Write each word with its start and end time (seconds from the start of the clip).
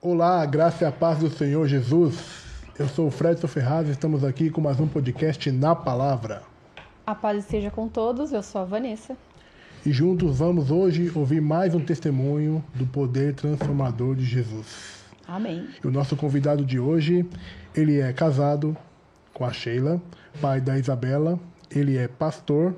Olá, 0.00 0.44
graça 0.44 0.84
e 0.84 0.86
a 0.86 0.92
paz 0.92 1.20
do 1.20 1.30
Senhor 1.30 1.66
Jesus. 1.66 2.44
Eu 2.78 2.86
sou 2.86 3.08
o 3.08 3.10
Fredson 3.10 3.48
Ferraz 3.48 3.88
e 3.88 3.92
estamos 3.92 4.24
aqui 4.24 4.50
com 4.50 4.60
mais 4.60 4.78
um 4.78 4.86
podcast 4.86 5.50
Na 5.50 5.74
Palavra. 5.74 6.42
A 7.06 7.14
paz 7.14 7.38
esteja 7.38 7.70
com 7.70 7.88
todos, 7.88 8.30
eu 8.30 8.42
sou 8.42 8.60
a 8.60 8.64
Vanessa. 8.66 9.16
E 9.86 9.90
juntos 9.90 10.38
vamos 10.38 10.70
hoje 10.70 11.10
ouvir 11.14 11.40
mais 11.40 11.74
um 11.74 11.80
testemunho 11.80 12.62
do 12.74 12.86
poder 12.86 13.34
transformador 13.34 14.14
de 14.14 14.24
Jesus. 14.24 15.02
Amém. 15.26 15.66
E 15.82 15.86
o 15.86 15.90
nosso 15.90 16.14
convidado 16.14 16.62
de 16.62 16.78
hoje, 16.78 17.26
ele 17.74 17.98
é 17.98 18.12
casado 18.12 18.76
com 19.32 19.46
a 19.46 19.52
Sheila, 19.52 20.00
pai 20.42 20.60
da 20.60 20.78
Isabela, 20.78 21.40
ele 21.70 21.96
é 21.96 22.06
pastor, 22.06 22.76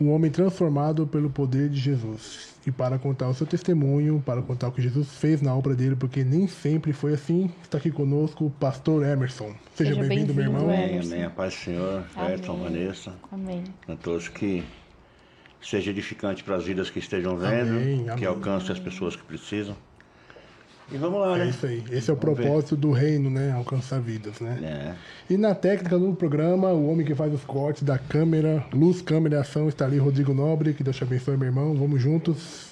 um 0.00 0.10
homem 0.10 0.30
transformado 0.30 1.06
pelo 1.06 1.28
poder 1.30 1.68
de 1.68 1.78
Jesus. 1.78 2.48
E 2.66 2.70
para 2.70 2.98
contar 2.98 3.28
o 3.28 3.34
seu 3.34 3.46
testemunho, 3.46 4.22
para 4.24 4.42
contar 4.42 4.68
o 4.68 4.72
que 4.72 4.82
Jesus 4.82 5.08
fez 5.14 5.40
na 5.40 5.54
obra 5.54 5.74
dele, 5.74 5.96
porque 5.96 6.22
nem 6.24 6.46
sempre 6.46 6.92
foi 6.92 7.14
assim, 7.14 7.50
está 7.62 7.78
aqui 7.78 7.90
conosco 7.90 8.46
o 8.46 8.50
pastor 8.50 9.04
Emerson. 9.04 9.54
Seja, 9.74 9.94
Seja 9.94 10.00
bem-vindo, 10.08 10.34
meu 10.34 10.44
bem-vindo, 10.44 10.60
irmão. 10.70 10.74
Emerson. 10.74 11.06
Amém, 11.08 11.12
amém. 11.18 11.24
A 11.24 11.30
paz 11.30 11.54
do 11.54 11.58
Senhor, 11.60 12.04
Amém. 12.16 12.36
Vanessa, 12.62 13.14
Amém. 13.32 13.64
a 13.88 13.96
todos 13.96 14.28
que 14.28 14.62
seja 15.60 15.90
edificante 15.90 16.42
para 16.44 16.56
as 16.56 16.64
vidas 16.64 16.90
que 16.90 16.98
estejam 16.98 17.36
vendo, 17.36 17.70
Amém, 17.72 18.04
que 18.04 18.10
amém. 18.10 18.24
alcance 18.26 18.70
as 18.72 18.78
pessoas 18.78 19.16
que 19.16 19.22
precisam. 19.22 19.76
E 20.92 20.96
vamos 20.96 21.20
lá, 21.20 21.36
É 21.36 21.44
né? 21.44 21.50
isso 21.50 21.64
aí. 21.66 21.84
Esse 21.90 22.10
é 22.10 22.12
o 22.12 22.16
Vamos 22.16 22.36
ver. 22.38 22.42
propósito 22.44 22.76
do 22.76 22.90
reino, 22.90 23.30
né? 23.30 23.52
Alcançar 23.52 24.00
vidas, 24.00 24.40
né? 24.40 24.58
É. 25.28 25.32
E 25.32 25.36
na 25.36 25.54
técnica 25.54 25.98
do 25.98 26.12
programa, 26.14 26.72
o 26.72 26.88
homem 26.90 27.06
que 27.06 27.14
faz 27.14 27.32
os 27.32 27.44
cortes 27.44 27.82
da 27.84 27.96
câmera, 27.98 28.64
luz, 28.72 29.00
câmera 29.00 29.36
e 29.36 29.38
ação, 29.38 29.68
está 29.68 29.84
ali, 29.84 29.98
Rodrigo 29.98 30.34
Nobre. 30.34 30.74
Que 30.74 30.82
Deus 30.82 30.96
te 30.96 31.04
abençoe, 31.04 31.36
meu 31.36 31.46
irmão. 31.46 31.74
Vamos 31.76 32.02
juntos 32.02 32.70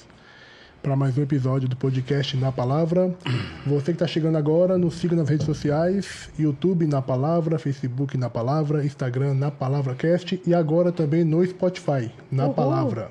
para 0.83 0.97
mais 0.97 1.17
um 1.17 1.23
episódio 1.23 1.69
do 1.69 1.77
podcast 1.77 2.37
Na 2.37 2.51
Palavra. 2.51 3.15
Você 3.67 3.87
que 3.87 3.91
está 3.93 4.07
chegando 4.09 4.37
agora, 4.37 4.77
nos 4.77 4.95
siga 4.95 5.15
nas 5.15 5.29
redes 5.29 5.47
sociais: 5.47 6.29
YouTube 6.37 6.87
Na 6.89 7.01
Palavra, 7.01 7.57
Facebook 7.59 8.17
Na 8.19 8.29
Palavra, 8.29 8.85
Instagram 8.85 9.35
Na 9.35 9.51
Palavra 9.53 9.95
Cast 9.95 10.41
e 10.45 10.53
agora 10.53 10.91
também 10.91 11.23
no 11.23 11.45
Spotify 11.47 12.11
Na 12.33 12.47
Uhul. 12.47 12.55
Palavra. 12.55 13.11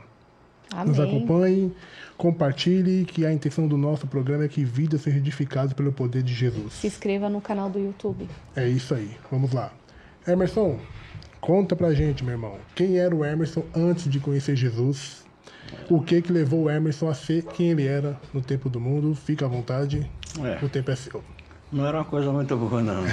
Nos 0.85 0.99
Amém. 0.99 1.15
acompanhe, 1.17 1.71
compartilhe, 2.17 3.05
que 3.05 3.25
a 3.25 3.31
intenção 3.31 3.67
do 3.67 3.77
nosso 3.77 4.07
programa 4.07 4.45
é 4.45 4.47
que 4.47 4.63
vidas 4.63 5.01
sejam 5.01 5.19
edificadas 5.19 5.73
pelo 5.73 5.91
poder 5.91 6.23
de 6.23 6.33
Jesus. 6.33 6.73
Se 6.73 6.87
inscreva 6.87 7.29
no 7.29 7.39
canal 7.39 7.69
do 7.69 7.79
YouTube. 7.79 8.27
É 8.55 8.67
isso 8.67 8.93
aí, 8.95 9.15
vamos 9.31 9.53
lá. 9.53 9.71
Emerson, 10.27 10.79
conta 11.39 11.75
pra 11.75 11.93
gente, 11.93 12.23
meu 12.23 12.33
irmão, 12.33 12.57
quem 12.75 12.97
era 12.97 13.15
o 13.15 13.23
Emerson 13.23 13.63
antes 13.75 14.09
de 14.09 14.19
conhecer 14.19 14.55
Jesus? 14.55 15.25
O 15.89 16.01
que 16.01 16.21
que 16.21 16.31
levou 16.31 16.63
o 16.63 16.69
Emerson 16.69 17.09
a 17.09 17.13
ser 17.13 17.43
quem 17.43 17.69
ele 17.71 17.85
era 17.85 18.19
no 18.33 18.41
tempo 18.41 18.69
do 18.69 18.79
mundo? 18.79 19.13
Fica 19.13 19.45
à 19.45 19.47
vontade, 19.47 20.09
É. 20.41 20.63
o 20.63 20.69
tempo 20.69 20.89
é 20.91 20.95
seu. 20.95 21.23
Não 21.71 21.85
era 21.85 21.97
uma 21.97 22.05
coisa 22.05 22.31
muito 22.31 22.55
boa, 22.55 22.81
não. 22.81 23.03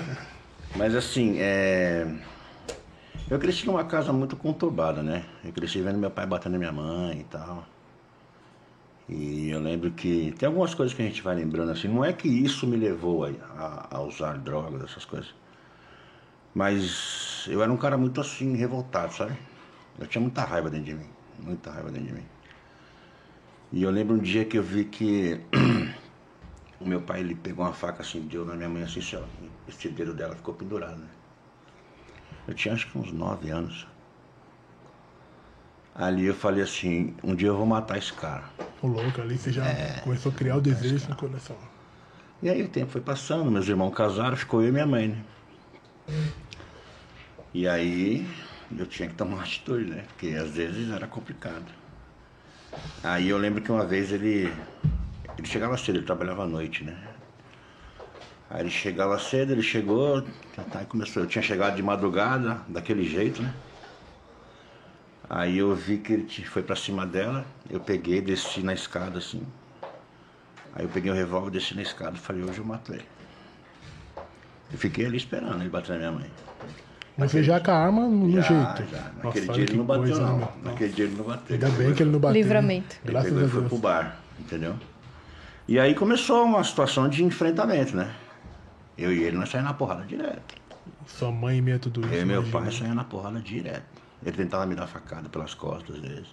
Mas 0.74 0.94
assim, 0.94 1.36
é... 1.38 2.06
eu 3.30 3.38
cresci 3.38 3.66
numa 3.66 3.84
casa 3.84 4.12
muito 4.12 4.34
conturbada, 4.36 5.02
né? 5.02 5.24
Eu 5.44 5.52
cresci 5.52 5.82
vendo 5.82 5.98
meu 5.98 6.10
pai 6.10 6.26
batendo 6.26 6.52
na 6.54 6.58
minha 6.58 6.72
mãe 6.72 7.20
e 7.20 7.24
tal. 7.24 7.66
E 9.08 9.50
eu 9.50 9.60
lembro 9.60 9.90
que 9.90 10.32
tem 10.38 10.46
algumas 10.46 10.74
coisas 10.74 10.94
que 10.94 11.02
a 11.02 11.04
gente 11.04 11.22
vai 11.22 11.34
lembrando 11.34 11.70
assim. 11.72 11.88
Não 11.88 12.04
é 12.04 12.12
que 12.12 12.28
isso 12.28 12.66
me 12.66 12.76
levou 12.76 13.24
a, 13.24 13.28
a- 13.30 13.96
a 13.96 14.00
usar 14.02 14.38
drogas, 14.38 14.82
essas 14.82 15.04
coisas. 15.04 15.34
Mas 16.54 17.46
eu 17.48 17.62
era 17.62 17.72
um 17.72 17.76
cara 17.76 17.96
muito 17.96 18.20
assim, 18.20 18.54
revoltado, 18.56 19.12
sabe? 19.14 19.36
Eu 19.98 20.06
tinha 20.06 20.20
muita 20.20 20.44
raiva 20.44 20.70
dentro 20.70 20.86
de 20.86 20.94
mim. 20.94 21.08
Muita 21.38 21.70
raiva 21.70 21.90
dentro 21.90 22.08
de 22.08 22.14
mim. 22.14 22.26
E 23.72 23.82
eu 23.82 23.90
lembro 23.90 24.16
um 24.16 24.18
dia 24.18 24.44
que 24.44 24.58
eu 24.58 24.62
vi 24.62 24.84
que 24.84 25.40
o 26.78 26.86
meu 26.86 27.00
pai 27.00 27.20
ele 27.20 27.34
pegou 27.34 27.64
uma 27.64 27.72
faca 27.72 28.02
assim, 28.02 28.20
deu 28.20 28.44
na 28.44 28.54
minha 28.54 28.68
mãe 28.68 28.82
assim, 28.82 29.00
assim, 29.00 29.16
ó, 29.16 29.20
o 29.20 29.50
vestideiro 29.66 30.12
dela 30.12 30.36
ficou 30.36 30.54
pendurado, 30.54 30.98
né? 30.98 31.08
Eu 32.46 32.54
tinha 32.54 32.74
acho 32.74 32.90
que 32.90 32.98
uns 32.98 33.12
nove 33.12 33.50
anos. 33.50 33.86
Ali 35.94 36.26
eu 36.26 36.34
falei 36.34 36.62
assim, 36.62 37.14
um 37.22 37.34
dia 37.34 37.48
eu 37.48 37.56
vou 37.56 37.66
matar 37.66 37.96
esse 37.98 38.12
cara. 38.12 38.44
O 38.82 38.88
louco 38.88 39.20
ali, 39.20 39.38
você 39.38 39.52
já 39.52 39.62
começou 40.02 40.32
a 40.32 40.34
criar 40.34 40.56
o 40.56 40.60
desejo 40.60 41.08
no 41.08 41.14
coração. 41.14 41.56
E 42.42 42.50
aí 42.50 42.60
o 42.64 42.68
tempo 42.68 42.90
foi 42.90 43.00
passando, 43.00 43.48
meus 43.48 43.68
irmãos 43.68 43.92
casaram, 43.92 44.36
ficou 44.36 44.60
eu 44.60 44.70
e 44.70 44.72
minha 44.72 44.86
mãe, 44.86 45.08
né? 45.08 45.24
E 47.54 47.68
aí 47.68 48.26
eu 48.76 48.84
tinha 48.84 49.08
que 49.08 49.14
tomar 49.14 49.36
uma 49.36 49.42
atitude, 49.44 49.88
né? 49.88 50.04
Porque 50.08 50.34
às 50.34 50.50
vezes 50.50 50.90
era 50.90 51.06
complicado. 51.06 51.66
Aí 53.04 53.28
eu 53.28 53.38
lembro 53.38 53.62
que 53.62 53.70
uma 53.70 53.86
vez 53.86 54.10
ele. 54.10 54.52
Ele 55.38 55.46
chegava 55.46 55.76
cedo, 55.78 55.98
ele 55.98 56.06
trabalhava 56.06 56.42
à 56.42 56.46
noite, 56.46 56.82
né? 56.82 56.96
Aí 58.50 58.62
ele 58.62 58.70
chegava 58.70 59.16
cedo, 59.18 59.52
ele 59.52 59.62
chegou, 59.62 60.22
tá, 60.54 60.62
tá, 60.64 60.82
e 60.82 60.86
começou. 60.86 61.22
Eu 61.22 61.28
tinha 61.28 61.42
chegado 61.42 61.76
de 61.76 61.82
madrugada, 61.82 62.60
daquele 62.68 63.04
jeito, 63.04 63.42
né? 63.42 63.54
Aí 65.34 65.56
eu 65.56 65.74
vi 65.74 65.96
que 65.96 66.12
ele 66.12 66.26
foi 66.44 66.62
pra 66.62 66.76
cima 66.76 67.06
dela, 67.06 67.46
eu 67.70 67.80
peguei, 67.80 68.20
desci 68.20 68.60
na 68.62 68.74
escada 68.74 69.16
assim. 69.16 69.42
Aí 70.74 70.84
eu 70.84 70.90
peguei 70.90 71.10
o 71.10 71.14
revólver, 71.14 71.50
desci 71.50 71.74
na 71.74 71.80
escada 71.80 72.16
e 72.16 72.20
falei, 72.20 72.42
hoje 72.44 72.58
eu 72.58 72.64
mato 72.66 72.92
ele. 72.92 73.06
E 74.70 74.76
fiquei 74.76 75.06
ali 75.06 75.16
esperando 75.16 75.58
ele 75.62 75.70
bater 75.70 75.92
na 75.92 75.98
minha 75.98 76.12
mãe. 76.12 76.30
Mas 77.16 77.30
você 77.30 77.42
já 77.42 77.58
com 77.60 77.70
a 77.70 77.74
arma 77.74 78.06
no 78.06 78.30
Já, 78.30 78.42
jeito. 78.42 78.90
já. 78.90 78.98
Nossa, 78.98 79.12
Naquele 79.24 79.46
olha 79.48 79.54
dia 79.54 79.64
ele 79.64 79.76
não 79.78 79.84
bateu, 79.86 80.02
coisa, 80.02 80.20
né, 80.22 80.28
não. 80.28 80.36
meu? 80.36 80.48
Naquele 80.64 80.92
dia 80.92 81.04
ele 81.06 81.16
não 81.16 81.24
bateu. 81.24 81.54
Ainda 81.54 81.68
bem 81.70 81.94
que 81.94 82.02
ele 82.02 82.10
não 82.10 82.20
bateu. 82.20 82.34
Livramento. 82.42 82.96
Ele 83.02 83.12
Graças 83.12 83.30
pegou 83.30 83.42
a 83.42 83.46
e 83.46 83.50
foi 83.50 83.60
Deus. 83.60 83.72
pro 83.72 83.78
bar, 83.80 84.16
entendeu? 84.38 84.76
E 85.66 85.78
aí 85.80 85.94
começou 85.94 86.44
uma 86.44 86.62
situação 86.62 87.08
de 87.08 87.24
enfrentamento, 87.24 87.96
né? 87.96 88.14
Eu 88.98 89.10
e 89.10 89.22
ele, 89.22 89.38
nós 89.38 89.48
saímos 89.48 89.68
na 89.70 89.74
porrada 89.74 90.04
direto. 90.04 90.54
Sua 91.06 91.30
mãe 91.32 91.60
meia 91.62 91.78
tudo 91.78 92.00
isso. 92.02 92.12
Eu 92.14 92.20
e 92.22 92.24
meu 92.26 92.42
imagina. 92.42 92.60
pai 92.60 92.70
saímos 92.72 92.96
na 92.96 93.04
porrada 93.04 93.40
direto. 93.40 94.01
Ele 94.24 94.36
tentava 94.36 94.66
me 94.66 94.74
dar 94.74 94.86
facada 94.86 95.28
pelas 95.28 95.54
costas 95.54 96.00
deles. 96.00 96.28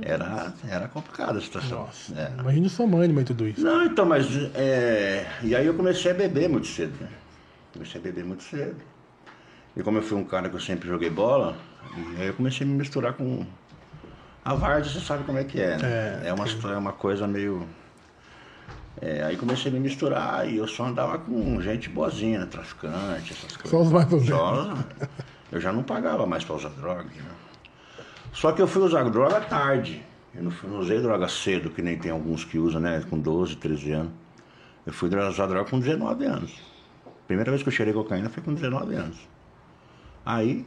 Era, 0.00 0.52
era 0.66 0.88
complicada 0.88 1.38
a 1.38 1.42
situação. 1.42 1.80
Nossa, 1.80 2.14
É. 2.18 2.32
imagina 2.40 2.68
sua 2.70 2.86
mãe 2.86 3.06
meia 3.08 3.26
tudo 3.26 3.46
isso. 3.46 3.60
Não, 3.60 3.84
então, 3.84 4.06
mas. 4.06 4.26
É... 4.54 5.26
E 5.42 5.54
aí 5.54 5.66
eu 5.66 5.74
comecei 5.74 6.10
a 6.10 6.14
beber 6.14 6.48
muito 6.48 6.66
cedo, 6.66 6.94
né? 7.00 7.08
Comecei 7.72 8.00
a 8.00 8.04
beber 8.04 8.24
muito 8.24 8.42
cedo. 8.42 8.76
E 9.76 9.82
como 9.82 9.98
eu 9.98 10.02
fui 10.02 10.16
um 10.16 10.24
cara 10.24 10.48
que 10.48 10.56
eu 10.56 10.60
sempre 10.60 10.88
joguei 10.88 11.10
bola, 11.10 11.56
e 12.16 12.20
aí 12.22 12.26
eu 12.28 12.34
comecei 12.34 12.66
a 12.66 12.70
me 12.70 12.76
misturar 12.76 13.12
com. 13.12 13.44
A 14.42 14.54
Varda, 14.54 14.88
você 14.88 15.00
sabe 15.00 15.24
como 15.24 15.38
é 15.38 15.44
que 15.44 15.60
é, 15.60 15.76
né? 15.76 16.20
É, 16.24 16.28
É, 16.28 16.32
uma, 16.32 16.46
é 16.46 16.76
uma 16.76 16.92
coisa 16.92 17.26
meio. 17.26 17.66
É, 19.02 19.22
aí 19.24 19.36
comecei 19.36 19.70
a 19.70 19.74
me 19.74 19.80
misturar 19.80 20.48
e 20.48 20.56
eu 20.56 20.66
só 20.68 20.86
andava 20.86 21.18
com 21.18 21.60
gente 21.60 21.88
boazinha, 21.90 22.40
né? 22.40 22.46
traficante, 22.46 23.32
essas 23.32 23.56
coisas. 23.56 23.70
Só 23.70 23.82
os 23.82 23.90
mais 23.90 24.10
ou 24.12 24.20
menos. 24.20 24.28
Só, 24.28 24.74
eu 25.52 25.60
já 25.60 25.72
não 25.72 25.82
pagava 25.82 26.26
mais 26.26 26.44
para 26.44 26.56
usar 26.56 26.68
droga. 26.70 27.04
Né? 27.04 27.22
Só 28.32 28.52
que 28.52 28.60
eu 28.60 28.66
fui 28.66 28.82
usar 28.82 29.02
droga 29.04 29.40
tarde. 29.40 30.02
Eu 30.34 30.42
não, 30.42 30.50
fui- 30.50 30.68
não 30.68 30.78
usei 30.80 31.00
droga 31.00 31.28
cedo, 31.28 31.70
que 31.70 31.80
nem 31.80 31.96
tem 31.96 32.10
alguns 32.10 32.44
que 32.44 32.58
usam, 32.58 32.80
né? 32.80 33.02
Com 33.08 33.18
12, 33.18 33.56
13 33.56 33.92
anos. 33.92 34.12
Eu 34.84 34.92
fui 34.92 35.08
usar 35.08 35.46
droga 35.46 35.68
com 35.70 35.78
19 35.78 36.24
anos. 36.24 36.52
Primeira 37.26 37.50
vez 37.50 37.62
que 37.62 37.68
eu 37.68 37.72
cheirei 37.72 37.94
cocaína 37.94 38.28
foi 38.28 38.42
com 38.42 38.52
19 38.52 38.94
anos. 38.96 39.16
Aí, 40.26 40.66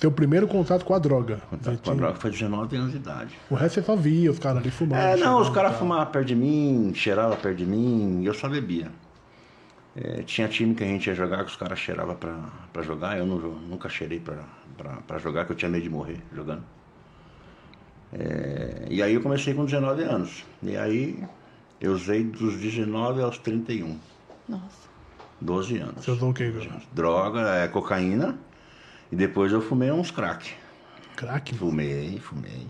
Seu 0.00 0.10
primeiro 0.10 0.48
contato 0.48 0.84
com 0.84 0.94
a 0.94 0.98
droga. 0.98 1.40
Você 1.62 1.76
com 1.76 1.90
a 1.90 1.94
droga 1.94 2.14
foi 2.18 2.30
19 2.30 2.76
anos 2.76 2.90
de 2.92 2.96
idade. 2.96 3.38
O 3.50 3.54
resto 3.54 3.74
você 3.76 3.82
só 3.82 3.94
via 3.94 4.30
os 4.30 4.38
caras 4.38 4.58
ali 4.58 4.70
fumando. 4.70 4.98
É, 5.00 5.16
não, 5.16 5.40
os 5.40 5.50
caras 5.50 5.76
fumavam 5.76 6.06
perto 6.06 6.26
de 6.26 6.34
mim, 6.34 6.92
cheiravam 6.94 7.36
perto 7.36 7.58
de 7.58 7.66
mim, 7.66 8.22
e 8.22 8.26
eu 8.26 8.34
só 8.34 8.48
bebia. 8.48 8.90
É, 9.96 10.22
tinha 10.22 10.48
time 10.48 10.74
que 10.74 10.82
a 10.82 10.86
gente 10.86 11.06
ia 11.06 11.14
jogar 11.14 11.44
que 11.44 11.50
os 11.50 11.56
caras 11.56 11.78
cheiravam 11.78 12.16
pra, 12.16 12.36
pra 12.72 12.82
jogar, 12.82 13.16
eu 13.16 13.24
não, 13.24 13.38
nunca 13.38 13.88
cheirei 13.88 14.18
pra, 14.18 14.42
pra, 14.76 14.96
pra 15.06 15.18
jogar, 15.18 15.44
que 15.44 15.52
eu 15.52 15.56
tinha 15.56 15.70
medo 15.70 15.84
de 15.84 15.90
morrer 15.90 16.20
jogando. 16.34 16.64
É, 18.12 18.86
e 18.90 19.02
aí 19.02 19.14
eu 19.14 19.22
comecei 19.22 19.54
com 19.54 19.64
19 19.64 20.02
anos. 20.02 20.44
E 20.62 20.76
aí 20.76 21.22
eu 21.80 21.92
usei 21.92 22.24
dos 22.24 22.56
19 22.56 23.22
aos 23.22 23.38
31, 23.38 23.98
Nossa. 24.48 24.88
12 25.40 25.78
anos. 25.78 26.04
Você 26.04 26.10
usou 26.10 26.30
o 26.30 26.34
cara? 26.34 26.82
Droga, 26.92 27.40
é, 27.56 27.68
cocaína, 27.68 28.36
e 29.12 29.16
depois 29.16 29.52
eu 29.52 29.62
fumei 29.62 29.92
uns 29.92 30.10
crack. 30.10 30.52
Crack? 31.14 31.54
Fumei, 31.54 32.18
fumei. 32.18 32.66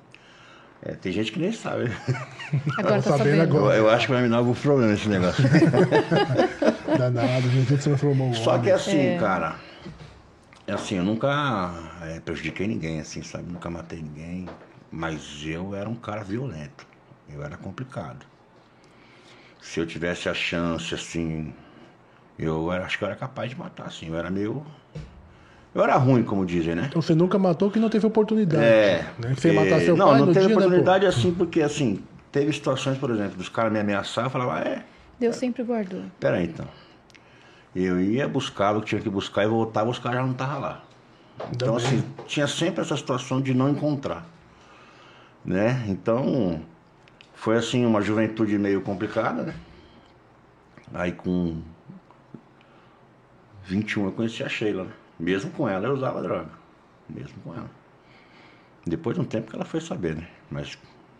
É, 0.85 0.93
tem 0.93 1.13
gente 1.13 1.33
que 1.33 1.39
nem 1.39 1.51
sabe. 1.53 1.85
Agora 2.77 3.03
Tô 3.03 3.11
tá 3.11 3.19
sabendo 3.19 3.43
agora. 3.43 3.77
Eu, 3.77 3.85
eu 3.85 3.91
acho 3.91 4.07
que 4.07 4.13
vai 4.13 4.23
me 4.23 4.29
dar 4.29 4.37
algum 4.39 4.55
problema 4.55 4.93
esse 4.93 5.09
negócio. 5.09 5.43
Danado, 6.99 7.49
Jesus 7.51 7.83
transformou 7.83 8.31
o 8.31 8.35
Só 8.35 8.59
que 8.59 8.71
assim, 8.71 8.99
É. 8.99 9.19
cara, 9.19 9.57
é 10.67 10.73
assim, 10.73 10.97
eu 10.97 11.05
nunca 11.05 11.73
é, 12.03 12.21
prejudiquei 12.21 12.67
ninguém, 12.67 13.01
assim, 13.01 13.23
sabe? 13.23 13.51
Nunca 13.51 13.71
matei 13.71 14.01
ninguém. 14.03 14.49
Mas 14.91 15.43
eu 15.45 15.75
era 15.75 15.89
um 15.89 15.95
cara 15.97 16.23
violento. 16.23 16.87
Eu 17.29 17.43
era 17.43 17.57
complicado. 17.57 18.25
Se 19.61 19.81
eu 19.81 19.87
tivesse 19.87 20.29
a 20.29 20.35
chance, 20.35 20.95
assim, 20.95 21.55
eu 22.39 22.71
era- 22.73 22.85
acho 22.85 22.99
que 22.99 23.05
eu 23.05 23.09
era 23.09 23.17
capaz 23.17 23.51
de 23.51 23.57
matar, 23.59 23.87
assim. 23.87 24.09
Eu 24.09 24.17
era 24.17 24.31
meio. 24.31 24.65
Eu 25.75 25.83
era 25.83 25.97
ruim, 25.97 26.23
como 26.23 26.47
dizem, 26.47 26.75
né? 26.75 26.87
Então 26.89 27.03
você 27.03 27.15
nunca 27.15 27.39
matou 27.39 27.71
que 27.71 27.81
não 27.81 27.89
teve 27.89 28.07
oportunidade. 28.07 28.63
É. 28.63 29.07
Né? 29.19 29.35
Você 29.35 29.51
matar 29.53 29.81
seu 29.81 29.97
não, 29.97 30.09
pai 30.09 30.19
não 30.21 30.27
no 30.27 30.33
teve 30.33 30.47
dia, 30.47 30.57
né, 30.57 30.63
oportunidade 30.63 31.07
assim, 31.07 31.35
porque 31.35 31.61
assim, 31.63 32.05
teve 32.31 32.53
situações, 32.53 32.97
por 32.97 33.11
exemplo, 33.11 33.37
dos 33.37 33.49
caras 33.49 33.73
me 33.73 33.81
ameaçar, 33.81 34.27
eu 34.27 34.31
falava, 34.31 34.55
ah, 34.55 34.61
é, 34.61 34.85
Deus 35.19 35.37
sempre 35.37 35.63
guardou. 35.63 36.03
Pera 36.21 36.37
aí, 36.37 36.45
então. 36.45 36.67
Eu 37.75 38.01
ia 38.01 38.29
buscar 38.29 38.77
o 38.77 38.81
que 38.81 38.89
tinha 38.89 39.01
que 39.01 39.11
buscar 39.11 39.45
e 39.45 39.49
voltava, 39.49 39.91
os 39.91 39.99
caras 39.99 40.19
já 40.19 40.25
não 40.25 40.33
estavam 40.33 40.61
lá. 40.61 40.85
Então, 41.53 41.77
bem. 41.77 41.85
assim, 41.85 42.05
tinha 42.27 42.47
sempre 42.47 42.83
essa 42.83 42.97
situação 42.97 43.41
de 43.41 43.53
não 43.53 43.69
encontrar. 43.69 44.27
Né? 45.45 45.85
Então, 45.89 46.63
foi 47.35 47.57
assim, 47.57 47.85
uma 47.85 48.01
juventude 48.01 48.57
meio 48.59 48.81
complicada, 48.81 49.43
né? 49.43 49.55
Aí 50.93 51.13
com 51.13 51.61
21 53.65 54.07
eu 54.07 54.13
conheci 54.13 54.43
a 54.45 54.49
Sheila, 54.49 54.85
né? 54.85 54.91
Mesmo 55.19 55.51
com 55.51 55.69
ela 55.69 55.87
eu 55.87 55.95
usava 55.95 56.23
droga. 56.23 56.51
Mesmo 57.09 57.35
com 57.43 57.55
ela. 57.55 57.71
Depois 58.87 59.17
de 59.17 59.23
um 59.23 59.25
tempo 59.25 59.51
que 59.51 59.57
ela 59.57 59.65
foi 59.65 59.81
saber, 59.81 60.17
né? 60.17 60.29
Mas 60.51 60.79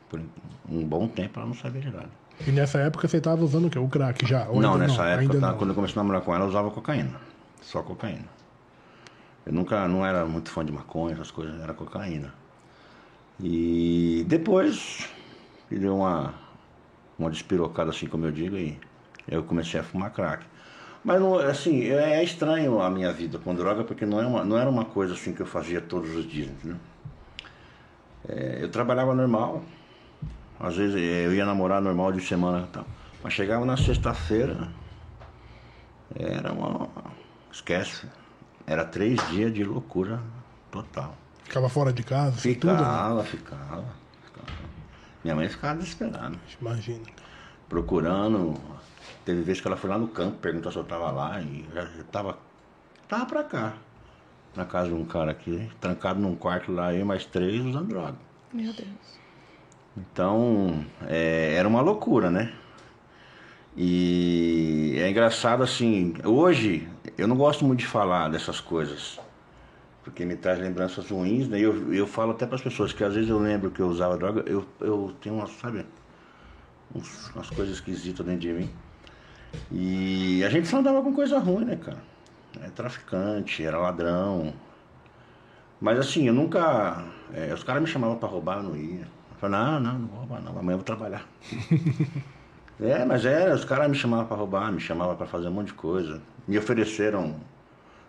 por 0.09 0.21
um 0.69 0.85
bom 0.85 1.09
tempo 1.09 1.39
ela 1.39 1.49
não 1.49 1.55
sabia 1.55 1.81
de 1.81 1.91
nada. 1.91 2.11
E 2.47 2.51
nessa 2.51 2.79
época 2.79 3.07
você 3.07 3.21
tava 3.21 3.43
usando 3.45 3.67
o 3.67 3.71
quê? 3.71 3.79
O 3.79 3.89
crack 3.89 4.27
já? 4.27 4.49
Ou 4.49 4.61
não, 4.61 4.77
nessa 4.77 5.05
época, 5.05 5.21
ainda 5.21 5.41
tá, 5.41 5.53
não. 5.53 5.59
quando 5.59 5.71
eu 5.71 5.75
comecei 5.75 5.95
a 5.95 6.03
namorar 6.03 6.23
com 6.23 6.35
ela, 6.35 6.45
eu 6.45 6.49
usava 6.49 6.71
cocaína. 6.71 7.21
Só 7.63 7.83
cocaína. 7.83 8.27
Eu 9.47 9.53
nunca, 9.53 9.87
não 9.89 10.05
era 10.05 10.25
muito 10.27 10.51
fã 10.51 10.65
de 10.65 10.73
maconha, 10.73 11.15
essas 11.15 11.31
coisas, 11.31 11.61
era 11.61 11.73
cocaína. 11.73 12.35
E 13.41 14.25
depois, 14.27 15.09
deu 15.71 15.97
uma, 15.97 16.35
uma 17.19 17.31
despirocada, 17.31 17.91
assim 17.91 18.07
como 18.07 18.27
eu 18.27 18.33
digo, 18.33 18.57
e 18.57 18.79
eu 19.29 19.43
comecei 19.43 19.81
a 19.81 19.83
fumar 19.83 20.13
crack. 20.13 20.45
Mas, 21.05 21.23
assim, 21.51 21.83
é 21.83 22.15
é 22.21 22.25
estranho 22.25 22.81
a 22.81 22.89
minha 22.89 23.13
vida 23.13 23.39
com 23.39 23.55
droga, 23.55 23.85
porque 23.85 24.07
não, 24.07 24.21
é 24.21 24.27
uma, 24.27 24.43
não 24.45 24.57
era 24.57 24.71
uma 24.71 24.87
coisa 24.87 25.13
assim 25.13 25.35
que 25.35 25.43
eu 25.43 25.47
fazia 25.47 25.81
todos 25.81 26.15
os 26.17 26.27
dias, 26.27 26.49
entendeu? 26.49 26.79
É, 28.27 28.59
eu 28.63 28.71
trabalhava 28.71 29.15
normal, 29.15 29.63
às 30.59 30.77
vezes 30.77 30.97
eh, 30.97 31.27
eu 31.27 31.35
ia 31.35 31.45
namorar 31.45 31.83
normal 31.83 32.11
de 32.11 32.23
semana 32.23 32.65
e 32.67 32.73
tal. 32.73 32.87
Mas 33.23 33.35
chegava 33.35 33.67
na 33.67 33.77
sexta-feira, 33.77 34.69
era 36.15 36.53
uma. 36.53 36.89
Esquece. 37.53 38.07
Era 38.67 38.85
três 38.85 39.21
dias 39.31 39.53
de 39.53 39.63
loucura 39.63 40.23
total. 40.71 41.15
Ficava 41.45 41.69
fora 41.69 41.93
de 41.93 42.03
casa, 42.03 42.37
assim, 42.37 42.55
tudo, 42.55 42.73
né? 42.73 42.79
Ficava, 42.79 43.25
ficava, 43.25 43.85
ficava. 44.25 44.59
Minha 45.23 45.37
mãe 45.37 45.49
ficava 45.49 45.79
desesperada, 45.79 46.37
Imagina. 46.61 47.05
procurando. 47.69 48.59
Teve 49.25 49.43
vez 49.43 49.61
que 49.61 49.67
ela 49.67 49.77
foi 49.77 49.89
lá 49.89 49.99
no 49.99 50.09
campo, 50.09 50.39
perguntou 50.39 50.71
se 50.71 50.79
eu 50.79 50.85
tava 50.85 51.11
lá 51.11 51.41
e 51.41 51.65
já 51.73 51.83
já 51.83 52.05
tava. 52.13 52.39
Tava 53.09 53.27
pra 53.27 53.45
cá. 53.45 53.75
Na 54.55 54.65
casa 54.65 54.89
de 54.89 54.95
um 54.95 55.05
cara 55.05 55.31
aqui, 55.33 55.69
trancado 55.81 56.21
num 56.21 56.37
quarto 56.37 56.71
lá, 56.71 56.95
eu 56.95 57.01
e 57.01 57.05
mais 57.05 57.25
três 57.25 57.65
usando 57.65 57.89
droga. 57.89 58.17
Meu 58.53 58.73
Deus. 58.73 59.19
Então, 59.97 60.85
é, 61.07 61.55
era 61.55 61.67
uma 61.67 61.81
loucura, 61.81 62.31
né? 62.31 62.53
E 63.77 64.95
é 64.99 65.11
engraçado 65.11 65.63
assim, 65.63 66.15
hoje 66.25 66.89
eu 67.19 67.27
não 67.27 67.37
gosto 67.37 67.65
muito 67.65 67.81
de 67.81 67.87
falar 67.87 68.29
dessas 68.29 68.61
coisas, 68.61 69.19
porque 70.05 70.25
me 70.25 70.37
traz 70.37 70.61
lembranças 70.61 71.11
ruins, 71.11 71.49
né? 71.49 71.59
Eu, 71.59 71.93
eu 71.93 72.07
falo 72.07 72.31
até 72.33 72.47
para 72.47 72.55
as 72.55 72.63
pessoas 72.63 72.93
que 72.93 73.03
às 73.03 73.15
vezes 73.15 73.31
eu 73.31 73.39
lembro 73.39 73.73
que 73.73 73.81
eu 73.81 73.89
usava 73.89 74.17
droga, 74.17 74.49
eu, 74.49 74.65
eu 74.81 75.13
tenho 75.21 75.37
umas, 75.37 75.51
sabe, 75.53 75.85
umas 77.35 77.51
coisas 77.51 77.75
esquisitas 77.75 78.25
dentro 78.25 78.43
de 78.43 78.53
mim. 78.53 78.71
E 79.71 80.43
a 80.45 80.49
gente 80.49 80.69
só 80.69 80.79
andava 80.79 81.03
com 81.03 81.13
coisa 81.13 81.39
ruim, 81.39 81.65
né, 81.65 81.77
cara? 81.77 81.99
É 82.63 82.69
traficante, 82.69 83.65
era 83.65 83.79
ladrão. 83.79 84.55
Mas 85.81 85.99
assim, 85.99 86.27
eu 86.27 86.35
nunca. 86.35 87.05
é, 87.33 87.53
os 87.53 87.63
caras 87.63 87.83
me 87.83 87.89
chamavam 87.89 88.17
pra 88.17 88.29
roubar, 88.29 88.59
eu 88.59 88.63
não 88.65 88.77
ia. 88.77 89.03
Eu 89.03 89.37
falei, 89.39 89.59
não, 89.59 89.81
não, 89.81 89.99
não 89.99 90.09
vou 90.09 90.19
roubar 90.21 90.41
não, 90.41 90.53
amanhã 90.53 90.75
eu 90.75 90.79
vou 90.79 90.85
trabalhar. 90.85 91.27
é, 92.81 93.05
mas 93.05 93.25
era, 93.25 93.55
os 93.55 93.65
caras 93.65 93.91
me 93.91 93.97
chamavam 93.97 94.27
pra 94.27 94.37
roubar, 94.37 94.73
me 94.73 94.81
chamavam 94.81 95.17
pra 95.17 95.27
fazer 95.27 95.49
um 95.49 95.53
monte 95.53 95.69
de 95.69 95.75
coisa. 95.75 96.23
Me 96.47 96.57
ofereceram 96.59 97.37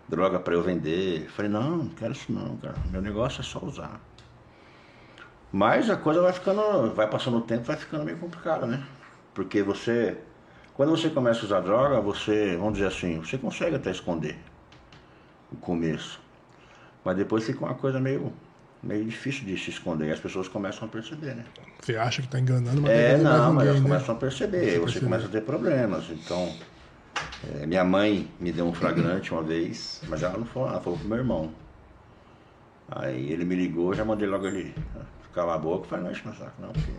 droga 0.08 0.38
pra 0.38 0.54
eu 0.54 0.62
vender. 0.62 1.24
Eu 1.24 1.30
falei, 1.30 1.50
não, 1.50 1.76
não 1.78 1.88
quero 1.88 2.12
isso 2.12 2.32
não, 2.32 2.56
cara. 2.56 2.76
Meu 2.90 3.02
negócio 3.02 3.40
é 3.40 3.44
só 3.44 3.58
usar. 3.64 4.00
Mas 5.52 5.88
a 5.90 5.96
coisa 5.96 6.20
vai 6.20 6.32
ficando, 6.32 6.92
vai 6.94 7.08
passando 7.08 7.38
o 7.38 7.40
tempo, 7.40 7.64
vai 7.64 7.76
ficando 7.76 8.04
meio 8.04 8.18
complicada, 8.18 8.66
né? 8.66 8.82
Porque 9.34 9.62
você, 9.62 10.18
quando 10.76 10.90
você 10.90 11.08
começa 11.10 11.40
a 11.40 11.44
usar 11.44 11.60
droga, 11.60 12.00
você, 12.00 12.56
vamos 12.56 12.74
dizer 12.74 12.86
assim, 12.88 13.18
você 13.18 13.38
consegue 13.38 13.76
até 13.76 13.90
esconder 13.90 14.36
no 15.50 15.58
começo. 15.58 16.20
Mas 17.04 17.16
depois 17.16 17.44
fica 17.44 17.60
uma 17.64 17.74
coisa 17.74 18.00
meio, 18.00 18.32
meio 18.82 19.04
difícil 19.04 19.44
de 19.44 19.56
se 19.56 19.70
esconder. 19.70 20.08
E 20.08 20.12
as 20.12 20.20
pessoas 20.20 20.48
começam 20.48 20.86
a 20.86 20.90
perceber, 20.90 21.34
né? 21.34 21.44
Você 21.80 21.96
acha 21.96 22.22
que 22.22 22.28
tá 22.28 22.38
enganando, 22.40 22.82
mas 22.82 22.92
É, 22.92 23.16
não 23.18 23.24
mais 23.24 23.54
mas 23.54 23.66
elas 23.66 23.76
ninguém, 23.76 23.80
né? 23.80 23.82
começam 23.82 24.14
a 24.14 24.18
perceber. 24.18 24.58
Você 24.80 24.80
perceber. 24.84 25.04
começa 25.06 25.26
a 25.26 25.30
ter 25.30 25.40
problemas. 25.42 26.04
Então, 26.10 26.52
é, 27.62 27.66
minha 27.66 27.84
mãe 27.84 28.28
me 28.40 28.52
deu 28.52 28.66
um 28.66 28.72
flagrante 28.72 29.32
uma 29.32 29.42
vez, 29.42 30.02
mas 30.08 30.22
ela 30.22 30.36
não 30.38 30.46
falou, 30.46 30.68
ela 30.68 30.80
falou 30.80 30.98
pro 30.98 31.08
meu 31.08 31.18
irmão. 31.18 31.50
Aí 32.88 33.32
ele 33.32 33.44
me 33.44 33.54
ligou, 33.56 33.94
já 33.94 34.04
mandei 34.04 34.28
logo 34.28 34.46
ele 34.46 34.74
calar 35.32 35.56
a 35.56 35.58
boca. 35.58 35.86
Falei, 35.88 36.04
não, 36.04 36.12
enche 36.12 36.22
meu 36.24 36.34
saco, 36.34 36.60
não, 36.60 36.68
porque 36.68 36.92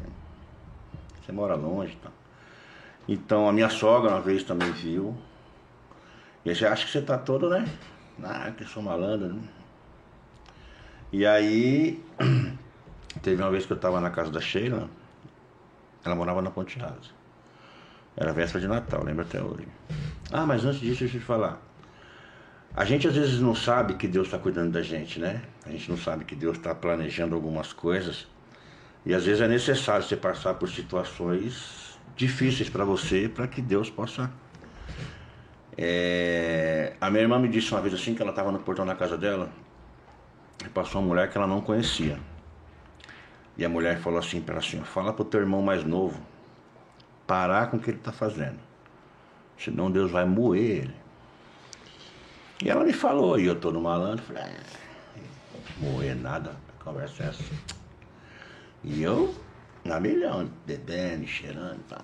você 1.26 1.32
mora 1.32 1.56
longe 1.56 1.94
e 1.94 1.98
tal. 1.98 2.12
Então, 3.08 3.48
a 3.48 3.54
minha 3.54 3.70
sogra 3.70 4.12
uma 4.12 4.22
vez 4.22 4.44
também 4.44 4.72
viu. 4.72 5.16
E 6.44 6.54
você 6.54 6.66
acha 6.66 6.86
que 6.86 6.92
você 6.92 7.02
tá 7.02 7.18
todo, 7.18 7.50
né? 7.50 7.66
Ah, 8.22 8.52
que 8.52 8.66
sou 8.66 8.84
malandro, 8.84 9.34
né? 9.34 9.42
E 11.12 11.26
aí, 11.26 12.04
teve 13.22 13.42
uma 13.42 13.50
vez 13.50 13.66
que 13.66 13.72
eu 13.72 13.80
tava 13.80 14.02
na 14.02 14.10
casa 14.10 14.30
da 14.30 14.42
Sheila, 14.42 14.90
ela 16.04 16.16
morava 16.16 16.42
na 16.42 16.52
Ponte 16.52 16.78
Rasa. 16.78 17.16
Era 18.16 18.34
véspera 18.34 18.60
de 18.60 18.68
Natal, 18.68 19.04
lembro 19.04 19.24
até 19.24 19.42
hoje. 19.42 19.68
Ah, 20.32 20.46
mas 20.46 20.66
antes 20.66 20.82
disso, 20.82 21.00
deixa 21.00 21.18
eu 21.18 21.22
te 21.22 21.26
falar. 21.26 21.62
A 22.76 22.84
gente 22.84 23.08
às 23.08 23.16
vezes 23.16 23.40
não 23.40 23.56
sabe 23.56 23.96
que 23.96 24.08
Deus 24.08 24.28
está 24.28 24.38
cuidando 24.38 24.72
da 24.72 24.82
gente, 24.82 25.20
né? 25.20 25.42
A 25.66 25.70
gente 25.70 25.90
não 25.90 25.98
sabe 25.98 26.26
que 26.26 26.36
Deus 26.36 26.58
está 26.58 26.76
planejando 26.76 27.36
algumas 27.36 27.72
coisas. 27.72 28.28
E 29.06 29.14
às 29.14 29.26
vezes 29.26 29.42
é 29.42 29.48
necessário 29.48 30.04
você 30.06 30.18
passar 30.18 30.56
por 30.56 30.70
situações 30.70 31.87
difíceis 32.18 32.70
para 32.70 32.84
você, 32.84 33.30
para 33.30 33.48
que 33.48 33.62
Deus 33.62 33.90
possa. 33.90 34.30
É, 35.78 36.96
A 37.00 37.10
minha 37.10 37.22
irmã 37.22 37.40
me 37.40 37.48
disse 37.48 37.72
uma 37.72 37.82
vez 37.82 37.94
assim 37.94 38.16
que 38.16 38.22
ela 38.22 38.32
estava 38.32 38.52
no 38.52 38.60
portão 38.60 38.86
da 38.86 38.96
casa 38.96 39.18
dela 39.18 39.50
e 40.66 40.70
passou 40.70 41.00
uma 41.00 41.08
mulher 41.08 41.30
que 41.30 41.38
ela 41.38 41.48
não 41.48 41.62
conhecia. 41.62 42.20
E 43.56 43.64
a 43.64 43.70
mulher 43.70 44.00
falou 44.00 44.20
assim 44.20 44.42
para 44.42 44.56
ela 44.56 44.64
assim: 44.64 44.84
fala 44.84 45.14
pro 45.14 45.24
teu 45.24 45.40
irmão 45.40 45.62
mais 45.62 45.84
novo 45.84 46.20
parar 47.28 47.70
com 47.70 47.78
o 47.78 47.80
que 47.80 47.92
ele 47.92 47.98
está 47.98 48.12
fazendo. 48.12 48.58
Senão 49.58 49.92
Deus 49.92 50.10
vai 50.10 50.26
moer 50.26 50.84
ele. 50.84 50.96
E 52.64 52.70
ela 52.70 52.84
me 52.84 52.94
falou, 52.94 53.40
e 53.40 53.46
eu 53.46 53.56
tô 53.56 53.72
no 53.72 53.82
malandro, 53.82 54.24
falei, 54.24 54.44
ah, 54.44 54.50
moer 55.80 56.16
nada, 56.16 56.56
conversa 56.80 57.24
é 57.24 57.28
essa? 57.28 57.44
E 58.84 59.04
eu, 59.04 59.36
na 59.88 60.00
milhão, 60.00 60.48
bebendo, 60.66 61.26
cheirando 61.28 61.76
e 61.80 61.90
tal. 61.90 62.04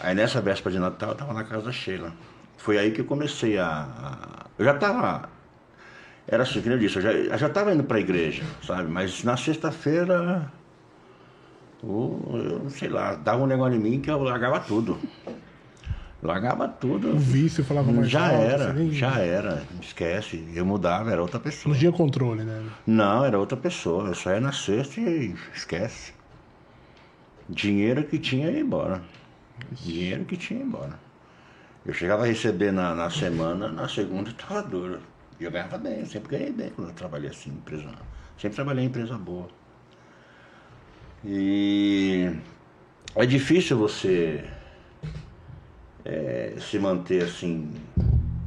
Aí 0.00 0.14
nessa 0.14 0.40
véspera 0.40 0.72
de 0.74 0.78
Natal 0.80 1.10
eu 1.10 1.14
tava 1.14 1.32
na 1.32 1.44
casa 1.44 1.66
da 1.66 1.72
Sheila. 1.72 2.12
Foi 2.56 2.78
aí 2.78 2.90
que 2.92 3.00
eu 3.00 3.04
comecei 3.04 3.58
a. 3.58 4.46
Eu 4.58 4.64
já 4.64 4.74
tava. 4.74 5.28
Era 6.26 6.42
assim, 6.42 6.60
que 6.62 6.68
nem 6.68 6.78
eu 6.78 6.80
disse, 6.80 6.96
eu 6.96 7.02
já, 7.02 7.12
eu 7.12 7.36
já 7.38 7.48
tava 7.50 7.74
indo 7.74 7.84
pra 7.84 8.00
igreja, 8.00 8.42
sabe? 8.66 8.90
Mas 8.90 9.22
na 9.24 9.36
sexta-feira. 9.36 10.50
Eu 11.82 12.66
sei 12.70 12.88
lá, 12.88 13.14
dava 13.14 13.42
um 13.42 13.46
negócio 13.46 13.74
em 13.76 13.78
mim 13.78 14.00
que 14.00 14.10
eu 14.10 14.22
largava 14.22 14.58
tudo. 14.60 14.98
Largava 16.22 16.66
tudo. 16.66 17.10
O 17.14 17.18
vício 17.18 17.62
falava 17.62 17.92
mais 17.92 18.08
Já 18.08 18.28
alto, 18.30 18.42
era, 18.42 18.72
nem- 18.72 18.90
já 18.90 19.18
era. 19.18 19.62
Esquece. 19.82 20.48
Eu 20.54 20.64
mudava, 20.64 21.12
era 21.12 21.20
outra 21.20 21.38
pessoa. 21.38 21.70
Não 21.74 21.78
tinha 21.78 21.92
controle, 21.92 22.42
né? 22.42 22.62
Não, 22.86 23.22
era 23.26 23.38
outra 23.38 23.58
pessoa. 23.58 24.08
Eu 24.08 24.14
saía 24.14 24.40
na 24.40 24.50
sexta 24.52 24.98
e 25.00 25.34
esquece. 25.54 26.14
Dinheiro 27.48 28.04
que 28.04 28.18
tinha 28.18 28.50
ia 28.50 28.60
embora. 28.60 29.02
Dinheiro 29.72 30.24
que 30.24 30.36
tinha 30.36 30.60
ia 30.60 30.66
embora. 30.66 30.98
Eu 31.84 31.92
chegava 31.92 32.24
a 32.24 32.26
receber 32.26 32.72
na, 32.72 32.94
na 32.94 33.10
semana, 33.10 33.68
na 33.68 33.88
segunda 33.88 34.30
estava 34.30 34.62
duro. 34.62 35.00
E 35.38 35.44
eu 35.44 35.50
ganhava 35.50 35.76
bem, 35.76 36.00
eu 36.00 36.06
sempre 36.06 36.38
ganhei 36.38 36.52
bem 36.52 36.70
quando 36.70 36.88
eu 36.88 36.94
trabalhei 36.94 37.28
assim, 37.28 37.50
em 37.50 37.54
empresa. 37.54 37.90
Sempre 38.38 38.56
trabalhei 38.56 38.84
em 38.84 38.86
empresa 38.88 39.18
boa. 39.18 39.48
E 41.24 42.30
é 43.14 43.26
difícil 43.26 43.76
você 43.76 44.44
é, 46.04 46.54
se 46.58 46.78
manter 46.78 47.24
assim, 47.24 47.70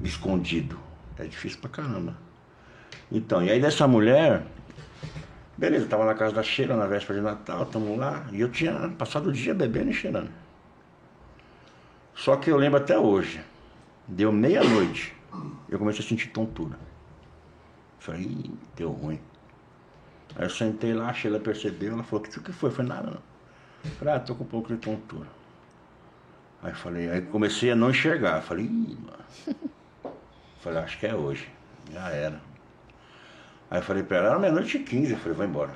escondido. 0.02 0.80
É 1.18 1.26
difícil 1.26 1.60
pra 1.60 1.70
caramba. 1.70 2.18
Então, 3.12 3.44
e 3.44 3.50
aí 3.50 3.60
dessa 3.60 3.88
mulher, 3.88 4.44
beleza, 5.58 5.88
tava 5.88 6.06
na 6.06 6.14
casa 6.14 6.36
da 6.36 6.44
Sheila 6.44 6.76
na 6.76 6.88
véspera 6.88 7.20
de 7.20 7.26
Natal, 7.26 7.66
tamo 7.66 7.96
lá, 7.96 8.26
e 8.32 8.42
eu 8.42 8.50
tinha 8.50 8.90
passado 8.98 9.30
o 9.30 9.34
dia 9.34 9.54
bebendo 9.54 9.90
e 9.90 9.94
cheirando. 9.94 10.30
Só 12.16 12.36
que 12.36 12.50
eu 12.50 12.58
lembro 12.58 12.80
até 12.80 12.98
hoje, 12.98 13.42
deu 14.08 14.32
meia-noite, 14.32 15.16
eu 15.70 15.78
comecei 15.78 16.04
a 16.04 16.08
sentir 16.08 16.30
tontura. 16.30 16.78
Falei, 18.00 18.22
Ih, 18.22 18.54
deu 18.76 18.92
ruim. 18.92 19.20
Aí 20.36 20.46
eu 20.46 20.50
sentei 20.50 20.94
lá, 20.94 21.10
a 21.10 21.14
Sheila 21.14 21.40
percebeu, 21.40 21.94
ela 21.94 22.04
falou, 22.04 22.26
o 22.26 22.30
que 22.30 22.52
foi? 22.52 22.70
Falei, 22.72 22.90
nada 22.92 23.12
não. 23.12 23.92
Falei, 23.94 24.14
ah, 24.14 24.20
tô 24.20 24.36
com 24.36 24.44
um 24.44 24.48
pouco 24.48 24.70
de 24.70 24.78
tontura. 24.78 25.28
Aí 26.62 26.74
falei, 26.74 27.10
aí 27.10 27.22
comecei 27.22 27.72
a 27.72 27.76
não 27.76 27.90
enxergar. 27.90 28.42
Falei, 28.42 28.66
Ih, 28.66 28.98
mano. 29.00 29.56
Falei, 30.60 30.80
acho 30.80 31.00
que 31.00 31.06
é 31.06 31.16
hoje. 31.16 31.48
Já 31.92 32.10
era. 32.10 32.47
Aí 33.70 33.80
eu 33.80 33.84
falei 33.84 34.04
pra 34.04 34.18
ela, 34.18 34.28
era 34.28 34.40
meia-noite 34.40 34.78
e 34.78 34.84
quinze. 34.84 35.14
Eu 35.14 35.18
falei, 35.20 35.38
vou 35.38 35.46
embora. 35.46 35.72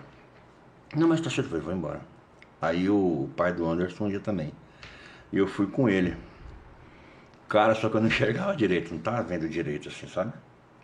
Não, 0.96 1.08
mas 1.08 1.22
tá 1.22 1.30
certo, 1.30 1.48
eu 1.48 1.50
falei, 1.50 1.66
vou 1.66 1.74
embora. 1.74 2.02
Aí 2.62 2.90
o 2.90 3.30
pai 3.36 3.54
do 3.54 3.66
Anderson 3.66 4.08
ia 4.10 4.20
também. 4.20 4.52
E 5.32 5.38
eu 5.38 5.48
fui 5.48 5.68
com 5.68 5.90
ele. 5.90 6.16
Cara, 7.50 7.76
só 7.76 7.90
que 7.90 7.98
eu 7.98 8.02
não 8.02 8.08
enxergava 8.08 8.56
direito, 8.56 8.94
não 8.94 9.02
tava 9.02 9.24
vendo 9.24 9.50
direito 9.50 9.90
assim, 9.90 10.08
sabe? 10.08 10.32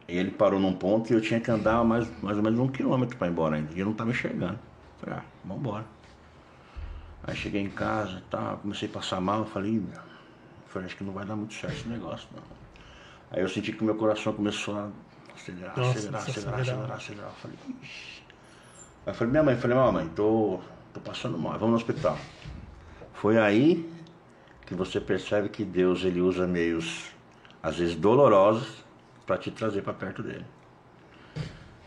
E 0.07 0.17
ele 0.17 0.31
parou 0.31 0.59
num 0.59 0.73
ponto 0.73 1.11
e 1.11 1.13
eu 1.13 1.21
tinha 1.21 1.39
que 1.39 1.51
andar 1.51 1.83
mais, 1.83 2.09
mais 2.21 2.37
ou 2.37 2.43
menos 2.43 2.59
um 2.59 2.67
quilômetro 2.67 3.17
para 3.17 3.27
ir 3.27 3.31
embora 3.31 3.55
ainda. 3.55 3.73
E 3.73 3.79
eu 3.79 3.85
não 3.85 3.93
tava 3.93 4.11
enxergando. 4.11 4.59
Falei, 4.99 5.19
ah, 5.19 5.23
vamos 5.43 5.61
embora. 5.61 5.85
Aí 7.23 7.35
cheguei 7.35 7.61
em 7.61 7.69
casa 7.69 8.19
e 8.19 8.29
tal, 8.29 8.57
comecei 8.57 8.87
a 8.87 8.91
passar 8.91 9.19
mal, 9.19 9.39
eu 9.39 9.45
falei, 9.45 9.83
falei, 10.67 10.85
acho 10.85 10.95
que 10.95 11.03
não 11.03 11.11
vai 11.13 11.25
dar 11.25 11.35
muito 11.35 11.53
certo 11.53 11.75
esse 11.75 11.87
negócio, 11.89 12.27
não. 12.33 12.43
Aí 13.31 13.41
eu 13.41 13.49
senti 13.49 13.73
que 13.73 13.83
meu 13.83 13.95
coração 13.95 14.31
começou 14.31 14.77
a 14.77 14.89
acelerar, 15.37 15.77
Nossa, 15.77 15.91
acelerar, 15.99 16.21
acelerar, 16.21 16.59
acelerar. 16.59 16.91
acelerar. 16.97 17.29
Eu 17.29 17.35
falei, 17.35 17.57
ixi. 17.81 18.23
Aí 19.05 19.11
eu 19.11 19.13
falei, 19.13 19.31
minha 19.31 19.43
mãe, 19.43 19.53
eu 19.55 19.59
falei, 19.61 19.77
mamãe, 19.77 20.07
tô, 20.09 20.59
tô 20.93 20.99
passando 20.99 21.37
mal, 21.37 21.53
vamos 21.53 21.69
no 21.69 21.75
hospital. 21.75 22.17
Foi 23.13 23.37
aí 23.37 23.89
que 24.65 24.75
você 24.75 24.99
percebe 24.99 25.49
que 25.49 25.63
Deus 25.63 26.03
ele 26.03 26.19
usa 26.21 26.45
meios 26.45 27.05
às 27.63 27.77
vezes 27.77 27.95
dolorosos 27.95 28.83
para 29.25 29.37
te 29.37 29.49
trazer 29.51 29.81
para 29.81 29.93
perto 29.93 30.21
dele. 30.21 30.45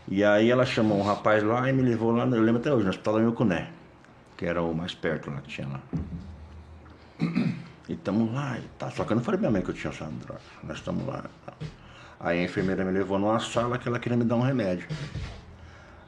E 0.07 0.23
aí 0.23 0.49
ela 0.49 0.65
chamou 0.65 0.97
um 0.97 1.03
rapaz 1.03 1.43
lá 1.43 1.69
e 1.69 1.73
me 1.73 1.81
levou 1.83 2.11
lá, 2.11 2.25
eu 2.25 2.41
lembro 2.41 2.59
até 2.59 2.73
hoje, 2.73 2.83
no 2.83 2.89
hospital 2.89 3.15
da 3.15 3.19
Milcuné, 3.21 3.71
que 4.35 4.45
era 4.45 4.61
o 4.61 4.73
mais 4.73 4.93
perto 4.93 5.29
lá 5.29 5.39
que 5.41 5.49
tinha 5.49 5.67
lá. 5.67 5.79
E 7.87 7.93
estamos 7.93 8.33
lá 8.33 8.57
e 8.57 8.61
tá. 8.77 8.89
Só 8.91 9.03
que 9.05 9.11
eu 9.11 9.17
não 9.17 9.23
falei 9.23 9.39
pra 9.39 9.49
minha 9.49 9.51
mãe 9.51 9.61
que 9.61 9.69
eu 9.69 9.75
tinha 9.75 9.91
usado 9.91 10.11
droga. 10.25 10.41
Nós 10.63 10.77
estamos 10.77 11.05
lá. 11.05 11.23
tal. 11.45 11.55
Aí 12.23 12.39
a 12.39 12.43
enfermeira 12.43 12.85
me 12.85 12.91
levou 12.91 13.17
numa 13.17 13.39
sala 13.39 13.79
que 13.79 13.87
ela 13.87 13.97
queria 13.99 14.15
me 14.17 14.23
dar 14.23 14.35
um 14.35 14.41
remédio. 14.41 14.87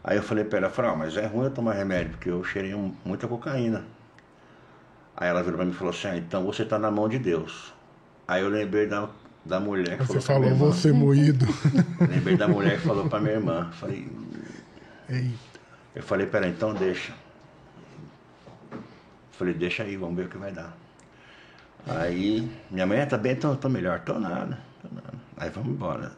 Aí 0.03 0.15
eu 0.17 0.21
falei 0.21 0.43
pra 0.43 0.59
ela, 0.59 0.69
falei, 0.69 0.91
ah, 0.91 0.95
mas 0.95 1.17
é 1.17 1.25
ruim 1.25 1.45
eu 1.45 1.51
tomar 1.51 1.73
remédio, 1.73 2.11
porque 2.11 2.29
eu 2.29 2.43
cheirei 2.43 2.75
muita 3.03 3.27
cocaína. 3.27 3.83
Aí 5.17 5.27
ela 5.29 5.41
virou 5.41 5.57
pra 5.57 5.65
mim 5.65 5.71
e 5.71 5.75
falou 5.75 5.91
assim, 5.91 6.07
ah, 6.07 6.17
então 6.17 6.43
você 6.45 6.63
tá 6.65 6.77
na 6.77 6.91
mão 6.91 7.09
de 7.09 7.17
Deus. 7.17 7.73
Aí 8.27 8.43
eu 8.43 8.49
lembrei 8.49 8.85
da, 8.85 9.09
da 9.43 9.59
mulher 9.59 9.97
que 9.97 10.05
Você 10.05 10.19
falou 10.19 10.23
pra 10.23 10.39
minha 10.39 10.55
falou, 10.55 10.73
você 10.73 10.91
moído. 10.91 11.45
Lembrei 12.07 12.37
da 12.37 12.47
mulher 12.47 12.79
que 12.79 12.85
falou 12.85 13.09
pra 13.09 13.19
minha 13.19 13.33
irmã. 13.33 13.71
Falei, 13.71 14.07
Eita. 15.09 15.59
eu 15.95 16.03
falei, 16.03 16.27
pera, 16.27 16.47
então 16.47 16.73
deixa. 16.75 17.11
Falei, 19.31 19.53
deixa 19.55 19.81
aí, 19.83 19.97
vamos 19.97 20.15
ver 20.15 20.25
o 20.25 20.29
que 20.29 20.37
vai 20.37 20.51
dar. 20.51 20.77
Aí, 21.87 22.49
minha 22.69 22.85
mãe, 22.85 23.01
"Ah, 23.01 23.05
tá 23.07 23.17
bem, 23.17 23.35
tô, 23.35 23.55
tô 23.55 23.67
melhor, 23.67 23.99
tô 24.01 24.19
nada, 24.19 24.35
tô 24.35 24.39
nada. 24.41 24.72
Aí 25.37 25.49
vamos 25.49 25.69
embora. 25.69 26.11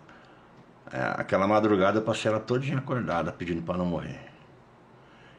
É, 0.92 1.02
aquela 1.18 1.48
madrugada 1.48 2.00
eu 2.00 2.04
passei 2.04 2.30
ela 2.30 2.40
todinha 2.40 2.78
acordada, 2.78 3.32
pedindo 3.32 3.62
pra 3.62 3.78
não 3.78 3.86
morrer. 3.86 4.20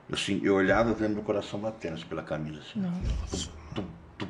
Eu, 0.08 0.16
sim, 0.16 0.40
eu 0.42 0.54
olhava 0.54 0.90
e 0.90 0.94
vendo 0.94 1.14
meu 1.14 1.22
coração 1.22 1.58
batendo 1.58 1.94
assim, 1.94 2.06
pela 2.06 2.22
camisa. 2.22 2.60
Assim. 2.60 2.80
Tum, 3.74 3.82
tum, 3.82 3.84
tum. 4.18 4.28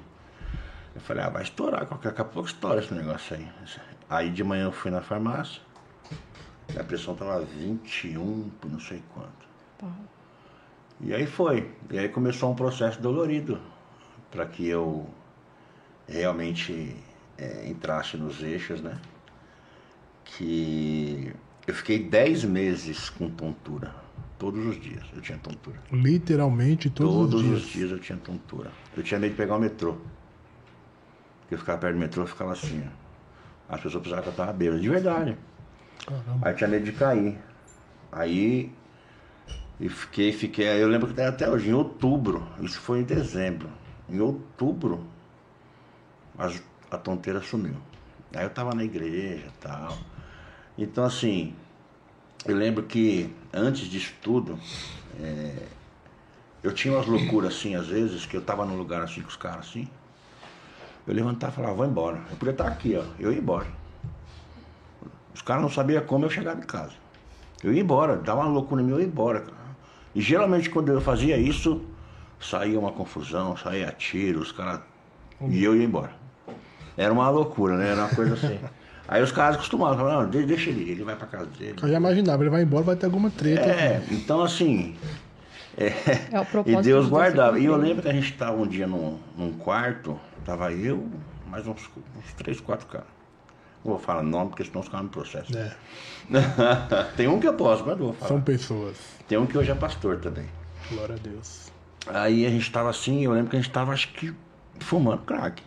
Eu 0.94 1.00
falei, 1.00 1.24
ah, 1.24 1.28
vai 1.28 1.42
estourar, 1.42 1.86
qualquer 1.86 2.08
daqui 2.08 2.22
a 2.22 2.24
pouco 2.24 2.48
estoura 2.48 2.80
esse 2.80 2.92
negócio 2.94 3.36
aí. 3.36 3.48
Aí 4.08 4.30
de 4.30 4.42
manhã 4.44 4.64
eu 4.64 4.72
fui 4.72 4.90
na 4.90 5.00
farmácia, 5.00 5.60
a 6.78 6.84
pressão 6.84 7.14
tava 7.14 7.40
21 7.40 8.50
por 8.60 8.70
não 8.70 8.80
sei 8.80 9.02
quanto. 9.12 9.46
Pau. 9.78 9.90
E 11.00 11.12
aí 11.12 11.26
foi. 11.26 11.70
E 11.90 11.98
aí 11.98 12.08
começou 12.08 12.50
um 12.50 12.54
processo 12.54 13.00
dolorido 13.00 13.60
para 14.30 14.46
que 14.46 14.66
eu 14.66 15.08
realmente 16.08 16.96
é, 17.36 17.68
entrasse 17.68 18.16
nos 18.16 18.42
eixos, 18.42 18.80
né? 18.80 18.98
Que 20.26 21.32
eu 21.66 21.74
fiquei 21.74 21.98
10 22.02 22.44
meses 22.44 23.08
com 23.10 23.30
tontura. 23.30 23.94
Todos 24.38 24.66
os 24.66 24.78
dias 24.80 25.02
eu 25.14 25.22
tinha 25.22 25.38
tontura. 25.38 25.76
Literalmente 25.90 26.90
todos, 26.90 27.14
Todos 27.14 27.42
os 27.44 27.50
os 27.52 27.60
dias. 27.62 27.72
dias 27.72 27.90
eu 27.92 27.98
tinha 27.98 28.18
tontura. 28.18 28.70
Eu 28.96 29.02
tinha 29.02 29.18
medo 29.18 29.30
de 29.30 29.36
pegar 29.36 29.56
o 29.56 29.60
metrô. 29.60 29.94
Porque 31.40 31.54
eu 31.54 31.58
ficava 31.58 31.78
perto 31.78 31.94
do 31.94 32.00
metrô, 32.00 32.22
eu 32.22 32.26
ficava 32.26 32.52
assim. 32.52 32.82
ó. 33.70 33.74
As 33.74 33.80
pessoas 33.80 34.02
pensavam 34.02 34.24
que 34.24 34.28
eu 34.30 34.34
tava 34.34 34.52
bêbado. 34.52 34.80
De 34.80 34.88
verdade. 34.88 35.36
Caramba. 36.06 36.38
Aí 36.42 36.52
eu 36.52 36.56
tinha 36.56 36.68
medo 36.68 36.84
de 36.84 36.92
cair. 36.92 37.38
Aí 38.12 38.72
e 39.80 39.88
fiquei, 39.88 40.32
fiquei. 40.32 40.66
Eu 40.82 40.88
lembro 40.88 41.12
que 41.12 41.20
até 41.20 41.48
hoje, 41.48 41.70
em 41.70 41.72
outubro, 41.72 42.46
isso 42.60 42.78
foi 42.80 43.00
em 43.00 43.04
dezembro. 43.04 43.70
Em 44.08 44.20
outubro, 44.20 45.04
as- 46.38 46.62
a 46.90 46.96
tonteira 46.98 47.40
sumiu. 47.42 47.76
Aí 48.34 48.44
eu 48.44 48.50
tava 48.50 48.74
na 48.74 48.84
igreja 48.84 49.46
e 49.46 49.60
tal. 49.60 49.96
Então 50.78 51.04
assim, 51.04 51.54
eu 52.46 52.56
lembro 52.56 52.82
que 52.84 53.34
antes 53.52 53.88
disso 53.88 54.14
tudo, 54.22 54.58
é, 55.18 55.52
eu 56.62 56.72
tinha 56.72 56.92
umas 56.94 57.06
loucuras 57.06 57.54
assim, 57.54 57.74
às 57.74 57.86
vezes, 57.86 58.26
que 58.26 58.36
eu 58.36 58.42
tava 58.42 58.64
num 58.64 58.76
lugar 58.76 59.02
assim 59.02 59.22
com 59.22 59.28
os 59.28 59.36
caras 59.36 59.68
assim. 59.68 59.88
Eu 61.06 61.14
levantava 61.14 61.52
e 61.52 61.56
falava, 61.56 61.74
vou 61.74 61.86
embora. 61.86 62.20
Eu 62.30 62.36
podia 62.36 62.52
estar 62.52 62.66
aqui, 62.66 62.96
ó. 62.96 63.04
Eu 63.18 63.32
ia 63.32 63.38
embora. 63.38 63.66
Os 65.32 65.42
caras 65.42 65.62
não 65.62 65.70
sabiam 65.70 66.04
como 66.04 66.24
eu 66.24 66.30
chegava 66.30 66.58
em 66.58 66.64
casa. 66.64 66.94
Eu 67.62 67.72
ia 67.72 67.80
embora, 67.80 68.16
dava 68.16 68.40
uma 68.40 68.50
loucura 68.50 68.82
em 68.82 68.84
mim, 68.84 68.92
eu 68.92 69.00
ia 69.00 69.06
embora, 69.06 69.40
cara. 69.40 69.56
E 70.14 70.20
geralmente 70.20 70.68
quando 70.70 70.90
eu 70.90 71.00
fazia 71.00 71.36
isso, 71.36 71.84
saía 72.40 72.78
uma 72.78 72.92
confusão, 72.92 73.56
saía 73.56 73.92
tiro, 73.92 74.40
os 74.40 74.52
caras. 74.52 74.80
E 75.48 75.62
eu 75.62 75.76
ia 75.76 75.84
embora. 75.84 76.12
Era 76.96 77.12
uma 77.12 77.28
loucura, 77.28 77.76
né? 77.76 77.90
Era 77.90 78.02
uma 78.02 78.14
coisa 78.14 78.34
assim. 78.34 78.58
Aí 79.08 79.22
os 79.22 79.30
caras 79.32 79.56
acostumavam, 79.56 79.96
falavam, 79.98 80.22
não, 80.24 80.30
de- 80.30 80.44
deixa 80.44 80.70
ele, 80.70 80.82
ir, 80.82 80.90
ele 80.92 81.04
vai 81.04 81.14
pra 81.16 81.26
casa 81.26 81.46
dele. 81.46 81.76
Eu 81.80 81.88
já 81.88 81.96
imaginava, 81.96 82.42
ele 82.42 82.50
vai 82.50 82.62
embora, 82.62 82.82
vai 82.84 82.96
ter 82.96 83.06
alguma 83.06 83.30
treta. 83.30 83.62
É, 83.70 84.02
então 84.10 84.42
assim. 84.42 84.96
É 85.78 86.40
o 86.40 86.42
E 86.42 86.46
propósito 86.46 86.82
Deus 86.84 87.04
de 87.04 87.10
guardava. 87.10 87.58
E 87.58 87.66
eu 87.66 87.76
lembro 87.76 88.02
que 88.02 88.08
a 88.08 88.12
gente 88.12 88.30
estava 88.32 88.56
um 88.56 88.66
dia 88.66 88.86
num, 88.86 89.18
num 89.36 89.52
quarto, 89.52 90.18
tava 90.42 90.72
eu, 90.72 91.06
mais 91.50 91.66
uns, 91.66 91.90
uns 92.18 92.32
três, 92.34 92.58
quatro 92.60 92.86
caras. 92.86 93.06
Não 93.84 93.92
vou 93.92 94.00
falar 94.00 94.22
nome, 94.22 94.48
porque 94.48 94.64
senão 94.64 94.80
os 94.80 94.88
caras 94.88 95.04
me 95.04 95.12
processam. 95.12 95.60
É, 95.60 95.76
Tem 97.14 97.28
um 97.28 97.38
que 97.38 97.46
eu 97.46 97.52
posso, 97.54 97.84
mas 97.84 97.96
não 97.98 98.06
vou 98.06 98.14
falar. 98.14 98.28
são 98.28 98.40
pessoas. 98.40 98.96
Tem 99.28 99.36
um 99.36 99.44
que 99.46 99.56
hoje 99.56 99.70
é 99.70 99.74
pastor 99.74 100.16
também. 100.16 100.46
Glória 100.90 101.14
a 101.14 101.18
Deus. 101.18 101.70
Aí 102.06 102.46
a 102.46 102.50
gente 102.50 102.72
tava 102.72 102.88
assim, 102.88 103.22
eu 103.24 103.32
lembro 103.32 103.50
que 103.50 103.56
a 103.56 103.60
gente 103.60 103.70
tava, 103.70 103.92
acho 103.92 104.08
que, 104.14 104.32
fumando 104.80 105.22
crack. 105.22 105.62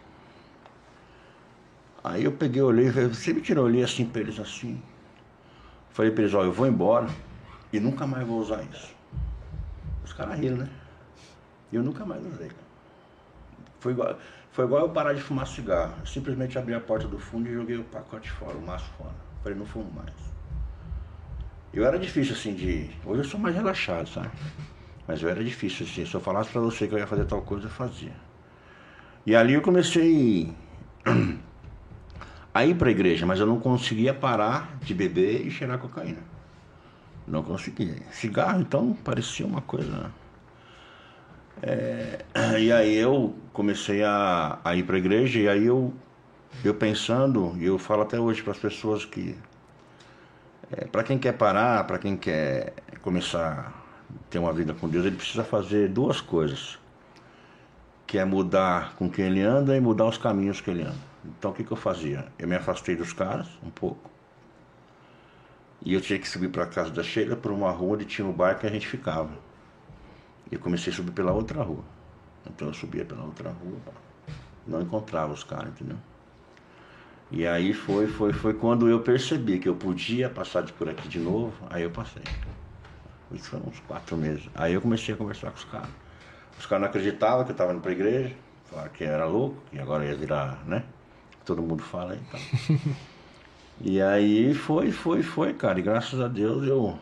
Aí 2.09 2.23
eu 2.23 2.31
peguei, 2.31 2.59
olhei, 2.59 2.87
e 2.87 3.07
você 3.07 3.31
me 3.31 3.39
tirou, 3.39 3.65
olhei 3.65 3.83
assim 3.83 4.03
pra 4.03 4.21
eles 4.21 4.39
assim. 4.39 4.81
Falei 5.91 6.11
pra 6.11 6.23
eles, 6.23 6.33
ó, 6.33 6.43
eu 6.43 6.51
vou 6.51 6.65
embora 6.65 7.07
e 7.71 7.79
nunca 7.79 8.07
mais 8.07 8.25
vou 8.25 8.39
usar 8.39 8.63
isso. 8.63 8.95
Os 10.03 10.11
caras 10.11 10.39
riram, 10.39 10.57
né? 10.57 10.67
Eu 11.71 11.83
nunca 11.83 12.03
mais 12.03 12.25
usei. 12.25 12.49
Foi 13.79 13.91
igual, 13.91 14.17
foi 14.51 14.65
igual 14.65 14.81
eu 14.81 14.89
parar 14.89 15.13
de 15.13 15.21
fumar 15.21 15.45
cigarro. 15.45 15.93
Eu 15.99 16.05
simplesmente 16.07 16.57
abri 16.57 16.73
a 16.73 16.79
porta 16.79 17.07
do 17.07 17.19
fundo 17.19 17.47
e 17.47 17.53
joguei 17.53 17.77
o 17.77 17.83
pacote 17.83 18.31
fora, 18.31 18.57
o 18.57 18.65
maço 18.65 18.89
fora. 18.97 19.13
Falei, 19.43 19.55
não 19.55 19.67
fumo 19.67 19.91
mais. 19.91 20.15
Eu 21.71 21.85
era 21.85 21.99
difícil 21.99 22.33
assim 22.33 22.55
de. 22.55 22.89
Hoje 23.05 23.21
eu 23.21 23.25
sou 23.25 23.39
mais 23.39 23.55
relaxado, 23.55 24.09
sabe? 24.09 24.31
Mas 25.07 25.21
eu 25.21 25.29
era 25.29 25.43
difícil 25.43 25.85
assim. 25.85 26.07
Se 26.07 26.15
eu 26.15 26.19
falasse 26.19 26.49
pra 26.49 26.59
você 26.59 26.87
que 26.87 26.95
eu 26.95 26.97
ia 26.97 27.05
fazer 27.05 27.25
tal 27.25 27.43
coisa, 27.43 27.67
eu 27.67 27.71
fazia. 27.71 28.15
E 29.27 29.35
ali 29.35 29.53
eu 29.53 29.61
comecei 29.61 30.51
a 32.53 32.65
ir 32.65 32.75
pra 32.75 32.91
igreja, 32.91 33.25
mas 33.25 33.39
eu 33.39 33.45
não 33.45 33.59
conseguia 33.59 34.13
parar 34.13 34.77
de 34.81 34.93
beber 34.93 35.45
e 35.45 35.51
cheirar 35.51 35.77
cocaína. 35.77 36.19
Não 37.27 37.43
conseguia. 37.43 37.95
Cigarro, 38.11 38.61
então, 38.61 38.93
parecia 39.03 39.45
uma 39.45 39.61
coisa. 39.61 40.11
É, 41.61 42.25
E 42.59 42.71
aí 42.71 42.95
eu 42.95 43.35
comecei 43.53 44.03
a, 44.03 44.59
a 44.63 44.75
ir 44.75 44.83
pra 44.83 44.97
igreja, 44.97 45.39
e 45.39 45.47
aí 45.47 45.65
eu, 45.65 45.93
eu 46.63 46.73
pensando, 46.73 47.55
e 47.59 47.65
eu 47.65 47.77
falo 47.77 48.01
até 48.01 48.19
hoje 48.19 48.41
para 48.41 48.51
as 48.51 48.59
pessoas 48.59 49.05
que 49.05 49.35
é, 50.71 50.85
para 50.85 51.03
quem 51.03 51.17
quer 51.17 51.33
parar, 51.33 51.85
para 51.85 51.97
quem 51.97 52.15
quer 52.15 52.73
começar 53.01 53.73
a 54.09 54.29
ter 54.29 54.39
uma 54.39 54.53
vida 54.53 54.73
com 54.73 54.87
Deus, 54.87 55.05
ele 55.05 55.15
precisa 55.15 55.43
fazer 55.43 55.89
duas 55.89 56.21
coisas. 56.21 56.77
Que 58.09 58.17
é 58.17 58.25
mudar 58.25 58.95
com 58.95 59.07
quem 59.07 59.25
ele 59.25 59.43
anda 59.43 59.77
e 59.77 59.79
mudar 59.79 60.05
os 60.05 60.17
caminhos 60.17 60.59
que 60.59 60.71
ele 60.71 60.81
anda. 60.81 60.97
Então 61.23 61.51
o 61.51 61.53
que, 61.53 61.63
que 61.63 61.71
eu 61.71 61.77
fazia? 61.77 62.25
Eu 62.39 62.47
me 62.47 62.55
afastei 62.55 62.95
dos 62.95 63.13
caras 63.13 63.47
um 63.61 63.69
pouco. 63.69 64.09
E 65.85 65.93
eu 65.93 66.01
tinha 66.01 66.17
que 66.17 66.27
subir 66.27 66.49
para 66.49 66.63
a 66.63 66.65
casa 66.65 66.89
da 66.89 67.03
Sheila 67.03 67.35
por 67.35 67.51
uma 67.51 67.69
rua 67.69 67.93
onde 67.93 68.05
tinha 68.05 68.27
um 68.27 68.31
bar 68.31 68.57
que 68.57 68.65
a 68.65 68.69
gente 68.71 68.87
ficava. 68.87 69.29
E 70.51 70.55
eu 70.55 70.59
comecei 70.59 70.91
a 70.91 70.95
subir 70.95 71.11
pela 71.11 71.31
outra 71.33 71.61
rua. 71.61 71.83
Então 72.47 72.69
eu 72.69 72.73
subia 72.73 73.05
pela 73.05 73.23
outra 73.23 73.51
rua. 73.51 73.77
Não 74.65 74.81
encontrava 74.81 75.31
os 75.31 75.43
caras, 75.43 75.69
entendeu? 75.69 75.97
E 77.29 77.45
aí 77.45 77.75
foi, 77.75 78.07
foi, 78.07 78.33
foi 78.33 78.55
quando 78.55 78.89
eu 78.89 79.01
percebi 79.01 79.59
que 79.59 79.69
eu 79.69 79.75
podia 79.75 80.31
passar 80.31 80.63
de 80.63 80.73
por 80.73 80.89
aqui 80.89 81.07
de 81.07 81.19
novo, 81.19 81.53
aí 81.69 81.83
eu 81.83 81.91
passei. 81.91 82.23
Isso 83.31 83.51
foi 83.51 83.59
uns 83.59 83.79
quatro 83.81 84.17
meses. 84.17 84.49
Aí 84.55 84.73
eu 84.73 84.81
comecei 84.81 85.13
a 85.13 85.17
conversar 85.17 85.51
com 85.51 85.57
os 85.57 85.65
caras. 85.65 86.08
Os 86.59 86.65
caras 86.65 86.81
não 86.81 86.89
acreditavam 86.89 87.45
que 87.45 87.51
eu 87.51 87.53
estava 87.53 87.71
indo 87.71 87.81
para 87.81 87.89
a 87.89 87.93
igreja. 87.93 88.35
Falaram 88.65 88.91
que 88.91 89.03
era 89.03 89.25
louco, 89.25 89.55
que 89.71 89.79
agora 89.79 90.05
ia 90.05 90.13
virar, 90.13 90.59
né? 90.67 90.83
Todo 91.45 91.61
mundo 91.61 91.81
fala 91.81 92.11
aí, 92.11 92.19
então. 92.27 92.79
e 93.81 94.01
aí 94.01 94.53
foi, 94.53 94.91
foi, 94.91 95.23
foi, 95.23 95.53
cara. 95.53 95.79
E 95.79 95.81
graças 95.81 96.19
a 96.19 96.27
Deus 96.27 96.67
eu, 96.67 96.99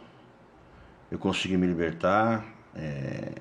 eu 1.11 1.17
consegui 1.17 1.57
me 1.57 1.65
libertar. 1.65 2.45
É, 2.75 3.31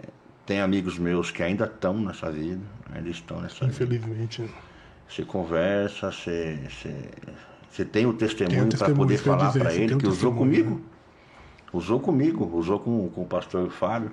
tem 0.47 0.61
amigos 0.61 0.99
meus 0.99 1.31
que 1.31 1.43
ainda 1.43 1.67
estão 1.67 2.01
nessa 2.01 2.33
vida, 2.33 2.63
ainda 2.93 3.11
estão 3.11 3.41
nessa 3.41 3.67
vida. 3.67 3.85
Infelizmente. 3.85 4.51
Você 5.07 5.23
conversa, 5.23 6.11
você, 6.11 6.59
você, 6.69 7.11
você 7.71 7.85
tem 7.85 8.07
o 8.07 8.15
testemunho 8.15 8.61
para 8.61 8.71
testemunho, 8.71 8.97
poder 8.97 9.19
falar 9.19 9.53
para 9.53 9.75
ele 9.75 9.95
um 9.95 9.99
que 9.99 10.07
usou 10.07 10.33
testemunho, 10.33 10.65
comigo. 10.65 10.81
Usou 11.73 12.01
comigo, 12.01 12.57
usou 12.57 12.81
com, 12.81 13.09
com 13.11 13.23
o 13.23 13.27
pastor 13.27 13.71
Fábio. 13.71 14.11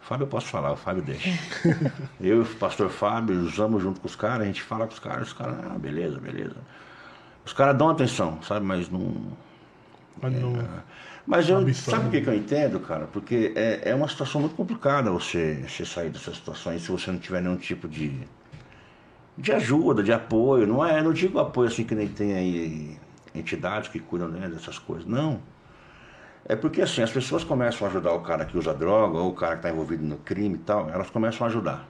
Fábio 0.00 0.24
eu 0.24 0.28
posso 0.28 0.46
falar, 0.46 0.72
o 0.72 0.76
Fábio 0.76 1.02
deixa. 1.02 1.30
eu 2.20 2.38
e 2.38 2.40
o 2.40 2.44
pastor 2.44 2.88
Fábio 2.90 3.40
usamos 3.40 3.82
junto 3.82 4.00
com 4.00 4.06
os 4.06 4.16
caras, 4.16 4.42
a 4.42 4.46
gente 4.46 4.62
fala 4.62 4.86
com 4.86 4.92
os 4.92 4.98
caras, 4.98 5.28
os 5.28 5.32
caras, 5.32 5.56
ah, 5.70 5.78
beleza, 5.78 6.18
beleza. 6.18 6.56
Os 7.44 7.52
caras 7.52 7.76
dão 7.76 7.90
atenção, 7.90 8.42
sabe, 8.42 8.64
mas 8.64 8.88
não. 8.88 9.14
Mas 10.20 10.32
não. 10.32 10.52
Mas 11.26 11.48
eu, 11.48 11.74
sabe 11.74 12.08
o 12.08 12.10
que, 12.10 12.20
que 12.20 12.28
eu 12.28 12.34
entendo, 12.34 12.80
cara? 12.80 13.06
Porque 13.06 13.52
é, 13.54 13.90
é 13.90 13.94
uma 13.94 14.08
situação 14.08 14.40
muito 14.40 14.56
complicada 14.56 15.10
você, 15.10 15.64
você 15.68 15.84
sair 15.84 16.10
dessas 16.10 16.36
situações 16.36 16.82
se 16.82 16.90
você 16.90 17.10
não 17.12 17.18
tiver 17.18 17.40
nenhum 17.40 17.56
tipo 17.56 17.86
de, 17.86 18.18
de 19.36 19.52
ajuda, 19.52 20.02
de 20.02 20.12
apoio. 20.12 20.66
Não 20.66 20.84
é, 20.84 21.02
não 21.02 21.12
digo 21.12 21.38
apoio 21.38 21.68
assim 21.68 21.84
que 21.84 21.94
nem 21.94 22.08
tem 22.08 22.34
aí 22.34 22.98
entidades 23.34 23.88
que 23.88 24.00
cuidam 24.00 24.28
né, 24.28 24.48
dessas 24.48 24.78
coisas. 24.78 25.06
Não. 25.06 25.40
É 26.44 26.56
porque 26.56 26.82
assim, 26.82 27.02
as 27.02 27.10
pessoas 27.10 27.44
começam 27.44 27.86
a 27.86 27.90
ajudar 27.90 28.12
o 28.12 28.20
cara 28.20 28.44
que 28.44 28.56
usa 28.56 28.74
droga 28.74 29.18
ou 29.18 29.30
o 29.30 29.34
cara 29.34 29.52
que 29.52 29.58
está 29.58 29.70
envolvido 29.70 30.04
no 30.04 30.16
crime 30.18 30.56
e 30.56 30.58
tal, 30.58 30.88
elas 30.90 31.10
começam 31.10 31.46
a 31.46 31.50
ajudar. 31.50 31.86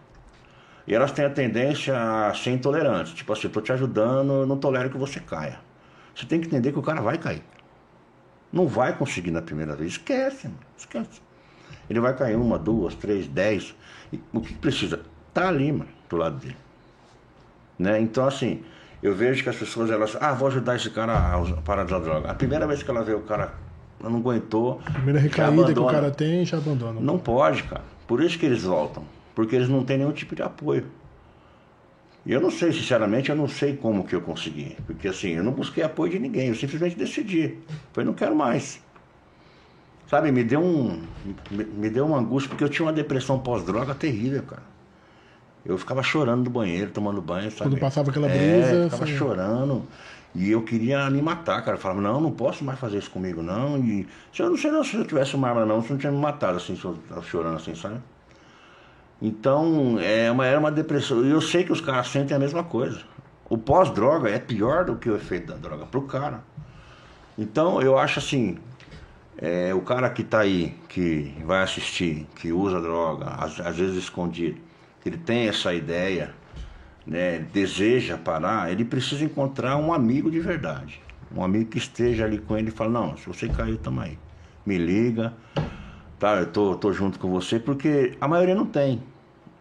E 0.86 0.94
elas 0.94 1.12
têm 1.12 1.24
a 1.24 1.30
tendência 1.30 1.96
a 1.96 2.34
ser 2.34 2.50
intolerantes. 2.50 3.12
Tipo 3.12 3.32
assim, 3.32 3.48
tô 3.48 3.60
te 3.60 3.72
ajudando, 3.72 4.46
não 4.46 4.56
tolero 4.56 4.90
que 4.90 4.98
você 4.98 5.20
caia. 5.20 5.60
Você 6.14 6.26
tem 6.26 6.40
que 6.40 6.46
entender 6.46 6.72
que 6.72 6.78
o 6.78 6.82
cara 6.82 7.00
vai 7.00 7.16
cair. 7.16 7.42
Não 8.52 8.66
vai 8.66 8.96
conseguir 8.96 9.30
na 9.30 9.40
primeira 9.40 9.76
vez. 9.76 9.92
Esquece, 9.92 10.48
mano. 10.48 10.58
Esquece. 10.76 11.22
Ele 11.88 12.00
vai 12.00 12.16
cair 12.16 12.36
uma, 12.36 12.58
duas, 12.58 12.94
três, 12.94 13.28
dez. 13.28 13.74
E 14.12 14.20
o 14.32 14.40
que 14.40 14.54
precisa? 14.54 15.00
Tá 15.32 15.48
ali, 15.48 15.70
mano, 15.70 15.88
do 16.08 16.16
lado 16.16 16.36
dele. 16.38 16.56
Né? 17.78 18.00
Então, 18.00 18.26
assim, 18.26 18.64
eu 19.02 19.14
vejo 19.14 19.42
que 19.42 19.48
as 19.48 19.56
pessoas, 19.56 19.90
elas, 19.90 20.16
ah, 20.20 20.34
vou 20.34 20.48
ajudar 20.48 20.76
esse 20.76 20.90
cara 20.90 21.12
a 21.16 21.62
parar 21.62 21.84
de 21.84 21.94
usar 21.94 22.04
droga. 22.04 22.30
A 22.30 22.34
primeira 22.34 22.66
vez 22.66 22.82
que 22.82 22.90
ela 22.90 23.02
vê 23.02 23.14
o 23.14 23.20
cara, 23.20 23.54
não 24.08 24.18
aguentou. 24.18 24.80
Primeira 24.92 25.18
recaída 25.18 25.72
que 25.72 25.78
o 25.78 25.86
cara 25.86 26.10
tem, 26.10 26.44
já 26.44 26.56
abandona. 26.56 27.00
Não 27.00 27.18
pode, 27.18 27.62
cara. 27.64 27.82
Por 28.06 28.22
isso 28.22 28.38
que 28.38 28.46
eles 28.46 28.62
voltam. 28.62 29.02
Porque 29.34 29.54
eles 29.56 29.68
não 29.68 29.84
têm 29.84 29.98
nenhum 29.98 30.12
tipo 30.12 30.34
de 30.34 30.42
apoio. 30.42 30.86
E 32.24 32.32
eu 32.32 32.40
não 32.40 32.50
sei, 32.50 32.72
sinceramente, 32.72 33.30
eu 33.30 33.36
não 33.36 33.48
sei 33.48 33.76
como 33.76 34.04
que 34.04 34.14
eu 34.14 34.20
consegui. 34.20 34.76
Porque 34.86 35.08
assim, 35.08 35.30
eu 35.30 35.42
não 35.42 35.52
busquei 35.52 35.82
apoio 35.82 36.12
de 36.12 36.18
ninguém, 36.18 36.48
eu 36.48 36.54
simplesmente 36.54 36.96
decidi. 36.96 37.58
Falei, 37.92 38.06
não 38.06 38.14
quero 38.14 38.34
mais. 38.36 38.80
Sabe, 40.08 40.30
me 40.32 40.42
deu 40.44 40.60
um. 40.60 41.02
Me, 41.50 41.64
me 41.64 41.88
deu 41.90 42.04
uma 42.06 42.18
angústia, 42.18 42.48
porque 42.48 42.64
eu 42.64 42.68
tinha 42.68 42.84
uma 42.86 42.92
depressão 42.92 43.38
pós-droga 43.38 43.94
terrível, 43.94 44.42
cara. 44.42 44.62
Eu 45.64 45.78
ficava 45.78 46.02
chorando 46.02 46.44
no 46.44 46.50
banheiro, 46.50 46.90
tomando 46.90 47.20
banho, 47.22 47.50
sabe? 47.50 47.70
Quando 47.70 47.80
passava 47.80 48.10
aquela 48.10 48.28
É, 48.28 48.30
brisa, 48.36 48.84
ficava 48.84 49.06
você- 49.06 49.16
chorando. 49.16 49.86
E 50.34 50.50
eu 50.50 50.62
queria 50.62 51.10
me 51.10 51.20
matar, 51.20 51.62
cara. 51.64 51.76
Eu 51.76 51.80
falava, 51.80 52.00
não, 52.00 52.20
não 52.20 52.30
posso 52.30 52.64
mais 52.64 52.78
fazer 52.78 52.98
isso 52.98 53.10
comigo, 53.10 53.42
não. 53.42 53.78
E 53.78 54.06
se 54.32 54.42
eu 54.42 54.50
não 54.50 54.56
sei 54.56 54.70
não, 54.70 54.84
se 54.84 54.96
eu 54.96 55.04
tivesse 55.04 55.34
uma 55.34 55.48
arma, 55.48 55.66
não, 55.66 55.80
você 55.80 55.92
não 55.92 55.98
tinha 55.98 56.12
me 56.12 56.18
matado, 56.18 56.56
assim, 56.56 56.76
se 56.76 56.84
eu 56.84 56.96
chorando 57.22 57.56
assim, 57.56 57.74
sabe? 57.74 58.00
Então, 59.20 59.98
é 60.00 60.30
uma, 60.30 60.46
era 60.46 60.58
uma 60.58 60.70
depressão. 60.70 61.24
E 61.24 61.30
eu 61.30 61.40
sei 61.40 61.64
que 61.64 61.72
os 61.72 61.80
caras 61.80 62.08
sentem 62.08 62.36
a 62.36 62.40
mesma 62.40 62.64
coisa. 62.64 63.00
O 63.48 63.58
pós-droga 63.58 64.30
é 64.30 64.38
pior 64.38 64.84
do 64.84 64.96
que 64.96 65.10
o 65.10 65.16
efeito 65.16 65.48
da 65.48 65.56
droga 65.56 65.84
pro 65.84 66.02
cara. 66.02 66.42
Então, 67.36 67.82
eu 67.82 67.98
acho 67.98 68.20
assim, 68.20 68.58
é, 69.36 69.74
o 69.74 69.80
cara 69.80 70.08
que 70.10 70.22
tá 70.22 70.40
aí, 70.40 70.76
que 70.88 71.34
vai 71.44 71.62
assistir, 71.62 72.26
que 72.36 72.52
usa 72.52 72.80
droga, 72.80 73.26
às, 73.26 73.58
às 73.60 73.76
vezes 73.76 73.96
escondido, 73.96 74.60
ele 75.04 75.16
tem 75.16 75.48
essa 75.48 75.74
ideia, 75.74 76.34
né, 77.10 77.40
deseja 77.52 78.16
parar, 78.16 78.70
ele 78.70 78.84
precisa 78.84 79.24
encontrar 79.24 79.76
um 79.76 79.92
amigo 79.92 80.30
de 80.30 80.38
verdade. 80.38 81.02
Um 81.34 81.42
amigo 81.42 81.68
que 81.68 81.78
esteja 81.78 82.24
ali 82.24 82.38
com 82.38 82.56
ele 82.56 82.68
e 82.68 82.70
fala, 82.70 82.90
não, 82.90 83.16
se 83.16 83.26
você 83.26 83.48
caiu, 83.48 83.76
tamo 83.76 84.00
aí. 84.00 84.16
Me 84.64 84.78
liga, 84.78 85.34
tá, 86.20 86.36
eu 86.36 86.46
tô, 86.46 86.76
tô 86.76 86.92
junto 86.92 87.18
com 87.18 87.28
você, 87.28 87.58
porque 87.58 88.16
a 88.20 88.28
maioria 88.28 88.54
não 88.54 88.64
tem. 88.64 89.02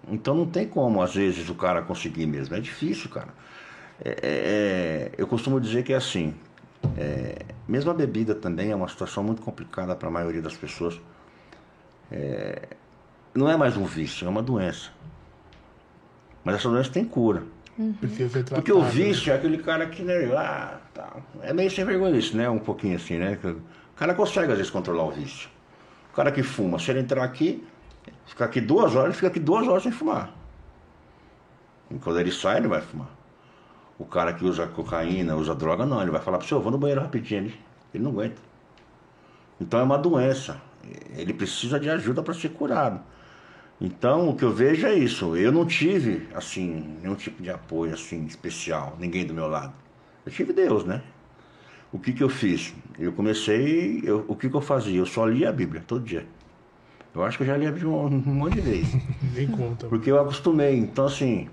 Então 0.08 0.36
não 0.36 0.46
tem 0.46 0.68
como, 0.68 1.02
às 1.02 1.16
vezes, 1.16 1.50
o 1.50 1.56
cara 1.56 1.82
conseguir 1.82 2.28
mesmo. 2.28 2.56
É 2.56 2.60
difícil, 2.60 3.10
cara. 3.10 3.34
É, 4.04 4.10
é, 4.10 4.16
é, 4.22 5.12
eu 5.18 5.26
costumo 5.26 5.60
dizer 5.60 5.84
que 5.84 5.92
é 5.92 5.96
assim, 5.96 6.36
é, 6.96 7.36
mesmo 7.68 7.90
a 7.90 7.94
bebida 7.96 8.36
também 8.36 8.70
é 8.70 8.76
uma 8.76 8.88
situação 8.88 9.24
muito 9.24 9.42
complicada 9.42 9.96
para 9.96 10.08
a 10.08 10.12
maioria 10.12 10.42
das 10.42 10.56
pessoas. 10.56 11.00
É, 12.12 12.70
não 13.34 13.50
é 13.50 13.58
mais 13.58 13.76
um 13.76 13.86
vício, 13.86 14.28
é 14.28 14.30
uma 14.30 14.44
doença. 14.44 14.92
Mas 16.44 16.56
essa 16.56 16.70
doença 16.70 16.92
tem 16.92 17.06
cura. 17.06 17.44
Tratado. 18.18 18.56
Porque 18.56 18.74
o 18.74 18.82
vício 18.82 19.32
é 19.32 19.36
aquele 19.36 19.58
cara 19.58 19.86
que, 19.86 20.02
né, 20.02 20.26
ah, 20.36 20.78
tá. 20.94 21.16
É 21.42 21.54
meio 21.54 21.72
sem 21.72 21.86
vergonha 21.86 22.18
isso, 22.18 22.36
né? 22.36 22.50
Um 22.50 22.60
pouquinho 22.60 22.98
assim, 22.98 23.18
né? 23.18 23.40
O 23.44 23.96
cara 23.96 24.14
consegue, 24.14 24.52
às 24.52 24.58
vezes, 24.58 24.72
controlar 24.72 25.04
o 25.04 25.12
vício. 25.12 25.50
O 26.12 26.16
cara 26.16 26.32
que 26.32 26.44
fuma, 26.44 26.78
se 26.78 26.92
ele 26.92 27.00
entrar 27.00 27.24
aqui, 27.24 27.66
ficar 28.26 28.46
aqui 28.46 28.60
duas 28.60 28.96
horas, 28.96 29.06
ele 29.06 29.14
fica 29.14 29.28
aqui 29.28 29.40
duas 29.40 29.68
horas 29.68 29.84
sem 29.84 29.92
fumar. 29.92 30.34
E 31.90 31.96
quando 31.96 32.20
ele 32.20 32.32
sai, 32.32 32.58
ele 32.58 32.68
vai 32.68 32.82
fumar. 32.82 33.08
O 33.98 34.06
cara 34.06 34.34
que 34.34 34.44
usa 34.44 34.68
cocaína, 34.68 35.36
usa 35.36 35.56
droga, 35.56 35.86
não. 35.86 36.02
Ele 36.02 36.12
vai 36.12 36.22
falar 36.22 36.38
pro 36.38 36.48
senhor, 36.48 36.62
vou 36.62 36.72
no 36.72 36.78
banheiro 36.78 37.02
rapidinho. 37.02 37.44
Ele, 37.44 37.60
ele 37.94 38.04
não 38.04 38.12
aguenta. 38.12 38.42
Então 39.60 39.80
é 39.80 39.84
uma 39.84 39.98
doença. 39.98 40.62
Ele 41.16 41.34
precisa 41.34 41.80
de 41.80 41.90
ajuda 41.90 42.22
para 42.22 42.34
ser 42.34 42.50
curado. 42.50 43.02
Então, 43.82 44.30
o 44.30 44.36
que 44.36 44.44
eu 44.44 44.52
vejo 44.52 44.86
é 44.86 44.94
isso. 44.94 45.36
Eu 45.36 45.52
não 45.52 45.66
tive, 45.66 46.28
assim, 46.34 46.98
nenhum 47.02 47.16
tipo 47.16 47.42
de 47.42 47.50
apoio, 47.50 47.94
assim, 47.94 48.26
especial. 48.26 48.98
Ninguém 49.00 49.26
do 49.26 49.34
meu 49.34 49.48
lado. 49.48 49.74
Eu 50.26 50.32
tive 50.32 50.52
Deus, 50.52 50.84
né? 50.84 51.02
O 51.92 51.98
que 51.98 52.14
que 52.14 52.22
eu 52.24 52.30
fiz? 52.30 52.74
Eu 53.00 53.14
comecei... 53.14 54.02
eu- 54.04 54.26
o 54.28 54.36
que 54.36 54.50
que 54.50 54.56
eu 54.56 54.62
fazia? 54.62 55.00
Eu 55.00 55.06
só 55.06 55.26
lia 55.26 55.50
a 55.50 55.52
Bíblia, 55.52 55.82
todo 55.88 56.04
dia. 56.06 56.26
Eu 57.16 57.24
acho 57.24 57.38
que 57.38 57.44
eu 57.44 57.48
já 57.48 57.58
li 57.58 57.66
a 57.66 57.72
Bíblia 57.72 57.90
um, 57.90 58.06
um 58.08 58.34
monte 58.34 58.56
de 58.56 58.62
vezes. 58.62 58.98
Nem 59.36 59.48
conta. 59.48 59.88
Porque 59.88 60.12
eu 60.12 60.20
acostumei. 60.20 60.76
Então, 60.78 61.06
assim, 61.06 61.48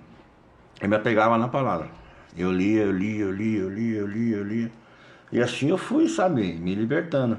eu 0.80 0.88
me 0.88 0.96
apegava 0.96 1.38
na 1.38 1.48
palavra. 1.48 1.88
Eu 2.36 2.52
lia, 2.52 2.82
eu 2.82 2.92
lia, 2.92 3.22
eu 3.24 3.32
lia, 3.32 3.60
eu 3.60 3.70
lia, 3.70 3.98
eu 3.98 4.06
lia, 4.06 4.36
eu 4.36 4.44
lia. 4.44 4.72
E 5.32 5.40
assim 5.40 5.70
eu 5.70 5.78
fui, 5.78 6.08
sabe, 6.08 6.52
me 6.54 6.74
libertando. 6.74 7.38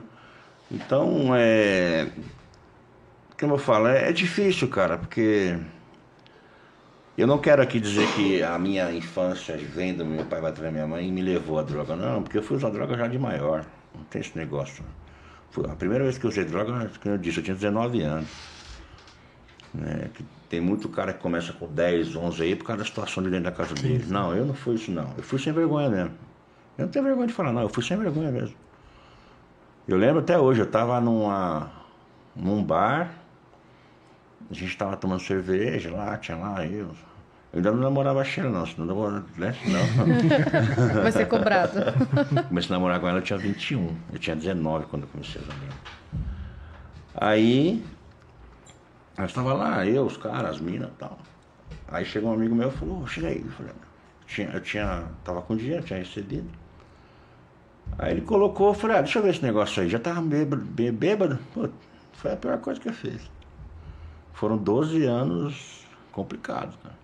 Então, 0.72 1.36
é. 1.36 2.08
Como 3.40 3.54
eu 3.54 3.58
falo, 3.58 3.88
é, 3.88 4.10
é 4.10 4.12
difícil, 4.12 4.68
cara, 4.68 4.98
porque. 4.98 5.58
Eu 7.18 7.26
não 7.26 7.40
quero 7.40 7.64
aqui 7.64 7.80
dizer 7.80 8.08
que 8.14 8.44
a 8.44 8.60
minha 8.60 8.92
infância, 8.92 9.58
vendo 9.58 10.06
meu 10.06 10.26
pai 10.26 10.40
bater 10.40 10.64
na 10.64 10.72
minha 10.72 10.86
mãe, 10.86 11.12
me 11.12 11.22
levou 11.22 11.58
à 11.58 11.64
droga. 11.64 11.96
Não, 11.96 12.22
porque 12.22 12.38
eu 12.38 12.44
fui 12.44 12.58
usar 12.58 12.70
droga 12.70 12.96
já 12.96 13.08
de 13.08 13.18
maior. 13.18 13.66
Não 13.96 14.04
tem 14.04 14.22
esse 14.22 14.38
negócio. 14.38 14.84
Foi 15.50 15.66
a 15.66 15.76
primeira 15.76 16.04
vez 16.04 16.18
que 16.20 16.26
eu 16.26 16.30
usei 16.30 16.46
droga, 16.46 16.92
como 17.02 17.16
eu 17.16 17.18
disse, 17.18 17.40
eu 17.40 17.44
tinha 17.44 17.56
19 17.56 18.02
anos 18.02 18.28
né? 19.78 20.10
Que 20.14 20.26
tem 20.50 20.60
muito 20.62 20.90
cara 20.90 21.14
que 21.14 21.20
começa 21.20 21.54
com 21.54 21.68
10, 21.68 22.16
11 22.16 22.44
aí 22.44 22.56
por 22.56 22.66
causa 22.66 22.84
da 22.84 22.88
situação 22.88 23.24
de 23.24 23.30
dentro 23.30 23.46
da 23.46 23.52
casa 23.52 23.76
dele. 23.76 24.06
Não, 24.08 24.36
eu 24.36 24.46
não 24.46 24.54
fui 24.54 24.76
isso 24.76 24.92
não. 24.92 25.14
Eu 25.18 25.24
fui 25.24 25.40
sem 25.40 25.54
vergonha 25.54 25.90
mesmo. 25.90 26.14
Eu 26.78 26.86
não 26.86 26.92
tenho 26.92 27.06
vergonha 27.06 27.28
de 27.28 27.34
falar 27.34 27.54
não, 27.54 27.62
eu 27.64 27.70
fui 27.70 27.84
sem 27.84 27.98
vergonha 27.98 28.32
mesmo. 28.32 28.56
Eu 29.88 29.98
lembro 29.98 30.20
até 30.20 30.38
hoje, 30.38 30.62
eu 30.62 30.66
tava 30.66 31.00
numa, 31.00 31.72
num 32.36 32.64
bar, 32.64 33.12
a 34.50 34.54
gente 34.54 34.78
tava 34.78 34.96
tomando 34.98 35.22
cerveja 35.22 35.92
lá, 35.92 36.18
tinha 36.18 36.38
lá 36.38 36.66
eu. 36.66 36.88
Eu 37.54 37.58
ainda 37.60 37.72
não 37.72 37.80
namorava 37.80 38.22
a 38.22 38.24
Sheila 38.24 38.50
não, 38.50 38.66
senão 38.66 38.86
namorava, 38.86 39.26
né? 39.38 39.56
Não. 39.66 41.02
Vai 41.02 41.12
ser 41.12 41.26
cobrado. 41.28 41.80
Comecei 42.50 42.70
a 42.76 42.78
namorar 42.78 43.00
com 43.00 43.08
ela, 43.08 43.20
eu 43.20 43.24
tinha 43.24 43.40
21. 43.40 43.96
Eu 44.14 44.20
tinha 44.20 44.36
19 44.36 44.86
quando 44.88 45.04
eu 45.04 45.10
comecei 45.10 45.42
a 45.42 45.46
namorar. 45.46 45.78
Aí, 47.16 47.84
nós 49.18 49.30
estava 49.30 49.54
lá, 49.54 49.86
eu, 49.86 50.06
os 50.06 50.18
caras, 50.18 50.52
as 50.52 50.60
minas 50.60 50.90
e 50.90 50.94
tal. 50.94 51.18
Aí 51.88 52.06
chegou 52.06 52.30
um 52.30 52.34
amigo 52.34 52.54
meu 52.54 52.68
e 52.68 52.72
falou, 52.72 53.02
"Ô, 53.02 53.08
chega 53.08 53.28
aí. 53.30 53.42
Eu 53.44 53.52
falei, 53.52 53.72
tinha, 54.28 54.50
eu 54.50 54.62
tinha, 54.62 55.04
tava 55.24 55.42
com 55.42 55.56
dinheiro, 55.56 55.84
tinha 55.84 56.00
recebido. 56.00 56.50
Aí 57.98 58.12
ele 58.12 58.22
colocou, 58.22 58.68
eu 58.68 58.74
falei, 58.74 58.98
ah, 58.98 59.02
deixa 59.02 59.18
eu 59.20 59.24
ver 59.24 59.30
esse 59.32 59.42
negócio 59.42 59.82
aí. 59.82 59.90
Já 59.90 59.98
tava 59.98 60.22
bêbado, 60.22 60.62
bê- 60.64 60.92
bêbado. 60.92 61.40
Pô, 61.54 61.70
foi 62.14 62.34
a 62.34 62.36
pior 62.36 62.58
coisa 62.60 62.80
que 62.80 62.90
eu 62.90 62.94
fiz. 62.94 63.22
Foram 64.38 64.56
12 64.56 65.04
anos 65.04 65.84
complicados, 66.12 66.76
cara. 66.84 66.96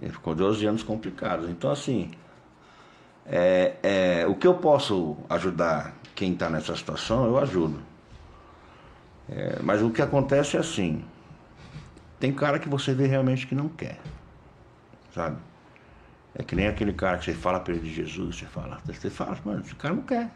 Ele 0.00 0.10
ficou 0.10 0.34
12 0.34 0.64
anos 0.64 0.82
complicados. 0.82 1.50
Então, 1.50 1.70
assim, 1.70 2.10
é, 3.26 3.76
é, 3.82 4.26
o 4.26 4.34
que 4.34 4.46
eu 4.46 4.54
posso 4.54 5.18
ajudar 5.28 5.94
quem 6.14 6.32
está 6.32 6.48
nessa 6.48 6.74
situação, 6.74 7.26
eu 7.26 7.38
ajudo. 7.38 7.82
É, 9.28 9.58
mas 9.62 9.82
o 9.82 9.90
que 9.90 10.00
acontece 10.00 10.56
é 10.56 10.60
assim: 10.60 11.04
tem 12.18 12.32
cara 12.32 12.58
que 12.58 12.70
você 12.70 12.94
vê 12.94 13.06
realmente 13.06 13.46
que 13.46 13.54
não 13.54 13.68
quer. 13.68 14.00
sabe? 15.14 15.36
É 16.34 16.42
que 16.42 16.56
nem 16.56 16.68
aquele 16.68 16.94
cara 16.94 17.18
que 17.18 17.26
você 17.26 17.34
fala 17.34 17.60
pra 17.60 17.74
ele 17.74 17.86
de 17.86 17.92
Jesus, 17.92 18.36
você 18.36 18.46
fala, 18.46 18.80
você 18.86 19.10
fala, 19.10 19.36
mano, 19.44 19.60
esse 19.60 19.74
cara 19.74 19.94
não 19.94 20.02
quer. 20.04 20.30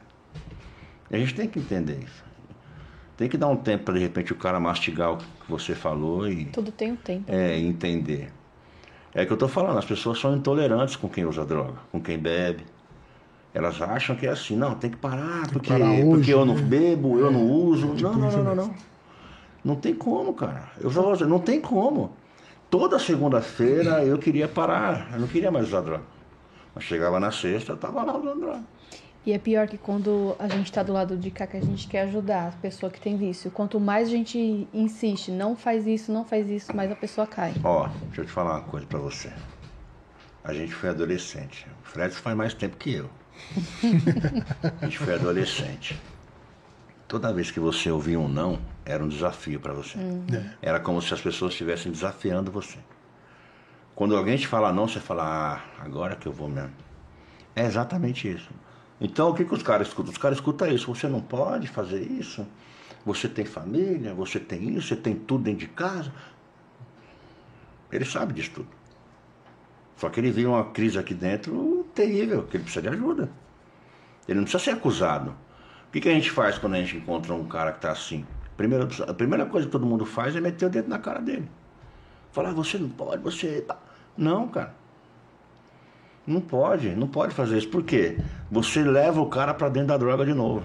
A 1.11 1.17
gente 1.17 1.35
tem 1.35 1.49
que 1.49 1.59
entender 1.59 1.99
isso. 2.05 2.32
Tem 3.17 3.29
que 3.29 3.37
dar 3.37 3.49
um 3.49 3.57
tempo 3.57 3.85
para 3.85 3.95
de 3.95 4.01
repente 4.01 4.33
o 4.33 4.37
cara 4.37 4.59
mastigar 4.59 5.13
o 5.13 5.17
que 5.19 5.25
você 5.49 5.75
falou 5.75 6.29
e 6.29 6.47
Tudo 6.47 6.73
tem 6.73 6.93
um 6.93 6.97
tempo. 6.97 7.25
é, 7.29 7.59
entender. 7.59 8.33
É 9.15 9.27
que 9.27 9.33
eu 9.33 9.37
tô 9.37 9.47
falando, 9.47 9.79
as 9.79 9.85
pessoas 9.85 10.19
são 10.19 10.35
intolerantes 10.35 10.97
com 10.97 11.09
quem 11.09 11.25
usa 11.27 11.45
droga, 11.45 11.75
com 11.91 12.01
quem 12.01 12.19
bebe. 12.19 12.65
Elas 13.53 13.81
acham 13.83 14.17
que 14.17 14.27
é 14.27 14.31
assim, 14.31 14.57
não, 14.57 14.75
tem 14.75 14.91
que 14.91 14.97
parar, 14.97 15.47
porque, 15.53 15.69
parar 15.71 15.91
hoje, 15.91 16.05
porque 16.07 16.33
eu 16.33 16.47
não 16.47 16.55
né? 16.55 16.63
bebo, 16.63 17.19
eu 17.19 17.31
não 17.31 17.47
uso. 17.47 17.95
tipo 17.95 18.11
não, 18.11 18.15
não, 18.15 18.31
não, 18.31 18.45
não, 18.45 18.55
não. 18.55 18.75
Não 19.63 19.77
tem 19.77 19.95
como, 19.95 20.33
cara. 20.33 20.71
Eu 20.81 20.91
só 20.91 21.03
vou 21.03 21.13
dizer, 21.13 21.27
não 21.27 21.39
tem 21.39 21.61
como. 21.61 22.17
Toda 22.71 22.99
segunda-feira 22.99 24.03
eu 24.03 24.17
queria 24.19 24.49
parar, 24.49 25.11
eu 25.13 25.21
não 25.21 25.29
queria 25.29 25.51
mais 25.51 25.69
usar 25.69 25.83
droga. 25.83 26.05
Mas 26.75 26.85
chegava 26.85 27.21
na 27.21 27.31
sexta, 27.31 27.73
eu 27.73 27.77
tava 27.77 28.03
lá 28.03 28.17
usando 28.17 28.41
droga. 28.41 28.63
E 29.25 29.33
é 29.33 29.39
pior 29.39 29.69
que 29.69 29.79
quando 29.79 30.35
a 30.39 30.49
gente 30.49 30.73
tá 30.73 30.83
do 30.83 30.93
lado 30.93 31.17
de 31.17 31.31
cá, 31.31 31.47
que 31.47 31.57
a 31.57 31.61
gente 31.61 31.87
quer 31.87 32.03
ajudar 32.03 32.49
a 32.49 32.53
pessoa 32.53 32.91
que 32.91 33.01
tem 33.01 33.17
vício. 33.17 33.53
Quanto 33.53 33.79
mais 33.79 34.09
a 34.09 34.11
gente 34.11 34.67
insiste, 34.75 35.31
não 35.31 35.55
faz 35.55 35.87
isso, 35.87 36.11
não 36.11 36.25
faz 36.25 36.49
isso, 36.51 36.75
mais 36.75 36.91
a 36.91 36.97
pessoa 36.97 37.27
cai. 37.27 37.55
Ó, 37.63 37.89
deixa 38.07 38.23
eu 38.23 38.25
te 38.25 38.33
falar 38.33 38.59
uma 38.59 38.63
coisa 38.63 38.85
pra 38.85 38.99
você. 38.99 39.33
A 40.43 40.53
gente 40.53 40.75
foi 40.75 40.89
adolescente. 40.89 41.69
O 41.85 41.87
Fred 41.87 42.13
faz 42.15 42.37
mais 42.37 42.53
tempo 42.53 42.77
que 42.77 42.95
eu. 42.95 43.09
A 44.81 44.85
gente 44.85 44.99
foi 44.99 45.15
adolescente. 45.15 46.01
Toda 47.07 47.33
vez 47.33 47.51
que 47.51 47.61
você 47.61 47.91
ouvia 47.91 48.19
um 48.19 48.29
não, 48.29 48.59
era 48.85 49.05
um 49.05 49.09
desafio 49.09 49.61
pra 49.61 49.73
você. 49.73 49.99
É. 49.99 50.71
Era 50.71 50.81
como 50.81 51.01
se 51.01 51.15
as 51.15 51.21
pessoas 51.21 51.53
estivessem 51.53 51.93
desafiando 51.93 52.51
você. 52.51 52.79
Quando 53.95 54.17
alguém 54.17 54.37
te 54.37 54.49
fala 54.49 54.73
não, 54.73 54.89
você 54.89 54.99
fala, 54.99 55.23
ah, 55.25 55.85
agora 55.85 56.17
que 56.17 56.27
eu 56.27 56.33
vou 56.33 56.49
mesmo. 56.49 56.73
É 57.55 57.65
exatamente 57.65 58.29
isso. 58.29 58.51
Então 59.05 59.31
o 59.31 59.35
que, 59.35 59.45
que 59.45 59.53
os 59.53 59.65
caras 59.65 59.89
escutam? 59.89 60.13
Os 60.13 60.19
caras 60.19 60.39
escutam 60.39 60.69
isso, 60.69 60.95
você 60.95 61.09
não 61.09 61.21
pode 61.21 61.67
fazer 61.67 62.01
isso, 62.01 62.47
você 63.05 63.29
tem 63.29 63.45
família, 63.45 64.15
você 64.15 64.39
tem 64.39 64.77
isso, 64.77 64.87
você 64.87 64.97
tem 64.97 65.17
tudo 65.17 65.43
dentro 65.43 65.59
de 65.59 65.67
casa. 65.67 66.13
Ele 67.91 68.05
sabe 68.05 68.33
disso 68.33 68.53
tudo. 68.55 68.69
Só 69.97 70.09
que 70.09 70.21
ele 70.21 70.31
viu 70.31 70.51
uma 70.51 70.67
crise 70.67 71.01
aqui 71.01 71.15
dentro 71.15 71.85
terrível, 71.93 72.45
que 72.45 72.57
ele 72.57 72.63
precisa 72.63 72.83
de 72.83 72.89
ajuda. 72.91 73.29
Ele 74.29 74.39
não 74.39 74.45
precisa 74.45 74.63
ser 74.63 74.71
acusado. 74.71 75.31
O 75.89 75.91
que, 75.91 76.01
que 76.01 76.09
a 76.09 76.15
gente 76.15 76.31
faz 76.31 76.57
quando 76.57 76.75
a 76.75 76.79
gente 76.79 76.97
encontra 76.97 77.35
um 77.35 77.45
cara 77.45 77.73
que 77.73 77.79
está 77.79 77.91
assim? 77.91 78.25
Primeira, 78.57 78.89
a 79.09 79.15
primeira 79.15 79.47
coisa 79.47 79.67
que 79.67 79.73
todo 79.73 79.85
mundo 79.85 80.07
faz 80.07 80.37
é 80.37 80.41
meter 80.41 80.67
o 80.67 80.71
dedo 80.71 80.89
na 80.89 81.01
cara 81.01 81.21
dele. 81.21 81.51
Falar, 82.31 82.53
você 82.53 82.79
não 82.79 82.89
pode, 82.89 83.21
você. 83.21 83.63
tá." 83.63 83.77
Não, 84.17 84.47
cara. 84.47 84.75
Não 86.27 86.41
pode, 86.41 86.95
não 86.95 87.09
pode 87.09 87.35
fazer 87.35 87.59
isso. 87.59 87.69
Por 87.69 87.83
quê? 87.83 88.17
Você 88.51 88.83
leva 88.83 89.21
o 89.21 89.29
cara 89.29 89.53
pra 89.53 89.69
dentro 89.69 89.89
da 89.89 89.97
droga 89.97 90.25
de 90.25 90.33
novo. 90.33 90.65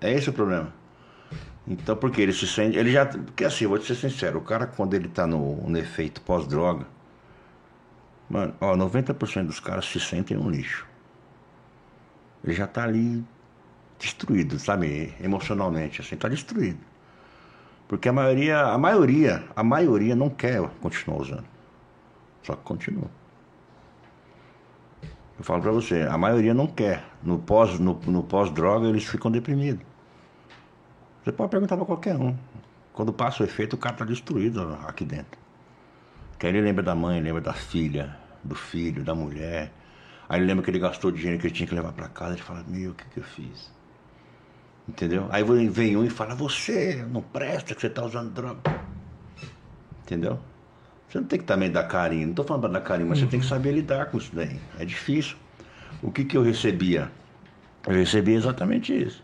É 0.00 0.12
esse 0.12 0.30
o 0.30 0.32
problema. 0.32 0.72
Então, 1.66 1.94
porque 1.96 2.22
ele 2.22 2.32
se 2.32 2.46
sente. 2.46 2.78
Ele 2.78 2.90
já. 2.90 3.04
Porque 3.04 3.44
assim, 3.44 3.66
vou 3.66 3.78
te 3.78 3.86
ser 3.86 3.94
sincero, 3.94 4.38
o 4.38 4.42
cara 4.42 4.66
quando 4.66 4.94
ele 4.94 5.08
tá 5.08 5.26
no, 5.26 5.56
no 5.68 5.78
efeito 5.78 6.22
pós-droga, 6.22 6.86
mano, 8.30 8.54
ó, 8.60 8.74
90% 8.74 9.46
dos 9.46 9.60
caras 9.60 9.84
se 9.84 10.00
sentem 10.00 10.36
um 10.36 10.48
lixo. 10.48 10.86
Ele 12.42 12.54
já 12.54 12.66
tá 12.66 12.84
ali 12.84 13.22
destruído, 13.98 14.58
sabe? 14.58 15.14
Emocionalmente, 15.20 16.00
assim, 16.00 16.16
tá 16.16 16.28
destruído. 16.28 16.78
Porque 17.86 18.08
a 18.08 18.12
maioria, 18.12 18.60
a 18.60 18.78
maioria, 18.78 19.44
a 19.56 19.62
maioria 19.62 20.14
não 20.14 20.30
quer 20.30 20.62
continuar 20.80 21.20
usando. 21.20 21.44
Só 22.42 22.54
que 22.54 22.62
continua. 22.62 23.10
Eu 25.38 25.44
falo 25.44 25.62
pra 25.62 25.70
você, 25.70 26.02
a 26.02 26.18
maioria 26.18 26.52
não 26.52 26.66
quer. 26.66 27.04
No 27.22 27.38
pós, 27.38 27.78
no, 27.78 27.94
no 28.06 28.24
pós-droga 28.24 28.88
eles 28.88 29.04
ficam 29.04 29.30
deprimidos. 29.30 29.86
Você 31.22 31.30
pode 31.30 31.50
perguntar 31.50 31.76
pra 31.76 31.86
qualquer 31.86 32.16
um. 32.16 32.36
Quando 32.92 33.12
passa 33.12 33.44
o 33.44 33.46
efeito, 33.46 33.74
o 33.74 33.78
cara 33.78 33.94
tá 33.94 34.04
destruído 34.04 34.76
aqui 34.84 35.04
dentro. 35.04 35.38
Que 36.38 36.46
aí 36.46 36.52
ele 36.52 36.60
lembra 36.60 36.82
da 36.82 36.94
mãe, 36.94 37.20
lembra 37.20 37.40
da 37.40 37.52
filha, 37.52 38.16
do 38.42 38.56
filho, 38.56 39.04
da 39.04 39.14
mulher. 39.14 39.72
Aí 40.28 40.40
ele 40.40 40.46
lembra 40.46 40.64
que 40.64 40.70
ele 40.70 40.80
gastou 40.80 41.12
dinheiro 41.12 41.38
que 41.40 41.46
ele 41.46 41.54
tinha 41.54 41.68
que 41.68 41.74
levar 41.74 41.92
pra 41.92 42.08
casa. 42.08 42.32
Ele 42.32 42.42
fala, 42.42 42.64
meu, 42.66 42.90
o 42.90 42.94
que 42.94 43.04
que 43.08 43.20
eu 43.20 43.24
fiz? 43.24 43.72
Entendeu? 44.88 45.28
Aí 45.30 45.44
vem 45.68 45.96
um 45.96 46.04
e 46.04 46.10
fala, 46.10 46.34
você 46.34 47.06
não 47.08 47.22
presta 47.22 47.74
que 47.74 47.80
você 47.80 47.90
tá 47.90 48.04
usando 48.04 48.32
droga. 48.32 48.60
Entendeu? 50.02 50.40
Você 51.08 51.18
não 51.20 51.26
tem 51.26 51.38
que 51.38 51.44
também 51.44 51.70
dar 51.70 51.84
carinho. 51.84 52.26
Não 52.28 52.34
tô 52.34 52.44
falando 52.44 52.62
pra 52.62 52.70
dar 52.70 52.80
carinho, 52.82 53.08
mas 53.08 53.18
você 53.18 53.26
tem 53.26 53.40
que 53.40 53.46
saber 53.46 53.72
lidar 53.72 54.06
com 54.06 54.18
isso 54.18 54.30
daí. 54.34 54.60
É 54.78 54.84
difícil. 54.84 55.36
O 56.02 56.10
que 56.12 56.24
que 56.24 56.36
eu 56.36 56.42
recebia? 56.42 57.10
Eu 57.86 57.94
recebia 57.94 58.36
exatamente 58.36 58.92
isso. 58.92 59.22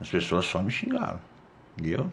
As 0.00 0.08
pessoas 0.08 0.44
só 0.46 0.62
me 0.62 0.70
xingavam. 0.70 1.20
E 1.82 1.92
eu. 1.92 2.10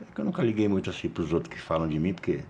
é 0.00 0.14
que 0.14 0.20
Eu 0.20 0.24
nunca 0.24 0.42
liguei 0.42 0.68
muito 0.68 0.88
assim 0.90 1.08
pros 1.08 1.32
outros 1.32 1.52
que 1.52 1.60
falam 1.60 1.88
de 1.88 1.98
mim, 1.98 2.14
porque 2.14 2.40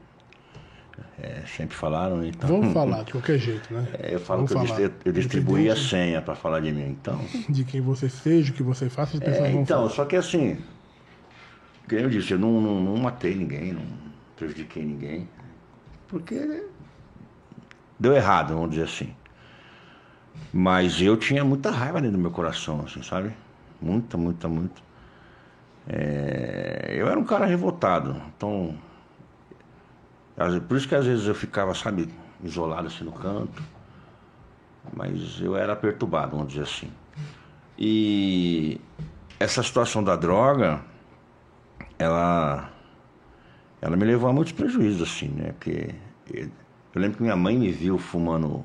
é, 1.19 1.43
sempre 1.47 1.77
falaram, 1.77 2.25
então. 2.25 2.49
Vamos 2.49 2.73
falar 2.73 3.05
de 3.05 3.13
qualquer 3.13 3.39
jeito, 3.39 3.73
né? 3.73 3.87
É, 4.03 4.15
eu 4.15 4.21
falo 4.21 4.47
que 4.47 4.53
eu, 4.53 4.61
distri- 4.61 4.91
eu 5.05 5.13
distribuí 5.13 5.71
a 5.71 5.77
senha 5.77 6.21
pra 6.23 6.35
falar 6.35 6.61
de 6.61 6.73
mim, 6.73 6.91
então. 6.91 7.19
De 7.49 7.65
quem 7.65 7.81
você 7.81 8.09
seja, 8.09 8.53
o 8.53 8.55
que 8.55 8.63
você 8.63 8.89
faça, 8.89 9.17
as 9.17 9.23
pessoas 9.23 9.49
É, 9.49 9.53
vão 9.53 9.63
então, 9.63 9.79
falar. 9.83 9.91
só 9.91 10.05
que 10.05 10.17
assim, 10.17 10.59
eu 11.97 12.11
disse, 12.11 12.33
eu 12.33 12.39
não, 12.39 12.61
não, 12.61 12.81
não 12.81 12.97
matei 12.97 13.35
ninguém, 13.35 13.73
não 13.73 13.83
prejudiquei 14.37 14.85
ninguém, 14.85 15.29
porque 16.09 16.65
deu 17.99 18.15
errado, 18.15 18.55
vamos 18.55 18.71
dizer 18.71 18.85
assim. 18.85 19.15
Mas 20.53 21.01
eu 21.01 21.17
tinha 21.17 21.45
muita 21.45 21.71
raiva 21.71 22.01
dentro 22.01 22.17
do 22.17 22.23
meu 22.23 22.31
coração, 22.31 22.83
assim, 22.87 23.03
sabe? 23.03 23.33
Muita, 23.81 24.17
muita, 24.17 24.49
muita. 24.49 24.83
É, 25.89 26.95
eu 26.97 27.09
era 27.09 27.19
um 27.19 27.25
cara 27.25 27.47
revoltado, 27.47 28.21
então. 28.37 28.75
Por 30.69 30.77
isso 30.77 30.89
que 30.89 30.95
às 30.95 31.05
vezes 31.05 31.27
eu 31.27 31.35
ficava, 31.35 31.75
sabe, 31.75 32.09
isolado 32.43 32.87
assim 32.87 33.05
no 33.05 33.13
canto. 33.13 33.63
Mas 34.95 35.41
eu 35.41 35.57
era 35.57 35.77
perturbado, 35.77 36.33
vamos 36.33 36.49
dizer 36.49 36.63
assim. 36.63 36.91
E 37.79 38.81
essa 39.39 39.63
situação 39.63 40.03
da 40.03 40.17
droga, 40.17 40.81
ela, 42.01 42.71
ela 43.83 43.95
me 43.95 44.05
levou 44.07 44.31
a 44.31 44.33
muitos 44.33 44.55
prejuízos, 44.55 45.03
assim, 45.03 45.29
né? 45.29 45.53
Porque 45.53 45.95
eu, 46.33 46.45
eu 46.95 47.01
lembro 47.01 47.19
que 47.19 47.23
minha 47.23 47.37
mãe 47.37 47.59
me 47.59 47.71
viu 47.71 47.99
fumando 47.99 48.65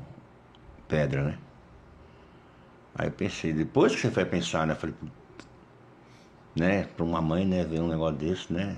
pedra, 0.87 1.21
né? 1.23 1.37
Aí 2.95 3.07
eu 3.07 3.11
pensei, 3.11 3.51
depois 3.51 3.93
que 3.93 3.99
você 3.99 4.09
foi 4.09 4.23
pensar, 4.23 4.65
né? 4.65 4.71
Eu 4.73 4.77
falei, 4.77 4.95
né? 6.55 6.83
Pra 6.95 7.05
uma 7.05 7.21
mãe, 7.21 7.45
né? 7.45 7.65
Ver 7.65 7.81
um 7.81 7.89
negócio 7.89 8.17
desse, 8.17 8.53
né? 8.53 8.77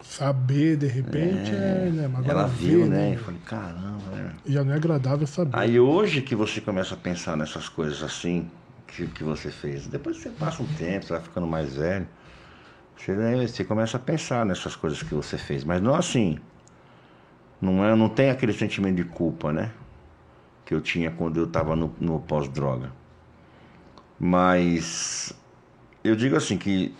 Saber, 0.00 0.76
de 0.76 0.86
repente, 0.86 1.50
é, 1.50 1.90
né? 1.92 2.08
Mas 2.08 2.26
Ela 2.26 2.46
viu, 2.46 2.82
ver, 2.82 2.90
né? 2.90 3.14
Eu 3.16 3.18
falei, 3.18 3.40
caramba, 3.44 4.10
né? 4.12 4.34
Já 4.46 4.62
não 4.62 4.72
é 4.72 4.76
agradável 4.76 5.26
saber. 5.26 5.50
Aí 5.52 5.80
hoje 5.80 6.22
que 6.22 6.36
você 6.36 6.60
começa 6.60 6.94
a 6.94 6.96
pensar 6.96 7.36
nessas 7.36 7.68
coisas 7.68 8.04
assim, 8.04 8.48
que, 8.86 9.08
que 9.08 9.24
você 9.24 9.50
fez, 9.50 9.88
depois 9.88 10.16
você 10.18 10.30
passa 10.30 10.62
um 10.62 10.66
tempo, 10.66 11.06
você 11.06 11.12
vai 11.12 11.22
ficando 11.22 11.46
mais 11.48 11.74
velho, 11.74 12.06
você, 13.00 13.46
você 13.46 13.64
começa 13.64 13.96
a 13.96 14.00
pensar 14.00 14.44
nessas 14.44 14.76
coisas 14.76 15.02
que 15.02 15.14
você 15.14 15.38
fez, 15.38 15.64
mas 15.64 15.80
não 15.80 15.94
assim, 15.94 16.38
não, 17.60 17.84
é, 17.84 17.94
não 17.94 18.08
tem 18.08 18.30
aquele 18.30 18.52
sentimento 18.52 18.96
de 18.96 19.04
culpa, 19.04 19.52
né? 19.52 19.72
Que 20.64 20.74
eu 20.74 20.80
tinha 20.80 21.10
quando 21.10 21.38
eu 21.38 21.44
estava 21.44 21.74
no, 21.74 21.94
no 21.98 22.20
pós-droga. 22.20 22.92
Mas 24.18 25.32
eu 26.04 26.14
digo 26.14 26.36
assim 26.36 26.58
que 26.58 26.94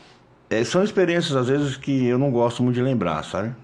é, 0.49 0.65
são 0.65 0.83
experiências 0.83 1.37
às 1.37 1.49
vezes 1.49 1.77
que 1.77 2.07
eu 2.07 2.19
não 2.19 2.31
gosto 2.31 2.63
muito 2.63 2.77
de 2.77 2.83
lembrar, 2.83 3.23
sabe? 3.25 3.55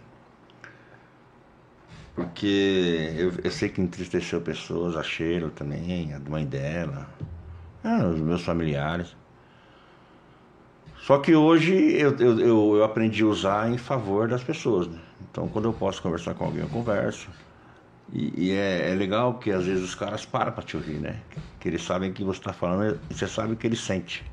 Porque 2.14 3.12
eu, 3.16 3.33
eu 3.44 3.51
sei 3.51 3.68
que 3.68 3.81
entristeceu 3.81 4.40
pessoas, 4.40 4.96
a 4.96 5.03
Sheila 5.03 5.51
também, 5.51 6.14
a 6.14 6.18
mãe 6.18 6.46
dela, 6.46 7.07
ah, 7.85 8.07
os 8.07 8.20
meus 8.20 8.42
familiares. 8.42 9.14
Só 11.06 11.18
que 11.18 11.36
hoje 11.36 11.72
eu, 11.72 12.16
eu, 12.16 12.40
eu, 12.78 12.82
aprendi 12.82 13.22
a 13.22 13.26
usar 13.26 13.70
em 13.70 13.78
favor 13.78 14.26
das 14.26 14.42
pessoas. 14.42 14.88
Né? 14.88 14.98
Então, 15.30 15.46
quando 15.46 15.66
eu 15.66 15.72
posso 15.72 16.02
conversar 16.02 16.34
com 16.34 16.46
alguém, 16.46 16.62
eu 16.62 16.68
converso. 16.68 17.28
E, 18.12 18.48
e 18.48 18.50
é, 18.50 18.90
é 18.90 18.94
legal 18.96 19.34
que 19.34 19.52
às 19.52 19.66
vezes 19.66 19.84
os 19.84 19.94
caras 19.94 20.26
param 20.26 20.50
para 20.50 20.64
te 20.64 20.76
ouvir, 20.76 20.98
né? 20.98 21.20
Que 21.60 21.68
eles 21.68 21.84
sabem 21.84 22.12
que 22.12 22.24
você 22.24 22.40
está 22.40 22.52
falando 22.52 22.98
e 23.08 23.14
você 23.14 23.28
sabe 23.28 23.52
o 23.52 23.56
que 23.56 23.68
ele 23.68 23.76
sente. 23.76 24.24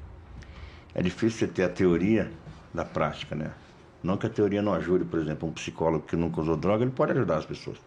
É 0.96 1.04
difícil 1.04 1.42
você 1.42 1.48
ter 1.48 1.64
a 1.64 1.70
teoria 1.70 2.32
da 2.74 2.84
prática, 2.84 3.36
né? 3.36 3.52
Não 4.02 4.18
que 4.18 4.26
a 4.26 4.30
teoria 4.30 4.64
não 4.64 4.74
ajude, 4.74 5.06
por 5.06 5.20
exemplo, 5.20 5.48
um 5.48 5.52
psicólogo 5.52 6.08
que 6.08 6.16
nunca 6.16 6.42
usou 6.42 6.58
droga, 6.58 6.84
ele 6.84 6.92
pode 6.92 7.12
ajudar 7.12 7.38
as 7.38 7.46
pessoas. 7.46 7.78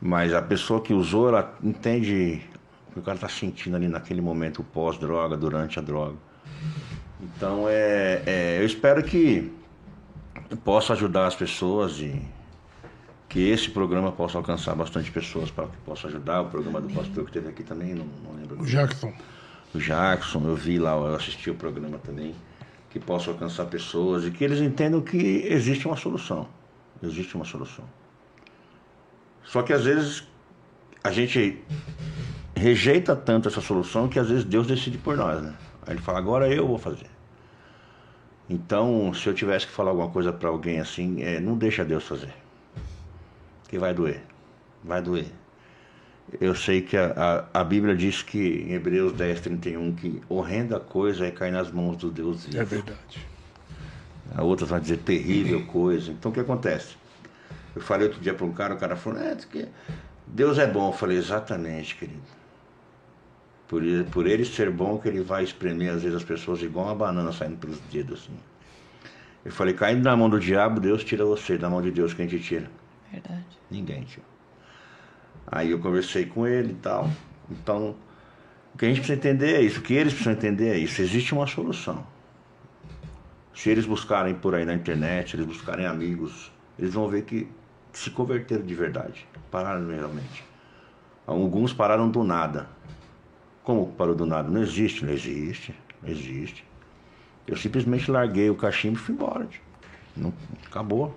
Mas 0.00 0.34
a 0.34 0.42
pessoa 0.42 0.80
que 0.80 0.92
usou, 0.92 1.28
ela 1.28 1.56
entende 1.62 2.42
o 2.88 2.94
que 2.94 2.98
o 2.98 3.02
cara 3.02 3.14
está 3.14 3.28
sentindo 3.28 3.76
ali 3.76 3.86
naquele 3.86 4.20
momento 4.20 4.64
pós-droga, 4.64 5.36
durante 5.36 5.78
a 5.78 5.82
droga. 5.82 6.16
Então, 7.22 7.68
é, 7.68 8.22
é, 8.26 8.58
eu 8.60 8.66
espero 8.66 9.02
que 9.02 9.52
possa 10.64 10.92
ajudar 10.92 11.26
as 11.26 11.36
pessoas 11.36 12.00
e 12.00 12.20
que 13.28 13.48
esse 13.48 13.70
programa 13.70 14.10
possa 14.10 14.36
alcançar 14.36 14.74
bastante 14.74 15.10
pessoas 15.10 15.50
para 15.50 15.66
que 15.68 15.76
possa 15.86 16.08
ajudar. 16.08 16.42
O 16.42 16.50
programa 16.50 16.80
do 16.80 16.92
pastor 16.92 17.24
que 17.24 17.32
teve 17.32 17.48
aqui 17.48 17.62
também, 17.62 17.94
não, 17.94 18.04
não 18.24 18.34
lembro. 18.34 18.60
O 18.60 18.66
Jackson. 18.66 19.12
O 19.72 19.78
Jackson, 19.78 20.42
eu 20.44 20.56
vi 20.56 20.78
lá, 20.78 20.96
eu 20.96 21.14
assisti 21.14 21.48
o 21.48 21.54
programa 21.54 21.96
também, 21.98 22.34
que 22.90 22.98
possa 22.98 23.30
alcançar 23.30 23.66
pessoas 23.66 24.26
e 24.26 24.30
que 24.30 24.42
eles 24.42 24.60
entendam 24.60 25.00
que 25.00 25.46
existe 25.46 25.86
uma 25.86 25.96
solução. 25.96 26.48
Existe 27.02 27.34
uma 27.36 27.44
solução. 27.44 27.84
Só 29.44 29.62
que 29.62 29.72
às 29.72 29.84
vezes 29.84 30.24
a 31.02 31.10
gente 31.10 31.62
rejeita 32.54 33.14
tanto 33.16 33.48
essa 33.48 33.60
solução 33.60 34.08
que 34.08 34.18
às 34.18 34.28
vezes 34.28 34.44
Deus 34.44 34.66
decide 34.66 34.98
por 34.98 35.16
nós, 35.16 35.40
né? 35.40 35.54
Aí 35.86 35.94
ele 35.94 36.02
fala, 36.02 36.18
agora 36.18 36.52
eu 36.52 36.66
vou 36.66 36.78
fazer. 36.78 37.11
Então, 38.48 39.12
se 39.14 39.26
eu 39.26 39.34
tivesse 39.34 39.66
que 39.66 39.72
falar 39.72 39.90
alguma 39.90 40.10
coisa 40.10 40.32
para 40.32 40.48
alguém 40.48 40.80
assim, 40.80 41.22
é, 41.22 41.40
não 41.40 41.56
deixa 41.56 41.84
Deus 41.84 42.04
fazer. 42.04 42.34
Que 43.68 43.78
vai 43.78 43.94
doer. 43.94 44.22
Vai 44.84 45.00
doer. 45.00 45.26
Eu 46.40 46.54
sei 46.54 46.80
que 46.82 46.96
a, 46.96 47.46
a, 47.52 47.60
a, 47.60 47.64
Bíblia 47.64 47.94
diz 47.96 48.22
que 48.22 48.38
em 48.38 48.72
Hebreus 48.72 49.12
10, 49.12 49.40
31, 49.40 49.94
que 49.94 50.20
horrenda 50.28 50.80
coisa 50.80 51.26
é 51.26 51.30
cair 51.30 51.52
nas 51.52 51.70
mãos 51.70 51.96
do 51.96 52.10
Deus 52.10 52.44
vivo. 52.44 52.58
É 52.58 52.64
verdade. 52.64 53.26
A 54.34 54.42
outra 54.42 54.64
vai 54.64 54.80
dizer 54.80 54.98
terrível 54.98 55.66
coisa. 55.66 56.10
Então 56.10 56.30
o 56.30 56.34
que 56.34 56.40
acontece? 56.40 56.96
Eu 57.74 57.82
falei 57.82 58.06
outro 58.06 58.20
dia 58.20 58.34
para 58.34 58.46
um 58.46 58.52
cara, 58.52 58.74
o 58.74 58.78
cara 58.78 58.96
falou, 58.96 59.20
é, 59.20 59.34
que 59.34 59.68
Deus 60.26 60.58
é 60.58 60.66
bom. 60.66 60.88
Eu 60.88 60.92
falei, 60.92 61.18
exatamente, 61.18 61.96
querido. 61.96 62.22
Por, 63.72 63.82
por 64.10 64.26
ele 64.26 64.44
ser 64.44 64.70
bom 64.70 64.98
que 64.98 65.08
ele 65.08 65.22
vai 65.22 65.42
espremer 65.42 65.94
às 65.94 66.02
vezes 66.02 66.18
as 66.18 66.22
pessoas 66.22 66.60
igual 66.60 66.84
uma 66.84 66.94
banana 66.94 67.32
saindo 67.32 67.56
pelos 67.56 67.78
dedos 67.90 68.20
assim. 68.20 68.38
Eu 69.42 69.50
falei, 69.50 69.72
caindo 69.72 70.04
na 70.04 70.14
mão 70.14 70.28
do 70.28 70.38
diabo, 70.38 70.78
Deus 70.78 71.02
tira 71.02 71.24
você, 71.24 71.56
da 71.56 71.70
mão 71.70 71.80
de 71.80 71.90
Deus 71.90 72.12
quem 72.12 72.26
te 72.26 72.38
tira? 72.38 72.70
Verdade. 73.10 73.46
Ninguém 73.70 74.02
tira. 74.02 74.26
Aí 75.46 75.70
eu 75.70 75.78
conversei 75.78 76.26
com 76.26 76.46
ele 76.46 76.72
e 76.72 76.74
tal. 76.74 77.10
Então, 77.50 77.96
o 78.74 78.76
que 78.76 78.84
a 78.84 78.88
gente 78.88 78.98
precisa 78.98 79.18
entender 79.18 79.54
é 79.54 79.62
isso, 79.62 79.80
o 79.80 79.82
que 79.82 79.94
eles 79.94 80.12
precisam 80.12 80.34
entender 80.34 80.68
é 80.68 80.76
isso, 80.76 81.00
existe 81.00 81.32
uma 81.32 81.46
solução. 81.46 82.06
Se 83.54 83.70
eles 83.70 83.86
buscarem 83.86 84.34
por 84.34 84.54
aí 84.54 84.66
na 84.66 84.74
internet, 84.74 85.34
eles 85.34 85.46
buscarem 85.46 85.86
amigos, 85.86 86.52
eles 86.78 86.92
vão 86.92 87.08
ver 87.08 87.22
que 87.22 87.48
se 87.90 88.10
converteram 88.10 88.66
de 88.66 88.74
verdade, 88.74 89.26
pararam 89.50 89.88
realmente. 89.88 90.44
Alguns 91.26 91.72
pararam 91.72 92.10
do 92.10 92.22
nada, 92.22 92.68
como 93.64 93.92
parou 93.92 94.14
do 94.14 94.26
nada? 94.26 94.48
Não 94.48 94.62
existe, 94.62 95.04
não 95.04 95.12
existe, 95.12 95.74
não 96.02 96.10
existe. 96.10 96.64
Eu 97.46 97.56
simplesmente 97.56 98.10
larguei 98.10 98.50
o 98.50 98.54
cachimbo 98.54 98.96
e 98.96 99.00
fui 99.00 99.14
embora. 99.14 99.48
Não, 100.16 100.32
acabou. 100.66 101.14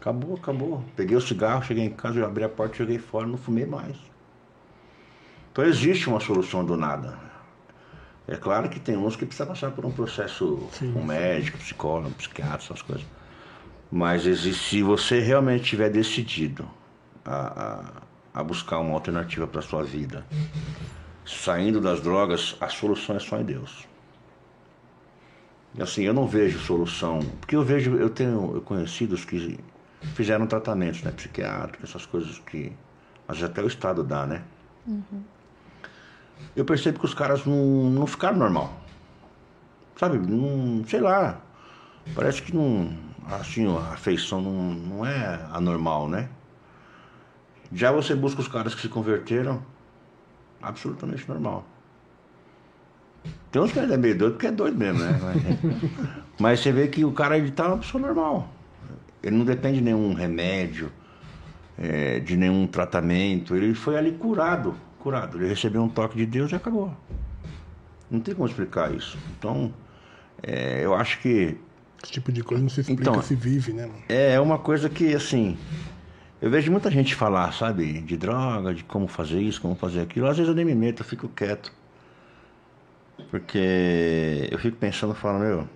Acabou, 0.00 0.36
acabou. 0.36 0.84
Peguei 0.94 1.16
o 1.16 1.20
cigarro, 1.20 1.64
cheguei 1.64 1.84
em 1.84 1.90
casa, 1.90 2.24
abri 2.24 2.44
a 2.44 2.48
porta, 2.48 2.76
joguei 2.76 2.98
fora, 2.98 3.26
não 3.26 3.36
fumei 3.36 3.66
mais. 3.66 3.96
Então 5.50 5.64
existe 5.64 6.08
uma 6.08 6.20
solução 6.20 6.64
do 6.64 6.76
nada. 6.76 7.18
É 8.28 8.36
claro 8.36 8.68
que 8.68 8.80
tem 8.80 8.96
uns 8.96 9.14
que 9.16 9.24
precisam 9.24 9.46
passar 9.46 9.70
por 9.70 9.84
um 9.84 9.90
processo 9.90 10.68
sim, 10.72 10.92
com 10.92 11.02
médico, 11.02 11.58
psicólogo, 11.58 12.14
psiquiatra, 12.14 12.56
essas 12.56 12.82
coisas. 12.82 13.06
Mas 13.90 14.26
existe, 14.26 14.68
se 14.68 14.82
você 14.82 15.20
realmente 15.20 15.64
tiver 15.64 15.88
decidido 15.88 16.68
a, 17.24 18.02
a, 18.34 18.40
a 18.40 18.42
buscar 18.42 18.78
uma 18.80 18.94
alternativa 18.94 19.46
para 19.46 19.60
a 19.60 19.62
sua 19.62 19.84
vida, 19.84 20.26
saindo 21.26 21.80
das 21.80 22.00
drogas, 22.00 22.56
a 22.60 22.68
solução 22.68 23.16
é 23.16 23.18
só 23.18 23.38
em 23.38 23.44
Deus. 23.44 23.86
E 25.74 25.82
assim, 25.82 26.04
eu 26.04 26.14
não 26.14 26.26
vejo 26.26 26.58
solução, 26.58 27.20
porque 27.40 27.54
eu 27.54 27.62
vejo, 27.62 27.96
eu 27.96 28.08
tenho 28.08 28.62
conhecidos 28.62 29.24
que 29.24 29.58
fizeram 30.14 30.46
tratamentos, 30.46 31.02
né, 31.02 31.10
psiquiátricos, 31.10 31.90
essas 31.90 32.06
coisas 32.06 32.38
que 32.38 32.72
vezes 33.28 33.42
até 33.42 33.62
o 33.62 33.66
Estado 33.66 34.02
dá, 34.02 34.26
né? 34.26 34.42
Uhum. 34.86 35.22
Eu 36.54 36.64
percebo 36.64 36.98
que 36.98 37.04
os 37.04 37.14
caras 37.14 37.44
não, 37.44 37.90
não 37.90 38.06
ficaram 38.06 38.38
normal. 38.38 38.72
Sabe, 39.96 40.18
não, 40.18 40.84
sei 40.86 41.00
lá, 41.00 41.40
parece 42.14 42.42
que 42.42 42.54
não, 42.54 42.96
assim, 43.26 43.66
a 43.66 43.94
afeição 43.94 44.40
não, 44.40 44.74
não 44.74 45.06
é 45.06 45.46
anormal, 45.52 46.08
né? 46.08 46.28
Já 47.72 47.90
você 47.90 48.14
busca 48.14 48.40
os 48.40 48.48
caras 48.48 48.74
que 48.74 48.80
se 48.80 48.88
converteram, 48.88 49.62
absolutamente 50.62 51.28
normal. 51.28 51.64
Tem 53.50 53.60
uns 53.62 53.72
que 53.72 53.78
ainda 53.78 53.94
é 53.94 53.96
meio 53.96 54.16
doido 54.16 54.32
porque 54.34 54.46
é 54.46 54.52
doido 54.52 54.76
mesmo, 54.76 55.00
né? 55.00 55.18
Mas 56.38 56.60
você 56.60 56.72
vê 56.72 56.88
que 56.88 57.04
o 57.04 57.12
cara 57.12 57.36
ele 57.38 57.50
tá 57.50 57.68
uma 57.68 57.78
pessoa 57.78 58.00
normal. 58.00 58.52
Ele 59.22 59.36
não 59.36 59.44
depende 59.44 59.78
de 59.78 59.84
nenhum 59.84 60.12
remédio, 60.12 60.92
é, 61.78 62.20
de 62.20 62.36
nenhum 62.36 62.66
tratamento. 62.66 63.56
Ele 63.56 63.74
foi 63.74 63.96
ali 63.96 64.12
curado, 64.12 64.74
curado. 64.98 65.38
Ele 65.38 65.48
recebeu 65.48 65.82
um 65.82 65.88
toque 65.88 66.16
de 66.16 66.26
Deus 66.26 66.52
e 66.52 66.54
acabou. 66.54 66.94
Não 68.10 68.20
tem 68.20 68.34
como 68.34 68.46
explicar 68.46 68.94
isso. 68.94 69.18
Então, 69.38 69.72
é, 70.42 70.84
eu 70.84 70.94
acho 70.94 71.20
que. 71.20 71.56
Esse 72.02 72.12
tipo 72.12 72.30
de 72.30 72.44
coisa 72.44 72.62
não 72.62 72.68
se 72.68 72.80
explica, 72.80 73.02
então, 73.02 73.20
se 73.22 73.34
vive, 73.34 73.72
né? 73.72 73.90
É, 74.08 74.34
é 74.34 74.40
uma 74.40 74.58
coisa 74.58 74.88
que, 74.88 75.14
assim, 75.14 75.56
eu 76.40 76.50
vejo 76.50 76.70
muita 76.70 76.90
gente 76.90 77.14
falar, 77.14 77.52
sabe, 77.52 78.00
de 78.02 78.16
droga, 78.16 78.74
de 78.74 78.84
como 78.84 79.08
fazer 79.08 79.40
isso, 79.40 79.60
como 79.60 79.74
fazer 79.74 80.02
aquilo. 80.02 80.26
Às 80.26 80.36
vezes 80.36 80.48
eu 80.48 80.54
nem 80.54 80.66
me 80.66 80.74
meto, 80.74 81.00
eu 81.00 81.06
fico 81.06 81.28
quieto. 81.28 81.72
Porque 83.30 84.48
eu 84.50 84.58
fico 84.58 84.76
pensando, 84.76 85.14
falando, 85.14 85.40
meu, 85.40 85.68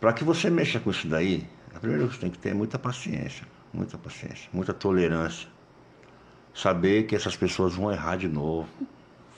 para 0.00 0.12
que 0.14 0.24
você 0.24 0.48
mexa 0.48 0.80
com 0.80 0.90
isso 0.90 1.06
daí, 1.06 1.46
primeiro 1.80 2.10
você 2.10 2.18
tem 2.18 2.30
que 2.30 2.38
ter 2.38 2.54
muita 2.54 2.78
paciência, 2.78 3.46
muita 3.72 3.98
paciência, 3.98 4.48
muita 4.52 4.72
tolerância. 4.72 5.48
Saber 6.54 7.04
que 7.04 7.14
essas 7.14 7.36
pessoas 7.36 7.74
vão 7.74 7.92
errar 7.92 8.16
de 8.16 8.26
novo, 8.26 8.68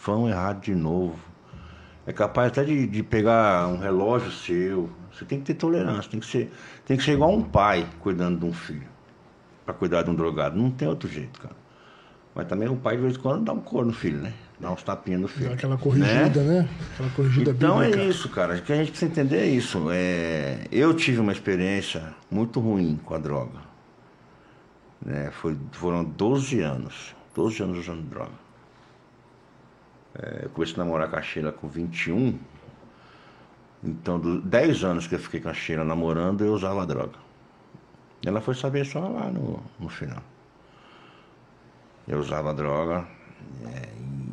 vão 0.04 0.28
errar 0.28 0.54
de 0.54 0.74
novo. 0.74 1.18
É 2.06 2.12
capaz 2.12 2.48
até 2.48 2.64
de, 2.64 2.86
de 2.86 3.02
pegar 3.02 3.66
um 3.66 3.78
relógio 3.78 4.30
seu. 4.30 4.88
Você 5.12 5.24
tem 5.24 5.40
que 5.40 5.46
ter 5.46 5.54
tolerância, 5.54 6.08
tem 6.08 6.20
que 6.20 6.26
ser, 6.26 6.52
tem 6.86 6.96
que 6.96 7.02
ser 7.02 7.12
igual 7.12 7.32
um 7.32 7.42
pai 7.42 7.86
cuidando 8.00 8.38
de 8.38 8.46
um 8.46 8.52
filho 8.52 8.89
para 9.64 9.74
cuidar 9.74 10.02
de 10.02 10.10
um 10.10 10.14
drogado. 10.14 10.56
Não 10.56 10.70
tem 10.70 10.88
outro 10.88 11.08
jeito, 11.08 11.40
cara. 11.40 11.56
Mas 12.34 12.46
também 12.46 12.68
o 12.68 12.76
pai 12.76 12.96
de 12.96 13.02
vez 13.02 13.16
em 13.16 13.18
quando 13.20 13.44
dá 13.44 13.52
um 13.52 13.60
cor 13.60 13.84
no 13.84 13.92
filho, 13.92 14.18
né? 14.18 14.32
Dá 14.58 14.70
uns 14.70 14.82
tapinhas 14.82 15.20
no 15.20 15.28
filho. 15.28 15.48
Dá 15.48 15.54
aquela 15.54 15.76
corrigida, 15.76 16.42
né? 16.42 16.60
né? 16.62 16.68
Aquela 16.94 17.10
corrigida 17.10 17.50
Então 17.50 17.78
bíblica. 17.80 18.02
é 18.02 18.06
isso, 18.06 18.28
cara. 18.28 18.54
O 18.56 18.62
que 18.62 18.72
a 18.72 18.76
gente 18.76 18.90
precisa 18.90 19.10
entender 19.10 19.38
é 19.38 19.46
isso. 19.46 19.88
É... 19.90 20.66
Eu 20.70 20.94
tive 20.94 21.18
uma 21.18 21.32
experiência 21.32 22.14
muito 22.30 22.60
ruim 22.60 23.00
com 23.04 23.14
a 23.14 23.18
droga. 23.18 23.58
Né? 25.04 25.30
Foi, 25.32 25.56
foram 25.72 26.04
12 26.04 26.60
anos. 26.60 27.14
12 27.34 27.62
anos 27.62 27.78
usando 27.78 28.02
droga. 28.02 28.50
É, 30.14 30.40
eu 30.44 30.50
comecei 30.50 30.74
a 30.74 30.78
namorar 30.84 31.08
com 31.08 31.16
a 31.16 31.22
Sheila 31.22 31.52
com 31.52 31.68
21. 31.68 32.38
Então, 33.82 34.18
dos 34.18 34.42
10 34.44 34.84
anos 34.84 35.06
que 35.06 35.14
eu 35.14 35.18
fiquei 35.18 35.40
com 35.40 35.48
a 35.48 35.54
Sheila 35.54 35.84
namorando, 35.84 36.44
eu 36.44 36.52
usava 36.52 36.86
droga. 36.86 37.14
Ela 38.24 38.40
foi 38.40 38.54
saber 38.54 38.84
só 38.84 39.00
lá 39.00 39.30
no, 39.30 39.62
no 39.78 39.88
final. 39.88 40.22
Eu 42.06 42.18
usava 42.18 42.52
droga 42.52 43.06
é, 43.64 43.88
e 43.96 44.32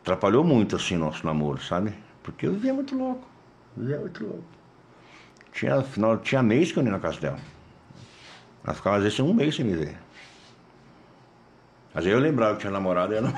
atrapalhou 0.00 0.42
muito 0.42 0.76
assim 0.76 0.96
nosso 0.96 1.24
namoro, 1.26 1.62
sabe? 1.62 1.92
Porque 2.22 2.46
eu 2.46 2.52
vivia 2.52 2.72
muito 2.72 2.96
louco. 2.96 3.26
Vivia 3.76 3.98
muito 3.98 4.24
louco. 4.24 4.44
Tinha, 5.52 5.76
afinal, 5.76 6.18
tinha 6.18 6.42
mês 6.42 6.72
que 6.72 6.78
eu 6.78 6.84
ia 6.84 6.90
na 6.90 6.98
casa 6.98 7.20
dela. 7.20 7.38
Ela 8.64 8.74
ficava 8.74 8.96
às 8.96 9.02
vezes 9.02 9.20
um 9.20 9.34
mês 9.34 9.54
sem 9.54 9.64
me 9.64 9.74
ver. 9.74 9.98
Mas 11.92 12.06
aí 12.06 12.12
eu 12.12 12.18
lembrava 12.18 12.54
que 12.54 12.60
tinha 12.60 12.70
namorado 12.70 13.12
e 13.12 13.16
ela 13.16 13.34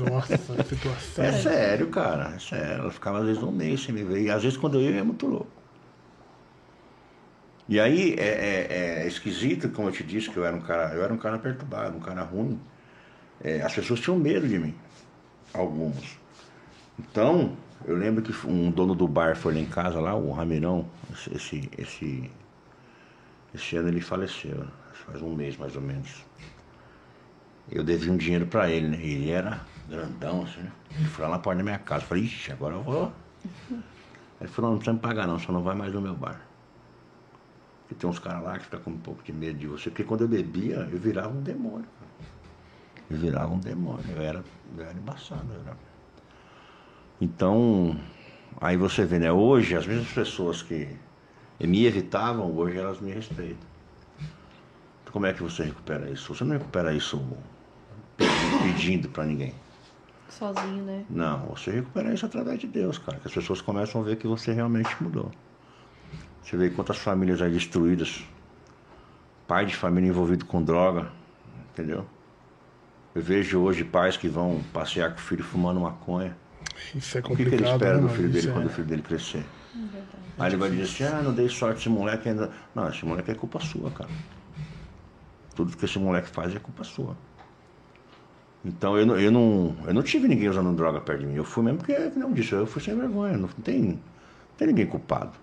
Nossa, 0.00 0.36
situação. 0.64 1.24
É 1.24 1.32
sério, 1.32 1.88
cara. 1.88 2.34
É 2.34 2.38
sério. 2.38 2.82
Ela 2.82 2.90
ficava 2.90 3.20
às 3.20 3.26
vezes 3.26 3.42
um 3.42 3.52
mês 3.52 3.82
sem 3.82 3.94
me 3.94 4.04
ver. 4.04 4.22
E 4.22 4.30
às 4.30 4.42
vezes 4.42 4.58
quando 4.58 4.74
eu 4.74 4.82
ia, 4.82 4.90
eu 4.90 4.94
ia 4.96 5.04
muito 5.04 5.26
louco. 5.26 5.59
E 7.70 7.78
aí 7.78 8.16
é, 8.18 8.26
é, 8.26 9.02
é, 9.04 9.06
esquisito, 9.06 9.68
como 9.68 9.86
eu 9.86 9.92
te 9.92 10.02
disse, 10.02 10.28
que 10.28 10.36
eu 10.36 10.44
era 10.44 10.56
um 10.56 10.60
cara, 10.60 10.92
eu 10.92 11.04
era 11.04 11.14
um 11.14 11.16
cara 11.16 11.38
perturbado, 11.38 11.96
um 11.96 12.00
cara 12.00 12.22
ruim. 12.22 12.58
É, 13.40 13.62
as 13.62 13.72
pessoas 13.72 14.00
tinham 14.00 14.18
medo 14.18 14.48
de 14.48 14.58
mim, 14.58 14.74
alguns. 15.54 16.18
Então, 16.98 17.56
eu 17.84 17.94
lembro 17.94 18.22
que 18.22 18.34
um 18.44 18.72
dono 18.72 18.92
do 18.92 19.06
bar 19.06 19.36
foi 19.36 19.54
lá 19.54 19.60
em 19.60 19.66
casa, 19.66 20.00
lá, 20.00 20.16
o 20.16 20.32
Ramirão, 20.32 20.84
esse, 21.32 21.70
esse, 21.78 22.28
esse 23.54 23.76
ano 23.76 23.86
ele 23.86 24.00
faleceu, 24.00 24.66
faz 25.06 25.22
um 25.22 25.32
mês 25.32 25.56
mais 25.56 25.76
ou 25.76 25.82
menos. 25.82 26.26
Eu 27.70 27.84
devia 27.84 28.12
um 28.12 28.16
dinheiro 28.16 28.46
para 28.46 28.68
ele, 28.68 28.88
né? 28.88 28.98
Ele 29.00 29.30
era 29.30 29.60
grandão, 29.88 30.42
assim, 30.42 30.60
né? 30.60 30.72
Ele 30.98 31.06
foi 31.06 31.24
lá 31.24 31.30
na 31.30 31.38
porta 31.38 31.58
da 31.58 31.62
minha 31.64 31.78
casa. 31.78 32.02
Eu 32.02 32.08
falei, 32.08 32.24
ixi, 32.24 32.50
agora 32.50 32.74
eu 32.74 32.82
vou. 32.82 33.12
Ele 34.40 34.50
falou, 34.50 34.70
não, 34.70 34.70
não 34.70 34.78
precisa 34.78 34.92
me 34.92 34.98
pagar 34.98 35.28
não, 35.28 35.38
só 35.38 35.52
não 35.52 35.62
vai 35.62 35.76
mais 35.76 35.94
no 35.94 36.00
meu 36.00 36.16
bar. 36.16 36.49
E 37.90 37.94
tem 37.94 38.08
uns 38.08 38.18
caras 38.18 38.42
lá 38.42 38.58
que 38.58 38.64
ficam 38.64 38.80
com 38.80 38.90
um 38.90 38.98
pouco 38.98 39.22
de 39.22 39.32
medo 39.32 39.58
de 39.58 39.66
você, 39.66 39.90
porque 39.90 40.04
quando 40.04 40.22
eu 40.22 40.28
bebia, 40.28 40.88
eu 40.90 40.98
virava 40.98 41.36
um 41.36 41.42
demônio. 41.42 41.88
Eu 43.10 43.18
virava 43.18 43.52
um 43.52 43.58
demônio, 43.58 44.04
eu 44.14 44.22
era, 44.22 44.44
eu 44.76 44.84
era 44.84 44.96
embaçado. 44.96 45.52
Eu 45.52 45.60
era... 45.62 45.76
Então, 47.20 47.98
aí 48.60 48.76
você 48.76 49.04
vê, 49.04 49.18
né? 49.18 49.32
Hoje, 49.32 49.74
as 49.74 49.86
mesmas 49.86 50.12
pessoas 50.12 50.62
que 50.62 50.88
me 51.60 51.84
evitavam, 51.84 52.56
hoje 52.56 52.78
elas 52.78 53.00
me 53.00 53.12
respeitam. 53.12 53.68
como 55.10 55.26
é 55.26 55.32
que 55.32 55.42
você 55.42 55.64
recupera 55.64 56.08
isso? 56.08 56.32
Você 56.32 56.44
não 56.44 56.52
recupera 56.52 56.94
isso 56.94 57.20
pedindo 58.62 59.08
para 59.08 59.24
ninguém. 59.24 59.52
Sozinho, 60.28 60.84
né? 60.84 61.04
Não, 61.10 61.46
você 61.46 61.72
recupera 61.72 62.14
isso 62.14 62.24
através 62.24 62.60
de 62.60 62.68
Deus, 62.68 62.98
cara. 62.98 63.18
Que 63.18 63.26
as 63.26 63.34
pessoas 63.34 63.60
começam 63.60 64.00
a 64.00 64.04
ver 64.04 64.16
que 64.16 64.28
você 64.28 64.52
realmente 64.52 64.90
mudou. 65.02 65.32
Você 66.42 66.56
vê 66.56 66.70
quantas 66.70 66.98
famílias 66.98 67.40
aí 67.42 67.50
destruídas. 67.52 68.24
Pai 69.46 69.66
de 69.66 69.76
família 69.76 70.08
envolvido 70.08 70.46
com 70.46 70.62
droga, 70.62 71.12
entendeu? 71.72 72.06
Eu 73.14 73.22
vejo 73.22 73.60
hoje 73.60 73.84
pais 73.84 74.16
que 74.16 74.28
vão 74.28 74.64
passear 74.72 75.10
com 75.12 75.18
o 75.18 75.22
filho 75.22 75.44
fumando 75.44 75.78
maconha. 75.80 76.36
Isso 76.94 77.18
é 77.18 77.22
O 77.24 77.30
que, 77.32 77.46
que 77.46 77.54
complicado. 77.54 77.56
ele 77.56 77.64
espera 77.64 77.98
né, 77.98 78.00
do 78.00 78.08
filho 78.08 78.30
dele 78.30 78.48
Isso 78.48 78.48
quando 78.48 78.66
é- 78.66 78.66
o 78.66 78.70
filho 78.70 78.86
dele 78.88 79.02
crescer? 79.02 79.46
Verdade. 79.72 80.32
Aí 80.38 80.48
ele 80.50 80.56
vai 80.56 80.70
dizer 80.70 80.84
assim, 80.84 81.04
ah, 81.04 81.22
não 81.22 81.34
dei 81.34 81.48
sorte 81.48 81.80
esse 81.80 81.88
moleque 81.90 82.28
ainda. 82.28 82.52
Não, 82.74 82.88
esse 82.88 83.04
moleque 83.06 83.30
é 83.30 83.34
culpa 83.34 83.60
sua, 83.60 83.90
cara. 83.92 84.10
Tudo 85.54 85.76
que 85.76 85.84
esse 85.84 85.96
moleque 85.98 86.28
faz 86.28 86.52
é 86.56 86.58
culpa 86.58 86.82
sua. 86.82 87.16
Então 88.64 88.98
eu 88.98 89.06
não, 89.06 89.18
eu 89.18 89.30
não, 89.30 89.76
eu 89.86 89.94
não 89.94 90.02
tive 90.02 90.28
ninguém 90.28 90.48
usando 90.48 90.74
droga 90.76 91.00
perto 91.00 91.20
de 91.20 91.26
mim. 91.26 91.34
Eu 91.34 91.44
fui 91.44 91.62
mesmo 91.64 91.78
porque, 91.78 91.96
não 92.10 92.32
disse, 92.32 92.52
eu 92.52 92.66
fui 92.66 92.82
sem 92.82 92.94
vergonha. 92.96 93.36
Não 93.38 93.48
tem, 93.48 93.82
não 93.82 94.02
tem 94.56 94.68
ninguém 94.68 94.86
culpado. 94.86 95.38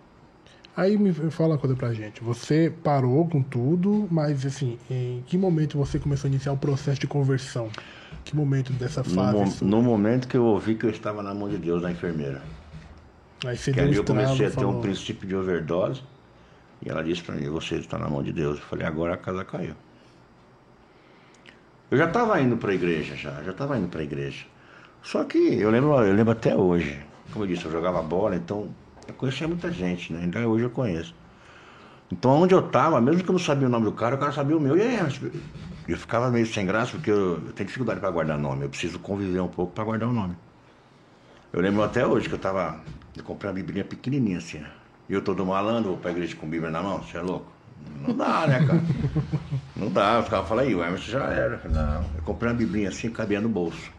Aí 0.78 0.96
me 0.96 1.12
fala 1.32 1.54
uma 1.54 1.58
coisa 1.58 1.76
pra 1.76 1.92
gente. 1.92 2.24
Você 2.24 2.72
parou 2.84 3.28
com 3.28 3.42
tudo, 3.42 4.08
mas 4.12 4.46
assim, 4.46 4.78
em 4.88 5.24
que 5.26 5.36
momento 5.36 5.76
você 5.76 5.98
começou 5.98 6.28
a 6.28 6.32
iniciar 6.32 6.52
o 6.54 6.58
processo 6.58 7.00
de 7.00 7.08
conversão? 7.08 7.72
Que 8.24 8.36
momento 8.36 8.72
dessa 8.74 9.04
No, 9.04 9.10
fase? 9.16 9.40
mo- 9.40 9.48
sua? 9.48 9.68
no 9.68 9.82
momento 9.82 10.28
que 10.28 10.38
eu 10.38 10.46
ouvi 10.46 10.76
que 10.76 10.86
eu 10.86 10.92
estava 10.92 11.24
na 11.24 11.34
mão 11.34 11.50
de 11.50 11.58
Deus, 11.58 11.82
na 11.82 11.90
enfermeira. 11.90 12.44
Aí 13.44 13.58
você 13.58 13.72
Que 13.72 13.80
ali 13.80 13.96
eu 13.96 14.04
comecei 14.04 14.46
a 14.46 14.52
ter 14.52 14.66
um 14.66 14.80
princípio 14.80 15.28
de 15.28 15.36
overdose. 15.36 16.04
E 16.80 16.90
ela 16.90 17.04
disse 17.04 17.24
pra 17.24 17.34
mim, 17.34 17.50
você 17.50 17.78
está 17.78 17.98
na 17.98 18.08
mão 18.08 18.22
de 18.22 18.32
Deus. 18.32 18.60
Eu 18.60 18.64
falei, 18.66 18.86
agora 18.86 19.16
a 19.16 19.18
casa 19.18 19.44
caiu. 19.44 19.74
Eu 21.90 21.98
já 21.98 22.06
estava 22.06 22.40
indo 22.40 22.56
para 22.56 22.70
a 22.72 22.76
igreja, 22.76 23.16
já, 23.16 23.42
já 23.42 23.50
estava 23.50 23.80
indo 23.80 23.88
para 23.88 24.02
a 24.02 24.04
igreja. 24.04 24.46
Só 25.02 25.24
que 25.24 25.38
eu 25.40 25.72
lembro, 25.72 25.90
eu 26.04 26.14
lembro 26.14 26.34
até 26.34 26.56
hoje. 26.56 27.00
Como 27.32 27.46
eu 27.46 27.48
disse, 27.50 27.66
eu 27.66 27.72
jogava 27.72 28.00
bola, 28.04 28.36
então 28.36 28.70
eu 29.08 29.14
conhecia 29.16 29.48
muita 29.48 29.72
gente, 29.72 30.14
né? 30.14 30.22
Ainda 30.24 30.48
hoje 30.48 30.66
eu 30.66 30.70
conheço. 30.70 31.14
Então 32.12 32.32
onde 32.32 32.54
eu 32.54 32.66
estava, 32.66 33.02
mesmo 33.02 33.24
que 33.24 33.30
eu 33.30 33.34
não 33.34 33.40
sabia 33.40 33.68
o 33.68 33.70
nome 33.70 33.86
do 33.86 33.92
cara, 33.92 34.16
o 34.16 34.18
cara 34.20 34.32
sabia 34.32 34.56
o 34.56 34.60
meu. 34.60 34.78
E 34.78 34.82
aí, 34.82 34.98
eu 35.88 35.98
ficava 35.98 36.30
meio 36.30 36.46
sem 36.46 36.66
graça, 36.66 36.92
porque 36.92 37.12
eu, 37.12 37.36
eu 37.46 37.54
tenho 37.54 37.68
dificuldade 37.68 38.00
para 38.00 38.10
guardar 38.12 38.38
nome. 38.38 38.64
Eu 38.66 38.70
preciso 38.70 39.00
conviver 39.00 39.40
um 39.42 39.48
pouco 39.48 39.74
para 39.74 39.84
guardar 39.84 40.08
o 40.10 40.14
nome. 40.14 40.36
Eu 41.52 41.62
lembro 41.62 41.82
até 41.84 42.06
hoje 42.06 42.28
que 42.28 42.36
eu 42.36 42.40
tava. 42.40 42.80
Eu 43.16 43.24
comprei 43.24 43.50
uma 43.50 43.56
biblinha 43.56 43.84
pequenininha 43.84 44.38
assim. 44.38 44.60
né? 44.60 44.70
E 45.10 45.14
eu 45.14 45.22
todo 45.22 45.46
malandro, 45.46 45.92
vou 45.92 45.98
pra 45.98 46.12
igreja 46.12 46.36
com 46.36 46.48
bíblia 46.48 46.70
na 46.70 46.82
mão, 46.84 47.02
você 47.02 47.18
é 47.18 47.22
louco? 47.22 47.52
Não 48.06 48.16
dá, 48.16 48.46
né, 48.48 48.66
cara? 48.66 48.82
Não 49.76 49.90
dá. 49.92 50.16
Eu 50.16 50.24
ficava 50.24 50.46
falando, 50.46 50.68
aí, 50.68 50.76
o 50.76 50.84
Emerson 50.84 51.12
já 51.12 51.24
era. 51.26 51.62
Não. 51.70 52.02
Eu 52.16 52.22
comprei 52.26 52.52
uma 52.52 52.58
biblinha 52.58 52.90
assim, 52.90 53.10
cabia 53.10 53.40
no 53.40 53.48
bolso. 53.48 53.92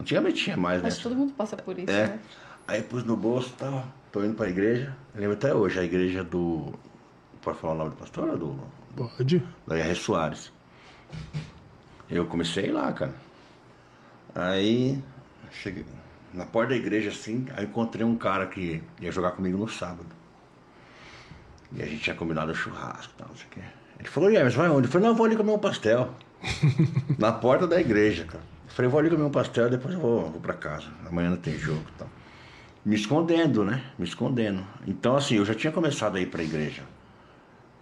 Antigamente 0.00 0.42
tinha 0.42 0.56
mais, 0.56 0.78
né? 0.78 0.88
Mas 0.88 0.98
todo 0.98 1.14
mundo 1.14 1.32
passa 1.34 1.56
por 1.56 1.78
isso, 1.78 1.90
É. 1.90 2.08
né? 2.08 2.18
Aí 2.66 2.82
pus 2.82 3.04
no 3.04 3.16
bolso 3.16 3.50
e 3.50 3.58
tal. 3.58 3.84
Tô 4.10 4.24
indo 4.24 4.34
pra 4.34 4.48
igreja. 4.48 4.96
Eu 5.14 5.20
lembro 5.20 5.36
até 5.36 5.54
hoje, 5.54 5.78
a 5.78 5.82
igreja 5.82 6.24
do. 6.24 6.72
Pode 7.42 7.58
falar 7.58 7.74
o 7.74 7.76
nome 7.76 7.90
do 7.90 7.96
pastor? 7.96 8.38
Do, 8.38 8.58
Pode? 8.96 9.42
da 9.66 9.76
R. 9.76 9.94
Soares. 9.94 10.52
Eu 12.08 12.26
comecei 12.26 12.70
lá, 12.70 12.92
cara. 12.92 13.14
Aí, 14.34 15.02
cheguei 15.50 15.84
na 16.34 16.44
porta 16.44 16.70
da 16.70 16.76
igreja 16.76 17.10
assim, 17.10 17.46
aí 17.56 17.64
encontrei 17.64 18.04
um 18.04 18.16
cara 18.16 18.46
que 18.46 18.82
ia 19.00 19.12
jogar 19.12 19.32
comigo 19.32 19.56
no 19.56 19.68
sábado. 19.68 20.06
E 21.72 21.82
a 21.82 21.86
gente 21.86 22.02
tinha 22.02 22.16
combinado 22.16 22.50
um 22.50 22.54
churrasco 22.54 23.12
e 23.14 23.18
tal, 23.18 23.28
não 23.28 23.36
sei 23.36 23.46
o 23.46 23.50
quê. 23.50 23.60
Ele 23.98 24.08
falou, 24.08 24.30
e 24.30 24.36
aí, 24.36 24.42
mas 24.42 24.54
vai 24.54 24.68
onde? 24.68 24.86
Eu 24.88 24.92
falei, 24.92 25.06
não, 25.06 25.12
eu 25.12 25.16
vou 25.16 25.26
ali 25.26 25.36
comer 25.36 25.52
um 25.52 25.58
pastel. 25.58 26.12
na 27.18 27.32
porta 27.32 27.66
da 27.66 27.80
igreja, 27.80 28.24
cara. 28.24 28.42
Eu 28.66 28.70
falei, 28.70 28.90
vou 28.90 29.00
ali 29.00 29.10
comer 29.10 29.22
um 29.22 29.30
pastel, 29.30 29.70
depois 29.70 29.94
eu 29.94 30.00
vou, 30.00 30.30
vou 30.30 30.40
pra 30.40 30.54
casa. 30.54 30.86
Amanhã 31.06 31.30
não 31.30 31.36
tem 31.36 31.56
jogo 31.56 31.84
e 31.94 31.98
tal. 31.98 32.08
Me 32.84 32.94
escondendo, 32.94 33.64
né? 33.64 33.82
Me 33.98 34.04
escondendo. 34.04 34.62
Então, 34.86 35.16
assim, 35.16 35.36
eu 35.36 35.44
já 35.44 35.54
tinha 35.54 35.72
começado 35.72 36.16
a 36.16 36.20
ir 36.20 36.26
pra 36.26 36.42
igreja. 36.42 36.82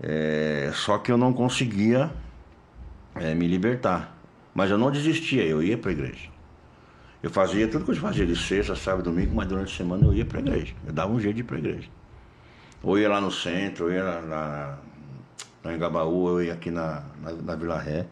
É, 0.00 0.70
só 0.74 0.98
que 0.98 1.10
eu 1.10 1.16
não 1.16 1.32
conseguia 1.32 2.10
é, 3.16 3.34
me 3.34 3.46
libertar. 3.48 4.16
Mas 4.54 4.70
eu 4.70 4.78
não 4.78 4.90
desistia, 4.90 5.44
eu 5.44 5.62
ia 5.62 5.76
para 5.76 5.90
a 5.90 5.92
igreja. 5.92 6.28
Eu 7.22 7.30
fazia 7.30 7.66
tudo 7.68 7.84
que 7.84 7.92
eu 7.92 7.96
fazia 7.96 8.26
de 8.26 8.36
sexta, 8.36 8.74
sábado, 8.76 9.04
domingo, 9.04 9.34
mas 9.34 9.48
durante 9.48 9.72
a 9.72 9.76
semana 9.76 10.04
eu 10.04 10.12
ia 10.12 10.24
para 10.24 10.38
a 10.38 10.40
igreja. 10.40 10.74
Eu 10.86 10.92
dava 10.92 11.12
um 11.12 11.20
jeito 11.20 11.36
de 11.36 11.40
ir 11.40 11.44
para 11.44 11.56
a 11.56 11.58
igreja. 11.58 11.88
Ou 12.82 12.98
ia 12.98 13.08
lá 13.08 13.20
no 13.20 13.30
centro, 13.30 13.86
ou 13.86 13.92
ia 13.92 14.02
lá 14.02 14.20
na, 14.22 14.78
na 15.64 15.76
Engabaú, 15.76 16.28
ou 16.28 16.42
ia 16.42 16.52
aqui 16.52 16.70
na, 16.70 17.04
na, 17.22 17.32
na 17.32 17.54
Vila 17.54 17.78
Ré. 17.78 18.06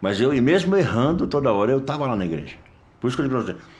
Mas 0.00 0.20
eu, 0.20 0.34
e 0.34 0.40
mesmo 0.40 0.76
errando 0.76 1.26
toda 1.26 1.52
hora, 1.52 1.72
eu 1.72 1.78
estava 1.78 2.06
lá 2.06 2.14
na 2.14 2.26
igreja. 2.26 2.56
Por 3.00 3.08
isso 3.08 3.16
que 3.16 3.22
eu 3.22 3.28
digo 3.28 3.42
para 3.42 3.54
você. 3.54 3.75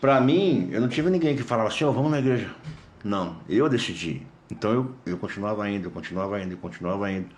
Para 0.00 0.20
mim, 0.20 0.68
eu 0.70 0.80
não 0.80 0.88
tive 0.88 1.10
ninguém 1.10 1.36
que 1.36 1.42
falava 1.42 1.68
assim, 1.68 1.84
ó, 1.84 1.90
vamos 1.90 2.10
na 2.10 2.20
igreja. 2.20 2.48
Não, 3.02 3.36
eu 3.48 3.68
decidi. 3.68 4.24
Então 4.50 4.72
eu, 4.72 4.94
eu 5.04 5.18
continuava 5.18 5.68
indo, 5.68 5.86
eu 5.86 5.90
continuava 5.90 6.40
indo, 6.40 6.52
eu 6.52 6.58
continuava 6.58 7.10
indo. 7.10 7.28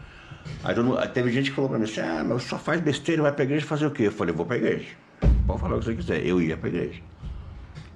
Aí, 0.62 0.74
todo 0.74 0.96
teve 1.08 1.32
gente 1.32 1.50
que 1.50 1.56
falou 1.56 1.70
pra 1.70 1.78
mim 1.78 1.84
assim, 1.84 2.00
ah, 2.00 2.24
mas 2.26 2.42
só 2.42 2.58
faz 2.58 2.80
besteira, 2.80 3.22
vai 3.22 3.32
pra 3.32 3.44
igreja 3.44 3.66
fazer 3.66 3.86
o 3.86 3.90
quê? 3.90 4.04
Eu 4.04 4.12
falei, 4.12 4.34
vou 4.34 4.44
pra 4.44 4.56
igreja. 4.56 4.88
Pode 5.46 5.60
falar 5.60 5.76
o 5.76 5.78
que 5.78 5.86
você 5.86 5.94
quiser. 5.94 6.26
Eu 6.26 6.40
ia 6.40 6.56
pra 6.56 6.68
igreja. 6.68 7.00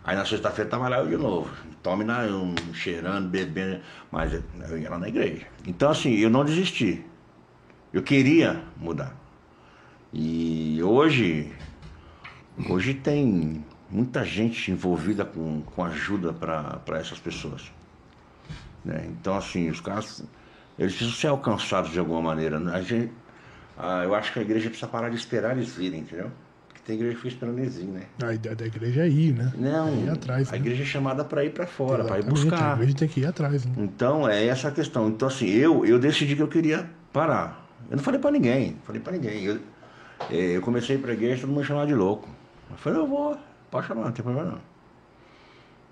Aí 0.02 0.16
na 0.16 0.24
sexta-feira 0.24 0.70
tava 0.70 0.88
lá 0.88 0.98
eu 0.98 1.08
de 1.08 1.16
novo. 1.16 1.50
Tome 1.82 2.04
na, 2.04 2.22
um, 2.22 2.54
cheirando, 2.72 3.28
bebendo, 3.28 3.80
mas 4.10 4.32
eu, 4.32 4.42
eu 4.68 4.78
ia 4.78 4.90
lá 4.90 4.98
na 4.98 5.08
igreja. 5.08 5.46
Então 5.66 5.90
assim, 5.90 6.14
eu 6.14 6.30
não 6.30 6.44
desisti. 6.44 7.04
Eu 7.92 8.02
queria 8.02 8.62
mudar. 8.76 9.14
E 10.12 10.82
hoje, 10.82 11.52
hoje 12.68 12.94
tem 12.94 13.64
muita 13.94 14.24
gente 14.24 14.72
envolvida 14.72 15.24
com, 15.24 15.62
com 15.62 15.84
ajuda 15.84 16.32
para 16.32 16.98
essas 16.98 17.20
pessoas. 17.20 17.70
né? 18.84 19.06
Então, 19.08 19.36
assim, 19.36 19.70
os 19.70 19.80
caras, 19.80 20.24
eles 20.76 20.92
precisam 20.94 21.14
ser 21.14 21.28
alcançados 21.28 21.92
de 21.92 21.98
alguma 22.00 22.20
maneira. 22.20 22.58
né? 22.58 22.74
A 22.74 22.82
gente, 22.82 23.12
eu 24.02 24.14
acho 24.16 24.32
que 24.32 24.40
a 24.40 24.42
igreja 24.42 24.68
precisa 24.68 24.90
parar 24.90 25.10
de 25.10 25.16
esperar 25.16 25.56
eles 25.56 25.72
virem, 25.76 26.00
entendeu? 26.00 26.28
Porque 26.66 26.82
tem 26.84 26.96
igreja 26.96 27.14
que 27.14 27.22
fica 27.22 27.34
esperando 27.34 27.58
eles 27.60 27.76
virem, 27.76 27.92
né? 27.92 28.02
A 28.20 28.34
ideia 28.34 28.56
da 28.56 28.66
igreja 28.66 29.02
é 29.04 29.08
ir, 29.08 29.32
né? 29.32 29.52
Não, 29.56 29.86
É 29.88 29.92
ir 29.92 30.10
atrás. 30.10 30.48
a 30.48 30.52
né? 30.52 30.58
igreja 30.58 30.82
é 30.82 30.86
chamada 30.86 31.24
para 31.24 31.44
ir 31.44 31.50
para 31.52 31.64
fora, 31.66 32.02
para 32.04 32.18
ir 32.18 32.24
Exatamente, 32.24 32.40
A 32.46 32.50
buscar. 32.50 32.76
igreja 32.78 32.96
tem 32.96 33.08
que 33.08 33.20
ir 33.20 33.26
atrás, 33.26 33.64
né? 33.64 33.72
Então, 33.78 34.28
é 34.28 34.44
essa 34.44 34.68
a 34.68 34.72
questão. 34.72 35.08
Então, 35.08 35.28
assim, 35.28 35.46
eu, 35.48 35.86
eu 35.86 36.00
decidi 36.00 36.34
que 36.34 36.42
eu 36.42 36.48
queria 36.48 36.90
parar. 37.12 37.64
Eu 37.88 37.96
não 37.96 38.02
falei 38.02 38.18
pra 38.18 38.32
ninguém, 38.32 38.76
falei 38.84 39.00
pra 39.00 39.12
ninguém. 39.12 39.44
Eu, 39.44 39.60
eh, 40.30 40.56
eu 40.56 40.62
comecei 40.62 40.96
a 40.96 40.98
ir 40.98 41.02
pra 41.02 41.12
igreja, 41.12 41.42
todo 41.42 41.50
mundo 41.50 41.60
me 41.60 41.64
chamava 41.66 41.86
de 41.86 41.94
louco. 41.94 42.28
Eu 42.70 42.76
falei, 42.78 42.98
eu 42.98 43.06
vou, 43.06 43.36
pode 43.74 43.88
chamar, 43.88 44.04
não 44.04 44.12
tem 44.12 44.22
problema 44.22 44.52
não. 44.52 44.60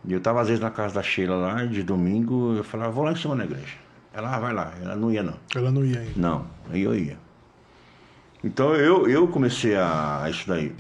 E 0.05 0.13
eu 0.13 0.21
tava 0.21 0.41
às 0.41 0.47
vezes 0.47 0.63
na 0.63 0.71
casa 0.71 0.95
da 0.95 1.03
Sheila 1.03 1.35
lá, 1.35 1.65
de 1.65 1.83
domingo, 1.83 2.55
eu 2.55 2.63
falava, 2.63 2.93
vou 2.93 3.03
lá 3.03 3.11
em 3.11 3.17
cima 3.17 3.35
na 3.35 3.45
igreja. 3.45 3.75
Ela, 4.15 4.37
ah, 4.37 4.39
vai 4.39 4.53
lá. 4.53 4.73
Ela 4.81 4.95
não 4.95 5.11
ia 5.11 5.23
não. 5.23 5.37
Ela 5.55 5.73
não 5.73 5.85
ia 5.85 5.99
ainda. 5.99 6.13
Não, 6.15 6.47
aí 6.71 6.83
eu 6.83 6.95
ia. 6.95 7.19
Então 8.45 8.75
eu, 8.77 9.09
eu 9.09 9.27
comecei 9.27 9.75
a, 9.75 10.23
a 10.23 10.31
isso 10.31 10.47
daí. 10.47 10.73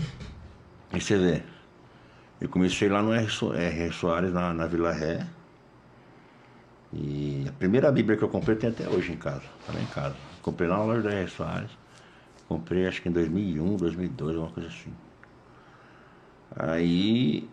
E 0.94 1.00
você 1.00 1.18
vê, 1.18 1.42
eu 2.40 2.48
comecei 2.48 2.88
lá 2.88 3.02
no 3.02 3.12
R. 3.12 3.92
Soares, 3.92 4.32
na, 4.32 4.54
na 4.54 4.66
Vila 4.66 4.92
Ré. 4.92 5.26
E 6.92 7.46
a 7.48 7.52
primeira 7.52 7.90
Bíblia 7.90 8.16
que 8.16 8.22
eu 8.22 8.28
comprei 8.28 8.54
tem 8.54 8.70
até 8.70 8.88
hoje 8.88 9.10
em 9.10 9.16
casa, 9.16 9.42
tá 9.66 9.72
lá 9.72 9.80
em 9.80 9.86
casa. 9.86 10.14
Comprei 10.40 10.68
lá 10.68 10.78
na 10.78 10.84
loja 10.84 11.02
da 11.02 11.12
R. 11.12 11.28
Soares. 11.28 11.70
Comprei 12.46 12.86
acho 12.86 13.02
que 13.02 13.08
em 13.08 13.12
2001, 13.12 13.76
2002, 13.76 14.36
alguma 14.36 14.52
coisa 14.52 14.68
assim. 14.68 14.92
Aí 16.56 17.48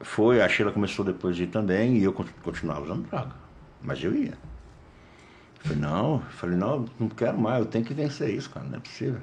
foi, 0.00 0.42
a 0.42 0.48
Sheila 0.48 0.72
começou 0.72 1.04
depois 1.04 1.36
de 1.36 1.44
ir 1.44 1.46
também 1.48 1.96
e 1.98 2.04
eu 2.04 2.12
con- 2.12 2.24
continuava 2.42 2.82
usando 2.84 3.08
droga. 3.08 3.32
Mas 3.82 4.02
eu 4.02 4.14
ia. 4.14 4.34
Falei, 5.60 5.78
não, 5.78 6.20
falei, 6.30 6.56
não, 6.56 6.84
não 6.98 7.08
quero 7.08 7.38
mais, 7.38 7.60
eu 7.60 7.66
tenho 7.66 7.84
que 7.84 7.94
vencer 7.94 8.30
isso, 8.30 8.50
cara, 8.50 8.66
não 8.66 8.76
é 8.76 8.80
possível. 8.80 9.20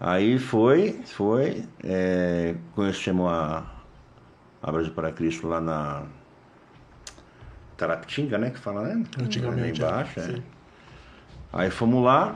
Aí 0.00 0.38
foi, 0.38 1.00
foi, 1.06 1.64
é, 1.82 2.54
conhecemos 2.74 3.30
a, 3.30 3.64
a 4.62 4.72
Brasil 4.72 4.92
para 4.92 5.12
Cristo 5.12 5.46
lá 5.48 5.60
na 5.60 6.04
Tarapitinga, 7.76 8.38
né, 8.38 8.50
que 8.50 8.58
fala, 8.58 8.82
né? 8.82 9.04
Antigamente, 9.20 9.80
Lá 9.80 9.88
embaixo, 9.88 10.20
é, 10.20 10.22
é. 10.22 10.26
sim. 10.26 10.42
Aí 11.52 11.70
fomos 11.70 12.04
lá, 12.04 12.34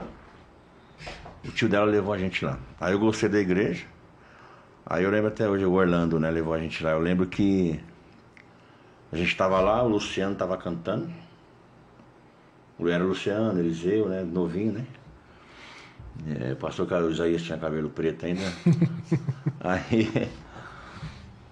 o 1.45 1.51
tio 1.51 1.69
dela 1.69 1.87
levou 1.87 2.13
a 2.15 2.19
gente 2.19 2.45
lá. 2.45 2.59
Aí 2.81 2.93
eu 2.93 2.99
gostei 2.99 3.29
da 3.29 3.39
igreja, 3.39 3.85
aí 4.87 5.05
eu 5.05 5.11
lembro 5.11 5.29
até 5.29 5.49
hoje, 5.49 5.65
o 5.65 5.73
Orlando, 5.73 6.19
né, 6.19 6.31
levou 6.31 6.55
a 6.55 6.59
gente 6.59 6.83
lá. 6.83 6.93
Eu 6.93 7.01
lembro 7.01 7.27
que 7.27 7.79
a 9.13 9.17
gente 9.17 9.29
estava 9.29 9.61
lá, 9.61 9.83
o 9.83 9.89
Luciano 9.89 10.33
estava 10.33 10.57
cantando. 10.57 11.11
Era 12.89 13.05
o 13.05 13.09
Luciano, 13.09 13.59
Eliseu, 13.61 14.09
né? 14.09 14.23
Novinho, 14.23 14.73
né? 14.73 14.87
É, 16.27 16.53
o 16.53 16.57
pastor 16.57 16.87
Carlos 16.87 17.15
Isaías 17.15 17.43
tinha 17.43 17.59
cabelo 17.59 17.91
preto 17.91 18.25
ainda. 18.27 18.41
aí, 19.61 20.31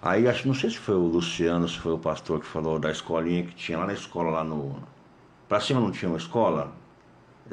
aí 0.01 0.29
acho 0.29 0.47
não 0.47 0.55
sei 0.55 0.71
se 0.71 0.79
foi 0.79 0.95
o 0.95 1.07
Luciano, 1.07 1.69
se 1.69 1.79
foi 1.79 1.93
o 1.93 1.99
pastor 1.99 2.41
que 2.41 2.47
falou 2.47 2.79
da 2.79 2.91
escolinha 2.91 3.45
que 3.45 3.55
tinha 3.55 3.79
lá 3.79 3.87
na 3.87 3.93
escola, 3.93 4.31
lá 4.31 4.45
no. 4.45 4.83
Pra 5.49 5.61
cima 5.61 5.81
não 5.81 5.91
tinha 5.91 6.11
uma 6.11 6.19
escola? 6.19 6.73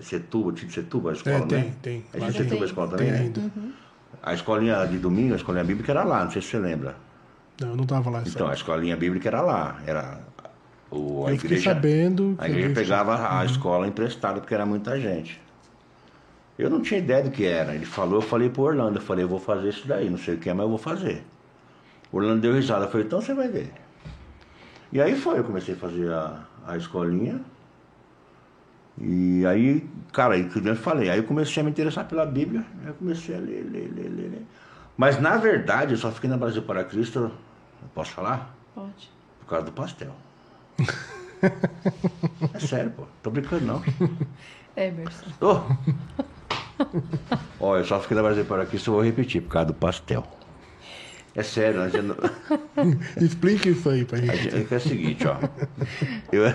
Setuba, 0.02 0.52
tinha 0.52 0.68
de 0.68 0.74
Setuba 0.74 1.12
a 1.12 1.14
escola, 1.14 1.36
É, 1.36 1.40
né? 1.40 1.46
tem, 1.48 1.72
tem. 2.02 2.06
É 2.14 2.20
de 2.20 2.34
tem. 2.34 2.44
Setuba 2.44 2.64
a 2.64 2.68
escola 2.68 2.88
Tem 2.90 2.98
também, 2.98 3.12
né? 3.12 3.20
ainda. 3.20 3.52
A 4.22 4.34
escolinha 4.34 4.86
de 4.86 4.98
domingo, 4.98 5.34
a 5.34 5.38
escolinha 5.38 5.64
bíblica 5.64 5.92
era 5.92 6.04
lá, 6.04 6.24
não 6.24 6.32
sei 6.32 6.42
se 6.42 6.50
você 6.50 6.60
lembra. 6.60 6.96
Não, 7.60 7.70
eu 7.70 7.76
não 7.76 7.86
tava 7.86 8.10
lá. 8.10 8.24
Então, 8.26 8.48
a 8.48 8.54
escolinha 8.54 8.98
bíblica 8.98 9.30
era 9.30 9.42
lá. 9.42 9.82
Era 9.86 10.20
o, 10.92 11.26
a 11.26 11.32
eu 11.32 11.36
fiquei 11.36 11.58
igreja, 11.58 11.74
sabendo. 11.74 12.36
a 12.38 12.50
igreja 12.50 12.74
pegava 12.74 13.40
a 13.40 13.46
escola 13.46 13.88
emprestada 13.88 14.40
porque 14.40 14.54
era 14.54 14.66
muita 14.66 15.00
gente. 15.00 15.42
Eu 16.58 16.70
não 16.70 16.82
tinha 16.82 17.00
ideia 17.00 17.24
do 17.24 17.32
que 17.32 17.46
era. 17.46 17.76
Ele 17.76 17.86
falou, 17.86 18.16
eu 18.16 18.22
falei 18.22 18.50
pro 18.50 18.64
Orlando, 18.64 18.98
eu 18.98 19.02
falei, 19.02 19.24
eu 19.24 19.30
vou 19.30 19.40
fazer 19.40 19.70
isso 19.70 19.88
daí, 19.88 20.10
não 20.10 20.18
sei 20.18 20.36
o 20.36 20.38
que 20.38 20.50
é, 20.50 20.54
mas 20.54 20.64
eu 20.64 20.70
vou 20.70 20.78
fazer. 20.78 21.24
O 22.12 22.18
Orlando 22.18 22.42
deu 22.42 22.54
risada, 22.54 22.86
eu 22.86 22.90
falei, 22.90 23.06
então 23.06 23.22
você 23.22 23.34
vai 23.34 23.48
ver. 23.50 23.72
E 24.92 25.02
aí 25.02 25.16
foi, 25.16 25.40
eu 25.40 25.44
comecei 25.44 25.76
a 25.76 25.78
fazer 25.78 26.12
a, 26.12 26.46
a 26.66 26.78
escolinha. 26.78 27.42
E 28.98 29.46
aí, 29.46 29.86
cara, 30.14 30.36
aí 30.36 30.48
que 30.48 30.58
eu 30.66 30.76
falei, 30.76 31.10
aí 31.10 31.18
eu 31.20 31.24
comecei 31.26 31.62
a 31.62 31.64
me 31.64 31.70
interessar 31.72 32.06
pela 32.08 32.26
Bíblia, 32.26 32.64
aí 32.82 32.88
eu 32.88 32.94
comecei 32.94 33.36
a 33.36 33.40
ler, 33.40 33.64
ler, 33.70 33.92
ler, 33.94 34.10
ler, 34.10 34.30
ler. 34.32 34.46
Mas 34.96 35.20
na 35.20 35.36
verdade 35.38 35.94
eu 35.94 35.98
só 35.98 36.12
fiquei 36.12 36.30
na 36.30 36.38
Brasil 36.38 36.62
para 36.62 36.84
Cristo, 36.84 37.30
posso 37.94 38.12
falar? 38.12 38.56
Pode. 38.74 39.10
Por 39.40 39.46
causa 39.48 39.66
do 39.66 39.72
pastel. 39.74 40.16
é 42.54 42.60
sério, 42.60 42.92
pô. 42.92 43.04
Tô 43.22 43.30
brincando 43.30 43.66
não. 43.66 43.82
Emerson. 44.78 45.26
Ô! 45.42 45.60
Ó, 47.60 47.78
eu 47.78 47.84
só 47.86 48.00
fiquei 48.00 48.16
na 48.16 48.24
Brasil 48.24 48.46
para 48.46 48.66
Cristo, 48.66 48.90
eu 48.92 48.94
vou 48.96 49.04
repetir, 49.04 49.42
por 49.42 49.50
causa 49.50 49.68
do 49.68 49.74
pastel. 49.74 50.24
É 51.36 51.44
sério, 51.44 51.82
a 51.82 51.90
gente, 51.90 52.16
Explica 53.22 53.68
isso 53.70 53.90
aí 53.90 54.06
pra 54.06 54.18
a 54.20 54.22
gente. 54.22 54.50
gente- 54.52 54.74
é 54.74 54.78
o 54.78 54.80
seguinte, 54.80 55.28
ó. 55.28 55.36
Eu, 56.32 56.46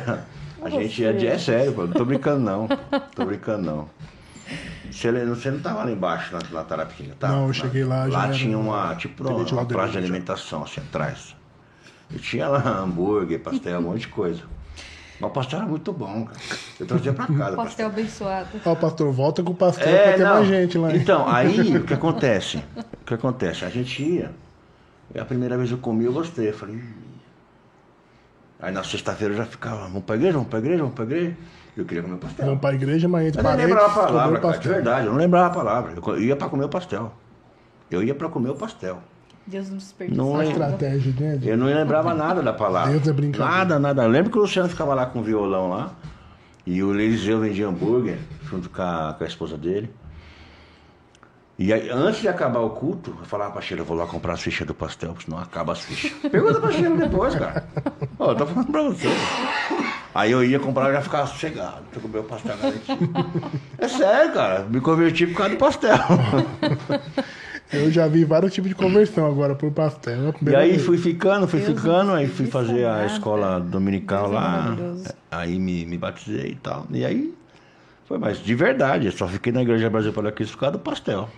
a 0.62 0.70
gente 0.70 1.04
é, 1.04 1.12
de- 1.12 1.26
é 1.26 1.38
sério, 1.38 1.72
pô. 1.72 1.86
Não 1.86 1.92
tô 1.94 2.04
brincando 2.04 2.40
não. 2.40 2.68
Tô 3.14 3.24
brincando 3.24 3.64
não. 3.64 3.88
Você, 4.90 5.10
você 5.24 5.50
não 5.50 5.60
tava 5.60 5.84
lá 5.84 5.90
embaixo 5.90 6.32
na, 6.32 6.40
na 6.52 6.64
Tarapinha, 6.64 7.14
tá? 7.18 7.28
Não, 7.28 7.46
eu 7.46 7.52
cheguei 7.52 7.84
lá, 7.84 8.08
já 8.08 8.18
Lá 8.18 8.30
tinha 8.30 8.58
um- 8.58 8.68
uma, 8.68 8.94
tipo, 8.96 9.22
uma, 9.26 9.44
uma 9.44 9.64
praça 9.66 9.92
de 9.92 9.98
alimentação, 9.98 10.64
assim, 10.64 10.80
atrás. 10.80 11.36
E 12.10 12.18
tinha 12.18 12.48
lá 12.48 12.58
hambúrguer, 12.80 13.38
pastel, 13.40 13.78
um 13.78 13.82
monte 13.82 14.00
de 14.00 14.08
coisa. 14.08 14.42
Mas 15.20 15.30
o 15.30 15.32
pastel 15.32 15.58
era 15.60 15.68
muito 15.68 15.92
bom, 15.92 16.24
cara. 16.24 16.40
Eu 16.80 16.86
trazia 16.86 17.12
pra 17.12 17.26
casa. 17.26 17.52
o 17.52 17.56
Pastel 17.56 17.86
abençoado. 17.86 18.60
Ó, 18.64 18.74
pastor, 18.74 19.12
volta 19.12 19.42
com 19.42 19.52
o 19.52 19.54
pastel 19.54 19.94
É, 19.94 20.02
pra 20.04 20.12
ter 20.14 20.24
não. 20.24 20.34
mais 20.36 20.48
gente 20.48 20.78
lá. 20.78 20.90
hein? 20.90 20.96
Então, 20.96 21.28
aí 21.28 21.76
o 21.76 21.84
que 21.84 21.94
acontece? 21.94 22.56
O 23.02 23.04
que 23.04 23.14
acontece? 23.14 23.64
A 23.64 23.68
gente 23.68 24.02
ia, 24.02 24.32
e 25.14 25.20
a 25.20 25.24
primeira 25.24 25.56
vez 25.58 25.70
eu 25.70 25.78
comi, 25.78 26.06
eu 26.06 26.12
gostei. 26.12 26.48
Eu 26.48 26.54
falei. 26.54 26.80
Aí 28.62 28.72
na 28.72 28.84
sexta-feira 28.84 29.34
eu 29.34 29.38
já 29.38 29.46
ficava, 29.46 29.82
vamos 29.82 30.04
pra 30.04 30.16
igreja, 30.16 30.34
vamos 30.34 30.48
pra 30.48 30.58
igreja, 30.58 30.78
vamos 30.78 30.94
pra 30.94 31.04
igreja. 31.04 31.36
Eu 31.76 31.84
queria 31.84 32.02
comer 32.02 32.18
pastel. 32.18 32.46
Vamos 32.46 32.60
pra 32.60 32.74
igreja, 32.74 33.08
mas 33.08 33.28
entre 33.28 33.40
Eu 33.40 33.42
nem 33.44 33.52
parentes, 33.52 33.68
lembrava 33.68 34.02
a 34.02 34.06
palavra, 34.06 34.40
cara, 34.40 34.58
de 34.58 34.68
verdade, 34.68 35.06
eu 35.06 35.12
não 35.12 35.18
lembrava 35.18 35.46
a 35.46 35.50
palavra. 35.50 35.94
Eu 35.94 36.20
ia 36.20 36.36
pra 36.36 36.48
comer 36.48 36.64
o 36.64 36.68
pastel. 36.68 37.12
Eu 37.90 38.02
ia 38.02 38.14
pra 38.14 38.28
comer 38.28 38.50
o 38.50 38.54
pastel. 38.54 39.00
Deus 39.46 39.70
não 39.70 39.78
desperdiçou. 39.78 40.24
Não 40.24 40.32
Uma 40.32 40.44
estratégia, 40.44 41.12
né? 41.18 41.40
Eu 41.42 41.56
não 41.56 41.66
lembrava 41.66 42.14
nada 42.14 42.42
da 42.42 42.52
palavra. 42.52 42.92
Deus 42.92 43.08
é 43.08 43.12
brincadeira. 43.12 43.50
Nada, 43.50 43.78
nada. 43.78 44.02
Eu 44.04 44.08
lembro 44.08 44.30
que 44.30 44.38
o 44.38 44.42
Luciano 44.42 44.68
ficava 44.68 44.94
lá 44.94 45.06
com 45.06 45.20
o 45.20 45.22
violão 45.22 45.70
lá. 45.70 45.92
E 46.66 46.82
o 46.82 46.94
Eliseu 46.94 47.40
vendia 47.40 47.66
hambúrguer 47.66 48.18
junto 48.44 48.68
com 48.68 48.82
a, 48.82 49.14
com 49.16 49.24
a 49.24 49.26
esposa 49.26 49.56
dele. 49.56 49.90
E 51.62 51.74
aí, 51.74 51.90
antes 51.90 52.22
de 52.22 52.28
acabar 52.28 52.60
o 52.60 52.70
culto, 52.70 53.14
eu 53.20 53.26
falava 53.26 53.52
pra 53.52 53.60
Sheila, 53.60 53.82
eu 53.82 53.84
vou 53.84 53.94
lá 53.94 54.06
comprar 54.06 54.32
as 54.32 54.40
fichas 54.40 54.66
do 54.66 54.72
pastel, 54.74 55.10
porque 55.10 55.26
senão 55.26 55.38
acaba 55.38 55.72
as 55.74 55.80
fichas. 55.80 56.10
Pergunta 56.32 56.58
pra 56.58 56.72
Sheila 56.72 56.96
depois, 56.96 57.34
cara. 57.34 57.66
Ó, 58.18 58.30
eu 58.30 58.34
tô 58.34 58.46
falando 58.46 58.72
pra 58.72 58.82
você. 58.84 59.06
Aí 60.14 60.32
eu 60.32 60.42
ia 60.42 60.58
comprar 60.58 60.88
e 60.88 60.94
já 60.94 61.02
ficava 61.02 61.26
sossegado. 61.26 61.82
Eu 61.94 62.00
comer 62.00 62.20
o 62.20 62.24
pastel 62.24 62.56
garantido. 62.56 63.10
É 63.78 63.86
sério, 63.88 64.32
cara. 64.32 64.66
Me 64.70 64.80
converti 64.80 65.26
por 65.26 65.36
causa 65.36 65.54
do 65.54 65.58
pastel. 65.58 65.98
Eu 67.72 67.88
já 67.88 68.08
vi 68.08 68.24
vários 68.24 68.52
tipos 68.52 68.68
de 68.68 68.74
conversão 68.74 69.24
agora 69.26 69.54
por 69.54 69.70
pastel. 69.70 70.14
É 70.14 70.28
a 70.30 70.50
E 70.50 70.56
aí 70.56 70.70
vez. 70.72 70.82
fui 70.84 70.98
ficando, 70.98 71.46
fui 71.46 71.60
Deus 71.60 71.78
ficando, 71.78 72.10
aí 72.12 72.26
fui 72.26 72.46
fazer 72.46 72.84
a 72.84 72.94
nada. 72.94 73.06
escola 73.06 73.60
dominical 73.60 74.22
Deus 74.24 74.32
é 74.32 74.34
lá. 74.34 74.50
maravilhoso. 74.50 75.04
Aí 75.30 75.56
me, 75.56 75.86
me 75.86 75.96
batizei 75.96 76.50
e 76.50 76.54
tal. 76.56 76.84
E 76.90 77.04
aí 77.04 77.32
foi, 78.10 78.18
mas 78.18 78.38
de 78.38 78.54
verdade, 78.56 79.06
eu 79.06 79.12
só 79.12 79.28
fiquei 79.28 79.52
na 79.52 79.62
Igreja 79.62 79.88
Brasil 79.88 80.12
para 80.12 80.32
Cristo 80.32 80.54
por 80.54 80.60
causa 80.60 80.72
do 80.78 80.80
pastel. 80.82 81.28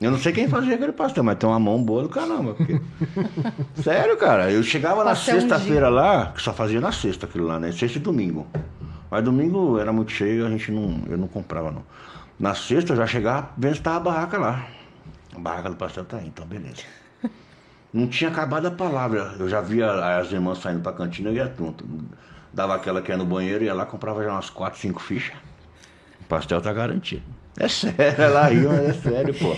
Eu 0.00 0.10
não 0.10 0.16
sei 0.18 0.32
quem 0.32 0.48
fazia 0.48 0.74
aquele 0.74 0.92
pastel, 0.92 1.22
mas 1.22 1.36
tem 1.36 1.46
uma 1.46 1.58
mão 1.60 1.82
boa 1.82 2.02
do 2.02 2.08
caramba. 2.08 2.54
porque- 2.54 2.80
Sério, 3.82 4.16
cara, 4.16 4.50
eu 4.50 4.62
chegava 4.62 5.04
na 5.04 5.10
Pastel 5.10 5.38
sexta-feira 5.40 5.90
lá, 5.90 6.32
que 6.32 6.40
só 6.40 6.54
fazia 6.54 6.80
na 6.80 6.90
sexta 6.92 7.26
aquilo 7.26 7.46
lá, 7.46 7.60
né? 7.60 7.72
Sexta 7.72 7.98
e 7.98 8.00
domingo. 8.00 8.46
Mas 9.10 9.22
domingo 9.22 9.78
era 9.78 9.92
muito 9.92 10.10
cheio, 10.10 10.46
a 10.46 10.48
gente 10.50 10.72
não, 10.72 11.02
eu 11.10 11.18
não 11.18 11.28
comprava 11.28 11.70
não. 11.70 11.82
Na 12.40 12.54
sexta 12.54 12.94
eu 12.94 12.96
já 12.96 13.06
chegava 13.06 13.50
vendo 13.58 13.74
se 13.74 13.82
tava 13.82 13.96
a 13.96 14.00
barraca 14.00 14.38
lá. 14.38 14.66
A 15.36 15.38
barraca 15.38 15.68
do 15.68 15.76
pastel 15.76 16.06
tá 16.06 16.16
aí, 16.16 16.28
então 16.28 16.46
beleza. 16.46 16.84
Não 17.92 18.06
tinha 18.06 18.30
acabado 18.30 18.64
a 18.66 18.70
palavra. 18.70 19.34
Eu 19.38 19.46
já 19.46 19.60
via 19.60 19.90
as 20.18 20.32
irmãs 20.32 20.58
saindo 20.58 20.80
pra 20.80 20.92
cantina, 20.92 21.28
eu 21.28 21.34
ia 21.34 21.52
junto. 21.58 21.84
Dava 22.50 22.74
aquela 22.74 23.02
que 23.02 23.10
ia 23.12 23.16
no 23.18 23.26
banheiro, 23.26 23.62
ia 23.62 23.74
lá, 23.74 23.84
comprava 23.84 24.24
já 24.24 24.32
umas 24.32 24.48
4, 24.48 24.78
5 24.80 25.02
fichas. 25.02 25.36
Pastel 26.28 26.60
tá 26.60 26.72
garantido. 26.72 27.22
É 27.58 27.66
sério, 27.66 28.22
ela 28.22 28.46
riu, 28.46 28.68
mas 28.68 28.80
é 28.80 28.92
sério, 28.92 29.34
pô. 29.34 29.52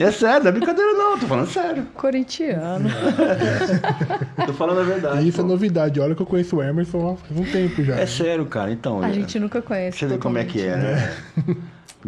É 0.00 0.10
sério, 0.10 0.44
não 0.44 0.48
é 0.48 0.52
brincadeira 0.52 0.92
não, 0.94 1.18
tô 1.18 1.26
falando 1.26 1.46
sério. 1.48 1.84
Corintiano. 1.94 2.88
Tô 4.46 4.52
falando 4.54 4.80
a 4.80 4.84
verdade. 4.84 5.22
E 5.24 5.28
isso 5.28 5.40
é 5.40 5.42
pô. 5.42 5.48
novidade. 5.50 6.00
Olha 6.00 6.14
que 6.14 6.22
eu 6.22 6.26
conheço 6.26 6.56
o 6.56 6.62
Emerson 6.62 7.12
há 7.12 7.16
faz 7.16 7.38
um 7.38 7.44
tempo 7.44 7.84
já. 7.84 7.96
É 7.96 8.06
sério, 8.06 8.46
cara. 8.46 8.70
Então, 8.72 9.02
A 9.02 9.10
é- 9.10 9.12
gente 9.12 9.38
nunca 9.38 9.60
conhece. 9.60 9.98
Você 9.98 10.06
vê 10.06 10.16
como 10.18 10.38
é 10.38 10.44
que 10.44 10.60
é, 10.62 10.76
né? 10.76 11.16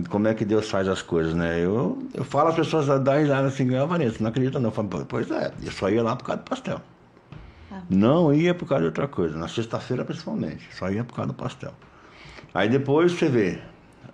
Como 0.08 0.26
é 0.26 0.34
que 0.34 0.44
Deus 0.44 0.68
faz 0.68 0.88
as 0.88 1.02
coisas, 1.02 1.34
né? 1.34 1.60
Eu, 1.60 2.02
eu 2.14 2.24
falo 2.24 2.48
as 2.48 2.56
pessoas 2.56 2.86
dão 3.04 3.14
risada 3.16 3.46
assim, 3.46 3.72
ah, 3.76 3.84
Vanessa, 3.84 4.16
não 4.20 4.28
acredita 4.28 4.58
não. 4.58 4.70
Eu 4.70 4.72
falo, 4.74 4.88
"Pô, 4.88 4.98
pois 5.06 5.30
é, 5.30 5.52
eu 5.62 5.70
só 5.70 5.88
ia 5.88 6.02
lá 6.02 6.16
por 6.16 6.24
causa 6.24 6.42
do 6.42 6.48
pastel. 6.48 6.80
Não 7.88 8.34
ia 8.34 8.52
por 8.54 8.66
causa 8.66 8.82
de 8.82 8.86
outra 8.88 9.06
coisa, 9.06 9.36
na 9.38 9.46
sexta-feira 9.46 10.04
principalmente, 10.04 10.68
só 10.76 10.90
ia 10.90 11.04
por 11.04 11.14
causa 11.14 11.28
do 11.28 11.34
pastel. 11.34 11.72
Aí 12.54 12.68
depois 12.68 13.10
você 13.10 13.28
vê, 13.28 13.58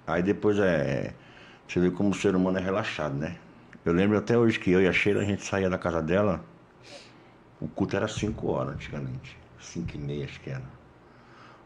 aí 0.07 0.23
depois 0.23 0.59
é, 0.59 1.13
você 1.69 1.79
vê 1.79 1.91
como 1.91 2.09
o 2.09 2.15
ser 2.15 2.35
humano 2.35 2.57
é 2.57 2.61
relaxado, 2.63 3.15
né? 3.15 3.37
Eu 3.85 3.93
lembro 3.93 4.17
até 4.17 4.39
hoje 4.39 4.59
que 4.59 4.71
eu 4.71 4.81
e 4.81 4.89
a 4.89 4.93
Sheila, 4.93 5.21
a 5.21 5.25
gente 5.25 5.45
saía 5.45 5.69
da 5.69 5.77
casa 5.77 6.03
dela, 6.03 6.43
o 7.61 7.69
culto 7.69 7.97
era 7.97 8.09
5 8.09 8.51
horas 8.51 8.77
antigamente, 8.77 9.37
5 9.61 9.95
e 9.95 9.99
meia 9.99 10.25
acho 10.25 10.41
que 10.41 10.49
era. 10.49 10.65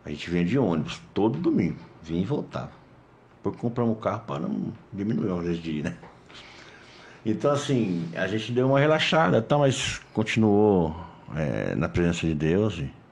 A 0.05 0.11
gente 0.11 0.29
vinha 0.29 0.45
de 0.45 0.59
ônibus 0.59 1.01
todo 1.15 1.39
domingo, 1.39 1.79
vinha 2.03 2.23
e 2.23 2.27
voltava. 2.27 2.73
Depois 3.37 3.57
compramos 3.57 3.97
um 3.97 4.01
carro 4.01 4.25
para 4.27 4.41
não 4.41 4.73
diminuir 4.93 5.31
o 5.31 5.39
vezes 5.39 5.63
de 5.63 5.71
ir, 5.79 5.85
né? 5.85 5.97
Então, 7.25 7.53
assim, 7.53 8.11
a 8.17 8.27
gente 8.27 8.51
deu 8.51 8.67
uma 8.67 8.81
relaxada, 8.81 9.41
tá, 9.41 9.57
mas 9.57 10.01
continuou 10.13 10.95
é, 11.37 11.75
na 11.77 11.89
presença 11.89 12.27
de 12.27 12.35
Deus. 12.35 12.79
e- 12.79 13.04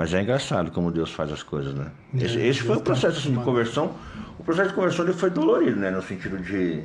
Mas 0.00 0.14
é 0.14 0.22
engraçado 0.22 0.70
como 0.70 0.90
Deus 0.90 1.10
faz 1.12 1.30
as 1.30 1.42
coisas, 1.42 1.74
né? 1.74 1.90
É, 2.14 2.24
Esse, 2.24 2.38
esse 2.38 2.60
foi 2.62 2.78
o 2.78 2.80
processo 2.80 3.18
assim, 3.18 3.32
de 3.32 3.36
tá 3.36 3.44
conversão. 3.44 3.94
O 4.38 4.42
processo 4.42 4.70
de 4.70 4.74
conversão 4.74 5.04
ele 5.04 5.12
foi 5.12 5.28
dolorido, 5.28 5.76
né? 5.78 5.90
No 5.90 6.00
sentido 6.00 6.38
de, 6.38 6.84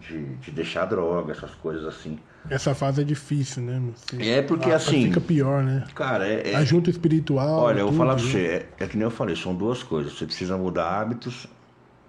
de, 0.00 0.36
de 0.36 0.50
deixar 0.52 0.84
a 0.84 0.86
droga, 0.86 1.32
essas 1.32 1.50
coisas 1.56 1.84
assim. 1.84 2.20
Essa 2.48 2.72
fase 2.72 3.00
é 3.00 3.04
difícil, 3.04 3.64
né? 3.64 3.82
Você- 3.96 4.22
É 4.30 4.42
porque, 4.42 4.70
Ah, 4.70 4.76
assim, 4.76 5.06
Fica 5.06 5.20
pior, 5.20 5.64
né? 5.64 5.84
Cara, 5.92 6.24
é, 6.24 6.52
é- 6.52 6.54
A 6.54 6.64
junta 6.64 6.88
espiritual. 6.88 7.62
Olha, 7.62 7.80
eu 7.80 7.86
vou 7.86 7.88
tudo, 7.88 7.98
falar 7.98 8.14
pra 8.14 8.22
né? 8.24 8.30
você, 8.30 8.38
é, 8.78 8.84
é 8.84 8.86
que 8.86 8.96
nem 8.96 9.02
eu 9.06 9.10
falei, 9.10 9.34
são 9.34 9.52
duas 9.56 9.82
coisas. 9.82 10.12
Você 10.12 10.24
precisa 10.24 10.56
mudar 10.56 11.00
hábitos 11.00 11.48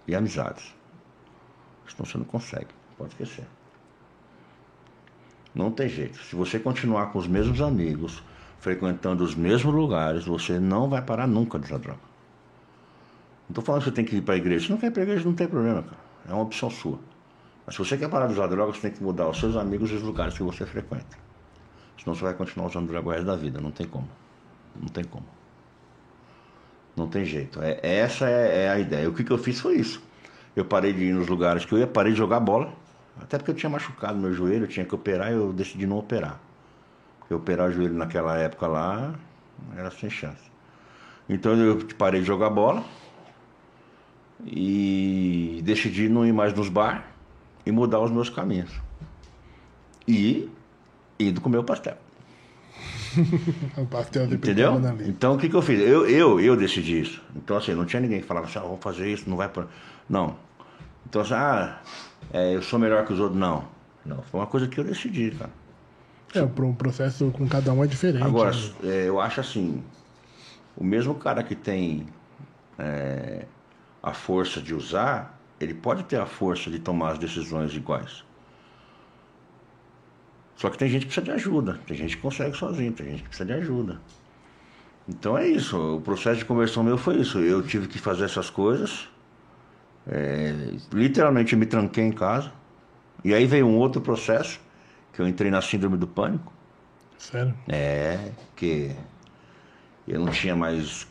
e 0.08 0.14
amizades. 0.14 0.66
Senão 1.88 2.06
você 2.06 2.16
não 2.20 2.26
consegue, 2.26 2.68
pode 2.95 3.14
esquecer. 3.14 3.45
Não 5.56 5.72
tem 5.72 5.89
jeito. 5.89 6.20
Se 6.22 6.36
você 6.36 6.60
continuar 6.60 7.08
com 7.08 7.18
os 7.18 7.28
mesmos 7.28 7.60
amigos, 7.60 8.22
frequentando 8.64 9.26
os 9.26 9.36
mesmos 9.36 9.74
lugares, 9.74 10.24
você 10.24 10.57
não 10.57 10.89
vai 10.89 11.01
parar 11.01 11.28
nunca 11.28 11.59
de 11.59 11.66
usar 11.66 11.80
droga. 11.80 11.99
Não 13.49 13.53
tô 13.53 13.61
falando 13.61 13.82
que 13.82 13.89
você 13.89 13.93
tem 13.93 14.05
que 14.05 14.16
ir 14.16 14.22
para 14.22 14.36
a 14.36 14.38
igreja. 14.38 14.68
Se 14.68 14.72
não 14.72 14.78
quer 14.78 14.88
ir 14.88 14.91
para 14.91 15.01
a 15.01 15.03
igreja, 15.03 15.26
não 15.26 15.36
tem 15.36 15.47
problema, 15.47 15.84
cara. 15.84 15.97
É 16.30 16.34
uma 16.34 16.43
opção 16.43 16.70
sua. 16.70 16.97
Mas 17.66 17.76
se 17.76 17.80
você 17.80 17.97
quer 17.97 18.07
parar 18.07 18.28
de 18.28 18.34
usar 18.34 18.47
droga, 18.47 18.72
você 18.72 18.80
tem 18.80 18.91
que 18.91 19.03
mudar 19.03 19.28
os 19.28 19.38
seus 19.38 19.57
amigos 19.57 19.91
e 19.91 19.95
os 19.95 20.01
lugares 20.01 20.38
que 20.38 20.43
você 20.43 20.66
frequenta. 20.66 21.18
Senão 22.01 22.16
você 22.16 22.24
vai 22.24 22.34
continuar 22.34 22.68
usando 22.68 22.88
droga 22.88 23.05
o 23.05 23.11
resto 23.11 23.26
da 23.26 23.36
vida. 23.36 23.59
Não 23.59 23.70
tem 23.70 23.86
como. 23.86 24.07
Não 24.80 24.88
tem 24.88 25.03
como. 25.03 25.26
Não 26.95 27.07
tem 27.09 27.26
jeito. 27.26 27.61
É, 27.61 27.80
essa 27.84 28.30
é, 28.30 28.64
é 28.64 28.70
a 28.70 28.80
ideia. 28.80 29.09
O 29.09 29.14
que, 29.14 29.26
que 29.26 29.32
eu 29.32 29.38
fiz 29.38 29.59
foi 29.59 29.76
isso. 29.76 30.01
Eu 30.55 30.64
parei 30.64 30.93
de 30.93 31.03
ir 31.03 31.14
nos 31.14 31.28
lugares 31.28 31.66
que 31.66 31.74
eu 31.74 31.80
ia, 31.80 31.88
parei 31.88 32.14
de 32.14 32.18
jogar 32.18 32.39
bola. 32.39 32.72
Até 33.20 33.38
porque 33.38 33.51
eu 33.51 33.55
tinha 33.55 33.70
machucado 33.70 34.18
meu 34.18 34.34
joelho, 34.34 34.64
eu 34.64 34.70
tinha 34.70 34.86
que 34.86 34.95
operar 34.95 35.32
e 35.32 35.36
eu 35.36 35.51
decidi 35.51 35.86
não 35.86 35.97
operar. 35.97 36.39
Porque 37.34 37.51
operar 37.51 37.69
o 37.69 37.71
joelho 37.71 37.93
naquela 37.93 38.38
época 38.38 38.67
lá 38.67 39.13
era 39.75 39.89
sem 39.91 40.09
chance. 40.09 40.51
Então 41.27 41.55
eu 41.55 41.79
parei 41.97 42.21
de 42.21 42.27
jogar 42.27 42.49
bola 42.49 42.84
e 44.45 45.61
decidi 45.63 46.09
não 46.09 46.25
ir 46.25 46.34
mais 46.34 46.53
nos 46.53 46.69
bar 46.69 47.07
e 47.65 47.71
mudar 47.71 47.99
os 47.99 48.11
meus 48.11 48.29
caminhos. 48.29 48.71
E 50.07 50.49
indo 51.19 51.41
comer 51.41 51.57
o 51.57 51.63
pastel. 51.63 51.97
o 53.77 53.86
pastel 53.86 54.27
de 54.27 54.36
Entendeu? 54.36 54.79
Então 55.05 55.36
o 55.36 55.38
que, 55.38 55.49
que 55.49 55.55
eu 55.55 55.61
fiz? 55.61 55.79
Eu, 55.79 56.07
eu, 56.07 56.39
eu 56.39 56.55
decidi 56.55 57.01
isso. 57.01 57.21
Então 57.36 57.57
assim, 57.57 57.73
não 57.73 57.86
tinha 57.86 58.01
ninguém 58.01 58.21
que 58.21 58.27
falava 58.27 58.47
assim, 58.47 58.59
ah, 58.59 58.63
vamos 58.63 58.81
fazer 58.81 59.11
isso, 59.11 59.29
não 59.29 59.38
vai 59.38 59.49
por. 59.49 59.67
Não. 60.09 60.36
Então 61.07 61.21
assim, 61.21 61.34
ah, 61.34 61.79
é, 62.31 62.55
eu 62.55 62.61
sou 62.61 62.77
melhor 62.77 63.05
que 63.05 63.13
os 63.13 63.19
outros. 63.19 63.39
Não. 63.39 63.65
Não. 64.05 64.21
Foi 64.23 64.39
uma 64.39 64.47
coisa 64.47 64.67
que 64.67 64.77
eu 64.77 64.84
decidi, 64.84 65.31
cara. 65.31 65.62
É, 66.34 66.41
o 66.41 66.49
pro- 66.49 66.73
processo 66.73 67.31
com 67.31 67.47
cada 67.47 67.71
um 67.73 67.84
é 67.84 67.88
diferente. 67.88 68.23
Agora, 68.23 68.51
né? 68.51 68.73
é, 68.84 69.07
eu 69.07 69.19
acho 69.19 69.39
assim, 69.39 69.84
o 70.75 70.84
mesmo 70.84 71.15
cara 71.15 71.43
que 71.43 71.55
tem 71.55 72.07
é, 72.79 73.45
a 74.01 74.13
força 74.13 74.61
de 74.61 74.73
usar, 74.73 75.39
ele 75.59 75.73
pode 75.73 76.03
ter 76.03 76.19
a 76.19 76.25
força 76.25 76.69
de 76.69 76.79
tomar 76.79 77.11
as 77.11 77.17
decisões 77.19 77.73
iguais. 77.73 78.23
Só 80.57 80.69
que 80.69 80.77
tem 80.77 80.88
gente 80.88 81.01
que 81.01 81.07
precisa 81.07 81.25
de 81.25 81.31
ajuda, 81.31 81.79
tem 81.86 81.97
gente 81.97 82.15
que 82.15 82.21
consegue 82.21 82.55
sozinho, 82.55 82.91
tem 82.93 83.07
gente 83.07 83.23
que 83.23 83.29
precisa 83.29 83.45
de 83.45 83.53
ajuda. 83.53 83.99
Então 85.07 85.38
é 85.38 85.47
isso, 85.47 85.97
o 85.97 86.01
processo 86.01 86.39
de 86.39 86.45
conversão 86.45 86.84
meu 86.84 86.97
foi 86.97 87.17
isso. 87.17 87.39
Eu 87.39 87.61
tive 87.61 87.88
que 87.88 87.99
fazer 87.99 88.23
essas 88.25 88.49
coisas, 88.49 89.09
é, 90.07 90.53
literalmente 90.93 91.53
eu 91.53 91.59
me 91.59 91.65
tranquei 91.65 92.03
em 92.03 92.11
casa, 92.11 92.51
e 93.23 93.34
aí 93.34 93.45
veio 93.45 93.65
um 93.65 93.77
outro 93.77 94.01
processo, 94.01 94.59
que 95.14 95.22
eu 95.22 95.28
entrei 95.28 95.49
na 95.51 95.61
síndrome 95.61 95.97
do 95.97 96.07
pânico. 96.07 96.51
Sério. 97.18 97.53
É, 97.70 98.32
que 98.55 98.95
eu 100.07 100.20
não 100.20 100.32
tinha 100.32 100.55
mais. 100.55 101.07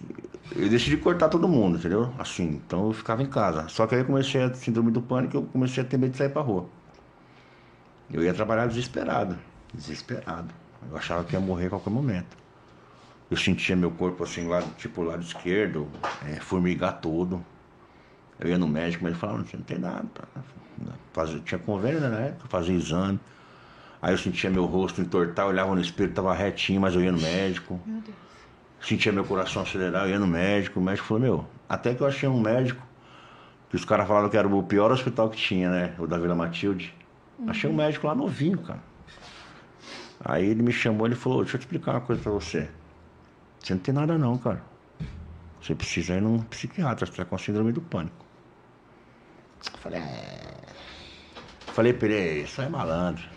Eu 0.55 0.68
decidi 0.68 0.96
cortar 0.98 1.28
todo 1.28 1.48
mundo, 1.48 1.78
entendeu? 1.78 2.12
Assim, 2.18 2.44
então 2.44 2.86
eu 2.86 2.92
ficava 2.92 3.22
em 3.22 3.26
casa. 3.26 3.68
Só 3.68 3.86
que 3.86 3.94
aí 3.94 4.03
eu 4.03 4.05
comecei 4.05 4.42
a 4.42 4.53
síndrome 4.53 4.90
do 4.90 5.00
pânico, 5.00 5.36
eu 5.36 5.42
comecei 5.44 5.82
a 5.82 5.86
ter 5.86 5.96
medo 5.96 6.12
de 6.12 6.18
sair 6.18 6.28
pra 6.28 6.42
rua. 6.42 6.66
Eu 8.12 8.22
ia 8.22 8.34
trabalhar 8.34 8.66
desesperado, 8.66 9.38
desesperado. 9.72 10.53
Eu 10.90 10.96
achava 10.96 11.24
que 11.24 11.32
ia 11.34 11.40
morrer 11.40 11.66
a 11.66 11.70
qualquer 11.70 11.90
momento. 11.90 12.36
Eu 13.30 13.36
sentia 13.36 13.74
meu 13.74 13.90
corpo 13.90 14.24
assim, 14.24 14.46
lado, 14.46 14.66
tipo 14.76 15.03
lado 15.03 15.22
esquerdo, 15.22 15.88
é, 16.28 16.34
formigar 16.34 17.00
todo. 17.00 17.42
Eu 18.38 18.50
ia 18.50 18.59
no 18.59 18.68
médico, 18.68 19.05
mas 19.05 19.12
ele 19.12 19.20
falava, 19.20 19.38
não 19.38 19.44
tem 19.62 19.78
nada. 19.78 20.05
tá? 20.12 20.26
Fazia, 21.14 21.38
tinha 21.40 21.59
convênio 21.59 22.00
né, 22.00 22.09
na 22.09 22.20
época, 22.20 22.48
fazia 22.48 22.74
exame. 22.74 23.18
Aí 24.03 24.12
eu 24.12 24.18
sentia 24.18 24.50
meu 24.50 24.64
rosto 24.64 25.00
entortar, 25.00 25.46
olhava 25.46 25.72
no 25.76 25.80
espelho, 25.80 26.12
tava 26.12 26.34
retinho, 26.34 26.80
mas 26.80 26.92
eu 26.96 27.00
ia 27.00 27.12
no 27.12 27.20
médico. 27.20 27.80
Meu 27.86 28.00
Deus. 28.00 28.16
Sentia 28.80 29.12
meu 29.12 29.24
coração 29.24 29.62
acelerar, 29.62 30.07
eu 30.07 30.11
ia 30.11 30.18
no 30.18 30.26
médico. 30.26 30.80
O 30.80 30.82
médico 30.82 31.07
falou, 31.07 31.22
meu, 31.22 31.46
até 31.68 31.94
que 31.94 32.00
eu 32.00 32.07
achei 32.09 32.28
um 32.28 32.40
médico, 32.40 32.84
que 33.70 33.76
os 33.76 33.84
caras 33.84 34.09
falavam 34.09 34.28
que 34.28 34.36
era 34.36 34.48
o 34.48 34.62
pior 34.64 34.90
hospital 34.90 35.30
que 35.30 35.36
tinha, 35.36 35.70
né? 35.70 35.94
O 36.00 36.07
da 36.09 36.18
Vila 36.18 36.34
Matilde. 36.34 36.92
Achei 37.46 37.70
um 37.70 37.74
médico 37.74 38.09
lá 38.09 38.14
novinho, 38.14 38.59
cara. 38.59 38.80
Aí 40.24 40.46
ele 40.46 40.62
me 40.62 40.72
chamou 40.72 41.07
e 41.07 41.14
falou, 41.14 41.42
deixa 41.42 41.57
eu 41.57 41.61
te 41.61 41.62
explicar 41.62 41.92
uma 41.92 42.00
coisa 42.00 42.20
pra 42.20 42.32
você. 42.32 42.68
Você 43.61 43.74
não 43.74 43.80
tem 43.80 43.94
nada 43.94 44.18
não, 44.18 44.36
cara. 44.36 44.62
Você 45.61 45.76
precisa 45.76 46.14
ir 46.14 46.20
num 46.20 46.40
psiquiatra, 46.40 47.07
você 47.07 47.12
tá 47.12 47.24
com 47.24 47.38
síndrome 47.38 47.70
do 47.70 47.80
pânico. 47.80 48.26
Eu 49.72 49.78
falei, 49.78 50.00
é. 50.00 50.53
Falei 51.66 51.92
pra 51.92 52.09
ele, 52.09 52.42
isso 52.42 52.61
é 52.61 52.68
malandro. 52.68 53.32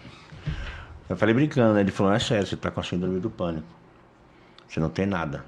Eu 1.08 1.16
falei 1.16 1.36
brincando, 1.36 1.76
né? 1.76 1.82
Ele 1.82 1.92
falou, 1.92 2.12
é 2.12 2.20
sério, 2.20 2.48
você 2.48 2.56
tá 2.56 2.72
com 2.72 2.80
a 2.80 2.84
síndrome 2.84 3.20
do 3.20 3.30
pânico. 3.30 3.68
Você 4.68 4.80
não 4.80 4.90
tem 4.90 5.06
nada. 5.06 5.46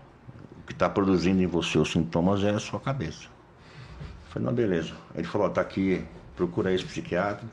O 0.62 0.68
que 0.68 0.74
está 0.74 0.88
produzindo 0.88 1.42
em 1.42 1.48
você 1.48 1.80
os 1.80 1.92
sintomas 1.92 2.44
é 2.44 2.52
a 2.52 2.60
sua 2.60 2.80
cabeça. 2.80 3.26
Eu 3.26 4.32
falei, 4.32 4.46
não, 4.46 4.54
beleza. 4.54 4.94
Ele 5.16 5.26
falou, 5.26 5.48
ó, 5.48 5.50
tá 5.50 5.62
aqui, 5.62 6.06
procura 6.36 6.72
esse 6.72 6.86
psiquiatra, 6.86 7.48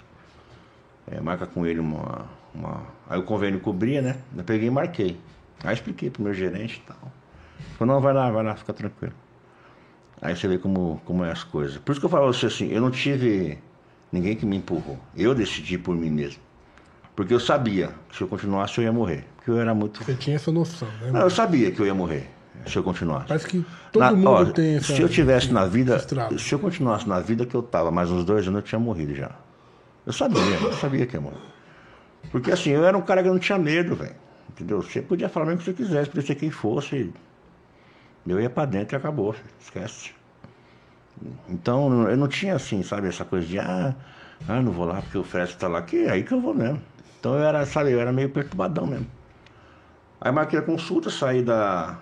é, 1.07 1.19
marca 1.21 1.47
com 1.47 1.67
ele 1.67 1.81
uma, 1.81 2.27
uma. 2.55 2.83
Aí 3.09 3.19
o 3.19 3.23
convênio 3.23 3.61
cobria, 3.61 4.03
né? 4.03 4.19
Eu 4.37 4.45
peguei 4.45 4.69
e 4.69 4.71
marquei. 4.71 5.19
Aí 5.63 5.75
expliquei 5.75 6.11
pro 6.11 6.23
meu 6.23 6.35
gerente 6.35 6.83
e 6.85 6.87
tal. 6.87 7.13
Falou, 7.79 7.95
não, 7.95 8.03
vai 8.03 8.13
lá, 8.13 8.31
vai 8.31 8.45
lá, 8.45 8.55
fica 8.55 8.75
tranquilo. 8.75 9.15
Aí 10.21 10.37
você 10.37 10.47
vê 10.47 10.59
como, 10.59 11.01
como 11.07 11.25
é 11.25 11.31
as 11.31 11.43
coisas. 11.43 11.79
Por 11.79 11.93
isso 11.93 12.01
que 12.01 12.07
eu 12.07 12.11
falo 12.11 12.29
assim, 12.29 12.69
eu 12.69 12.81
não 12.83 12.91
tive 12.91 13.59
ninguém 14.13 14.37
que 14.37 14.45
me 14.45 14.57
empurrou. 14.57 14.99
Eu 15.17 15.35
decidi 15.35 15.79
por 15.79 15.95
mim 15.95 16.11
mesmo. 16.11 16.44
Porque 17.15 17.33
eu 17.33 17.41
sabia 17.41 17.91
que 18.09 18.17
se 18.17 18.23
eu 18.23 18.29
continuasse 18.29 18.79
eu 18.79 18.85
ia 18.85 18.93
morrer. 18.93 19.25
Porque 19.37 19.51
eu 19.51 19.59
era 19.59 19.75
muito 19.75 20.03
Você 20.03 20.15
tinha 20.15 20.37
essa 20.37 20.51
noção, 20.51 20.89
né? 21.01 21.11
não, 21.12 21.21
eu 21.21 21.31
sabia 21.31 21.71
que 21.71 21.81
eu 21.81 21.87
ia 21.87 21.95
morrer 21.95 22.29
se 22.67 22.77
eu 22.77 22.83
continuasse. 22.83 23.29
Parece 23.29 23.47
que 23.47 23.65
todo 23.93 24.03
Na- 24.03 24.12
mundo 24.12 24.29
ó, 24.29 24.45
tem 24.47 24.77
essa. 24.77 24.95
Se 24.95 25.03
eu 25.03 25.09
tivesse 25.09 25.53
na 25.53 25.67
vida, 25.67 25.99
se 26.39 26.53
eu 26.55 26.59
continuasse 26.59 27.09
na 27.09 27.21
vida 27.21 27.45
que 27.47 27.55
eu 27.55 27.62
tava, 27.62 27.91
mais 27.91 28.11
uns 28.11 28.25
dois 28.25 28.47
anos 28.49 28.61
eu 28.61 28.62
tinha 28.62 28.79
morrido 28.79 29.15
já. 29.15 29.31
Eu 30.07 30.12
sabia, 30.12 30.41
eu 30.41 30.73
sabia 30.73 31.07
que 31.07 31.15
ia 31.15 31.21
morrer. 31.21 31.37
Porque 32.31 32.51
assim, 32.51 32.71
eu 32.71 32.85
era 32.85 32.97
um 32.97 33.03
cara 33.03 33.23
que 33.23 33.29
não 33.29 33.39
tinha 33.39 33.59
medo, 33.59 33.95
velho. 33.95 34.15
Entendeu? 34.51 34.83
Você 34.83 35.03
podia 35.03 35.29
falar 35.29 35.47
mesmo 35.47 35.61
o 35.61 35.65
que 35.65 35.71
você 35.71 35.73
quisesse, 35.75 36.09
podia 36.11 36.27
ser 36.27 36.35
quem 36.35 36.51
fosse. 36.51 37.12
Eu 38.27 38.41
ia 38.41 38.49
pra 38.51 38.65
dentro 38.65 38.97
e 38.97 38.99
acabou, 38.99 39.35
esquece. 39.61 40.11
Então 41.49 42.09
eu 42.09 42.17
não 42.17 42.29
tinha 42.29 42.55
assim, 42.57 42.83
sabe, 42.83 43.09
essa 43.09 43.25
coisa 43.25 43.47
de 43.47 43.59
ah, 43.59 43.95
ah 44.49 44.61
não 44.61 44.73
vou 44.73 44.85
lá 44.87 45.01
porque 45.03 45.19
o 45.19 45.25
Fresco 45.25 45.59
tá 45.59 45.69
lá, 45.69 45.83
que 45.83 46.05
é 46.05 46.11
aí 46.11 46.23
que 46.23 46.33
eu 46.33 46.41
vou 46.41 46.55
mesmo. 46.55 46.81
Então 47.25 47.39
eu 47.39 47.43
era, 47.43 47.64
sabe, 47.64 47.91
eu 47.91 47.99
era 47.99 48.12
meio 48.12 48.29
perturbadão 48.29 48.87
mesmo. 48.87 49.07
Aí 50.20 50.31
marquei 50.31 50.59
a 50.59 50.62
consulta, 50.62 51.09
saí 51.09 51.43
da, 51.43 51.97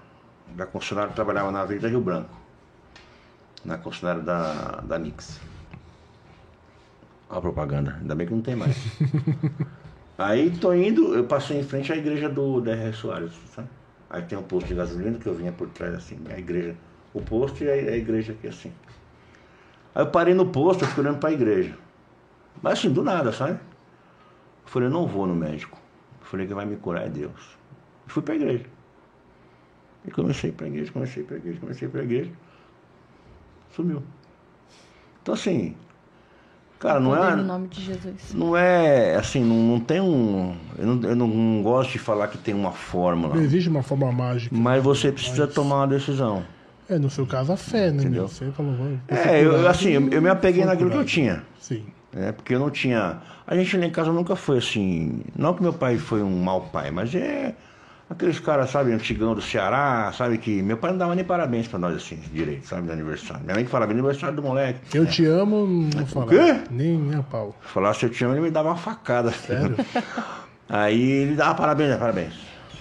da 0.56 0.66
concessionária 0.66 1.10
que 1.10 1.14
trabalhava 1.14 1.52
na 1.52 1.60
Avenida 1.60 1.86
Rio 1.86 2.00
Branco. 2.00 2.28
Na 3.64 3.78
concessionária 3.78 4.20
da, 4.20 4.80
da 4.80 4.98
Nix. 4.98 5.38
Olha 7.30 7.38
a 7.38 7.40
propaganda, 7.40 7.98
ainda 8.00 8.16
bem 8.16 8.26
que 8.26 8.34
não 8.34 8.42
tem 8.42 8.56
mais. 8.56 8.76
Aí 10.18 10.50
tô 10.50 10.74
indo, 10.74 11.14
eu 11.14 11.22
passei 11.22 11.60
em 11.60 11.62
frente 11.62 11.92
à 11.92 11.96
igreja 11.96 12.28
do 12.28 12.60
DR 12.60 12.92
Soares, 12.92 13.32
sabe? 13.54 13.68
Aí 14.10 14.22
tem 14.22 14.36
um 14.36 14.42
posto 14.42 14.66
de 14.66 14.74
gasolina 14.74 15.16
que 15.20 15.28
eu 15.28 15.34
vinha 15.36 15.52
por 15.52 15.68
trás 15.68 15.94
assim, 15.94 16.18
a 16.34 16.36
igreja. 16.36 16.74
O 17.14 17.20
posto 17.20 17.62
e 17.62 17.70
a, 17.70 17.74
a 17.74 17.96
igreja 17.96 18.32
aqui 18.32 18.48
assim. 18.48 18.72
Aí 19.94 20.02
eu 20.02 20.08
parei 20.08 20.34
no 20.34 20.46
posto, 20.46 20.82
eu 20.82 20.88
fiquei 20.88 21.04
olhando 21.04 21.20
pra 21.20 21.30
igreja. 21.30 21.76
Mas 22.60 22.80
assim, 22.80 22.92
do 22.92 23.04
nada, 23.04 23.30
sabe? 23.30 23.60
Eu 24.72 24.74
falei, 24.74 24.88
eu 24.88 24.92
não 24.92 25.06
vou 25.06 25.26
no 25.26 25.34
médico. 25.36 25.76
Eu 26.22 26.26
falei, 26.26 26.46
quem 26.46 26.56
vai 26.56 26.64
me 26.64 26.76
curar 26.76 27.04
é 27.04 27.08
Deus. 27.10 27.58
E 28.08 28.10
fui 28.10 28.22
pra 28.22 28.34
igreja. 28.34 28.64
E 30.06 30.10
comecei 30.10 30.50
pra 30.50 30.66
igreja, 30.66 30.90
comecei 30.90 31.22
pra 31.22 31.36
igreja, 31.36 31.60
comecei 31.60 31.88
pra 31.88 32.02
igreja. 32.02 32.30
Sumiu. 33.76 34.02
Então 35.20 35.34
assim, 35.34 35.76
cara, 36.78 36.98
não 37.00 37.14
é. 37.14 37.36
No 37.36 37.44
nome 37.44 37.68
de 37.68 37.82
Jesus. 37.82 38.32
Não 38.32 38.56
é 38.56 39.14
assim, 39.16 39.44
não, 39.44 39.56
não 39.56 39.78
tem 39.78 40.00
um. 40.00 40.56
Eu 40.78 40.86
não, 40.86 41.08
eu 41.10 41.16
não 41.16 41.62
gosto 41.62 41.92
de 41.92 41.98
falar 41.98 42.28
que 42.28 42.38
tem 42.38 42.54
uma 42.54 42.72
fórmula. 42.72 43.34
Não 43.34 43.42
existe 43.42 43.68
uma 43.68 43.82
forma 43.82 44.10
mágica. 44.10 44.56
Mas 44.56 44.82
você 44.82 45.12
precisa 45.12 45.46
tomar 45.46 45.76
uma 45.80 45.86
decisão. 45.88 46.42
É, 46.88 46.98
no 46.98 47.10
seu 47.10 47.26
caso, 47.26 47.52
a 47.52 47.58
fé, 47.58 47.90
né? 47.90 47.98
Entendeu? 48.04 48.26
Você 48.26 48.50
falou, 48.52 48.74
vou 48.74 48.98
É, 49.08 49.44
eu, 49.44 49.50
curado, 49.50 49.66
assim, 49.68 49.90
eu, 49.90 50.08
eu 50.08 50.22
me 50.22 50.30
apeguei 50.30 50.64
naquilo 50.64 50.88
que 50.88 50.96
eu 50.96 51.00
curado. 51.00 51.08
tinha. 51.10 51.44
Sim. 51.60 51.84
Né? 52.12 52.32
porque 52.32 52.54
eu 52.54 52.58
não 52.58 52.70
tinha. 52.70 53.18
A 53.46 53.54
gente 53.56 53.76
lá 53.76 53.86
em 53.86 53.90
casa 53.90 54.12
nunca 54.12 54.36
foi 54.36 54.58
assim. 54.58 55.22
Não 55.36 55.54
que 55.54 55.62
meu 55.62 55.72
pai 55.72 55.96
foi 55.98 56.22
um 56.22 56.42
mau 56.42 56.62
pai, 56.62 56.90
mas 56.90 57.14
é 57.14 57.54
aqueles 58.08 58.38
caras, 58.38 58.68
sabe, 58.70 58.92
antigão 58.92 59.34
do 59.34 59.40
Ceará, 59.40 60.12
sabe, 60.16 60.36
que 60.36 60.60
meu 60.62 60.76
pai 60.76 60.90
não 60.90 60.98
dava 60.98 61.14
nem 61.14 61.24
parabéns 61.24 61.66
pra 61.66 61.78
nós 61.78 61.96
assim, 61.96 62.16
direito, 62.32 62.66
sabe, 62.68 62.82
do 62.86 62.92
aniversário. 62.92 63.42
Minha 63.42 63.54
mãe 63.54 63.64
que 63.64 63.70
falava 63.70 63.90
aniversário 63.92 64.36
do 64.36 64.42
moleque. 64.42 64.80
Eu 64.94 65.06
te 65.06 65.24
amo, 65.24 65.66
não 65.66 66.06
fala. 66.06 66.26
quê? 66.28 66.60
Nem, 66.70 66.98
nem 66.98 67.18
a 67.18 67.22
pau. 67.22 67.56
Falar 67.62 67.94
se 67.94 68.04
eu 68.04 68.10
te 68.10 68.22
amo, 68.24 68.34
ele 68.34 68.42
me 68.42 68.50
dava 68.50 68.68
uma 68.68 68.76
facada. 68.76 69.30
Sério? 69.30 69.76
Aí 70.68 71.00
ele 71.00 71.34
dava 71.36 71.54
parabéns, 71.54 71.96
parabéns. 71.96 72.32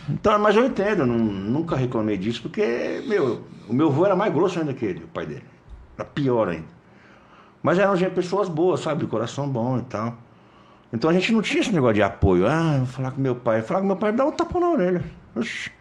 Então, 0.09 0.37
mas 0.39 0.55
eu 0.55 0.65
entendo, 0.65 1.05
não- 1.05 1.17
nunca 1.17 1.75
reclamei 1.75 2.17
disso, 2.17 2.41
porque, 2.41 3.01
meu, 3.07 3.45
o 3.69 3.73
meu 3.73 3.87
avô 3.87 4.05
era 4.05 4.15
mais 4.15 4.33
grosso 4.33 4.59
ainda 4.59 4.73
que 4.73 4.83
ele, 4.85 5.03
o 5.03 5.07
pai 5.07 5.25
dele. 5.25 5.43
Era 5.97 6.05
pior 6.05 6.49
ainda. 6.49 6.65
Mas 7.63 7.77
eram 7.79 7.95
gente- 7.95 8.13
pessoas 8.13 8.49
boas, 8.49 8.79
sabe? 8.79 9.01
De 9.01 9.07
coração 9.07 9.47
bom 9.47 9.77
e 9.77 9.81
tal. 9.83 10.17
Então 10.93 11.09
a 11.09 11.13
gente 11.13 11.31
não 11.31 11.41
tinha 11.41 11.61
esse 11.61 11.71
negócio 11.71 11.95
de 11.95 12.03
apoio. 12.03 12.47
Ah, 12.47 12.77
vou 12.79 12.85
falar 12.87 13.11
com 13.11 13.21
meu 13.21 13.35
pai. 13.35 13.61
Falar 13.61 13.81
com 13.81 13.87
meu 13.87 13.95
pai, 13.95 14.11
me 14.11 14.17
dá 14.17 14.25
um 14.25 14.31
tapão 14.31 14.59
na 14.59 14.69
orelha. 14.71 15.03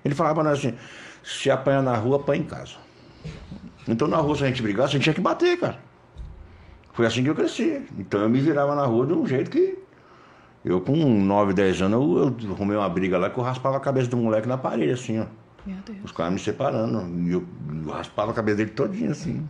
Ele 0.04 0.14
falava 0.14 0.36
pra 0.36 0.44
nós 0.44 0.58
assim: 0.58 0.74
se 1.24 1.50
apanhar 1.50 1.82
na 1.82 1.96
rua, 1.96 2.16
apanha 2.16 2.42
em 2.42 2.44
casa. 2.46 2.74
Então 3.88 4.06
na 4.06 4.18
rua, 4.18 4.36
se 4.36 4.44
a 4.44 4.46
gente 4.46 4.62
brigasse, 4.62 4.90
a 4.90 4.92
gente 4.92 5.04
tinha 5.04 5.14
que 5.14 5.20
bater, 5.20 5.58
cara. 5.58 5.78
Foi 6.92 7.06
assim 7.06 7.22
que 7.24 7.30
eu 7.30 7.34
cresci. 7.34 7.82
Então 7.98 8.20
eu 8.20 8.28
me 8.28 8.40
virava 8.40 8.74
na 8.74 8.84
rua 8.84 9.06
de 9.06 9.12
um 9.12 9.26
jeito 9.26 9.50
que. 9.50 9.78
Eu 10.62 10.80
com 10.82 10.94
9, 10.94 11.54
10 11.54 11.80
anos, 11.80 11.98
eu, 12.18 12.36
eu 12.48 12.52
arrumei 12.54 12.76
uma 12.76 12.88
briga 12.88 13.16
lá 13.16 13.30
que 13.30 13.38
eu 13.38 13.42
raspava 13.42 13.78
a 13.78 13.80
cabeça 13.80 14.10
do 14.10 14.18
moleque 14.18 14.46
na 14.46 14.58
parede, 14.58 14.92
assim, 14.92 15.18
ó. 15.18 15.24
Meu 15.64 15.78
Deus. 15.86 15.98
Os 16.04 16.12
caras 16.12 16.34
me 16.34 16.38
separando. 16.38 17.02
E 17.26 17.32
eu, 17.32 17.42
eu 17.86 17.90
raspava 17.90 18.30
a 18.30 18.34
cabeça 18.34 18.58
dele 18.58 18.70
todinho, 18.70 19.10
assim. 19.10 19.48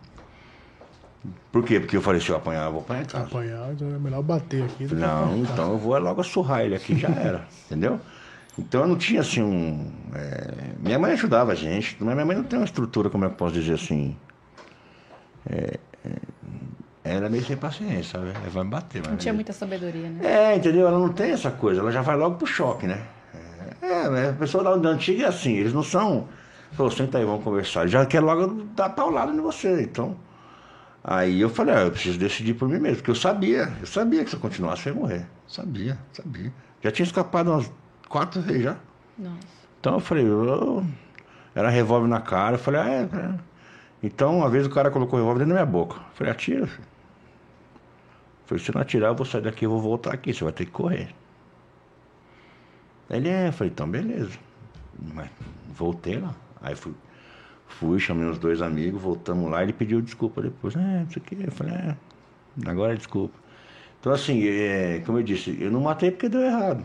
Por 1.51 1.63
quê? 1.63 1.79
Porque 1.79 1.95
eu 1.97 2.01
falei, 2.01 2.19
se 2.19 2.29
eu 2.29 2.35
apanhar, 2.35 2.65
eu 2.65 2.71
vou 2.71 2.81
apanhar 2.81 3.01
em 3.03 3.05
casa. 3.05 3.25
Apanhar, 3.25 3.71
então 3.73 3.87
é 3.87 3.99
melhor 3.99 4.23
bater 4.23 4.63
aqui. 4.63 4.87
que 4.87 4.95
Não, 4.95 5.37
então 5.37 5.73
eu 5.73 5.77
vou 5.77 5.97
logo 5.99 6.23
surrar 6.23 6.65
ele 6.65 6.75
aqui 6.75 6.97
já 6.97 7.09
era, 7.09 7.45
entendeu? 7.65 7.99
Então 8.57 8.81
eu 8.81 8.87
não 8.87 8.97
tinha 8.97 9.21
assim 9.21 9.41
um. 9.41 9.91
é, 10.13 10.73
Minha 10.79 10.99
mãe 10.99 11.13
ajudava 11.13 11.51
a 11.51 11.55
gente, 11.55 11.95
mas 11.99 12.13
minha 12.13 12.25
mãe 12.25 12.35
não 12.35 12.43
tem 12.43 12.59
uma 12.59 12.65
estrutura, 12.65 13.09
como 13.09 13.25
é 13.25 13.27
que 13.27 13.33
eu 13.33 13.37
posso 13.37 13.53
dizer 13.53 13.75
assim. 13.75 14.15
É, 15.49 15.79
é, 16.05 16.11
Ela 17.03 17.27
é 17.27 17.29
meio 17.29 17.43
sem 17.45 17.55
paciência, 17.57 18.19
sabe? 18.19 18.31
Ela 18.31 18.49
vai 18.49 18.63
me 18.63 18.69
bater, 18.69 19.07
Não 19.07 19.17
tinha 19.17 19.33
muita 19.33 19.53
sabedoria, 19.53 20.09
né? 20.09 20.19
É, 20.23 20.55
entendeu? 20.55 20.87
Ela 20.87 20.99
não 20.99 21.09
tem 21.09 21.31
essa 21.31 21.51
coisa, 21.51 21.81
ela 21.81 21.91
já 21.91 22.01
vai 22.01 22.15
logo 22.15 22.35
pro 22.35 22.47
choque, 22.47 22.87
né? 22.87 23.03
É, 23.81 24.03
É, 24.03 24.09
mas 24.09 24.29
a 24.29 24.33
pessoa 24.33 24.77
da, 24.77 24.89
antiga 24.89 25.25
é 25.25 25.27
assim, 25.27 25.53
eles 25.53 25.73
não 25.73 25.83
são. 25.83 26.27
Falou, 26.73 26.91
senta 26.91 27.17
aí, 27.17 27.25
vamos 27.25 27.43
conversar. 27.43 27.81
Ele 27.81 27.91
já 27.91 28.05
quer 28.05 28.21
logo 28.21 28.63
dar 28.75 28.89
paulada 28.89 29.31
em 29.31 29.41
você, 29.41 29.81
então. 29.81 30.15
Aí 31.03 31.41
eu 31.41 31.49
falei, 31.49 31.73
ah, 31.73 31.81
eu 31.81 31.91
preciso 31.91 32.19
decidir 32.19 32.53
por 32.53 32.69
mim 32.69 32.77
mesmo, 32.77 32.97
porque 32.97 33.11
eu 33.11 33.15
sabia, 33.15 33.73
eu 33.79 33.87
sabia 33.87 34.23
que 34.23 34.29
se 34.29 34.35
eu 34.35 34.39
continuasse 34.39 34.87
eu 34.87 34.93
ia 34.93 34.99
morrer. 34.99 35.25
Sabia, 35.47 35.97
sabia. 36.13 36.53
Já 36.81 36.91
tinha 36.91 37.05
escapado 37.05 37.51
umas 37.51 37.71
quatro 38.07 38.41
vezes 38.41 38.63
já. 38.63 38.77
Nossa. 39.17 39.37
Então 39.79 39.93
eu 39.95 39.99
falei, 39.99 40.25
eu... 40.25 40.85
era 41.55 41.69
revólver 41.69 42.07
na 42.07 42.21
cara, 42.21 42.55
eu 42.55 42.59
falei, 42.59 42.81
ah, 42.81 42.89
é, 42.89 43.01
é. 43.01 43.39
Então, 44.03 44.37
uma 44.37 44.49
vez 44.49 44.65
o 44.65 44.69
cara 44.69 44.89
colocou 44.89 45.17
o 45.17 45.21
revólver 45.21 45.39
dentro 45.39 45.55
da 45.55 45.61
minha 45.61 45.71
boca. 45.71 45.95
Eu 45.95 46.13
falei, 46.13 46.31
atira, 46.31 46.67
filho. 46.67 46.83
Eu 46.83 48.47
falei, 48.47 48.63
se 48.63 48.73
não 48.73 48.81
atirar, 48.81 49.09
eu 49.09 49.15
vou 49.15 49.25
sair 49.25 49.41
daqui, 49.41 49.65
eu 49.65 49.69
vou 49.69 49.81
voltar 49.81 50.13
aqui, 50.13 50.33
você 50.33 50.43
vai 50.43 50.53
ter 50.53 50.65
que 50.65 50.71
correr. 50.71 51.13
Ele 53.09 53.27
é, 53.27 53.49
eu 53.49 53.53
falei, 53.53 53.71
então 53.71 53.89
beleza. 53.89 54.37
Mas 55.13 55.29
voltei 55.67 56.19
lá. 56.19 56.33
Aí 56.61 56.75
fui, 56.75 56.93
fui, 57.71 57.99
chamei 57.99 58.27
os 58.27 58.37
dois 58.37 58.61
amigos, 58.61 59.01
voltamos 59.01 59.49
lá, 59.49 59.63
ele 59.63 59.73
pediu 59.73 60.01
desculpa 60.01 60.41
depois. 60.41 60.75
É, 60.75 60.79
não 60.79 61.09
sei 61.09 61.21
o 61.21 61.25
que. 61.25 61.43
Eu 61.43 61.51
falei, 61.51 61.73
é, 61.73 61.95
agora 62.65 62.93
é 62.93 62.95
desculpa. 62.95 63.37
Então 63.99 64.11
assim, 64.11 64.47
é, 64.47 65.01
como 65.05 65.19
eu 65.19 65.23
disse, 65.23 65.57
eu 65.59 65.71
não 65.71 65.81
matei 65.81 66.11
porque 66.11 66.29
deu 66.29 66.41
errado. 66.41 66.83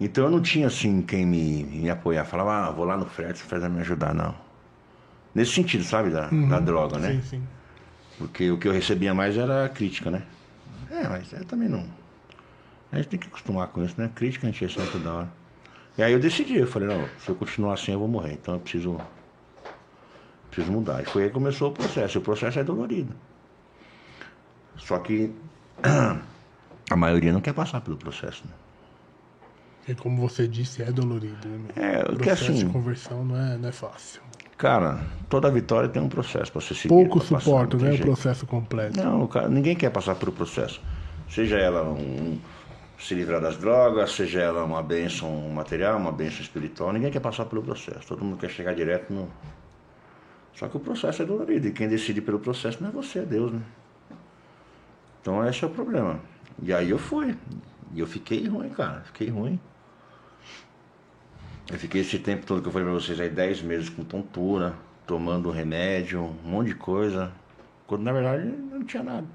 Então 0.00 0.24
eu 0.24 0.30
não 0.30 0.40
tinha 0.40 0.66
assim 0.68 1.02
quem 1.02 1.26
me, 1.26 1.64
me 1.64 1.90
apoiar. 1.90 2.24
Falava, 2.24 2.68
ah, 2.68 2.70
vou 2.70 2.84
lá 2.84 2.96
no 2.96 3.06
frete, 3.06 3.38
você 3.40 3.58
vai 3.58 3.68
me 3.68 3.80
ajudar, 3.80 4.14
não. 4.14 4.34
Nesse 5.34 5.52
sentido, 5.52 5.84
sabe, 5.84 6.10
da, 6.10 6.28
da 6.28 6.60
droga, 6.60 6.98
né? 6.98 7.12
Sim, 7.12 7.22
sim. 7.22 7.42
Porque 8.16 8.50
o 8.50 8.58
que 8.58 8.66
eu 8.66 8.72
recebia 8.72 9.14
mais 9.14 9.36
era 9.36 9.68
crítica, 9.68 10.10
né? 10.10 10.22
É, 10.90 11.08
mas 11.08 11.32
eu 11.32 11.44
também 11.44 11.68
não. 11.68 11.84
A 12.90 12.96
gente 12.96 13.08
tem 13.08 13.18
que 13.18 13.28
acostumar 13.28 13.68
com 13.68 13.84
isso, 13.84 13.94
né? 13.98 14.10
Crítica 14.14 14.46
a 14.46 14.50
gente 14.50 14.64
recebe 14.64 14.90
toda 14.90 15.12
hora. 15.12 15.32
E 15.98 16.02
aí 16.02 16.12
eu 16.12 16.20
decidi, 16.20 16.56
eu 16.58 16.66
falei, 16.66 16.88
não, 16.88 17.04
se 17.18 17.28
eu 17.28 17.34
continuar 17.34 17.74
assim 17.74 17.90
eu 17.92 17.98
vou 17.98 18.06
morrer, 18.08 18.34
então 18.34 18.54
eu 18.54 18.60
preciso. 18.60 19.00
Preciso 20.48 20.72
mudar. 20.72 21.02
E 21.02 21.04
foi 21.04 21.24
aí 21.24 21.28
que 21.28 21.34
começou 21.34 21.70
o 21.70 21.72
processo. 21.72 22.16
E 22.16 22.20
o 22.20 22.22
processo 22.22 22.58
é 22.58 22.64
dolorido. 22.64 23.14
Só 24.76 24.98
que 25.00 25.30
a 26.90 26.96
maioria 26.96 27.32
não 27.32 27.40
quer 27.40 27.52
passar 27.52 27.80
pelo 27.80 27.96
processo, 27.96 28.44
né? 28.46 28.52
E 29.88 29.94
como 29.94 30.16
você 30.20 30.46
disse, 30.46 30.82
é 30.82 30.92
dolorido. 30.92 31.48
Né? 31.48 31.68
É, 31.76 32.00
o 32.02 32.16
processo 32.16 32.52
assim- 32.52 32.66
de 32.66 32.72
conversão 32.72 33.24
não 33.24 33.36
é, 33.36 33.58
não 33.58 33.68
é 33.68 33.72
fácil. 33.72 34.20
Cara, 34.56 35.00
toda 35.28 35.50
vitória 35.50 35.88
tem 35.88 36.00
um 36.02 36.08
processo 36.08 36.50
para 36.52 36.60
você 36.60 36.74
seguir. 36.74 36.88
Pouco 36.88 37.20
suporta, 37.20 37.76
né? 37.76 37.94
O 37.94 37.98
processo 37.98 38.46
completo. 38.46 38.98
Não, 39.02 39.26
cara- 39.26 39.48
ninguém 39.48 39.74
quer 39.76 39.90
passar 39.90 40.14
pelo 40.14 40.32
processo. 40.32 40.80
Seja 41.28 41.58
ela 41.58 41.84
um, 41.84 42.38
se 42.98 43.14
livrar 43.14 43.40
das 43.40 43.56
drogas, 43.56 44.12
seja 44.12 44.40
ela 44.40 44.64
uma 44.64 44.82
bênção 44.82 45.30
material, 45.50 45.96
uma 45.96 46.10
bênção 46.10 46.40
espiritual, 46.40 46.92
ninguém 46.92 47.10
quer 47.10 47.20
passar 47.20 47.44
pelo 47.44 47.62
processo. 47.62 48.08
Todo 48.08 48.24
mundo 48.24 48.38
quer 48.38 48.50
chegar 48.50 48.74
direto 48.74 49.12
no. 49.12 49.30
Só 50.52 50.66
que 50.66 50.76
o 50.76 50.80
processo 50.80 51.22
é 51.22 51.24
dolorido 51.24 51.68
e 51.68 51.72
quem 51.72 51.88
decide 51.88 52.20
pelo 52.20 52.40
processo 52.40 52.82
não 52.82 52.88
é 52.88 52.92
você, 52.92 53.20
é 53.20 53.24
Deus, 53.24 53.52
né? 53.52 53.62
Então 55.20 55.46
esse 55.46 55.62
é 55.62 55.66
o 55.68 55.70
problema. 55.70 56.20
E 56.60 56.72
aí 56.72 56.90
eu 56.90 56.98
fui. 56.98 57.36
E 57.94 58.00
eu 58.00 58.06
fiquei 58.06 58.46
ruim, 58.48 58.68
cara. 58.70 59.02
Fiquei 59.02 59.28
ruim. 59.28 59.60
Eu 61.70 61.78
fiquei 61.78 62.00
esse 62.00 62.18
tempo 62.18 62.44
todo 62.44 62.60
que 62.60 62.68
eu 62.68 62.72
falei 62.72 62.88
pra 62.88 62.94
vocês 62.94 63.20
aí, 63.20 63.28
10 63.28 63.62
meses 63.62 63.88
com 63.88 64.02
tontura, 64.02 64.74
tomando 65.06 65.50
remédio, 65.50 66.20
um 66.22 66.48
monte 66.48 66.68
de 66.68 66.74
coisa. 66.74 67.30
Quando 67.86 68.02
na 68.02 68.12
verdade 68.12 68.44
não 68.44 68.84
tinha 68.84 69.02
nada. 69.02 69.26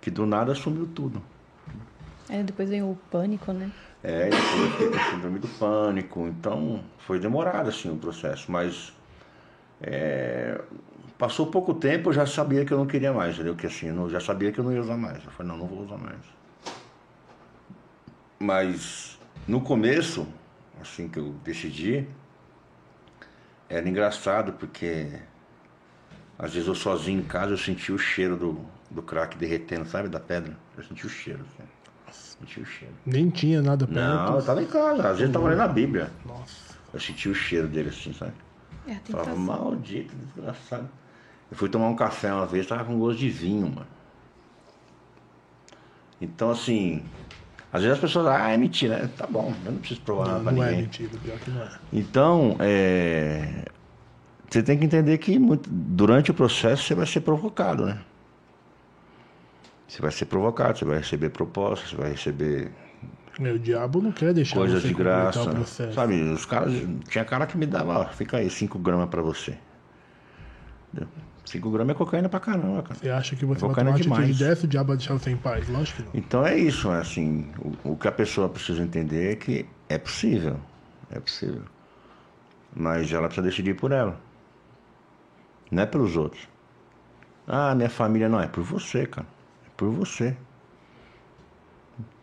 Que 0.00 0.10
do 0.10 0.24
nada 0.24 0.54
sumiu 0.54 0.86
tudo. 0.86 1.20
Aí 2.28 2.42
depois 2.42 2.68
vem 2.68 2.82
o 2.82 2.96
pânico, 3.10 3.52
né? 3.52 3.70
É, 4.02 4.24
depois 4.24 4.72
fiquei 4.72 4.90
com 4.90 4.98
síndrome 5.10 5.38
do 5.38 5.48
pânico, 5.58 6.26
então 6.26 6.84
foi 6.98 7.18
demorado 7.18 7.68
assim 7.68 7.90
o 7.90 7.96
processo, 7.96 8.50
mas 8.50 8.92
é, 9.80 10.60
passou 11.18 11.46
pouco 11.46 11.74
tempo, 11.74 12.10
eu 12.10 12.12
já 12.12 12.26
sabia 12.26 12.64
que 12.64 12.72
eu 12.72 12.78
não 12.78 12.86
queria 12.86 13.12
mais, 13.12 13.34
entendeu? 13.34 13.54
Que 13.54 13.66
assim, 13.66 13.88
eu 13.88 14.10
já 14.10 14.20
sabia 14.20 14.52
que 14.52 14.58
eu 14.58 14.64
não 14.64 14.72
ia 14.72 14.80
usar 14.80 14.96
mais. 14.96 15.24
Eu 15.24 15.30
falei, 15.30 15.52
não, 15.52 15.58
não 15.58 15.66
vou 15.66 15.84
usar 15.84 15.96
mais. 15.96 16.20
Mas 18.38 19.18
no 19.48 19.60
começo, 19.60 20.26
assim 20.80 21.08
que 21.08 21.18
eu 21.18 21.32
decidi, 21.44 22.06
era 23.68 23.88
engraçado 23.88 24.52
porque 24.52 25.18
às 26.38 26.52
vezes 26.52 26.68
eu 26.68 26.74
sozinho 26.74 27.20
em 27.20 27.24
casa 27.24 27.52
eu 27.52 27.58
sentia 27.58 27.94
o 27.94 27.98
cheiro 27.98 28.36
do, 28.36 28.60
do 28.90 29.02
crack 29.02 29.36
derretendo, 29.38 29.88
sabe, 29.88 30.08
da 30.08 30.20
pedra. 30.20 30.56
Eu 30.76 30.82
sentia 30.84 31.06
o 31.06 31.08
cheiro, 31.08 31.40
assim. 31.42 31.68
Sentia 32.40 32.62
o 32.62 32.66
cheiro. 32.66 32.94
Nem 33.06 33.30
tinha 33.30 33.62
nada 33.62 33.86
perto. 33.86 33.98
Não, 33.98 34.36
eu 34.36 34.42
tava 34.44 34.62
em 34.62 34.66
casa, 34.66 35.02
às 35.08 35.18
vezes 35.18 35.22
eu 35.22 35.32
tava 35.32 35.48
lendo 35.48 35.60
a 35.62 35.68
Bíblia. 35.68 36.10
Nossa. 36.26 36.74
Eu 36.92 37.00
sentia 37.00 37.30
o 37.30 37.34
cheiro 37.34 37.68
dele 37.68 37.88
assim, 37.90 38.12
sabe? 38.12 38.32
É 38.86 38.92
a 38.92 39.00
Falava, 39.10 39.34
maldito, 39.36 40.14
desgraçado. 40.16 40.88
Eu 41.50 41.56
fui 41.56 41.68
tomar 41.68 41.88
um 41.88 41.96
café 41.96 42.32
uma 42.32 42.46
vez, 42.46 42.66
tava 42.66 42.84
com 42.84 42.98
gosto 42.98 43.18
de 43.18 43.28
vinho, 43.30 43.68
mano. 43.68 43.86
Então, 46.20 46.50
assim, 46.50 47.02
às 47.72 47.82
vezes 47.82 47.96
as 47.96 48.00
pessoas, 48.00 48.26
ah, 48.26 48.50
é 48.50 48.56
mentira. 48.56 49.10
Tá 49.16 49.26
bom, 49.26 49.52
eu 49.64 49.72
não 49.72 49.78
preciso 49.78 50.00
provar 50.02 50.26
nada 50.26 50.36
Não, 50.38 50.44
pra 50.44 50.52
não 50.52 50.62
é 50.62 50.66
ninguém. 50.70 50.82
mentira, 50.82 51.10
pior 51.22 51.38
que 51.38 51.50
não 51.50 51.62
é. 51.62 51.70
Então, 51.92 52.56
é, 52.60 53.64
você 54.48 54.62
tem 54.62 54.78
que 54.78 54.84
entender 54.84 55.18
que 55.18 55.38
muito- 55.38 55.68
durante 55.70 56.30
o 56.30 56.34
processo 56.34 56.82
você 56.84 56.94
vai 56.94 57.06
ser 57.06 57.20
provocado, 57.20 57.86
né? 57.86 57.98
Você 59.86 60.00
vai 60.00 60.10
ser 60.10 60.24
provocado, 60.26 60.78
você 60.78 60.84
vai 60.84 60.98
receber 60.98 61.30
propostas, 61.30 61.90
você 61.90 61.96
vai 61.96 62.10
receber 62.10 62.72
É, 63.38 63.52
O 63.52 63.58
diabo 63.58 64.00
não 64.00 64.12
quer 64.12 64.32
deixar 64.32 64.56
coisas 64.56 64.82
de 64.82 64.94
graça. 64.94 65.64
Sabe, 65.92 66.20
os 66.22 66.46
caras. 66.46 66.72
Tinha 67.08 67.24
cara 67.24 67.46
que 67.46 67.56
me 67.56 67.66
dava, 67.66 67.98
ó, 68.00 68.06
fica 68.06 68.38
aí, 68.38 68.48
5 68.50 68.78
gramas 68.78 69.08
pra 69.08 69.22
você. 69.22 69.58
5 71.44 71.70
gramas 71.70 71.94
é 71.94 71.98
cocaína 71.98 72.28
pra 72.28 72.40
caramba, 72.40 72.82
cara. 72.82 72.94
Você 72.94 73.10
acha 73.10 73.36
que 73.36 73.44
você 73.44 73.60
vai 73.60 73.68
Cocaína 73.70 73.92
tomar 73.92 74.06
uma 74.06 74.22
é 74.22 74.24
atitude 74.24 74.32
demais. 74.32 74.38
dessa, 74.38 74.64
o 74.66 74.68
diabo 74.68 74.88
vai 74.88 74.96
deixar 74.96 75.12
você 75.14 75.30
em 75.30 75.36
paz? 75.36 75.68
Lógico 75.68 76.02
que 76.02 76.02
não. 76.08 76.10
Então 76.14 76.46
é 76.46 76.56
isso, 76.56 76.90
é 76.90 76.98
assim, 76.98 77.52
o, 77.84 77.92
o 77.92 77.96
que 77.96 78.08
a 78.08 78.12
pessoa 78.12 78.48
precisa 78.48 78.82
entender 78.82 79.32
é 79.32 79.36
que 79.36 79.66
é 79.88 79.98
possível. 79.98 80.58
É 81.10 81.20
possível. 81.20 81.62
Mas 82.74 83.12
ela 83.12 83.26
precisa 83.26 83.46
decidir 83.46 83.74
por 83.74 83.92
ela. 83.92 84.18
Não 85.70 85.82
é 85.82 85.86
pelos 85.86 86.16
outros. 86.16 86.48
Ah, 87.46 87.74
minha 87.74 87.90
família 87.90 88.28
não, 88.28 88.40
é 88.40 88.46
por 88.46 88.62
você, 88.64 89.06
cara. 89.06 89.26
Por 89.76 89.90
você. 89.90 90.36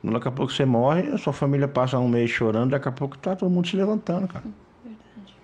Daqui 0.04 0.28
a 0.28 0.32
pouco 0.32 0.52
você 0.52 0.66
morre, 0.66 1.10
a 1.10 1.18
sua 1.18 1.32
família 1.32 1.68
passa 1.68 2.00
um 2.00 2.08
mês 2.08 2.30
chorando, 2.30 2.72
daqui 2.72 2.88
a 2.88 2.92
pouco 2.92 3.18
tá 3.18 3.36
todo 3.36 3.50
mundo 3.52 3.68
se 3.68 3.76
levantando, 3.76 4.28
cara. 4.28 4.46
Verdade. 4.84 5.36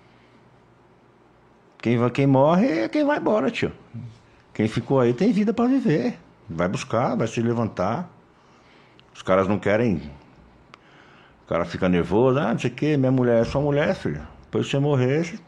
Quem, 1.78 1.96
vai, 1.96 2.10
quem 2.10 2.26
morre 2.26 2.66
é 2.66 2.88
quem 2.88 3.04
vai 3.04 3.18
embora, 3.18 3.50
tio. 3.50 3.72
Quem 4.52 4.66
ficou 4.66 4.98
aí 4.98 5.14
tem 5.14 5.32
vida 5.32 5.54
para 5.54 5.66
viver. 5.66 6.18
Vai 6.50 6.68
buscar, 6.68 7.14
vai 7.14 7.28
se 7.28 7.40
levantar. 7.40 8.10
Os 9.14 9.22
caras 9.22 9.46
não 9.46 9.58
querem. 9.58 10.10
O 11.44 11.48
cara 11.48 11.64
fica 11.64 11.88
nervoso, 11.88 12.38
ah, 12.38 12.52
não 12.52 12.58
sei 12.58 12.70
o 12.70 12.74
quê, 12.74 12.96
minha 12.96 13.12
mulher 13.12 13.42
é 13.42 13.44
sua 13.44 13.60
mulher, 13.60 13.94
filho. 13.94 14.20
Depois 14.42 14.66
que 14.66 14.72
você 14.72 14.78
morrer, 14.78 15.38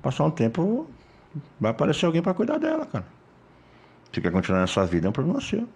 passar 0.00 0.24
um 0.24 0.30
tempo, 0.30 0.88
vai 1.60 1.70
aparecer 1.70 2.06
alguém 2.06 2.22
para 2.22 2.32
cuidar 2.32 2.58
dela, 2.58 2.86
cara. 2.86 3.06
Se 4.14 4.20
quer 4.20 4.30
continuar 4.30 4.60
nessa 4.60 4.86
vida, 4.86 5.08
é 5.08 5.10
um 5.10 5.12
problema 5.12 5.40
seu. 5.40 5.68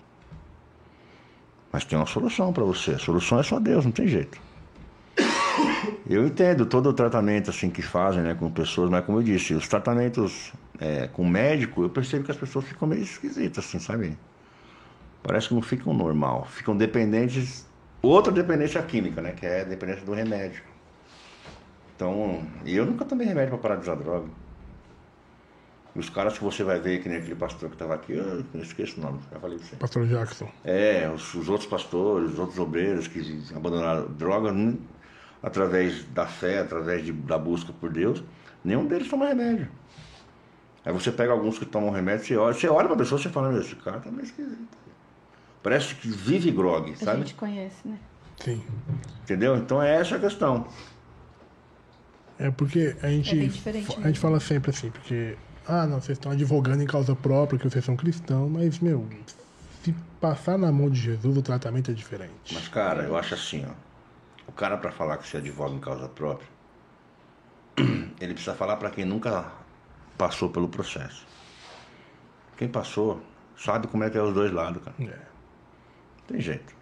Mas 1.72 1.84
tem 1.84 1.99
uma 1.99 2.07
solução 2.07 2.53
para 2.53 2.62
você. 2.62 2.93
A 2.93 2.99
solução 2.99 3.41
é 3.41 3.43
só 3.43 3.59
Deus, 3.59 3.84
não 3.84 3.91
tem 3.91 4.07
jeito. 4.07 4.41
Eu 6.09 6.24
entendo 6.24 6.64
todo 6.64 6.89
o 6.89 6.93
tratamento 6.93 7.51
assim 7.51 7.68
que 7.68 7.82
fazem 7.82 8.22
né, 8.22 8.34
com 8.34 8.49
pessoas, 8.49 8.89
mas 8.91 9.05
como 9.05 9.18
eu 9.18 9.22
disse, 9.24 9.55
os 9.55 9.66
tratamentos 9.66 10.53
é, 10.78 11.09
com 11.09 11.26
médico, 11.26 11.82
eu 11.82 11.91
percebo 11.91 12.24
que 12.24 12.30
as 12.30 12.36
pessoas 12.36 12.64
ficam 12.64 12.86
meio 12.86 13.03
esquisitas, 13.03 13.64
assim, 13.64 13.80
sabe? 13.80 14.16
Parece 15.20 15.49
que 15.49 15.55
não 15.55 15.61
ficam 15.61 15.93
normal, 15.93 16.47
ficam 16.49 16.76
dependentes. 16.76 17.66
Outra 18.01 18.32
dependência 18.32 18.80
química, 18.82 19.20
né? 19.20 19.32
Que 19.32 19.47
é 19.47 19.62
a 19.62 19.64
dependência 19.64 20.05
do 20.07 20.14
remédio. 20.14 20.62
Então, 21.97 22.47
eu 22.64 22.86
nunca 22.86 23.05
tomei 23.05 23.26
remédio 23.26 23.51
para 23.51 23.59
parar 23.59 23.74
de 23.74 23.82
usar 23.82 23.97
droga. 23.97 24.28
E 25.99 26.01
os 26.01 26.09
caras 26.09 26.39
que 26.39 26.45
você 26.45 26.63
vai 26.63 26.79
ver, 26.79 27.03
que 27.03 27.09
nem 27.09 27.19
aquele 27.19 27.35
pastor 27.35 27.69
que 27.69 27.75
estava 27.75 27.93
aqui, 27.97 28.13
eu 28.13 28.45
não 28.55 28.63
esqueço 28.63 29.01
o 29.01 29.03
nome, 29.03 29.19
já 29.33 29.41
falei 29.41 29.59
pra 29.59 29.67
você. 29.67 29.75
Pastor 29.75 30.07
Jackson. 30.07 30.49
É, 30.63 31.11
os, 31.13 31.35
os 31.35 31.49
outros 31.49 31.69
pastores, 31.69 32.35
os 32.35 32.39
outros 32.39 32.57
obreiros 32.61 33.09
que 33.09 33.43
abandonaram 33.53 34.07
droga 34.13 34.53
hum, 34.53 34.79
através 35.43 36.05
da 36.05 36.25
fé, 36.25 36.61
através 36.61 37.05
de- 37.05 37.11
da 37.11 37.37
busca 37.37 37.73
por 37.73 37.91
Deus, 37.93 38.23
nenhum 38.65 38.87
deles 38.87 39.09
toma 39.09 39.27
remédio. 39.27 39.67
Aí 40.85 40.93
você 40.93 41.11
pega 41.11 41.33
alguns 41.33 41.59
que 41.59 41.67
tomam 41.67 41.91
remédio, 41.91 42.25
você 42.27 42.37
olha, 42.37 42.55
você 42.55 42.69
olha 42.69 42.87
pra 42.87 42.97
pessoa 42.97 43.19
e 43.19 43.23
você 43.25 43.29
fala, 43.31 43.49
meu, 43.51 43.61
esse 43.61 43.75
cara 43.75 43.99
tá 43.99 44.09
meio 44.09 44.23
esquisito. 44.23 44.69
Parece 45.65 45.97
que 45.97 46.07
vive 46.09 46.53
grog, 46.53 46.93
A 46.93 46.97
sabe? 46.97 47.19
gente 47.23 47.35
conhece, 47.35 47.77
né? 47.85 47.99
Sim. 48.39 48.63
Entendeu? 49.25 49.57
Então 49.57 49.83
é 49.83 49.97
essa 49.97 50.15
a 50.15 50.21
questão. 50.21 50.69
É 52.39 52.53
porque 52.53 52.97
a 53.03 53.09
gente, 53.09 53.37
É 53.37 54.05
a 54.05 54.07
gente 54.07 54.21
fala 54.21 54.39
sempre 54.39 54.71
assim, 54.71 54.91
porque, 54.93 55.37
ah, 55.69 55.87
não, 55.87 56.01
vocês 56.01 56.16
estão 56.16 56.33
advogando 56.33 56.83
em 56.83 56.87
causa 56.87 57.14
própria, 57.14 57.59
que 57.59 57.69
vocês 57.69 57.85
são 57.85 57.95
cristãos, 57.95 58.51
mas, 58.51 58.79
meu, 58.79 59.07
se 59.85 59.95
passar 60.19 60.57
na 60.57 60.73
mão 60.73 60.89
de 60.89 60.99
Jesus, 60.99 61.37
o 61.37 61.43
tratamento 61.43 61.91
é 61.91 61.95
diferente. 61.95 62.55
Mas, 62.55 62.69
cara, 62.69 63.03
eu 63.03 63.16
acho 63.19 63.35
assim, 63.35 63.66
ó. 63.69 63.73
o 64.49 64.53
cara 64.53 64.79
para 64.79 64.91
falar 64.91 65.19
que 65.19 65.29
você 65.29 65.37
advoga 65.37 65.75
em 65.75 65.79
causa 65.79 66.09
própria, 66.09 66.49
ele 68.19 68.33
precisa 68.33 68.57
falar 68.57 68.79
para 68.79 68.91
quem 68.91 69.05
nunca 69.05 69.53
passou 70.16 70.49
pelo 70.49 70.69
processo. 70.69 71.27
Quem 72.57 72.69
passou 72.69 73.23
sabe 73.55 73.87
como 73.89 74.05
é 74.05 74.11
que 74.11 74.16
é 74.16 74.23
os 74.23 74.33
dois 74.33 74.51
lados, 74.51 74.83
cara. 74.83 74.97
É. 75.01 75.19
Tem 76.27 76.41
jeito. 76.41 76.73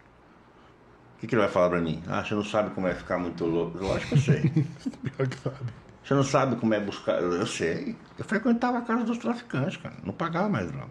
O 1.17 1.19
que, 1.19 1.27
que 1.27 1.35
ele 1.35 1.43
vai 1.43 1.51
falar 1.51 1.71
pra 1.71 1.81
mim? 1.81 2.03
Ah, 2.07 2.23
você 2.25 2.35
não 2.35 2.45
sabe 2.45 2.71
como 2.71 2.87
é 2.87 2.95
ficar 2.95 3.19
muito 3.19 3.45
louco. 3.47 3.79
Eu 3.79 3.95
acho 3.95 4.07
que 4.07 4.15
eu 4.15 4.19
sei. 4.19 4.43
Pior 5.03 5.29
que 5.29 5.39
sabe. 5.39 5.86
Você 6.07 6.15
não 6.15 6.23
sabe 6.23 6.55
como 6.55 6.73
é 6.73 6.79
buscar. 6.79 7.21
Eu 7.21 7.47
sei. 7.47 7.97
Eu 8.17 8.25
frequentava 8.25 8.79
a 8.79 8.83
casa 8.83 9.03
dos 9.03 9.19
traficantes, 9.19 9.77
cara. 9.77 9.97
Não 10.05 10.13
pagava 10.13 10.49
mais 10.49 10.71
droga. 10.71 10.91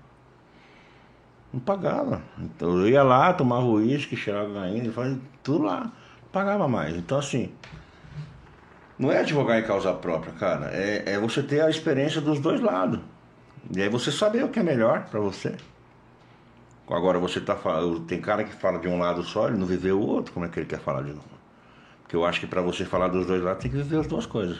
Não 1.53 1.59
pagava. 1.61 2.21
Então 2.37 2.79
eu 2.79 2.89
ia 2.89 3.01
lá, 3.01 3.33
tomava 3.33 3.65
uísque, 3.65 4.17
cheirava 4.17 4.51
gainha, 4.53 4.91
fazia 4.91 5.17
tudo 5.41 5.63
lá. 5.63 5.85
Não 5.85 6.29
pagava 6.33 6.67
mais. 6.67 6.97
Então 6.97 7.17
assim. 7.17 7.49
Não 8.99 9.09
é 9.09 9.19
advogar 9.19 9.57
em 9.57 9.63
causa 9.63 9.93
própria, 9.93 10.33
cara. 10.33 10.69
É, 10.73 11.13
é 11.13 11.19
você 11.19 11.41
ter 11.41 11.61
a 11.61 11.69
experiência 11.69 12.19
dos 12.19 12.39
dois 12.39 12.59
lados. 12.59 12.99
E 13.73 13.81
aí 13.81 13.87
você 13.87 14.11
saber 14.11 14.43
o 14.43 14.49
que 14.49 14.59
é 14.59 14.63
melhor 14.63 15.05
pra 15.05 15.21
você. 15.21 15.55
Agora 16.89 17.19
você 17.19 17.39
tá 17.39 17.55
falando. 17.55 18.01
Tem 18.01 18.19
cara 18.19 18.43
que 18.43 18.53
fala 18.53 18.79
de 18.79 18.89
um 18.89 18.99
lado 18.99 19.23
só, 19.23 19.47
ele 19.47 19.57
não 19.57 19.65
viveu 19.65 19.97
o 19.97 20.05
outro, 20.05 20.33
como 20.33 20.45
é 20.45 20.49
que 20.49 20.59
ele 20.59 20.67
quer 20.67 20.79
falar 20.79 21.03
de 21.03 21.13
novo? 21.13 21.34
Porque 22.05 22.15
eu 22.15 22.23
acho 22.23 22.39
que 22.39 22.45
pra 22.45 22.61
você 22.61 22.85
falar 22.85 23.07
dos 23.07 23.25
dois 23.25 23.41
lados 23.41 23.63
tem 23.63 23.71
que 23.71 23.77
viver 23.77 23.97
as 23.97 24.05
duas 24.05 24.27
coisas. 24.27 24.59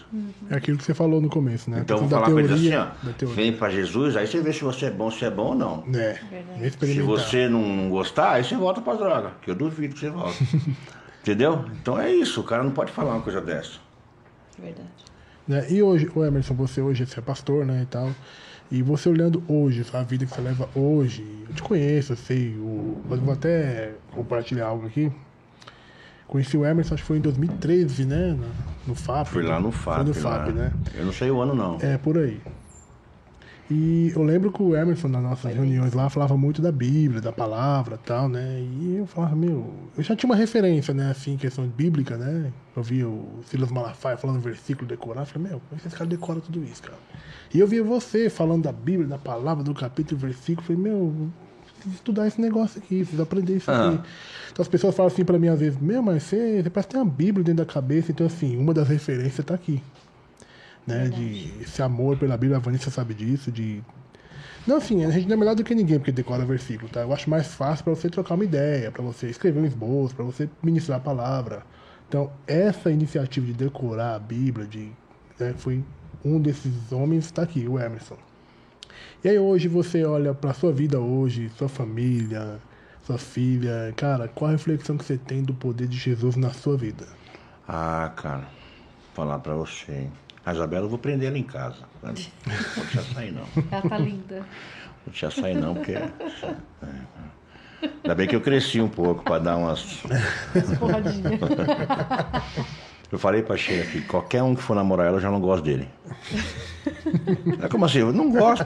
É 0.50 0.56
aquilo 0.56 0.80
que 0.80 0.84
você 0.84 0.96
falou 0.96 1.22
no 1.22 1.30
começo, 1.30 1.70
né? 1.70 1.82
Então 1.82 1.98
eu 1.98 2.02
vou 2.02 2.10
falar 2.10 2.26
da 2.26 2.34
pra 2.34 2.42
ele 2.42 2.52
assim, 2.52 2.70
teoria, 2.70 2.92
ó. 3.04 3.14
teoria. 3.14 3.36
Vem 3.36 3.54
pra 3.54 3.70
Jesus, 3.70 4.18
aí 4.18 4.26
você 4.26 4.42
vê 4.42 4.52
se 4.52 4.64
você 4.64 4.88
é 4.88 4.90
bom, 4.90 5.12
se 5.12 5.24
é 5.24 5.30
bom 5.30 5.50
ou 5.50 5.56
não. 5.56 5.84
É. 5.94 6.20
Se 6.82 7.02
você 7.02 7.48
não 7.48 7.88
gostar, 7.92 8.32
aí 8.32 8.44
você 8.44 8.56
volta 8.56 8.82
pra 8.82 8.96
droga. 8.96 9.34
Que 9.44 9.52
eu 9.52 9.56
duvido 9.56 9.94
que 9.94 10.00
você 10.00 10.10
volte. 10.10 10.44
Entendeu? 11.22 11.66
Então 11.80 12.00
é 12.00 12.12
isso, 12.12 12.42
o 12.42 12.44
cara 12.44 12.64
não 12.64 12.72
pode 12.72 12.92
falar 12.92 13.12
uma 13.12 13.22
coisa 13.22 13.40
dessa. 13.40 13.78
Verdade. 14.58 14.90
Né? 15.48 15.68
E 15.70 15.84
hoje, 15.84 16.10
o 16.16 16.26
Emerson, 16.26 16.56
você 16.56 16.82
hoje 16.82 17.06
você 17.06 17.20
é 17.20 17.22
pastor, 17.22 17.64
né, 17.64 17.84
e 17.84 17.86
tal. 17.86 18.10
E 18.72 18.82
você 18.82 19.08
olhando 19.08 19.44
hoje, 19.48 19.86
a 19.94 20.02
vida 20.02 20.26
que 20.26 20.34
você 20.34 20.42
leva 20.42 20.68
hoje, 20.74 21.24
eu 21.48 21.54
te 21.54 21.62
conheço, 21.62 22.14
eu 22.14 22.18
sei, 22.18 22.56
o, 22.58 22.98
mas 23.08 23.20
eu 23.20 23.26
vou 23.26 23.34
até 23.36 23.94
compartilhar 24.12 24.66
algo 24.66 24.88
aqui. 24.88 25.12
Conheci 26.28 26.58
o 26.58 26.66
Emerson, 26.66 26.96
acho 26.96 27.04
que 27.04 27.08
foi 27.08 27.18
em 27.18 27.22
2013, 27.22 28.06
né, 28.06 28.38
no, 28.38 28.48
no 28.88 28.96
FAP. 28.96 29.28
Fui 29.28 29.44
lá 29.44 29.60
no 29.60 29.72
FAP. 29.72 29.96
Foi 29.96 30.06
no 30.06 30.30
lá. 30.30 30.38
FAP, 30.38 30.54
né? 30.54 30.74
Eu 30.96 31.06
não 31.06 31.14
sei 31.14 31.30
o 31.30 31.40
ano, 31.40 31.54
não. 31.54 31.78
É, 31.82 31.98
por 31.98 32.18
aí. 32.18 32.42
E 33.70 34.12
eu 34.16 34.22
lembro 34.22 34.52
que 34.52 34.62
o 34.62 34.76
Emerson, 34.76 35.08
nas 35.08 35.24
nossas 35.24 35.52
reuniões 35.52 35.94
lá, 35.94 36.08
falava 36.08 36.38
muito 36.38 36.62
da 36.62 36.72
Bíblia, 36.72 37.20
da 37.20 37.32
palavra 37.32 37.96
e 37.96 38.08
tal, 38.08 38.30
né? 38.30 38.60
E 38.60 38.98
eu 38.98 39.08
falava, 39.08 39.36
meu, 39.36 39.74
eu 39.98 40.04
já 40.04 40.16
tinha 40.16 40.30
uma 40.30 40.36
referência, 40.36 40.94
né, 40.94 41.10
assim, 41.10 41.36
questão 41.36 41.66
bíblica, 41.66 42.16
né? 42.16 42.52
Eu 42.76 42.84
via 42.84 43.08
o 43.08 43.42
Silas 43.46 43.72
Malafaia 43.72 44.18
falando 44.18 44.40
versículo 44.40 44.88
decorar, 44.88 45.22
eu 45.22 45.26
falei, 45.26 45.50
meu, 45.50 45.60
como 45.62 45.78
é 45.78 45.82
que 45.82 45.88
esse 45.88 45.96
cara 45.96 46.08
decora 46.08 46.40
tudo 46.40 46.64
isso, 46.64 46.84
cara? 46.84 46.98
E 47.52 47.60
eu 47.60 47.68
via 47.68 47.84
você 47.84 48.30
falando 48.30 48.64
da 48.64 48.72
Bíblia, 48.72 49.08
da 49.08 49.18
palavra, 49.18 49.64
do 49.64 49.74
capítulo, 49.74 50.20
versículo, 50.22 50.62
eu 50.62 50.76
falei, 50.76 50.82
meu, 50.92 51.32
preciso 51.86 51.96
estudar 51.96 52.28
esse 52.28 52.40
negócio 52.42 52.80
aqui, 52.80 52.98
preciso 53.00 53.22
aprender 53.22 53.56
isso 53.56 53.72
Ah. 53.72 53.90
aqui. 53.90 54.02
Então 54.52 54.62
as 54.64 54.68
pessoas 54.68 54.96
falam 54.96 55.12
assim 55.12 55.24
pra 55.26 55.40
mim 55.40 55.48
às 55.48 55.60
vezes, 55.60 55.80
meu, 55.80 56.02
mas 56.02 56.24
você, 56.24 56.62
você 56.64 56.70
parece 56.70 56.90
ter 56.90 56.98
uma 56.98 57.06
Bíblia 57.06 57.44
dentro 57.44 57.66
da 57.66 57.72
cabeça, 57.72 58.12
então 58.12 58.28
assim, 58.28 58.58
uma 58.58 58.74
das 58.74 58.88
referências 58.88 59.46
tá 59.46 59.54
aqui 59.54 59.82
né? 60.86 61.10
De 61.10 61.52
esse 61.62 61.82
amor 61.82 62.18
pela 62.18 62.38
Bíblia, 62.38 62.58
a 62.58 62.60
Vanessa 62.60 62.92
sabe 62.92 63.14
disso, 63.14 63.52
de. 63.52 63.82
Não, 64.68 64.78
assim, 64.78 65.06
a 65.06 65.12
gente 65.12 65.28
não 65.28 65.36
é 65.36 65.38
melhor 65.38 65.56
do 65.56 65.64
que 65.64 65.76
ninguém 65.76 66.00
porque 66.00 66.12
decora 66.12 66.44
versículo, 66.46 66.90
tá? 66.90 67.02
Eu 67.02 67.14
acho 67.14 67.30
mais 67.30 67.54
fácil 67.54 67.84
para 67.84 67.96
você 67.96 68.10
trocar 68.10 68.34
uma 68.36 68.44
ideia, 68.44 68.92
para 68.92 69.04
você 69.04 69.28
escrever 69.28 69.60
um 69.60 69.66
esboço, 69.66 70.16
para 70.16 70.26
você 70.26 70.50
ministrar 70.62 70.98
a 70.98 71.02
palavra. 71.02 71.64
Então, 72.08 72.32
essa 72.48 72.92
iniciativa 72.92 73.46
de 73.46 73.54
decorar 73.54 74.16
a 74.16 74.20
Bíblia, 74.20 74.66
de, 74.66 74.92
né, 75.40 75.54
foi 75.58 75.84
um 76.24 76.40
desses 76.40 76.92
homens 76.92 77.26
está 77.26 77.44
aqui, 77.44 77.68
o 77.68 77.80
Emerson. 77.80 78.18
E 79.26 79.28
aí 79.28 79.40
hoje 79.40 79.68
você 79.68 80.06
olha 80.06 80.36
para 80.36 80.54
sua 80.54 80.72
vida 80.72 81.00
hoje, 81.00 81.50
sua 81.58 81.68
família, 81.68 82.60
sua 83.02 83.18
filha, 83.18 83.92
cara, 83.98 84.28
qual 84.28 84.50
a 84.50 84.52
reflexão 84.52 84.96
que 84.96 85.04
você 85.04 85.18
tem 85.18 85.42
do 85.42 85.52
poder 85.52 85.88
de 85.88 85.98
Jesus 85.98 86.36
na 86.36 86.52
sua 86.52 86.78
vida? 86.78 87.08
Ah, 87.68 88.12
cara, 88.16 88.42
vou 88.42 89.16
falar 89.16 89.40
pra 89.40 89.56
você, 89.56 89.92
hein? 89.92 90.12
A 90.46 90.54
Isabela 90.54 90.86
eu 90.86 90.90
vou 90.90 91.00
prender 91.00 91.30
ela 91.30 91.40
em 91.40 91.44
casa. 91.44 91.78
sabe? 92.04 92.32
Não 92.46 92.56
vou 92.76 92.84
deixar 92.84 93.02
sair, 93.02 93.32
não. 93.32 93.42
Não 93.42 93.64
Ela 93.72 93.90
tá 93.90 93.98
linda. 93.98 94.36
vou 94.36 95.08
deixar 95.08 95.32
sair, 95.32 95.56
não, 95.56 95.74
porque. 95.74 95.94
é. 95.94 96.12
Ainda 98.04 98.14
bem 98.14 98.28
que 98.28 98.36
eu 98.36 98.42
cresci 98.42 98.80
um 98.80 98.88
pouco 98.88 99.24
pra 99.24 99.40
dar 99.40 99.58
umas. 99.58 100.04
Porradinha. 100.80 101.32
Eu 103.12 103.20
falei 103.20 103.44
pra 103.44 103.56
Sheila 103.56 103.86
que 103.86 104.02
qualquer 104.02 104.42
um 104.44 104.56
que 104.56 104.62
for 104.62 104.76
namorar 104.76 105.08
ela, 105.08 105.18
eu 105.18 105.22
já 105.22 105.30
não 105.30 105.40
gosto 105.40 105.64
dele. 105.64 105.88
É 107.62 107.68
como 107.68 107.86
assim? 107.86 108.00
Eu 108.00 108.14
não 108.14 108.32
gosto. 108.32 108.66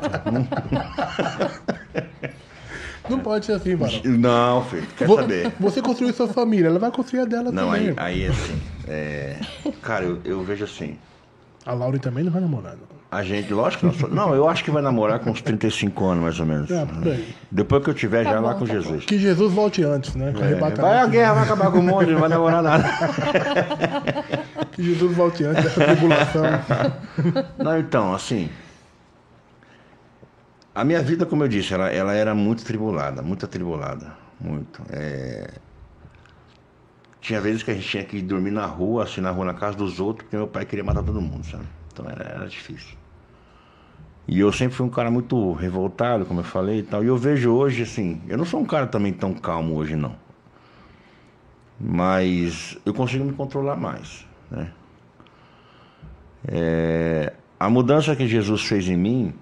Não, 3.10 3.20
pode 3.20 3.46
ser 3.46 3.54
assim, 3.54 3.76
Varão. 3.76 4.02
não 4.06 4.64
filho, 4.66 4.86
quer 4.96 5.08
Vo- 5.08 5.16
saber? 5.16 5.52
Você 5.60 5.82
construiu 5.82 6.14
sua 6.14 6.28
família, 6.28 6.68
ela 6.68 6.78
vai 6.78 6.92
construir 6.92 7.22
a 7.22 7.26
dela 7.26 7.52
Não, 7.52 7.72
também. 7.72 7.90
aí, 7.90 7.96
aí 7.98 8.28
assim. 8.28 8.62
é, 8.88 9.38
Cara, 9.82 10.06
eu, 10.06 10.20
eu 10.24 10.44
vejo 10.44 10.64
assim. 10.66 10.96
A 11.66 11.74
Laura 11.74 11.98
também 11.98 12.24
não 12.24 12.32
vai 12.32 12.42
namorar, 12.42 12.74
não. 12.74 13.00
A 13.12 13.24
gente, 13.24 13.52
lógico 13.52 13.80
que 13.80 13.86
não 13.88 13.94
sou. 13.94 14.08
Não, 14.10 14.36
eu 14.36 14.48
acho 14.48 14.64
que 14.64 14.70
vai 14.70 14.84
namorar 14.84 15.18
com 15.20 15.32
uns 15.32 15.42
35 15.42 16.06
anos, 16.06 16.24
mais 16.24 16.40
ou 16.40 16.46
menos. 16.46 16.70
É, 16.70 16.86
por 16.86 17.08
aí. 17.08 17.34
Depois 17.50 17.84
que 17.84 17.90
eu 17.90 17.94
tiver 17.96 18.24
já 18.24 18.34
Tá 18.34 18.40
lá 18.40 18.54
com 18.54 18.68
tá 18.68 18.74
Jesus. 18.74 19.04
Que 19.06 19.18
Jesus 19.18 19.52
volte 19.52 19.84
antes, 19.84 20.14
né? 20.14 20.32
Com 20.32 20.42
É, 20.44 20.46
arrebatamento. 20.46 20.82
vai 20.82 21.00
a 21.00 21.08
guerra, 21.08 21.34
vai 21.34 21.44
acabar 21.46 21.72
com 21.72 21.80
o 21.80 21.84
mundo, 21.84 22.06
não 22.12 22.20
vai 22.20 22.30
namorar 22.30 22.62
nada. 22.62 22.86
Que 24.80 24.84
Jesus 24.86 25.14
volte 25.14 25.44
antes 25.44 25.62
dessa 25.62 25.82
tribulação. 25.84 26.64
Não, 27.60 27.78
então, 27.78 28.14
assim. 28.14 28.58
A 30.74 30.84
minha 30.86 31.02
vida, 31.04 31.26
como 31.26 31.44
eu 31.44 31.50
disse, 31.50 31.74
ela, 31.74 31.90
ela 31.90 32.14
era 32.14 32.34
muito 32.34 32.64
tribulada, 32.64 33.22
muito 33.22 33.46
atribulada. 33.46 34.16
Muito. 34.40 34.82
É, 34.90 35.60
Tinha 37.22 37.42
vezes 37.42 37.64
que 37.64 37.72
a 37.72 37.74
gente 37.74 37.88
tinha 37.88 38.04
que 38.06 38.22
dormir 38.22 38.52
na 38.52 38.66
rua, 38.66 39.04
assim, 39.04 39.22
na 39.22 39.32
rua, 39.32 39.46
na 39.46 39.54
casa 39.54 39.78
dos 39.78 40.00
outros, 40.00 40.24
porque 40.26 40.38
meu 40.38 40.48
pai 40.48 40.66
queria 40.66 40.84
matar 40.84 41.04
todo 41.04 41.22
mundo, 41.22 41.46
sabe? 41.46 41.66
Então 41.92 42.06
era, 42.10 42.24
era 42.24 42.48
difícil. 42.48 42.98
E 44.28 44.40
eu 44.40 44.52
sempre 44.54 44.76
fui 44.76 44.86
um 44.86 44.90
cara 44.90 45.12
muito 45.12 45.54
revoltado, 45.54 46.26
como 46.26 46.40
eu 46.42 46.44
falei 46.44 46.80
e 46.80 46.84
tal. 46.84 47.04
E 47.04 47.08
eu 47.08 47.18
vejo 47.18 47.52
hoje, 47.52 47.84
assim, 47.84 48.22
eu 48.28 48.38
não 48.38 48.46
sou 48.46 48.60
um 48.62 48.66
cara 48.66 48.88
também 48.88 49.12
tão 49.12 49.34
calmo 49.34 49.76
hoje, 49.76 49.96
não. 49.96 50.16
Mas 51.80 52.78
eu 52.86 52.94
consigo 52.94 53.24
me 53.26 53.34
controlar 53.34 53.76
mais, 53.76 54.26
né? 54.50 54.72
É, 56.48 57.34
a 57.60 57.70
mudança 57.70 58.16
que 58.16 58.28
Jesus 58.28 58.64
fez 58.64 58.88
em 58.88 58.96
mim, 58.96 59.34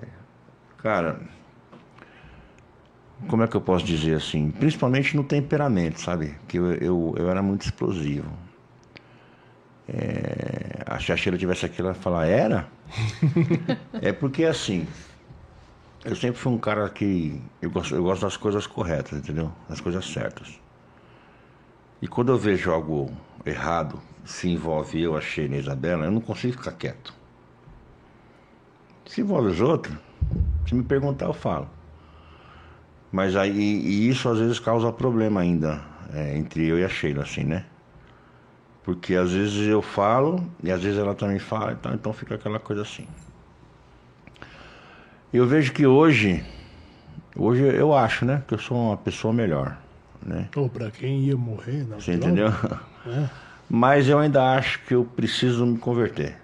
é, 0.00 0.06
cara, 0.78 1.20
como 3.28 3.42
é 3.42 3.48
que 3.48 3.56
eu 3.56 3.60
posso 3.60 3.84
dizer 3.84 4.16
assim? 4.16 4.50
Principalmente 4.50 5.16
no 5.16 5.24
temperamento, 5.24 6.00
sabe? 6.00 6.36
Que 6.46 6.58
eu, 6.58 6.72
eu, 6.74 7.14
eu 7.16 7.30
era 7.30 7.42
muito 7.42 7.62
explosivo. 7.62 8.30
É, 9.88 10.82
a 10.86 10.98
Sheila 10.98 11.38
tivesse 11.38 11.64
aqui, 11.64 11.80
ela 11.80 11.90
ia 11.90 11.94
falar, 11.94 12.26
era? 12.26 12.68
é 14.02 14.12
porque 14.12 14.44
assim, 14.44 14.86
eu 16.04 16.14
sempre 16.14 16.38
fui 16.38 16.52
um 16.52 16.58
cara 16.58 16.88
que. 16.88 17.40
Eu 17.60 17.70
gosto, 17.70 17.94
eu 17.94 18.02
gosto 18.02 18.22
das 18.22 18.36
coisas 18.36 18.66
corretas, 18.66 19.18
entendeu? 19.18 19.52
Das 19.68 19.80
coisas 19.80 20.04
certas. 20.06 20.60
E 22.00 22.06
quando 22.06 22.30
eu 22.30 22.38
vejo 22.38 22.70
algo 22.70 23.10
errado, 23.44 24.00
se 24.24 24.48
envolve 24.48 25.00
eu, 25.00 25.16
a 25.16 25.20
Sheila 25.20 25.54
e 25.54 25.58
a 25.58 25.60
Isabela, 25.60 26.04
eu 26.04 26.10
não 26.10 26.20
consigo 26.20 26.52
ficar 26.52 26.72
quieto. 26.72 27.12
Se 29.06 29.20
envolve 29.20 29.48
os 29.48 29.60
outros, 29.60 29.96
se 30.66 30.74
me 30.74 30.82
perguntar, 30.82 31.26
eu 31.26 31.32
falo. 31.32 31.68
Mas 33.10 33.34
aí, 33.34 33.50
e 33.50 34.08
isso 34.08 34.28
às 34.28 34.38
vezes 34.38 34.60
causa 34.60 34.92
problema 34.92 35.40
ainda 35.40 35.82
é, 36.12 36.36
entre 36.36 36.66
eu 36.66 36.78
e 36.78 36.84
a 36.84 36.88
Sheila, 36.88 37.22
assim, 37.22 37.42
né? 37.42 37.64
Porque 38.84 39.14
às 39.14 39.32
vezes 39.32 39.66
eu 39.66 39.82
falo 39.82 40.46
e 40.62 40.70
às 40.70 40.82
vezes 40.82 40.98
ela 40.98 41.14
também 41.14 41.38
fala, 41.38 41.72
então, 41.72 41.94
então 41.94 42.12
fica 42.12 42.34
aquela 42.34 42.58
coisa 42.58 42.82
assim. 42.82 43.06
Eu 45.32 45.46
vejo 45.46 45.72
que 45.72 45.86
hoje, 45.86 46.42
hoje 47.36 47.62
eu 47.62 47.94
acho, 47.94 48.24
né, 48.24 48.42
que 48.46 48.54
eu 48.54 48.58
sou 48.58 48.76
uma 48.76 48.96
pessoa 48.96 49.32
melhor, 49.32 49.76
né? 50.24 50.48
Ou 50.56 50.68
pra 50.68 50.90
quem 50.90 51.20
ia 51.20 51.36
morrer, 51.36 51.86
não. 51.88 52.00
Você 52.00 52.14
entendeu? 52.14 52.48
É. 53.06 53.30
Mas 53.70 54.06
eu 54.06 54.18
ainda 54.18 54.54
acho 54.54 54.82
que 54.84 54.94
eu 54.94 55.02
preciso 55.02 55.64
me 55.64 55.78
converter. 55.78 56.36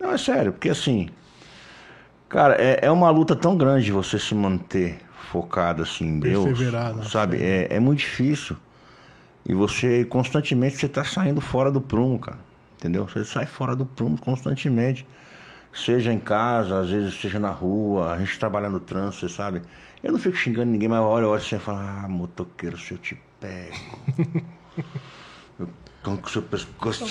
Não, 0.00 0.12
é 0.12 0.18
sério, 0.18 0.50
porque 0.50 0.70
assim, 0.70 1.08
cara, 2.28 2.54
é, 2.60 2.80
é 2.82 2.90
uma 2.90 3.10
luta 3.10 3.36
tão 3.36 3.56
grande 3.56 3.92
você 3.92 4.18
se 4.18 4.34
manter 4.34 4.98
focado 5.30 5.82
assim 5.82 6.06
em 6.06 6.18
Deus, 6.18 6.58
na 6.72 7.04
sabe? 7.04 7.36
É, 7.40 7.68
é 7.70 7.78
muito 7.78 8.00
difícil. 8.00 8.56
E 9.46 9.54
você 9.54 10.04
constantemente 10.04 10.76
você 10.76 10.88
tá 10.88 11.04
saindo 11.04 11.40
fora 11.40 11.70
do 11.70 11.80
prumo, 11.80 12.18
cara. 12.18 12.38
Entendeu? 12.76 13.06
Você 13.06 13.24
sai 13.24 13.46
fora 13.46 13.74
do 13.74 13.84
prumo 13.84 14.18
constantemente. 14.18 15.06
Seja 15.72 16.12
em 16.12 16.18
casa, 16.18 16.80
às 16.80 16.90
vezes 16.90 17.20
seja 17.20 17.38
na 17.38 17.50
rua, 17.50 18.12
a 18.12 18.18
gente 18.18 18.38
trabalha 18.38 18.68
no 18.68 18.80
trânsito, 18.80 19.28
você 19.28 19.34
sabe? 19.34 19.62
Eu 20.02 20.12
não 20.12 20.18
fico 20.18 20.36
xingando 20.36 20.70
ninguém, 20.70 20.88
mas 20.88 21.00
olha, 21.00 21.26
olha 21.26 21.38
assim 21.38 21.56
e 21.56 21.58
falo, 21.58 21.78
ah, 21.78 22.06
motoqueiro, 22.08 22.78
seu 22.78 22.98
te 22.98 23.20
pego. 23.40 23.74
eu 25.58 25.68
com 26.16 26.28
seu 26.28 26.42
pescoço. 26.42 27.04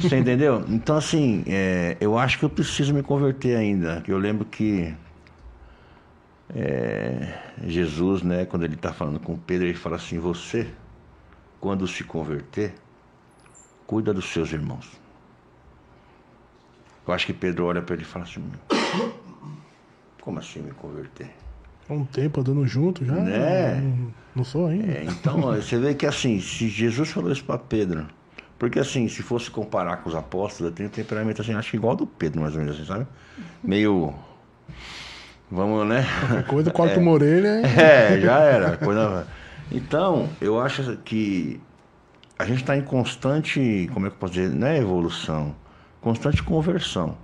Você 0.00 0.16
entendeu? 0.16 0.64
Então, 0.68 0.96
assim, 0.96 1.44
é, 1.46 1.96
eu 2.00 2.18
acho 2.18 2.38
que 2.38 2.44
eu 2.44 2.50
preciso 2.50 2.92
me 2.94 3.02
converter 3.02 3.56
ainda. 3.56 4.02
Eu 4.08 4.18
lembro 4.18 4.44
que 4.44 4.94
é, 6.54 7.52
Jesus, 7.64 8.22
né, 8.22 8.44
quando 8.44 8.64
ele 8.64 8.74
está 8.74 8.92
falando 8.92 9.20
com 9.20 9.36
Pedro, 9.36 9.66
ele 9.66 9.76
fala 9.76 9.96
assim: 9.96 10.18
Você, 10.18 10.72
quando 11.60 11.86
se 11.86 12.02
converter, 12.02 12.74
cuida 13.86 14.12
dos 14.12 14.26
seus 14.32 14.52
irmãos. 14.52 14.90
Eu 17.06 17.12
acho 17.12 17.26
que 17.26 17.34
Pedro 17.34 17.66
olha 17.66 17.82
para 17.82 17.94
ele 17.94 18.02
e 18.02 18.06
fala 18.06 18.24
assim: 18.24 18.42
Como 20.20 20.38
assim 20.38 20.60
me 20.62 20.72
converter? 20.72 21.43
Um 21.88 22.04
tempo 22.04 22.40
andando 22.40 22.66
junto 22.66 23.04
já? 23.04 23.14
Né? 23.14 23.80
Não, 23.80 24.14
não 24.36 24.44
sou 24.44 24.66
ainda. 24.66 24.92
É, 24.92 25.04
então, 25.04 25.40
você 25.40 25.78
vê 25.78 25.94
que 25.94 26.06
assim, 26.06 26.40
se 26.40 26.68
Jesus 26.68 27.10
falou 27.10 27.30
isso 27.30 27.44
para 27.44 27.58
Pedro, 27.58 28.06
porque 28.58 28.78
assim, 28.78 29.06
se 29.08 29.22
fosse 29.22 29.50
comparar 29.50 29.98
com 29.98 30.08
os 30.08 30.14
apóstolos, 30.14 30.70
eu 30.70 30.74
tenho 30.74 30.88
um 30.88 30.92
temperamento 30.92 31.42
assim, 31.42 31.52
acho 31.52 31.70
que 31.70 31.76
igual 31.76 31.92
ao 31.92 31.96
do 31.96 32.06
Pedro, 32.06 32.40
mais 32.40 32.54
ou 32.54 32.60
menos 32.60 32.76
assim, 32.76 32.86
sabe? 32.86 33.06
Meio. 33.62 34.14
Vamos, 35.50 35.86
né? 35.86 36.06
Qualquer 36.20 36.46
coisa, 36.46 36.70
corta 36.72 36.94
é. 36.94 36.98
uma 36.98 37.10
orelha. 37.10 37.60
É, 37.66 38.20
já 38.20 38.38
era. 38.40 38.76
Coisa... 38.78 39.26
Então, 39.70 40.28
eu 40.40 40.60
acho 40.60 40.96
que 41.04 41.60
a 42.38 42.44
gente 42.44 42.60
está 42.60 42.76
em 42.76 42.82
constante, 42.82 43.88
como 43.92 44.06
é 44.06 44.10
que 44.10 44.16
eu 44.16 44.20
posso 44.20 44.32
dizer, 44.32 44.48
não 44.48 44.66
é 44.66 44.78
evolução, 44.78 45.54
constante 46.00 46.42
conversão. 46.42 47.16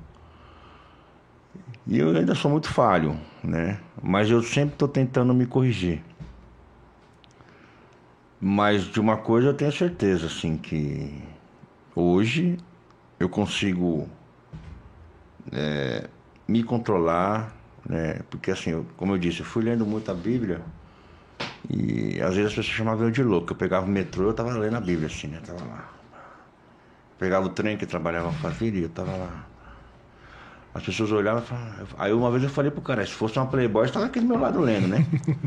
E 1.87 1.99
eu 1.99 2.17
ainda 2.17 2.35
sou 2.35 2.51
muito 2.51 2.69
falho, 2.69 3.17
né? 3.43 3.79
Mas 4.03 4.31
eu 4.31 4.43
sempre 4.43 4.75
estou 4.75 4.89
tentando 4.89 5.35
me 5.35 5.47
corrigir. 5.47 6.03
Mas 8.41 8.85
de 8.85 8.99
uma 8.99 9.19
coisa 9.19 9.49
eu 9.49 9.55
tenho 9.55 9.73
certeza, 9.73 10.27
assim, 10.27 10.57
que 10.57 11.23
hoje 11.95 12.57
eu 13.19 13.29
consigo 13.29 14.09
é, 15.53 16.09
me 16.49 16.63
controlar, 16.63 17.55
né? 17.87 18.21
Porque 18.31 18.51
assim, 18.51 18.71
eu, 18.71 18.87
como 18.97 19.13
eu 19.15 19.19
disse, 19.19 19.41
eu 19.41 19.47
fui 19.47 19.63
lendo 19.63 19.85
muito 19.85 20.11
a 20.11 20.15
Bíblia 20.15 20.63
e 21.69 22.21
às 22.23 22.35
vezes 22.35 22.47
as 22.47 22.55
pessoas 22.55 22.77
chamavam 22.77 23.05
eu 23.07 23.11
de 23.11 23.23
louco. 23.23 23.53
Eu 23.53 23.57
pegava 23.57 23.87
o 23.87 23.89
metrô, 23.89 24.29
eu 24.29 24.35
tava 24.35 24.51
lendo 24.53 24.77
a 24.77 24.81
Bíblia, 24.81 25.07
assim, 25.07 25.29
né? 25.29 25.39
Eu 25.39 25.43
tava 25.43 25.65
lá. 25.65 25.89
Pegava 27.19 27.47
o 27.47 27.51
trem 27.51 27.77
que 27.77 27.87
trabalhava 27.87 28.33
com 28.41 28.47
a 28.47 28.51
filha 28.51 28.79
e 28.79 28.83
eu 28.83 28.89
tava 28.89 29.15
lá. 29.17 29.50
As 30.81 30.87
pessoas 30.87 31.13
olhavam 31.13 31.43
e 31.43 31.47
falavam. 31.47 31.87
Aí 31.99 32.11
uma 32.11 32.31
vez 32.31 32.43
eu 32.43 32.49
falei 32.49 32.71
pro 32.71 32.81
cara, 32.81 33.05
se 33.05 33.13
fosse 33.13 33.39
uma 33.39 33.47
Playboy, 33.47 33.87
você 33.87 33.93
tava 33.93 34.07
aqui 34.07 34.19
do 34.19 34.27
meu 34.27 34.39
lado 34.39 34.61
lendo, 34.61 34.89
né? 34.89 35.07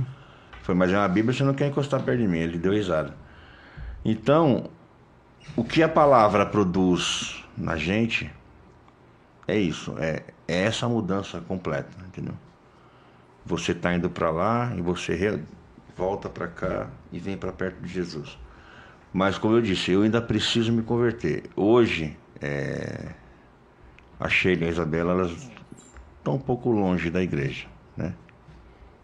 Foi, 0.62 0.76
mas 0.76 0.92
é 0.94 0.98
uma 0.98 1.08
Bíblia, 1.08 1.34
você 1.34 1.44
não 1.44 1.56
quer 1.56 1.68
encostar 1.68 2.02
perto 2.04 2.20
de 2.20 2.28
mim. 2.28 2.38
Ele 2.38 2.60
deu 2.60 2.72
risada. 2.72 3.16
Então, 4.06 4.70
o 5.58 5.64
que 5.64 5.82
a 5.82 5.90
palavra 5.90 6.46
produz 6.46 7.44
na 7.58 7.76
gente 7.76 8.32
é 9.48 9.58
isso, 9.58 9.96
é, 9.98 10.24
é 10.48 10.62
essa 10.66 10.88
mudança 10.88 11.42
completa, 11.42 11.90
entendeu? 12.08 12.36
Você 13.44 13.72
está 13.72 13.94
indo 13.94 14.10
para 14.10 14.30
lá 14.30 14.72
e 14.78 14.82
você 14.82 15.42
volta 15.98 16.30
para 16.30 16.48
cá 16.48 16.88
e 17.12 17.20
vem 17.20 17.36
para 17.36 17.52
perto 17.52 17.82
de 17.82 17.92
Jesus. 17.92 18.38
Mas 19.12 19.38
como 19.40 19.56
eu 19.56 19.62
disse, 19.62 19.92
eu 19.92 20.04
ainda 20.04 20.22
preciso 20.22 20.72
me 20.72 20.84
converter. 20.84 21.50
Hoje, 21.56 22.18
é, 22.40 23.14
a 24.20 24.30
Sheila 24.30 24.66
e 24.66 24.68
a 24.68 24.72
Isabela, 24.72 25.12
elas 25.12 25.32
estão 26.18 26.36
um 26.36 26.40
pouco 26.40 26.72
longe 26.72 27.10
da 27.10 27.22
igreja, 27.22 27.68
né? 27.98 28.14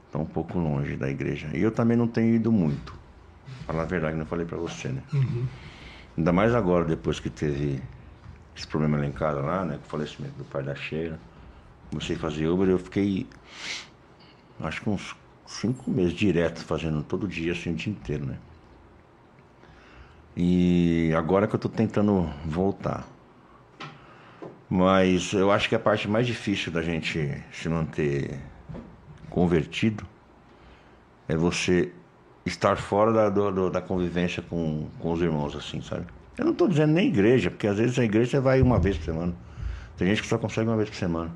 Estão 0.05 0.21
um 0.21 0.25
pouco 0.25 0.57
longe 0.57 0.95
da 0.95 1.09
igreja. 1.09 1.49
E 1.53 1.61
eu 1.61 1.71
também 1.71 1.97
não 1.97 2.07
tenho 2.07 2.35
ido 2.35 2.51
muito. 2.51 2.97
Falar 3.65 3.83
a 3.83 3.85
verdade, 3.85 4.17
não 4.17 4.25
falei 4.25 4.45
para 4.45 4.57
você, 4.57 4.89
né? 4.89 5.03
Uhum. 5.13 5.45
Ainda 6.17 6.31
mais 6.31 6.55
agora, 6.55 6.85
depois 6.85 7.19
que 7.19 7.29
teve 7.29 7.81
esse 8.55 8.67
problema 8.67 8.97
lá 8.97 9.05
em 9.05 9.11
casa, 9.11 9.41
lá, 9.41 9.63
né? 9.63 9.77
Com 9.77 9.85
o 9.85 9.89
falecimento 9.89 10.35
do 10.37 10.45
pai 10.45 10.63
da 10.63 10.75
Sheila. 10.75 11.19
Comecei 11.89 12.15
a 12.15 12.19
fazer 12.19 12.47
Uber, 12.47 12.69
eu 12.69 12.79
fiquei, 12.79 13.27
acho 14.61 14.81
que 14.81 14.89
uns 14.89 15.15
cinco 15.45 15.89
meses 15.89 16.13
direto, 16.13 16.63
fazendo 16.63 17.03
todo 17.03 17.27
dia, 17.27 17.51
assim, 17.51 17.71
o 17.71 17.75
dia 17.75 17.91
inteiro, 17.91 18.25
né? 18.25 18.37
E 20.37 21.11
agora 21.17 21.47
que 21.47 21.55
eu 21.55 21.59
tô 21.59 21.67
tentando 21.67 22.29
voltar. 22.45 23.07
Mas 24.69 25.33
eu 25.33 25.51
acho 25.51 25.67
que 25.67 25.73
a 25.73 25.79
parte 25.79 26.07
mais 26.07 26.27
difícil 26.27 26.71
da 26.71 26.83
gente 26.83 27.43
se 27.51 27.67
manter 27.67 28.39
convertido 29.29 30.05
é 31.27 31.35
você 31.35 31.91
estar 32.45 32.75
fora 32.77 33.11
da, 33.11 33.29
do, 33.29 33.69
da 33.69 33.81
convivência 33.81 34.43
com, 34.43 34.87
com 34.99 35.11
os 35.11 35.21
irmãos, 35.21 35.55
assim, 35.55 35.81
sabe? 35.81 36.05
Eu 36.37 36.45
não 36.45 36.51
estou 36.51 36.67
dizendo 36.67 36.93
nem 36.93 37.07
igreja, 37.07 37.49
porque 37.49 37.67
às 37.67 37.77
vezes 37.77 37.97
a 37.97 38.03
igreja 38.03 38.39
vai 38.39 38.61
uma 38.61 38.79
vez 38.79 38.97
por 38.97 39.05
semana. 39.05 39.33
Tem 39.97 40.07
gente 40.07 40.21
que 40.21 40.27
só 40.27 40.37
consegue 40.37 40.69
uma 40.69 40.77
vez 40.77 40.89
por 40.89 40.95
semana. 40.95 41.31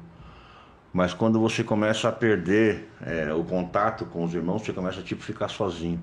Mas 0.93 1.13
quando 1.13 1.39
você 1.39 1.63
começa 1.63 2.07
a 2.07 2.11
perder 2.11 2.88
é, 3.01 3.34
o 3.34 3.43
contato 3.43 4.05
com 4.05 4.23
os 4.23 4.34
irmãos, 4.34 4.61
você 4.61 4.71
começa 4.71 4.99
a 4.99 5.03
tipo 5.03 5.23
ficar 5.23 5.47
sozinho. 5.47 5.99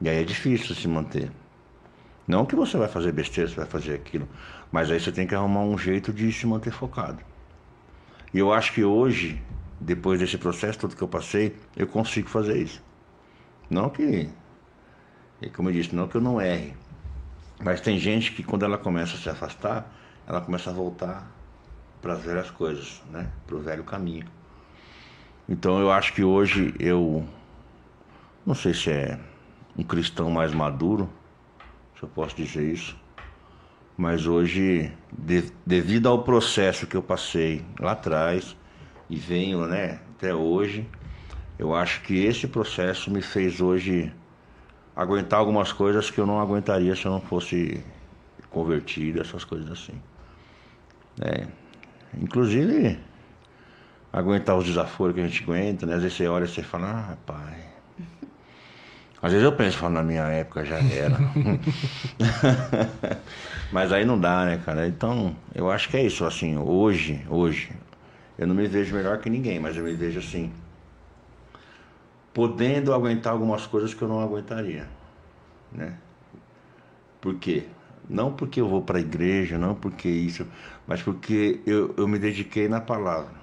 E 0.00 0.08
aí 0.08 0.20
é 0.20 0.24
difícil 0.24 0.74
se 0.74 0.86
manter. 0.86 1.30
Não 2.26 2.46
que 2.46 2.54
você 2.54 2.76
vai 2.76 2.88
fazer 2.88 3.12
besteira, 3.12 3.48
você 3.48 3.56
vai 3.56 3.66
fazer 3.66 3.94
aquilo, 3.94 4.28
mas 4.74 4.90
aí 4.90 4.98
você 4.98 5.12
tem 5.12 5.24
que 5.24 5.36
arrumar 5.36 5.60
um 5.60 5.78
jeito 5.78 6.12
de 6.12 6.32
se 6.32 6.44
manter 6.48 6.72
focado. 6.72 7.22
E 8.32 8.40
eu 8.40 8.52
acho 8.52 8.72
que 8.72 8.82
hoje, 8.82 9.40
depois 9.78 10.18
desse 10.18 10.36
processo 10.36 10.80
todo 10.80 10.96
que 10.96 11.02
eu 11.02 11.06
passei, 11.06 11.56
eu 11.76 11.86
consigo 11.86 12.28
fazer 12.28 12.60
isso. 12.60 12.82
Não 13.70 13.88
que, 13.88 14.28
como 15.54 15.68
eu 15.68 15.74
disse, 15.74 15.94
não 15.94 16.08
que 16.08 16.16
eu 16.16 16.20
não 16.20 16.40
erre, 16.40 16.74
mas 17.62 17.80
tem 17.80 18.00
gente 18.00 18.32
que 18.32 18.42
quando 18.42 18.64
ela 18.64 18.76
começa 18.76 19.14
a 19.14 19.16
se 19.16 19.30
afastar, 19.30 19.94
ela 20.26 20.40
começa 20.40 20.70
a 20.70 20.72
voltar 20.72 21.30
para 22.02 22.14
as 22.14 22.24
velhas 22.24 22.50
coisas, 22.50 23.00
né? 23.12 23.30
Para 23.46 23.54
o 23.54 23.60
velho 23.60 23.84
caminho. 23.84 24.26
Então 25.48 25.78
eu 25.78 25.92
acho 25.92 26.12
que 26.12 26.24
hoje 26.24 26.74
eu 26.80 27.24
não 28.44 28.56
sei 28.56 28.74
se 28.74 28.90
é 28.90 29.20
um 29.78 29.84
cristão 29.84 30.32
mais 30.32 30.52
maduro, 30.52 31.08
se 31.96 32.02
eu 32.02 32.08
posso 32.08 32.34
dizer 32.34 32.64
isso, 32.64 33.03
mas 33.96 34.26
hoje, 34.26 34.92
de, 35.16 35.44
devido 35.64 36.08
ao 36.08 36.22
processo 36.22 36.86
que 36.86 36.96
eu 36.96 37.02
passei 37.02 37.64
lá 37.78 37.92
atrás 37.92 38.56
e 39.08 39.16
venho, 39.16 39.66
né, 39.66 40.00
até 40.16 40.34
hoje, 40.34 40.88
eu 41.58 41.74
acho 41.74 42.02
que 42.02 42.24
esse 42.24 42.48
processo 42.48 43.10
me 43.10 43.22
fez 43.22 43.60
hoje 43.60 44.12
aguentar 44.96 45.38
algumas 45.38 45.72
coisas 45.72 46.10
que 46.10 46.18
eu 46.18 46.26
não 46.26 46.40
aguentaria 46.40 46.94
se 46.96 47.04
eu 47.04 47.12
não 47.12 47.20
fosse 47.20 47.84
convertido, 48.50 49.20
essas 49.20 49.44
coisas 49.44 49.70
assim. 49.70 49.94
É, 51.20 51.46
inclusive, 52.20 52.98
aguentar 54.12 54.56
os 54.56 54.64
desafios 54.64 55.12
que 55.12 55.20
a 55.20 55.26
gente 55.26 55.42
aguenta, 55.42 55.86
né? 55.86 55.94
Às 55.94 56.02
vezes 56.02 56.16
você 56.16 56.26
olha 56.26 56.44
e 56.44 56.48
você 56.48 56.62
fala, 56.62 56.88
ah, 56.88 57.00
rapaz. 57.00 57.56
Às 59.22 59.32
vezes 59.32 59.44
eu 59.44 59.52
penso, 59.52 59.78
falo, 59.78 59.94
na 59.94 60.02
minha 60.02 60.24
época 60.24 60.64
já 60.64 60.76
era. 60.76 61.18
Mas 63.74 63.90
aí 63.90 64.04
não 64.04 64.16
dá, 64.16 64.44
né, 64.44 64.62
cara? 64.64 64.86
Então, 64.86 65.34
eu 65.52 65.68
acho 65.68 65.88
que 65.88 65.96
é 65.96 66.02
isso, 66.04 66.24
assim, 66.24 66.56
hoje, 66.56 67.26
hoje, 67.28 67.72
eu 68.38 68.46
não 68.46 68.54
me 68.54 68.68
vejo 68.68 68.94
melhor 68.94 69.18
que 69.18 69.28
ninguém, 69.28 69.58
mas 69.58 69.76
eu 69.76 69.82
me 69.82 69.92
vejo 69.94 70.20
assim, 70.20 70.52
podendo 72.32 72.94
aguentar 72.94 73.32
algumas 73.32 73.66
coisas 73.66 73.92
que 73.92 74.00
eu 74.00 74.06
não 74.06 74.20
aguentaria, 74.20 74.86
né? 75.72 75.98
Por 77.20 77.34
quê? 77.34 77.64
Não 78.08 78.32
porque 78.32 78.60
eu 78.60 78.68
vou 78.68 78.80
para 78.80 78.98
a 78.98 79.00
igreja, 79.00 79.58
não 79.58 79.74
porque 79.74 80.08
isso, 80.08 80.46
mas 80.86 81.02
porque 81.02 81.60
eu, 81.66 81.92
eu 81.96 82.06
me 82.06 82.20
dediquei 82.20 82.68
na 82.68 82.80
palavra. 82.80 83.34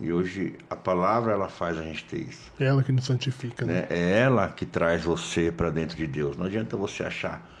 E 0.00 0.12
hoje 0.12 0.56
a 0.68 0.74
palavra 0.74 1.32
ela 1.32 1.48
faz 1.48 1.78
a 1.78 1.82
gente 1.82 2.04
ter 2.06 2.22
isso. 2.22 2.52
É 2.58 2.64
ela 2.64 2.82
que 2.82 2.90
nos 2.90 3.04
santifica, 3.04 3.64
né? 3.64 3.82
né? 3.82 3.86
É 3.88 4.18
ela 4.18 4.48
que 4.48 4.66
traz 4.66 5.04
você 5.04 5.52
para 5.52 5.70
dentro 5.70 5.96
de 5.96 6.08
Deus. 6.08 6.36
Não 6.36 6.46
adianta 6.46 6.76
você 6.76 7.04
achar 7.04 7.54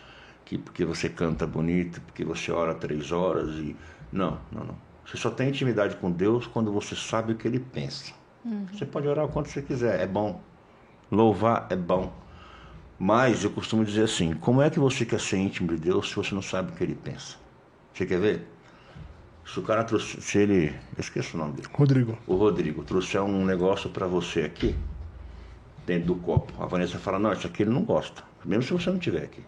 que 0.46 0.56
porque 0.56 0.84
você 0.84 1.08
canta 1.08 1.46
bonito, 1.46 2.00
porque 2.00 2.24
você 2.24 2.50
ora 2.50 2.74
três 2.74 3.12
horas 3.12 3.56
e 3.56 3.76
não, 4.10 4.38
não, 4.50 4.64
não. 4.64 4.78
Você 5.04 5.16
só 5.16 5.30
tem 5.30 5.48
intimidade 5.48 5.96
com 5.96 6.10
Deus 6.10 6.46
quando 6.46 6.72
você 6.72 6.96
sabe 6.96 7.32
o 7.32 7.36
que 7.36 7.46
Ele 7.46 7.60
pensa. 7.60 8.12
Uhum. 8.44 8.66
Você 8.72 8.86
pode 8.86 9.06
orar 9.08 9.26
o 9.26 9.28
quanto 9.28 9.50
você 9.50 9.60
quiser, 9.60 10.00
é 10.00 10.06
bom. 10.06 10.40
Louvar 11.10 11.66
é 11.68 11.76
bom. 11.76 12.12
Mas 12.98 13.44
eu 13.44 13.50
costumo 13.50 13.84
dizer 13.84 14.04
assim: 14.04 14.34
como 14.34 14.62
é 14.62 14.70
que 14.70 14.78
você 14.78 15.04
quer 15.04 15.20
ser 15.20 15.36
íntimo 15.36 15.68
de 15.68 15.78
Deus 15.78 16.08
se 16.08 16.16
você 16.16 16.34
não 16.34 16.42
sabe 16.42 16.72
o 16.72 16.74
que 16.74 16.82
Ele 16.82 16.94
pensa? 16.94 17.36
Você 17.92 18.06
quer 18.06 18.20
ver? 18.20 18.48
Se 19.44 19.58
o 19.60 19.62
cara 19.62 19.84
trouxe, 19.84 20.20
se 20.20 20.38
ele, 20.38 20.66
eu 20.66 21.00
esqueço 21.00 21.36
o 21.36 21.40
nome 21.40 21.54
dele. 21.54 21.68
Rodrigo. 21.72 22.18
O 22.26 22.34
Rodrigo 22.34 22.82
trouxer 22.82 23.22
um 23.22 23.44
negócio 23.44 23.88
para 23.90 24.06
você 24.06 24.42
aqui, 24.42 24.74
dentro 25.86 26.08
do 26.08 26.14
copo. 26.16 26.52
A 26.60 26.66
Vanessa 26.66 26.98
fala: 26.98 27.18
não, 27.18 27.32
isso 27.32 27.46
aqui 27.46 27.62
ele 27.62 27.70
não 27.70 27.84
gosta, 27.84 28.24
mesmo 28.44 28.64
se 28.64 28.72
você 28.72 28.90
não 28.90 28.98
tiver 28.98 29.22
aqui. 29.22 29.42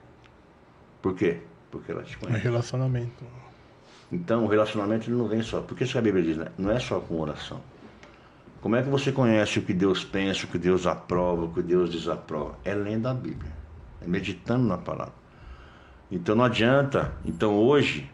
Por 1.02 1.14
quê? 1.14 1.38
Porque 1.70 1.92
ela 1.92 2.02
te 2.02 2.16
conhece. 2.16 2.40
É 2.40 2.42
relacionamento. 2.42 3.24
Então, 4.10 4.44
o 4.44 4.48
relacionamento 4.48 5.10
não 5.10 5.28
vem 5.28 5.42
só. 5.42 5.60
Porque 5.60 5.84
isso 5.84 5.92
que 5.92 5.98
a 5.98 6.02
Bíblia 6.02 6.24
diz, 6.24 6.36
né? 6.36 6.46
Não 6.56 6.70
é 6.70 6.80
só 6.80 6.98
com 7.00 7.20
oração. 7.20 7.60
Como 8.60 8.74
é 8.74 8.82
que 8.82 8.88
você 8.88 9.12
conhece 9.12 9.58
o 9.58 9.62
que 9.62 9.72
Deus 9.72 10.04
pensa, 10.04 10.44
o 10.44 10.48
que 10.48 10.58
Deus 10.58 10.86
aprova, 10.86 11.44
o 11.44 11.52
que 11.52 11.62
Deus 11.62 11.90
desaprova? 11.90 12.58
É 12.64 12.74
lendo 12.74 13.06
a 13.06 13.14
Bíblia. 13.14 13.52
é 14.00 14.06
meditando 14.08 14.66
na 14.66 14.78
palavra. 14.78 15.14
Então 16.10 16.34
não 16.34 16.44
adianta. 16.44 17.12
Então 17.24 17.54
hoje, 17.54 18.10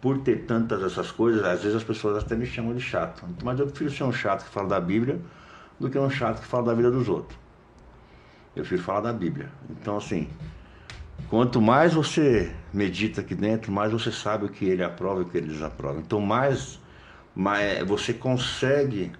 por 0.00 0.18
ter 0.18 0.44
tantas 0.44 0.82
essas 0.82 1.10
coisas, 1.10 1.44
às 1.44 1.62
vezes 1.62 1.76
as 1.76 1.84
pessoas 1.84 2.22
até 2.22 2.36
me 2.36 2.46
chamam 2.46 2.74
de 2.74 2.80
chato. 2.80 3.24
Mas 3.42 3.58
eu 3.58 3.66
prefiro 3.66 3.90
ser 3.90 4.04
um 4.04 4.12
chato 4.12 4.44
que 4.44 4.50
fala 4.50 4.68
da 4.68 4.80
Bíblia 4.80 5.20
do 5.80 5.90
que 5.90 5.98
um 5.98 6.10
chato 6.10 6.40
que 6.40 6.46
fala 6.46 6.66
da 6.66 6.74
vida 6.74 6.90
dos 6.90 7.08
outros. 7.08 7.38
Eu 8.54 8.62
prefiro 8.62 8.82
falar 8.82 9.00
da 9.00 9.12
Bíblia. 9.12 9.50
Então, 9.70 9.96
assim, 9.96 10.28
quanto 11.28 11.60
mais 11.60 11.94
você 11.94 12.52
medita 12.72 13.20
aqui 13.20 13.34
dentro, 13.34 13.72
mais 13.72 13.92
você 13.92 14.12
sabe 14.12 14.46
o 14.46 14.48
que 14.48 14.64
ele 14.64 14.82
aprova 14.82 15.20
e 15.20 15.22
o 15.24 15.26
que 15.28 15.38
ele 15.38 15.48
desaprova. 15.48 15.98
Então, 15.98 16.20
mais, 16.20 16.80
mais 17.34 17.82
você 17.86 18.12
consegue 18.12 19.12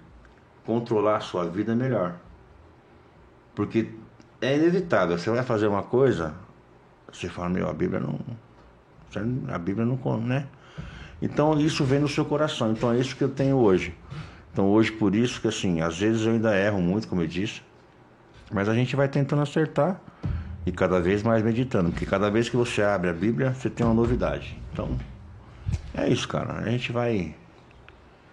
controlar 0.65 1.17
a 1.17 1.21
sua 1.21 1.45
vida 1.45 1.75
melhor. 1.75 2.15
Porque 3.55 3.89
é 4.41 4.55
inevitável. 4.55 5.17
Você 5.17 5.29
vai 5.29 5.43
fazer 5.43 5.67
uma 5.67 5.83
coisa, 5.83 6.35
você 7.11 7.27
fala, 7.27 7.49
meu, 7.49 7.69
a 7.69 7.73
Bíblia 7.73 7.99
não. 7.99 8.19
A 9.53 9.57
Bíblia 9.57 9.85
não, 9.85 9.97
né? 10.21 10.47
Então 11.21 11.59
isso 11.59 11.83
vem 11.83 11.99
no 11.99 12.07
seu 12.07 12.23
coração. 12.23 12.71
Então 12.71 12.91
é 12.91 12.99
isso 12.99 13.15
que 13.15 13.23
eu 13.23 13.29
tenho 13.29 13.57
hoje. 13.57 13.95
Então 14.51 14.67
hoje 14.67 14.91
por 14.91 15.15
isso 15.15 15.41
que 15.41 15.47
assim, 15.47 15.81
às 15.81 15.97
vezes 15.97 16.25
eu 16.25 16.33
ainda 16.33 16.57
erro 16.57 16.81
muito, 16.81 17.07
como 17.07 17.21
eu 17.21 17.27
disse, 17.27 17.61
mas 18.51 18.69
a 18.69 18.73
gente 18.73 18.95
vai 18.95 19.07
tentando 19.07 19.41
acertar 19.41 19.99
e 20.65 20.71
cada 20.71 20.99
vez 20.99 21.23
mais 21.23 21.43
meditando, 21.43 21.89
porque 21.91 22.05
cada 22.05 22.29
vez 22.29 22.49
que 22.49 22.55
você 22.55 22.81
abre 22.81 23.09
a 23.09 23.13
Bíblia, 23.13 23.53
você 23.53 23.69
tem 23.69 23.85
uma 23.85 23.95
novidade. 23.95 24.57
Então 24.71 24.97
é 25.93 26.07
isso, 26.09 26.27
cara. 26.27 26.53
A 26.53 26.69
gente 26.69 26.91
vai 26.91 27.35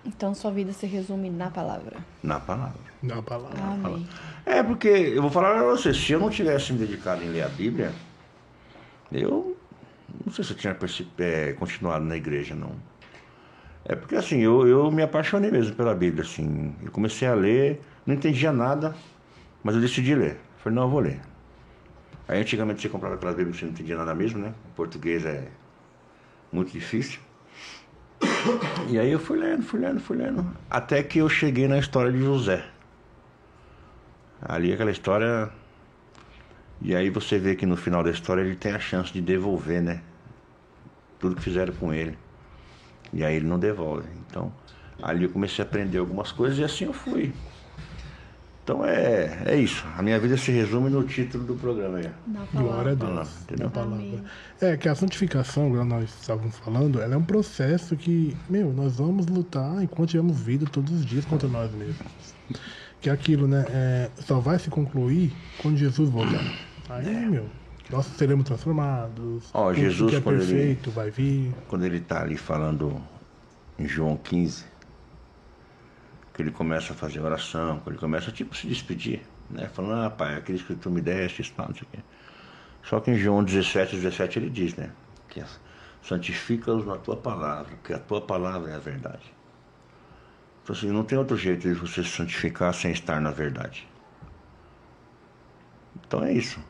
então 0.07 0.33
sua 0.35 0.53
vida 0.53 0.73
se 0.73 0.87
resume 0.87 1.29
na 1.29 1.51
palavra. 1.51 1.97
Na 2.23 2.39
palavra. 2.39 2.81
Na 3.03 3.21
palavra. 3.21 3.61
Amém. 3.61 4.07
É 4.45 4.63
porque 4.63 4.89
eu 4.89 5.21
vou 5.21 5.31
falar 5.31 5.55
pra 5.55 5.65
você, 5.65 5.93
se 5.93 6.13
eu 6.13 6.21
não 6.21 6.31
tivesse 6.31 6.73
me 6.73 6.79
dedicado 6.79 7.25
em 7.25 7.29
ler 7.29 7.43
a 7.43 7.49
Bíblia, 7.49 7.93
eu 9.11 9.57
não 10.25 10.33
sei 10.33 10.45
se 10.45 10.53
eu 10.53 10.57
tinha 10.57 10.77
é, 11.19 11.53
continuado 11.55 12.05
na 12.05 12.17
igreja, 12.17 12.55
não. 12.55 12.73
É 13.85 13.97
porque 13.97 14.15
assim, 14.15 14.39
eu, 14.39 14.67
eu 14.67 14.91
me 14.93 15.03
apaixonei 15.03 15.51
mesmo 15.51 15.75
pela 15.75 15.95
Bíblia, 15.95 16.23
assim. 16.23 16.75
Eu 16.83 16.91
comecei 16.93 17.27
a 17.27 17.35
ler, 17.35 17.81
não 18.07 18.15
entendia 18.15 18.53
nada, 18.53 18.95
mas 19.63 19.75
eu 19.75 19.81
decidi 19.81 20.15
ler. 20.15 20.39
Falei, 20.59 20.77
não, 20.77 20.85
eu 20.85 20.91
vou 20.91 21.01
ler. 21.01 21.21
Aí 22.29 22.41
antigamente 22.41 22.83
você 22.83 22.89
comprava 22.89 23.15
aquelas 23.15 23.37
Bíblias 23.37 23.59
que 23.59 23.65
não 23.65 23.73
entendia 23.73 23.97
nada 23.97 24.15
mesmo, 24.15 24.41
né? 24.41 24.53
O 24.73 24.75
português 24.75 25.25
é 25.25 25.49
muito 26.53 26.73
difícil. 26.73 27.21
E 28.89 28.99
aí 28.99 29.11
eu 29.11 29.19
fui 29.19 29.37
lendo, 29.39 29.63
fui 29.65 29.81
lendo, 29.81 30.01
fui 30.01 30.17
lendo. 30.17 30.57
Até 30.71 31.03
que 31.03 31.19
eu 31.19 31.29
cheguei 31.29 31.67
na 31.67 31.79
história 31.79 32.13
de 32.13 32.19
José. 32.19 32.65
Ali 34.41 34.73
aquela 34.73 34.93
história 34.93 35.51
e 36.81 36.95
aí 36.95 37.11
você 37.11 37.39
vê 37.39 37.57
que 37.57 37.65
no 37.65 37.77
final 37.77 38.03
da 38.03 38.11
história 38.11 38.43
ele 38.43 38.55
tem 38.55 38.73
a 38.73 38.79
chance 38.79 39.13
de 39.13 39.21
devolver, 39.21 39.83
né? 39.83 40.03
Tudo 41.19 41.37
que 41.37 41.43
fizeram 41.43 41.73
com 41.75 41.93
ele. 41.93 42.19
E 43.13 43.25
aí 43.25 43.37
ele 43.37 43.47
não 43.47 43.59
devolve. 43.59 44.09
Então, 44.29 44.53
ali 45.03 45.25
eu 45.25 45.31
comecei 45.31 45.65
a 45.65 45.67
aprender 45.67 45.99
algumas 45.99 46.31
coisas 46.33 46.59
e 46.59 46.65
assim 46.65 46.85
eu 46.85 46.93
fui. 46.93 47.33
Então 48.67 48.85
é, 48.85 49.45
é 49.47 49.57
isso. 49.57 49.87
A 49.97 50.03
minha 50.03 50.19
vida 50.19 50.37
se 50.37 50.51
resume 50.51 50.91
no 50.91 51.05
título 51.05 51.45
do 51.45 51.55
programa 51.55 51.99
aí. 51.99 52.11
Glória 52.53 52.91
a 52.91 52.95
Deus. 52.97 53.47
Na 53.61 53.71
palavra. 53.71 54.25
É 54.61 54.77
que 54.77 54.89
a 54.89 54.95
santificação, 54.97 55.71
como 55.71 55.85
nós 55.85 56.11
estávamos 56.21 56.59
falando, 56.59 57.01
ela 57.01 57.15
é 57.15 57.17
um 57.17 57.23
processo 57.23 57.97
que, 57.97 58.37
meu, 58.51 58.73
nós 58.73 58.97
vamos 58.97 59.27
lutar 59.27 59.81
enquanto 59.85 60.11
tivermos 60.11 60.41
vida 60.41 60.67
todos 60.67 60.93
os 60.93 61.07
dias 61.07 61.25
contra 61.25 61.49
nós 61.49 61.71
mesmos. 61.71 61.97
Que 63.01 63.09
é 63.09 63.13
aquilo, 63.13 63.47
né? 63.47 63.65
É, 63.69 64.11
só 64.17 64.41
vai 64.41 64.59
se 64.59 64.69
concluir 64.69 65.33
quando 65.63 65.77
Jesus 65.77 66.11
voltar. 66.11 66.43
Aí, 66.89 67.07
é. 67.07 67.21
meu, 67.21 67.47
nós 67.89 68.05
seremos 68.19 68.47
transformados. 68.47 69.45
Ó, 69.55 69.73
Jesus, 69.73 70.11
que 70.11 70.17
é 70.17 70.21
quando 70.21 70.39
perfeito, 70.39 70.89
ele, 70.89 70.97
vai 70.97 71.11
vir. 71.13 71.55
Quando 71.69 71.85
ele 71.85 71.99
está 71.99 72.21
ali 72.21 72.37
falando 72.37 73.01
em 73.79 73.87
João 73.87 74.17
15, 74.17 74.65
que 76.37 76.43
ele 76.43 76.51
começa 76.51 76.93
a 76.93 76.97
fazer 76.97 77.19
oração, 77.21 77.81
que 77.81 77.89
ele 77.89 77.97
começa 77.97 78.31
tipo 78.31 78.55
se 78.55 78.67
despedir, 78.67 79.23
né? 79.49 79.71
Falando, 79.73 80.05
ah, 80.05 80.11
pai, 80.11 80.35
aqueles 80.35 80.61
que 80.61 80.75
tu 80.75 80.91
me 80.91 81.01
deste, 81.01 81.41
isso, 81.41 81.55
não 81.57 81.75
sei 81.75 81.83
o 81.83 81.87
quê. 81.91 81.99
Só 82.83 83.01
que 83.01 83.11
em 83.11 83.17
João 83.17 83.43
17, 83.43 83.97
17 83.97 84.39
ele 84.39 84.51
diz, 84.51 84.75
né? 84.75 84.91
Que 85.31 85.43
santifica-os 86.03 86.85
na 86.85 86.99
tua 86.99 87.17
palavra, 87.17 87.73
que 87.83 87.91
a 87.91 87.99
tua 87.99 88.21
palavra 88.21 88.71
é 88.71 88.75
a 88.75 88.79
verdade. 88.79 89.35
Então 90.63 90.77
assim, 90.77 90.89
não 90.89 91.05
tem 91.05 91.17
outro 91.17 91.39
jeito 91.39 91.63
de 91.67 91.73
você 91.73 92.05
se 92.05 92.11
santificar 92.11 92.75
sem 92.75 92.93
estar 92.93 93.19
na 93.19 93.31
verdade. 93.31 93.89
Então 96.07 96.23
é 96.23 96.35
isso. 96.35 96.61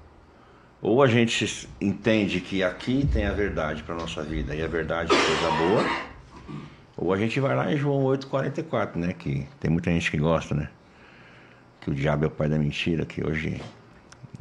Ou 0.80 1.02
a 1.02 1.08
gente 1.08 1.68
entende 1.80 2.40
que 2.40 2.62
aqui 2.62 3.04
tem 3.12 3.26
a 3.26 3.32
verdade 3.32 3.82
para 3.82 3.96
nossa 3.96 4.22
vida 4.22 4.54
e 4.54 4.62
a 4.62 4.68
verdade 4.68 5.12
é 5.12 5.16
coisa 5.16 5.50
boa, 5.56 6.15
ou 6.96 7.12
a 7.12 7.18
gente 7.18 7.38
vai 7.40 7.54
lá 7.54 7.70
em 7.72 7.76
João 7.76 8.02
8,44, 8.04 8.96
né? 8.96 9.12
Que 9.12 9.46
tem 9.60 9.70
muita 9.70 9.90
gente 9.90 10.10
que 10.10 10.16
gosta, 10.16 10.54
né? 10.54 10.68
Que 11.80 11.90
o 11.90 11.94
diabo 11.94 12.24
é 12.24 12.28
o 12.28 12.30
pai 12.30 12.48
da 12.48 12.58
mentira, 12.58 13.04
que 13.04 13.24
hoje. 13.24 13.60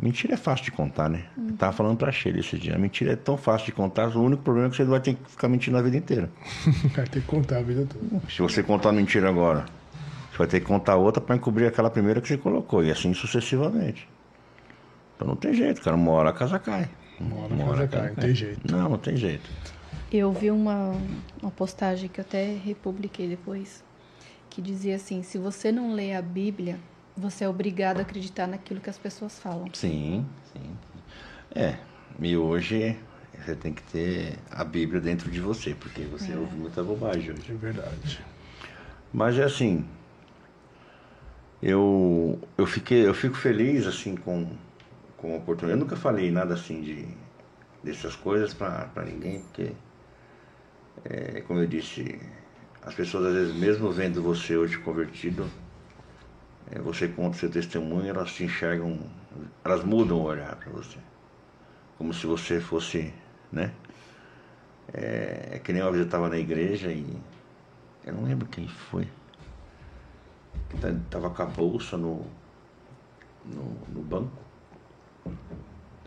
Mentira 0.01 0.33
é 0.33 0.37
fácil 0.37 0.65
de 0.65 0.71
contar, 0.71 1.09
né? 1.09 1.23
Hum. 1.37 1.47
Eu 1.49 1.57
tava 1.57 1.71
falando 1.71 1.97
pra 1.97 2.11
Sheila 2.11 2.39
esse 2.39 2.57
dia. 2.57 2.75
A 2.75 2.77
mentira 2.77 3.13
é 3.13 3.15
tão 3.15 3.37
fácil 3.37 3.67
de 3.67 3.71
contar, 3.71 4.07
o 4.15 4.21
único 4.21 4.43
problema 4.43 4.67
é 4.67 4.69
que 4.69 4.77
você 4.77 4.83
vai 4.83 4.99
ter 4.99 5.15
que 5.15 5.31
ficar 5.31 5.47
mentindo 5.47 5.77
a 5.77 5.81
vida 5.81 5.95
inteira. 5.95 6.29
vai 6.95 7.05
ter 7.05 7.21
que 7.21 7.27
contar 7.27 7.57
a 7.57 7.61
vida 7.61 7.85
toda. 7.85 8.21
Se 8.29 8.41
você 8.41 8.61
contar 8.61 8.91
mentira 8.91 9.29
agora, 9.29 9.65
você 10.31 10.37
vai 10.37 10.47
ter 10.47 10.59
que 10.59 10.65
contar 10.65 10.95
outra 10.95 11.21
para 11.21 11.35
encobrir 11.35 11.67
aquela 11.67 11.89
primeira 11.89 12.19
que 12.19 12.27
você 12.27 12.37
colocou, 12.37 12.83
e 12.83 12.91
assim 12.91 13.13
sucessivamente. 13.13 14.07
Então 15.15 15.27
não 15.27 15.35
tem 15.35 15.53
jeito, 15.53 15.81
cara. 15.81 15.95
Uma 15.95 16.11
hora 16.11 16.29
a 16.29 16.33
casa 16.33 16.59
cai. 16.59 16.89
Uma 17.19 17.37
hora, 17.37 17.85
a 17.85 17.87
casa 17.87 17.87
cai, 17.87 18.07
não 18.09 18.15
tem 18.15 18.35
jeito. 18.35 18.71
Não, 18.71 18.89
não 18.89 18.97
tem 18.97 19.15
jeito. 19.15 19.49
Eu 20.17 20.31
vi 20.31 20.49
uma, 20.49 20.93
uma 21.41 21.51
postagem 21.51 22.09
que 22.09 22.19
eu 22.19 22.25
até 22.25 22.55
republiquei 22.55 23.27
depois, 23.27 23.83
que 24.49 24.61
dizia 24.61 24.95
assim: 24.95 25.23
se 25.23 25.37
você 25.37 25.71
não 25.71 25.93
lê 25.93 26.15
a 26.15 26.21
Bíblia, 26.21 26.79
você 27.15 27.43
é 27.43 27.49
obrigado 27.49 27.99
a 27.99 28.01
acreditar 28.01 28.47
naquilo 28.47 28.79
que 28.79 28.89
as 28.89 28.97
pessoas 28.97 29.37
falam. 29.39 29.67
Sim, 29.73 30.25
sim. 30.53 30.77
É, 31.53 31.77
e 32.19 32.35
hoje 32.37 32.97
você 33.45 33.55
tem 33.55 33.73
que 33.73 33.83
ter 33.83 34.39
a 34.49 34.63
Bíblia 34.63 35.01
dentro 35.01 35.29
de 35.29 35.39
você, 35.39 35.75
porque 35.75 36.03
você 36.03 36.31
é. 36.31 36.37
ouve 36.37 36.55
muita 36.55 36.83
bobagem 36.83 37.31
hoje. 37.31 37.51
É 37.51 37.55
verdade. 37.55 38.25
Mas 39.13 39.37
é 39.37 39.43
assim, 39.43 39.85
eu, 41.61 42.39
eu, 42.57 42.65
fiquei, 42.65 43.05
eu 43.05 43.13
fico 43.13 43.35
feliz 43.35 43.85
assim 43.85 44.15
com 44.15 44.47
com 45.17 45.33
a 45.33 45.37
oportunidade. 45.37 45.79
Eu 45.79 45.85
nunca 45.85 45.95
falei 45.95 46.31
nada 46.31 46.53
assim 46.53 46.81
de 46.81 47.07
dessas 47.83 48.15
coisas 48.15 48.53
para 48.53 49.05
ninguém, 49.05 49.41
porque, 49.41 49.71
é, 51.07 51.41
como 51.41 51.59
eu 51.59 51.67
disse, 51.67 52.19
as 52.81 52.93
pessoas 52.93 53.27
às 53.27 53.33
vezes, 53.33 53.55
mesmo 53.55 53.91
vendo 53.91 54.21
você 54.21 54.57
hoje 54.57 54.77
convertido, 54.79 55.47
é, 56.71 56.79
você 56.79 57.07
conta 57.07 57.37
o 57.37 57.39
seu 57.39 57.49
testemunho, 57.49 58.07
elas 58.07 58.33
te 58.33 58.43
enxergam, 58.43 58.99
elas 59.63 59.83
mudam 59.83 60.17
o 60.17 60.23
olhar 60.23 60.55
para 60.55 60.71
você. 60.71 60.97
Como 61.97 62.13
se 62.13 62.25
você 62.25 62.59
fosse, 62.59 63.13
né? 63.51 63.71
É, 64.93 65.49
é 65.53 65.59
que 65.59 65.71
nem 65.71 65.81
uma 65.81 65.91
vez 65.91 66.01
eu 66.01 66.05
estava 66.05 66.27
na 66.27 66.37
igreja 66.37 66.91
e 66.91 67.05
eu 68.03 68.13
não 68.13 68.23
lembro 68.23 68.47
quem 68.47 68.67
foi. 68.67 69.07
Que 70.69 70.77
tava 71.09 71.29
com 71.29 71.41
a 71.41 71.45
bolsa 71.45 71.97
no, 71.97 72.25
no, 73.45 73.77
no 73.89 74.01
banco. 74.01 74.37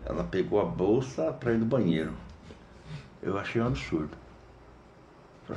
Ela 0.05 0.25
pegou 0.25 0.61
a 0.61 0.65
bolsa 0.65 1.33
para 1.33 1.53
ir 1.53 1.59
no 1.59 1.67
banheiro. 1.67 2.13
Eu 3.23 3.39
achei 3.39 3.61
um 3.61 3.67
absurdo. 3.67 4.17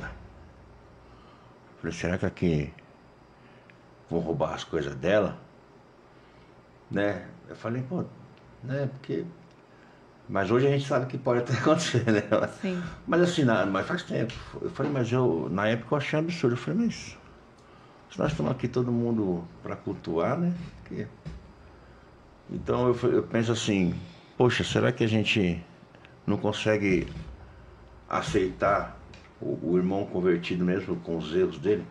Falei, 0.00 1.92
será 1.92 2.18
que 2.18 2.26
aqui 2.26 2.72
vão 4.08 4.20
roubar 4.20 4.54
as 4.54 4.64
coisas 4.64 4.94
dela? 4.94 5.36
Né? 6.90 7.26
Eu 7.48 7.56
falei, 7.56 7.82
pô, 7.82 8.04
né? 8.62 8.88
Porque. 8.92 9.24
Mas 10.28 10.50
hoje 10.50 10.66
a 10.66 10.70
gente 10.70 10.86
sabe 10.86 11.06
que 11.06 11.18
pode 11.18 11.40
até 11.40 11.52
acontecer, 11.58 12.04
né? 12.10 12.22
Sim. 12.60 12.82
Mas 13.06 13.22
assim, 13.22 13.44
na, 13.44 13.66
mas 13.66 13.86
faz 13.86 14.02
tempo. 14.02 14.32
Eu 14.60 14.70
falei, 14.70 14.92
mas 14.92 15.10
eu, 15.10 15.48
na 15.50 15.66
época 15.68 15.94
eu 15.94 15.98
achei 15.98 16.18
absurdo. 16.18 16.54
Eu 16.54 16.58
falei, 16.58 16.86
mas 16.86 17.16
se 18.10 18.18
nós 18.18 18.30
estamos 18.30 18.52
aqui 18.52 18.68
todo 18.68 18.92
mundo 18.92 19.44
para 19.62 19.74
cultuar, 19.74 20.38
né? 20.38 20.54
Porque 20.82 21.06
então 22.50 22.88
eu, 22.88 23.10
eu 23.10 23.22
penso 23.22 23.50
assim, 23.52 23.94
poxa, 24.36 24.62
será 24.62 24.92
que 24.92 25.02
a 25.02 25.08
gente 25.08 25.64
não 26.26 26.36
consegue 26.36 27.08
aceitar 28.08 29.01
o, 29.42 29.72
o, 29.72 29.76
irmão 29.76 30.06
convertido 30.06 30.64
mesmo 30.64 30.96
com 30.96 31.16
os 31.16 31.34
erros 31.34 31.58
dele? 31.58 31.84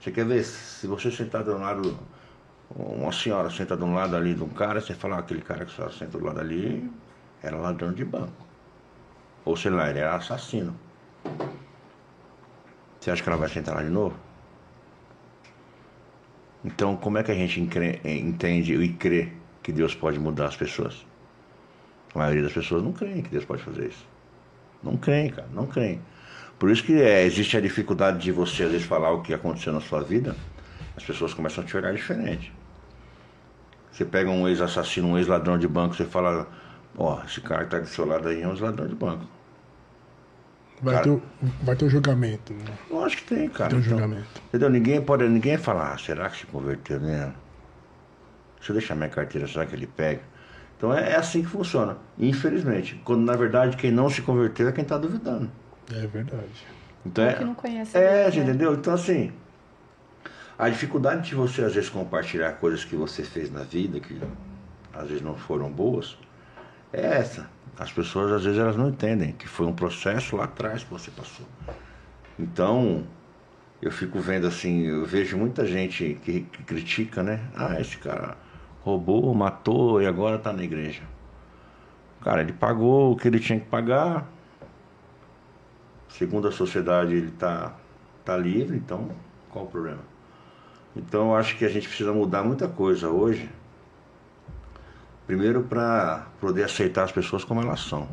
Você 0.00 0.10
quer 0.10 0.24
ver, 0.24 0.44
se 0.44 0.86
você 0.86 1.10
sentar 1.10 1.44
do 1.44 1.56
lado, 1.56 1.98
uma 2.74 3.12
senhora 3.12 3.50
senta 3.50 3.76
de 3.76 3.84
um 3.84 3.94
lado 3.94 4.16
ali 4.16 4.34
de 4.34 4.42
um 4.42 4.48
cara, 4.48 4.80
você 4.80 4.94
fala, 4.94 5.16
ah, 5.16 5.18
aquele 5.20 5.42
cara 5.42 5.64
que 5.64 5.72
só 5.72 5.88
senta 5.90 6.18
do 6.18 6.24
lado 6.24 6.40
ali 6.40 6.90
era 7.42 7.56
ladrão 7.56 7.92
de 7.92 8.04
banco. 8.04 8.46
Ou 9.44 9.56
sei 9.56 9.70
lá, 9.70 9.88
ele 9.90 10.00
era 10.00 10.16
assassino. 10.16 10.74
Você 12.98 13.10
acha 13.10 13.22
que 13.22 13.28
ela 13.28 13.38
vai 13.38 13.48
sentar 13.48 13.74
lá 13.74 13.82
de 13.82 13.90
novo? 13.90 14.16
Então, 16.64 16.96
como 16.96 17.18
é 17.18 17.22
que 17.22 17.30
a 17.30 17.34
gente 17.34 17.60
entende 17.60 18.74
e 18.74 18.92
crê 18.94 19.32
que 19.66 19.72
Deus 19.72 19.96
pode 19.96 20.16
mudar 20.16 20.46
as 20.46 20.56
pessoas. 20.56 21.04
A 22.14 22.18
maioria 22.18 22.44
das 22.44 22.52
pessoas 22.52 22.84
não 22.84 22.92
creem 22.92 23.20
que 23.20 23.30
Deus 23.30 23.44
pode 23.44 23.64
fazer 23.64 23.88
isso. 23.88 24.06
Não 24.80 24.96
creem, 24.96 25.28
cara, 25.28 25.48
não 25.52 25.66
creem. 25.66 26.00
Por 26.58 26.70
isso 26.70 26.82
que 26.84 27.00
é, 27.00 27.24
existe 27.24 27.56
a 27.56 27.60
dificuldade 27.60 28.18
de 28.18 28.32
você, 28.32 28.64
às 28.64 28.70
vezes, 28.72 28.86
falar 28.86 29.10
o 29.12 29.22
que 29.22 29.34
aconteceu 29.34 29.72
na 29.72 29.80
sua 29.80 30.02
vida, 30.02 30.34
as 30.96 31.04
pessoas 31.04 31.34
começam 31.34 31.62
a 31.62 31.66
te 31.66 31.76
olhar 31.76 31.92
diferente. 31.92 32.52
Você 33.92 34.04
pega 34.04 34.30
um 34.30 34.46
ex-assassino, 34.48 35.08
um 35.08 35.18
ex-ladrão 35.18 35.58
de 35.58 35.68
banco, 35.68 35.94
você 35.94 36.04
fala, 36.04 36.46
ó, 36.96 37.22
esse 37.24 37.40
cara 37.40 37.64
que 37.64 37.70
tá 37.70 37.78
do 37.80 37.86
seu 37.86 38.06
lado 38.06 38.28
aí 38.28 38.42
é 38.42 38.46
um 38.48 38.52
ex-ladrão 38.52 38.86
de 38.86 38.94
banco. 38.94 39.26
Vai, 40.82 40.94
Cara. 40.94 41.04
ter, 41.04 41.22
vai 41.62 41.76
ter 41.76 41.84
um 41.86 41.90
julgamento. 41.90 42.52
Né? 42.52 42.64
Eu 42.90 43.02
acho 43.04 43.16
que 43.18 43.24
tem, 43.24 43.48
cara. 43.48 43.70
Tem 43.70 43.78
um 43.78 43.82
Então, 43.82 43.98
julgamento. 43.98 44.28
Entendeu? 44.48 44.68
Ninguém 44.68 45.00
pode, 45.00 45.26
ninguém 45.28 45.56
falar, 45.56 45.92
ah, 45.94 45.98
será 45.98 46.28
que 46.28 46.38
se 46.38 46.46
converteu 46.46 47.00
mesmo? 47.00 47.34
Se 48.60 48.70
eu 48.70 48.74
deixar 48.74 48.94
minha 48.94 49.08
carteira, 49.08 49.46
será 49.48 49.64
que 49.64 49.74
ele 49.74 49.86
pega? 49.86 50.20
Então 50.76 50.92
é, 50.92 51.12
é 51.12 51.16
assim 51.16 51.40
que 51.42 51.48
funciona, 51.48 51.96
infelizmente. 52.18 53.00
Quando 53.04 53.24
na 53.24 53.34
verdade 53.36 53.76
quem 53.78 53.90
não 53.90 54.10
se 54.10 54.20
converteu 54.20 54.68
é 54.68 54.72
quem 54.72 54.82
está 54.82 54.98
duvidando. 54.98 55.50
É 55.92 56.06
verdade. 56.06 56.66
Então 57.04 57.24
é, 57.24 57.34
que 57.34 57.44
não 57.44 57.54
conhece 57.54 57.96
é, 57.96 58.30
você 58.30 58.38
né? 58.38 58.44
entendeu? 58.44 58.74
Então 58.74 58.94
assim, 58.94 59.32
a 60.58 60.68
dificuldade 60.68 61.28
de 61.28 61.34
você 61.34 61.62
às 61.62 61.74
vezes 61.74 61.88
compartilhar 61.88 62.52
coisas 62.52 62.84
que 62.84 62.96
você 62.96 63.22
fez 63.22 63.50
na 63.50 63.62
vida 63.62 64.00
que 64.00 64.20
às 64.92 65.08
vezes 65.08 65.22
não 65.22 65.36
foram 65.36 65.70
boas 65.70 66.18
é 66.92 67.18
essa. 67.18 67.48
As 67.78 67.92
pessoas 67.92 68.32
às 68.32 68.44
vezes 68.44 68.58
elas 68.58 68.76
não 68.76 68.88
entendem 68.88 69.32
que 69.32 69.46
foi 69.46 69.66
um 69.66 69.72
processo 69.74 70.36
lá 70.36 70.44
atrás 70.44 70.82
que 70.82 70.90
você 70.90 71.10
passou. 71.10 71.46
Então, 72.38 73.06
eu 73.80 73.90
fico 73.90 74.18
vendo 74.18 74.46
assim, 74.46 74.86
eu 74.86 75.04
vejo 75.04 75.36
muita 75.36 75.66
gente 75.66 76.18
que, 76.22 76.40
que 76.40 76.62
critica, 76.62 77.22
né? 77.22 77.40
Ah, 77.54 77.78
esse 77.80 77.96
cara 77.98 78.36
roubou, 78.80 79.34
matou 79.34 80.00
e 80.00 80.06
agora 80.06 80.38
tá 80.38 80.52
na 80.52 80.62
igreja. 80.62 81.02
Cara, 82.22 82.40
ele 82.40 82.52
pagou 82.52 83.12
o 83.12 83.16
que 83.16 83.28
ele 83.28 83.38
tinha 83.38 83.58
que 83.60 83.66
pagar. 83.66 84.26
Segundo 86.08 86.48
a 86.48 86.52
sociedade, 86.52 87.14
ele 87.14 87.30
tá, 87.32 87.74
tá 88.24 88.36
livre, 88.36 88.76
então 88.76 89.10
qual 89.50 89.64
o 89.64 89.68
problema? 89.68 90.02
Então, 90.94 91.28
eu 91.28 91.36
acho 91.36 91.56
que 91.56 91.64
a 91.64 91.68
gente 91.68 91.88
precisa 91.88 92.12
mudar 92.12 92.42
muita 92.42 92.66
coisa 92.68 93.10
hoje. 93.10 93.50
Primeiro, 95.26 95.62
para 95.62 96.26
poder 96.40 96.64
aceitar 96.64 97.04
as 97.04 97.12
pessoas 97.12 97.44
como 97.44 97.60
elas 97.60 97.80
são. 97.80 98.08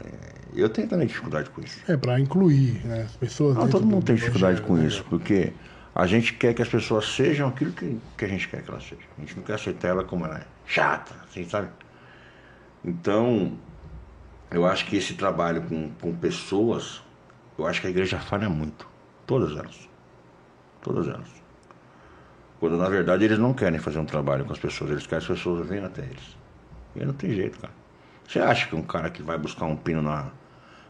É, 0.00 0.10
Eu 0.54 0.68
tenho 0.68 0.88
também 0.88 1.06
dificuldade 1.06 1.48
com 1.50 1.62
isso. 1.62 1.80
É 1.88 1.96
para 1.96 2.20
incluir 2.20 2.84
né, 2.84 3.02
as 3.02 3.16
pessoas. 3.16 3.56
Não, 3.56 3.68
todo 3.68 3.82
do 3.82 3.88
mundo 3.88 4.04
tem 4.04 4.16
dificuldade 4.16 4.60
com 4.60 4.74
né? 4.74 4.86
isso, 4.86 5.04
porque 5.08 5.52
a 5.94 6.06
gente 6.06 6.34
quer 6.34 6.52
que 6.52 6.60
as 6.60 6.68
pessoas 6.68 7.06
sejam 7.06 7.48
aquilo 7.48 7.72
que, 7.72 7.98
que 8.18 8.24
a 8.24 8.28
gente 8.28 8.48
quer 8.48 8.62
que 8.62 8.70
elas 8.70 8.82
sejam. 8.82 9.04
A 9.16 9.20
gente 9.20 9.36
não 9.36 9.42
quer 9.42 9.54
aceitar 9.54 9.88
ela 9.88 10.04
como 10.04 10.26
ela 10.26 10.38
é. 10.38 10.46
Chata, 10.66 11.14
assim, 11.24 11.48
sabe? 11.48 11.68
Então, 12.84 13.56
eu 14.50 14.66
acho 14.66 14.86
que 14.86 14.96
esse 14.96 15.14
trabalho 15.14 15.62
com, 15.62 15.90
com 16.00 16.14
pessoas, 16.14 17.00
eu 17.58 17.66
acho 17.66 17.80
que 17.80 17.86
a 17.86 17.90
igreja 17.90 18.18
falha 18.18 18.48
muito. 18.48 18.88
Todas 19.26 19.56
elas. 19.56 19.88
Todas 20.82 21.08
elas. 21.08 21.28
Quando 22.60 22.76
na 22.76 22.88
verdade 22.88 23.24
eles 23.24 23.38
não 23.38 23.52
querem 23.52 23.78
fazer 23.78 23.98
um 23.98 24.04
trabalho 24.04 24.44
com 24.44 24.52
as 24.52 24.58
pessoas, 24.58 24.90
eles 24.90 25.06
querem 25.06 25.24
que 25.24 25.32
as 25.32 25.38
pessoas 25.38 25.66
venham 25.66 25.86
até 25.86 26.02
eles. 26.02 26.36
E 26.94 27.00
aí 27.00 27.06
não 27.06 27.14
tem 27.14 27.32
jeito, 27.32 27.58
cara. 27.58 27.72
Você 28.26 28.40
acha 28.40 28.66
que 28.66 28.74
um 28.74 28.82
cara 28.82 29.10
que 29.10 29.22
vai 29.22 29.38
buscar 29.38 29.66
um 29.66 29.76
pino 29.76 30.02
na, 30.02 30.30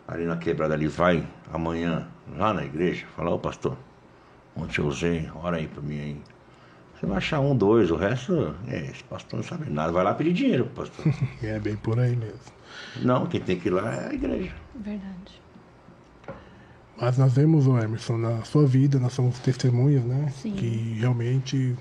ali 0.07 0.25
na 0.25 0.37
quebrada 0.37 0.75
ali 0.75 0.87
vai 0.87 1.27
amanhã 1.53 2.07
lá 2.37 2.55
na 2.55 2.65
igreja 2.65 3.07
falar, 3.17 3.31
ô 3.31 3.39
pastor, 3.39 3.77
ontem 4.57 4.81
eu 4.81 4.87
usei, 4.87 5.31
ora 5.35 5.57
aí 5.57 5.67
pra 5.67 5.83
mim 5.83 6.01
aí. 6.01 6.23
Você 6.95 7.05
vai 7.05 7.19
achar 7.19 7.41
um, 7.41 7.55
dois, 7.55 7.91
o 7.91 7.97
resto, 7.97 8.55
é, 8.69 8.87
esse 8.87 9.05
pastor 9.05 9.39
não 9.39 9.45
sabe 9.45 9.69
nada, 9.69 9.93
vai 9.93 10.03
lá 10.03 10.15
pedir 10.15 10.33
dinheiro 10.33 10.65
pro 10.67 10.85
pastor. 10.85 11.05
É 11.43 11.59
bem 11.59 11.77
por 11.77 11.99
aí 11.99 12.17
mesmo. 12.17 12.41
não, 13.03 13.27
quem 13.27 13.41
tem 13.41 13.59
que 13.59 13.69
ir 13.69 13.73
lá 13.73 13.93
é 13.93 14.09
a 14.09 14.15
igreja. 14.15 14.55
Verdade. 14.75 15.43
Mas 17.01 17.19
nós 17.19 17.33
vemos, 17.35 17.67
ô 17.67 17.79
Emerson, 17.79 18.17
na 18.17 18.43
sua 18.45 18.67
vida, 18.67 18.99
nós 18.99 19.13
somos 19.13 19.39
testemunhas, 19.39 20.03
né? 20.05 20.33
Sim. 20.41 20.53
Que 20.53 20.97
realmente 20.99 21.77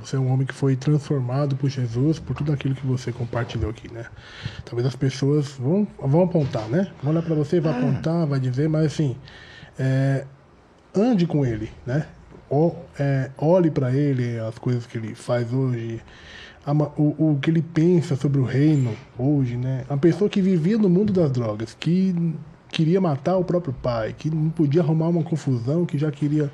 você 0.00 0.16
é 0.16 0.18
um 0.18 0.30
homem 0.32 0.46
que 0.46 0.54
foi 0.54 0.76
transformado 0.76 1.56
por 1.56 1.68
Jesus, 1.68 2.18
por 2.18 2.34
tudo 2.34 2.52
aquilo 2.52 2.74
que 2.74 2.86
você 2.86 3.12
compartilhou 3.12 3.70
aqui, 3.70 3.92
né? 3.92 4.06
Talvez 4.64 4.86
as 4.86 4.96
pessoas 4.96 5.52
vão, 5.52 5.86
vão 5.98 6.22
apontar, 6.22 6.68
né? 6.68 6.90
Vão 7.02 7.12
olhar 7.12 7.22
para 7.22 7.34
você, 7.34 7.60
vai 7.60 7.72
apontar, 7.78 8.26
vai 8.26 8.40
dizer, 8.40 8.68
mas 8.68 8.86
assim, 8.86 9.16
é, 9.78 10.24
ande 10.94 11.26
com 11.26 11.44
ele, 11.44 11.70
né? 11.86 12.06
O- 12.48 12.74
é, 12.98 13.30
olhe 13.36 13.70
para 13.70 13.92
ele, 13.92 14.38
as 14.38 14.56
coisas 14.58 14.86
que 14.86 14.96
ele 14.96 15.14
faz 15.14 15.52
hoje, 15.52 16.00
o, 16.96 17.32
o 17.32 17.38
que 17.40 17.50
ele 17.50 17.62
pensa 17.62 18.16
sobre 18.16 18.40
o 18.40 18.44
reino 18.44 18.94
hoje, 19.18 19.56
né? 19.56 19.84
Uma 19.88 19.98
pessoa 19.98 20.28
que 20.30 20.40
vivia 20.40 20.78
no 20.78 20.88
mundo 20.88 21.12
das 21.12 21.30
drogas, 21.30 21.76
que 21.78 22.14
queria 22.76 23.00
matar 23.00 23.38
o 23.38 23.44
próprio 23.44 23.72
pai, 23.72 24.14
que 24.16 24.28
não 24.28 24.50
podia 24.50 24.82
arrumar 24.82 25.08
uma 25.08 25.22
confusão, 25.22 25.86
que 25.86 25.96
já 25.96 26.10
queria. 26.10 26.52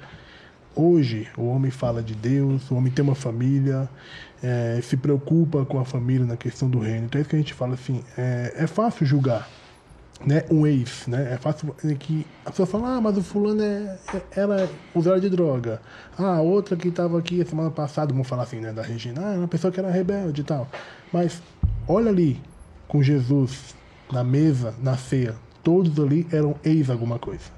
Hoje, 0.74 1.28
o 1.36 1.48
homem 1.48 1.70
fala 1.70 2.00
de 2.00 2.14
Deus, 2.14 2.70
o 2.70 2.76
homem 2.76 2.92
tem 2.92 3.04
uma 3.04 3.16
família, 3.16 3.90
é, 4.40 4.80
se 4.82 4.96
preocupa 4.96 5.66
com 5.66 5.80
a 5.80 5.84
família 5.84 6.24
na 6.24 6.36
questão 6.36 6.70
do 6.70 6.78
reino. 6.78 7.06
Então 7.06 7.18
é 7.18 7.22
isso 7.22 7.28
que 7.28 7.34
a 7.34 7.38
gente 7.40 7.52
fala 7.52 7.74
assim: 7.74 8.04
é, 8.16 8.54
é 8.56 8.66
fácil 8.68 9.04
julgar 9.04 9.48
né, 10.24 10.44
um 10.48 10.64
ex, 10.64 11.08
né? 11.08 11.32
É 11.32 11.36
fácil 11.36 11.74
que 11.98 12.24
a 12.44 12.50
pessoa 12.50 12.66
fala, 12.66 12.96
ah, 12.96 13.00
mas 13.00 13.18
o 13.18 13.22
fulano 13.22 13.60
é, 13.60 13.98
é- 14.36 14.68
usuário 14.94 15.20
de 15.20 15.28
droga. 15.28 15.82
Ah, 16.16 16.40
outra 16.40 16.76
que 16.76 16.86
estava 16.86 17.18
aqui 17.18 17.44
semana 17.44 17.70
passada, 17.72 18.12
vamos 18.12 18.28
falar 18.28 18.44
assim, 18.44 18.60
né, 18.60 18.72
da 18.72 18.82
Regina, 18.82 19.20
ah, 19.20 19.38
uma 19.38 19.48
pessoa 19.48 19.72
que 19.72 19.80
era 19.80 19.90
rebelde 19.90 20.42
e 20.42 20.44
tal. 20.44 20.68
Mas 21.12 21.42
olha 21.88 22.10
ali, 22.10 22.40
com 22.86 23.02
Jesus 23.02 23.74
na 24.10 24.22
mesa, 24.22 24.72
na 24.80 24.96
ceia, 24.96 25.34
todos 25.62 25.98
ali 25.98 26.26
eram 26.30 26.54
ex 26.64 26.90
alguma 26.90 27.18
coisa. 27.18 27.50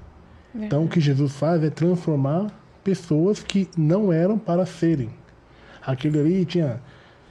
Então 0.53 0.85
o 0.85 0.87
que 0.87 1.01
Jesus 1.01 1.33
faz 1.33 1.63
é 1.63 1.69
transformar 1.69 2.51
pessoas 2.83 3.43
que 3.43 3.67
não 3.77 4.13
eram 4.13 4.37
para 4.37 4.65
serem. 4.65 5.09
Aquele 5.81 6.19
ali 6.19 6.45
tinha, 6.45 6.81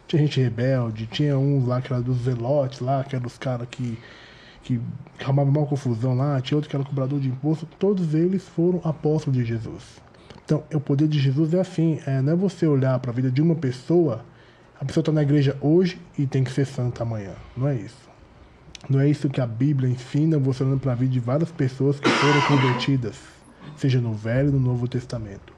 tinha 0.07 0.23
gente 0.23 0.41
rebelde, 0.41 1.07
tinha 1.07 1.39
uns 1.39 1.67
lá 1.67 1.81
que 1.81 1.93
era 1.93 2.03
dos 2.03 2.19
zelotes 2.25 2.81
lá, 2.81 3.03
que 3.03 3.17
eram 3.17 3.27
os 3.27 3.39
caras 3.39 3.67
que, 3.71 3.99
que 4.63 4.81
arrumavam 5.21 5.53
mal 5.53 5.67
confusão 5.67 6.15
lá, 6.15 6.41
tinha 6.41 6.57
outro 6.57 6.69
que 6.69 6.77
era 6.77 6.85
cobrador 6.85 7.19
de 7.19 7.29
imposto, 7.29 7.67
todos 7.79 8.15
eles 8.15 8.47
foram 8.47 8.81
apóstolos 8.85 9.39
de 9.39 9.45
Jesus. 9.45 10.03
Então, 10.45 10.63
o 10.75 10.81
poder 10.81 11.09
de 11.09 11.19
Jesus 11.19 11.55
é 11.55 11.61
assim, 11.61 12.01
é, 12.07 12.21
não 12.21 12.35
é 12.35 12.37
você 12.37 12.67
olhar 12.67 12.99
para 12.99 13.11
a 13.11 13.15
vida 13.15 13.31
de 13.31 13.41
uma 13.41 13.55
pessoa, 13.55 14.25
a 14.79 14.85
pessoa 14.85 15.01
está 15.01 15.13
na 15.13 15.23
igreja 15.23 15.57
hoje 15.61 15.99
e 16.19 16.27
tem 16.27 16.45
que 16.45 16.51
ser 16.51 16.67
santa 16.67 17.03
amanhã. 17.03 17.33
Não 17.57 17.67
é 17.67 17.77
isso. 17.77 18.14
Não 18.89 19.01
é 19.01 19.09
isso 19.09 19.31
que 19.31 19.41
a 19.41 19.47
Bíblia 19.47 19.89
ensina, 19.89 20.39
você 20.39 20.63
olhando 20.63 20.81
para 20.81 20.93
a 20.93 20.95
vida 20.95 21.13
de 21.13 21.21
várias 21.21 21.51
pessoas 21.51 21.99
que 21.99 22.09
foram 22.09 22.41
convertidas, 22.43 23.17
seja 23.77 23.99
no 23.99 24.13
Velho 24.13 24.51
e 24.51 24.53
no 24.53 24.61
Novo 24.61 24.87
Testamento. 24.87 25.55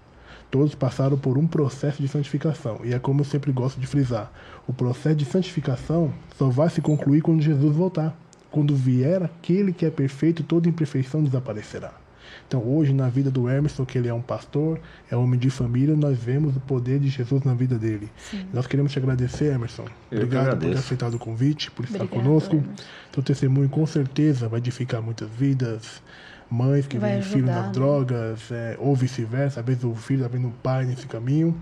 Todos 0.49 0.77
passaram 0.77 1.19
por 1.19 1.37
um 1.37 1.47
processo 1.47 2.01
de 2.01 2.07
santificação. 2.07 2.81
E 2.85 2.95
é 2.95 2.99
como 3.01 3.23
eu 3.23 3.25
sempre 3.25 3.51
gosto 3.51 3.81
de 3.81 3.87
frisar: 3.87 4.31
o 4.67 4.73
processo 4.73 5.17
de 5.17 5.25
santificação 5.25 6.13
só 6.39 6.49
vai 6.49 6.71
se 6.71 6.81
concluir 6.81 7.21
quando 7.21 7.43
Jesus 7.43 7.75
voltar. 7.75 8.17
Quando 8.49 8.77
vier 8.77 9.23
aquele 9.25 9.73
que 9.73 9.85
é 9.85 9.91
perfeito, 9.91 10.45
toda 10.45 10.69
imperfeição 10.69 11.23
desaparecerá. 11.23 12.06
Então, 12.47 12.63
hoje, 12.63 12.93
na 12.93 13.09
vida 13.09 13.31
do 13.31 13.51
Emerson, 13.51 13.85
que 13.85 13.99
ele 13.99 14.09
é 14.09 14.15
um 14.15 14.23
pastor, 14.23 14.79
é 15.11 15.17
um 15.17 15.25
homem 15.25 15.39
de 15.39 15.51
família, 15.51 15.97
nós 15.97 16.17
vemos 16.17 16.57
o 16.57 16.61
poder 16.61 17.01
de 17.01 17.09
Jesus 17.09 17.43
na 17.43 17.55
vida 17.55 17.77
dele. 17.77 18.09
Nós 18.53 18.67
queremos 18.67 18.93
te 18.93 18.99
agradecer, 18.99 19.53
Emerson. 19.53 19.87
Eu 20.11 20.23
Obrigado 20.23 20.57
por 20.57 20.69
ter 20.71 20.77
aceitado 20.77 21.15
o 21.15 21.19
convite, 21.19 21.71
por 21.71 21.85
estar 21.85 22.05
Obrigada, 22.05 22.25
conosco. 22.25 22.57
Emerson. 22.57 22.85
Seu 23.13 23.23
testemunho, 23.23 23.69
com 23.69 23.85
certeza, 23.87 24.49
vai 24.49 24.59
edificar 24.59 25.03
muitas 25.03 25.29
vidas. 25.29 26.03
Mães 26.49 26.87
que 26.87 26.97
veem 26.97 27.23
filhos 27.23 27.49
nas 27.49 27.67
né? 27.67 27.73
drogas, 27.73 28.53
é, 28.53 28.77
ou 28.79 28.95
vice-versa. 28.95 29.59
Às 29.59 29.67
vezes 29.67 29.83
o 29.83 29.95
filho 29.97 30.25
está 30.25 30.29
vendo 30.29 30.47
o 30.47 30.53
pai 30.53 30.85
nesse 30.85 31.07
caminho. 31.07 31.59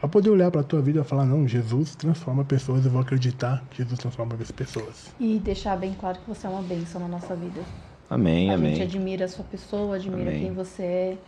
Vai 0.00 0.10
poder 0.10 0.30
olhar 0.30 0.50
para 0.50 0.60
a 0.60 0.64
tua 0.64 0.82
vida 0.82 1.00
e 1.00 1.04
falar: 1.04 1.24
não, 1.24 1.48
Jesus 1.48 1.94
transforma 1.94 2.44
pessoas, 2.44 2.84
eu 2.84 2.90
vou 2.90 3.00
acreditar 3.00 3.62
que 3.70 3.78
Jesus 3.78 3.98
transforma 3.98 4.36
as 4.40 4.50
pessoas. 4.50 5.14
E 5.18 5.38
deixar 5.38 5.76
bem 5.76 5.94
claro 5.94 6.18
que 6.18 6.28
você 6.28 6.46
é 6.46 6.50
uma 6.50 6.62
bênção 6.62 7.00
na 7.00 7.08
nossa 7.08 7.34
vida. 7.34 7.62
Amém, 8.10 8.50
a 8.50 8.56
gente 8.56 8.66
amém. 8.68 8.82
admira 8.82 9.24
a 9.24 9.28
sua 9.28 9.44
pessoa, 9.44 9.94
admira 9.96 10.30
Amém. 10.30 10.40
quem 10.42 10.52
você 10.52 10.82
é. 10.82 11.18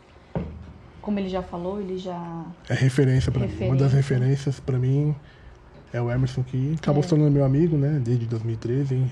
Como 1.00 1.18
ele 1.18 1.28
já 1.28 1.40
falou, 1.42 1.80
ele 1.80 1.96
já. 1.96 2.44
É 2.68 2.74
referência 2.74 3.30
para 3.32 3.46
mim. 3.46 3.52
Uma 3.60 3.76
das 3.76 3.92
Referência. 3.92 3.96
referências 3.96 4.60
para 4.60 4.78
mim 4.78 5.14
é 5.92 6.00
o 6.00 6.10
Emerson, 6.10 6.42
que 6.42 6.74
acabou 6.78 7.00
É. 7.00 7.02
se 7.04 7.09
tornando 7.10 7.30
meu 7.30 7.44
amigo, 7.44 7.76
né, 7.76 8.00
desde 8.02 8.26
2013. 8.26 8.94
E, 8.96 9.06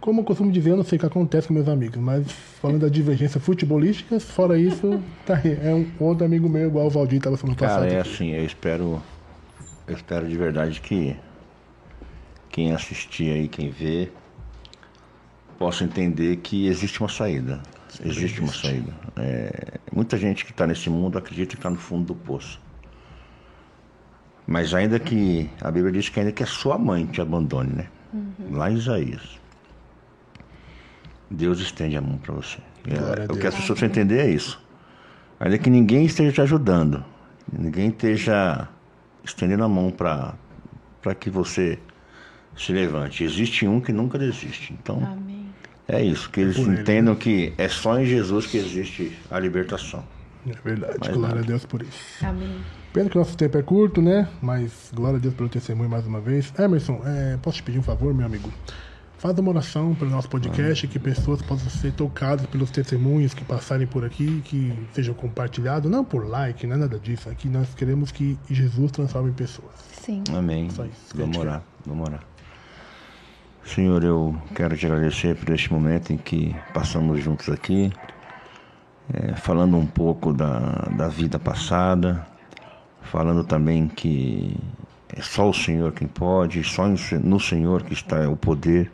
como 0.00 0.20
eu 0.20 0.24
costumo 0.24 0.50
dizer, 0.52 0.70
eu 0.70 0.76
não 0.76 0.84
sei 0.84 0.96
o 0.96 1.00
que 1.00 1.06
acontece 1.06 1.48
com 1.48 1.54
meus 1.54 1.68
amigos, 1.68 1.98
mas 1.98 2.30
falando 2.60 2.80
da 2.82 2.88
divergência 2.88 3.40
futebolística, 3.40 4.18
fora 4.20 4.58
isso, 4.58 5.00
tá 5.26 5.36
aí. 5.42 5.58
É 5.62 5.74
um 5.74 5.86
outro 6.04 6.24
amigo 6.24 6.48
meu, 6.48 6.68
igual 6.68 6.86
o 6.86 6.90
Valdir 6.90 7.18
estava 7.18 7.36
semana 7.36 7.56
passada. 7.56 7.86
Cara, 7.86 7.92
é 7.96 8.00
aqui. 8.00 8.10
assim, 8.10 8.30
eu 8.30 8.44
espero. 8.44 9.02
Eu 9.86 9.94
espero 9.94 10.28
de 10.28 10.36
verdade 10.36 10.80
que 10.80 11.16
quem 12.50 12.72
assistir 12.72 13.30
aí, 13.32 13.46
quem 13.48 13.70
vê, 13.70 14.10
possa 15.58 15.84
entender 15.84 16.36
que 16.36 16.66
existe 16.66 17.00
uma 17.00 17.08
saída. 17.08 17.60
Existe 18.04 18.40
uma 18.40 18.52
saída. 18.52 18.92
É, 19.16 19.78
muita 19.92 20.16
gente 20.18 20.44
que 20.44 20.50
está 20.50 20.66
nesse 20.66 20.90
mundo 20.90 21.16
acredita 21.16 21.50
que 21.50 21.58
está 21.58 21.70
no 21.70 21.76
fundo 21.76 22.06
do 22.06 22.14
poço. 22.14 22.60
Mas 24.46 24.74
ainda 24.74 24.98
que 24.98 25.50
a 25.60 25.70
Bíblia 25.70 25.92
diz 25.92 26.08
que 26.08 26.20
ainda 26.20 26.32
que 26.32 26.42
a 26.42 26.46
sua 26.46 26.78
mãe 26.78 27.06
te 27.06 27.20
abandone, 27.20 27.72
né? 27.72 27.86
Lá 28.50 28.70
em 28.70 28.76
Isaías. 28.76 29.38
Deus 31.30 31.58
estende 31.58 31.96
a 31.96 32.00
mão 32.00 32.18
para 32.18 32.34
você. 32.34 32.58
É, 32.86 33.32
o 33.32 33.36
que 33.36 33.46
as 33.46 33.54
pessoas 33.54 33.78
precisam 33.78 33.88
entender 33.88 34.20
é 34.20 34.30
isso. 34.30 34.62
Ainda 35.40 35.58
que 35.58 35.68
ninguém 35.68 36.06
esteja 36.06 36.32
te 36.32 36.40
ajudando, 36.40 37.04
ninguém 37.52 37.88
esteja 37.88 38.68
estendendo 39.24 39.64
a 39.64 39.68
mão 39.68 39.90
para 39.90 41.14
que 41.18 41.28
você 41.28 41.78
se 42.56 42.72
levante. 42.72 43.24
Existe 43.24 43.66
um 43.66 43.80
que 43.80 43.92
nunca 43.92 44.18
desiste. 44.18 44.72
Então, 44.72 45.04
Amém. 45.04 45.35
É 45.88 46.02
isso. 46.02 46.30
Que 46.30 46.40
eles 46.40 46.58
entendam 46.58 47.14
que 47.14 47.52
é 47.56 47.68
só 47.68 47.98
em 47.98 48.06
Jesus 48.06 48.46
que 48.46 48.56
existe 48.56 49.16
a 49.30 49.38
libertação. 49.38 50.04
É 50.48 50.52
verdade. 50.64 50.96
Mas 51.00 51.08
Glória 51.08 51.34
nada. 51.34 51.40
a 51.40 51.46
Deus 51.46 51.64
por 51.64 51.82
isso. 51.82 52.24
Amém. 52.24 52.60
Pena 52.92 53.10
que 53.10 53.18
nosso 53.18 53.36
tempo 53.36 53.58
é 53.58 53.62
curto, 53.62 54.00
né? 54.00 54.28
Mas 54.40 54.90
glória 54.94 55.18
a 55.18 55.20
Deus 55.20 55.34
pelo 55.34 55.48
testemunho 55.48 55.90
mais 55.90 56.06
uma 56.06 56.20
vez. 56.20 56.52
Emerson, 56.58 57.02
é, 57.04 57.36
posso 57.42 57.58
te 57.58 57.62
pedir 57.62 57.78
um 57.78 57.82
favor, 57.82 58.14
meu 58.14 58.24
amigo? 58.24 58.50
Faz 59.18 59.36
uma 59.38 59.50
oração 59.50 59.94
pelo 59.94 60.10
nosso 60.10 60.28
podcast, 60.28 60.86
que 60.86 60.98
pessoas 60.98 61.40
possam 61.42 61.70
ser 61.70 61.92
tocadas 61.92 62.46
pelos 62.46 62.70
testemunhos 62.70 63.32
que 63.32 63.44
passarem 63.44 63.86
por 63.86 64.04
aqui, 64.04 64.42
que 64.44 64.72
sejam 64.92 65.14
compartilhados, 65.14 65.90
não 65.90 66.04
por 66.04 66.26
like, 66.28 66.66
não 66.66 66.76
é 66.76 66.78
nada 66.78 66.98
disso. 66.98 67.28
Aqui 67.28 67.48
nós 67.48 67.74
queremos 67.74 68.12
que 68.12 68.38
Jesus 68.48 68.92
transforme 68.92 69.32
pessoas. 69.32 69.72
Sim. 70.02 70.22
Amém. 70.34 70.68
Só 70.70 70.84
isso 70.84 70.94
Vamos 71.14 71.36
orar, 71.36 71.62
vamos 71.84 72.06
orar. 72.08 72.22
Senhor, 73.66 74.04
eu 74.04 74.34
quero 74.54 74.76
te 74.76 74.86
agradecer 74.86 75.34
por 75.34 75.52
este 75.52 75.72
momento 75.72 76.12
em 76.12 76.16
que 76.16 76.54
passamos 76.72 77.22
juntos 77.22 77.48
aqui, 77.48 77.92
eh, 79.12 79.34
falando 79.34 79.76
um 79.76 79.84
pouco 79.84 80.32
da, 80.32 80.88
da 80.96 81.08
vida 81.08 81.36
passada, 81.36 82.24
falando 83.02 83.42
também 83.42 83.88
que 83.88 84.56
é 85.14 85.20
só 85.20 85.50
o 85.50 85.52
Senhor 85.52 85.92
quem 85.92 86.06
pode, 86.06 86.62
só 86.62 86.86
no 87.22 87.40
Senhor 87.40 87.82
que 87.82 87.92
está 87.92 88.28
o 88.28 88.36
poder 88.36 88.90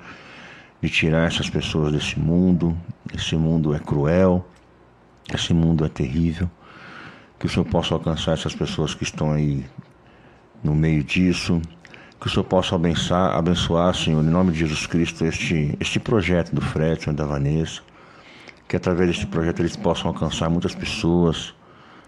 de 0.80 0.88
tirar 0.88 1.26
essas 1.26 1.50
pessoas 1.50 1.92
desse 1.92 2.18
mundo. 2.18 2.76
Esse 3.14 3.36
mundo 3.36 3.74
é 3.74 3.78
cruel, 3.78 4.44
esse 5.32 5.52
mundo 5.52 5.84
é 5.84 5.88
terrível. 5.88 6.50
Que 7.38 7.44
o 7.44 7.48
Senhor 7.48 7.66
possa 7.66 7.94
alcançar 7.94 8.32
essas 8.32 8.54
pessoas 8.54 8.94
que 8.94 9.04
estão 9.04 9.32
aí 9.32 9.66
no 10.64 10.74
meio 10.74 11.04
disso. 11.04 11.60
Que 12.22 12.28
o 12.28 12.30
Senhor 12.30 12.44
possa 12.44 12.76
abençoar, 12.76 13.36
abençoar, 13.36 13.92
Senhor, 13.96 14.22
em 14.22 14.28
nome 14.28 14.52
de 14.52 14.60
Jesus 14.60 14.86
Cristo, 14.86 15.24
este, 15.24 15.76
este 15.80 15.98
projeto 15.98 16.54
do 16.54 16.60
Fred 16.60 17.10
e 17.10 17.12
da 17.12 17.24
Vanessa. 17.24 17.82
Que 18.68 18.76
através 18.76 19.08
deste 19.08 19.26
projeto 19.26 19.58
eles 19.58 19.74
possam 19.74 20.06
alcançar 20.06 20.48
muitas 20.48 20.72
pessoas, 20.72 21.52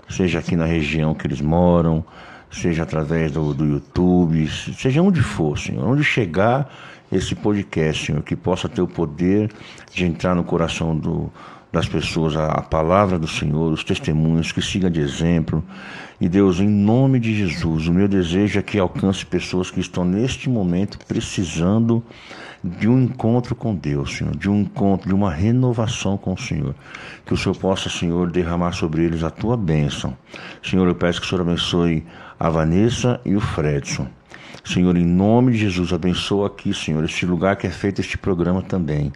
seja 0.08 0.38
aqui 0.38 0.54
na 0.54 0.66
região 0.66 1.16
que 1.16 1.26
eles 1.26 1.40
moram, 1.40 2.04
seja 2.48 2.84
através 2.84 3.32
do, 3.32 3.52
do 3.52 3.66
YouTube, 3.66 4.48
seja 4.48 5.02
onde 5.02 5.20
for, 5.20 5.58
Senhor, 5.58 5.84
onde 5.84 6.04
chegar 6.04 6.72
esse 7.10 7.34
podcast, 7.34 8.06
Senhor, 8.06 8.22
que 8.22 8.36
possa 8.36 8.68
ter 8.68 8.82
o 8.82 8.86
poder 8.86 9.50
de 9.92 10.04
entrar 10.04 10.36
no 10.36 10.44
coração 10.44 10.96
do, 10.96 11.28
das 11.72 11.88
pessoas 11.88 12.36
a, 12.36 12.52
a 12.52 12.62
palavra 12.62 13.18
do 13.18 13.26
Senhor, 13.26 13.72
os 13.72 13.82
testemunhos, 13.82 14.52
que 14.52 14.62
siga 14.62 14.88
de 14.88 15.00
exemplo. 15.00 15.60
E 16.20 16.28
Deus, 16.28 16.60
em 16.60 16.68
nome 16.68 17.18
de 17.18 17.34
Jesus, 17.34 17.88
o 17.88 17.92
meu 17.92 18.06
desejo 18.06 18.58
é 18.58 18.62
que 18.62 18.78
alcance 18.78 19.26
pessoas 19.26 19.70
que 19.70 19.80
estão 19.80 20.04
neste 20.04 20.48
momento 20.48 20.98
precisando 21.06 22.02
de 22.62 22.88
um 22.88 23.02
encontro 23.02 23.54
com 23.54 23.74
Deus, 23.74 24.16
Senhor, 24.16 24.34
de 24.36 24.48
um 24.48 24.62
encontro, 24.62 25.08
de 25.08 25.14
uma 25.14 25.30
renovação 25.30 26.16
com 26.16 26.32
o 26.32 26.38
Senhor. 26.38 26.74
Que 27.26 27.34
o 27.34 27.36
Senhor 27.36 27.56
possa, 27.56 27.90
Senhor, 27.90 28.30
derramar 28.30 28.72
sobre 28.72 29.02
eles 29.02 29.22
a 29.22 29.30
tua 29.30 29.56
bênção. 29.56 30.16
Senhor, 30.62 30.86
eu 30.86 30.94
peço 30.94 31.20
que 31.20 31.26
o 31.26 31.28
Senhor 31.28 31.42
abençoe 31.42 32.06
a 32.38 32.48
Vanessa 32.48 33.20
e 33.24 33.34
o 33.34 33.40
Fredson. 33.40 34.06
Senhor, 34.64 34.96
em 34.96 35.04
nome 35.04 35.52
de 35.52 35.58
Jesus, 35.58 35.92
abençoa 35.92 36.46
aqui, 36.46 36.72
Senhor, 36.72 37.04
este 37.04 37.26
lugar 37.26 37.56
que 37.56 37.66
é 37.66 37.70
feito 37.70 38.00
este 38.00 38.16
programa 38.16 38.62
também. 38.62 39.12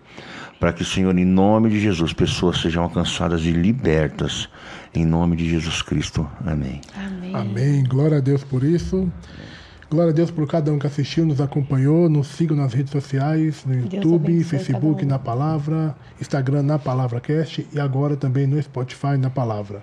Para 0.60 0.72
que, 0.72 0.84
Senhor, 0.84 1.16
em 1.16 1.24
nome 1.24 1.70
de 1.70 1.80
Jesus, 1.80 2.12
pessoas 2.12 2.60
sejam 2.60 2.82
alcançadas 2.82 3.46
e 3.46 3.50
libertas. 3.50 4.48
Em 4.94 5.04
nome 5.04 5.36
de 5.36 5.48
Jesus 5.48 5.82
Cristo. 5.82 6.28
Amém. 6.44 6.80
Amém. 6.94 7.34
Amém. 7.34 7.84
Glória 7.84 8.18
a 8.18 8.20
Deus 8.20 8.42
por 8.44 8.64
isso. 8.64 9.10
Glória 9.90 10.10
a 10.10 10.14
Deus 10.14 10.30
por 10.30 10.46
cada 10.46 10.70
um 10.70 10.78
que 10.78 10.86
assistiu, 10.86 11.24
nos 11.24 11.40
acompanhou. 11.40 12.10
Nos 12.10 12.28
sigam 12.28 12.54
nas 12.54 12.74
redes 12.74 12.92
sociais, 12.92 13.64
no 13.64 13.74
YouTube, 13.74 14.44
Facebook 14.44 15.02
um. 15.02 15.08
na 15.08 15.18
Palavra, 15.18 15.96
Instagram 16.20 16.62
na 16.62 16.78
Palavra 16.78 17.20
Cast 17.20 17.66
e 17.72 17.80
agora 17.80 18.14
também 18.14 18.46
no 18.46 18.62
Spotify 18.62 19.16
na 19.18 19.30
Palavra. 19.30 19.82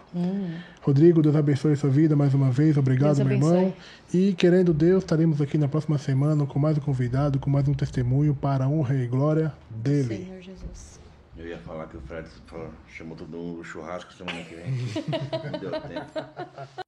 Rodrigo, 0.82 1.24
Deus 1.24 1.36
abençoe 1.36 1.76
sua 1.76 1.90
vida 1.90 2.16
mais 2.16 2.36
uma 2.36 2.52
vez. 2.52 2.78
Obrigado, 2.78 3.16
Deus 3.16 3.28
meu 3.28 3.38
irmão. 3.38 3.50
abençoe. 3.50 3.74
E 4.14 4.34
querendo 4.34 4.76
Deus, 4.76 5.04
estaremos 5.04 5.42
aqui 5.42 5.58
na 5.58 5.68
próxima 5.68 5.98
semana 5.98 6.46
com 6.46 6.60
mais 6.60 6.78
um 6.78 6.82
convidado, 6.82 7.40
com 7.40 7.50
mais 7.50 7.68
um 7.68 7.74
testemunho 7.74 8.36
para 8.36 8.66
a 8.66 8.68
honra 8.68 8.94
e 8.94 9.08
glória 9.08 9.52
dele. 9.72 10.18
Senhor 10.18 10.42
Jesus. 10.42 11.05
Eu 11.38 11.48
ia 11.48 11.58
falar 11.60 11.88
que 11.88 11.98
o 11.98 12.02
Fred 12.02 12.28
falou- 12.46 12.74
chamou 12.88 13.18
todo 13.18 13.30
mundo 13.38 13.58
no 13.58 13.64
churrasco 13.64 14.14
semana 14.14 14.42
que 14.46 14.56
vem. 14.56 14.72
Não 15.52 15.60
deu 15.60 15.72
tempo. 15.82 16.85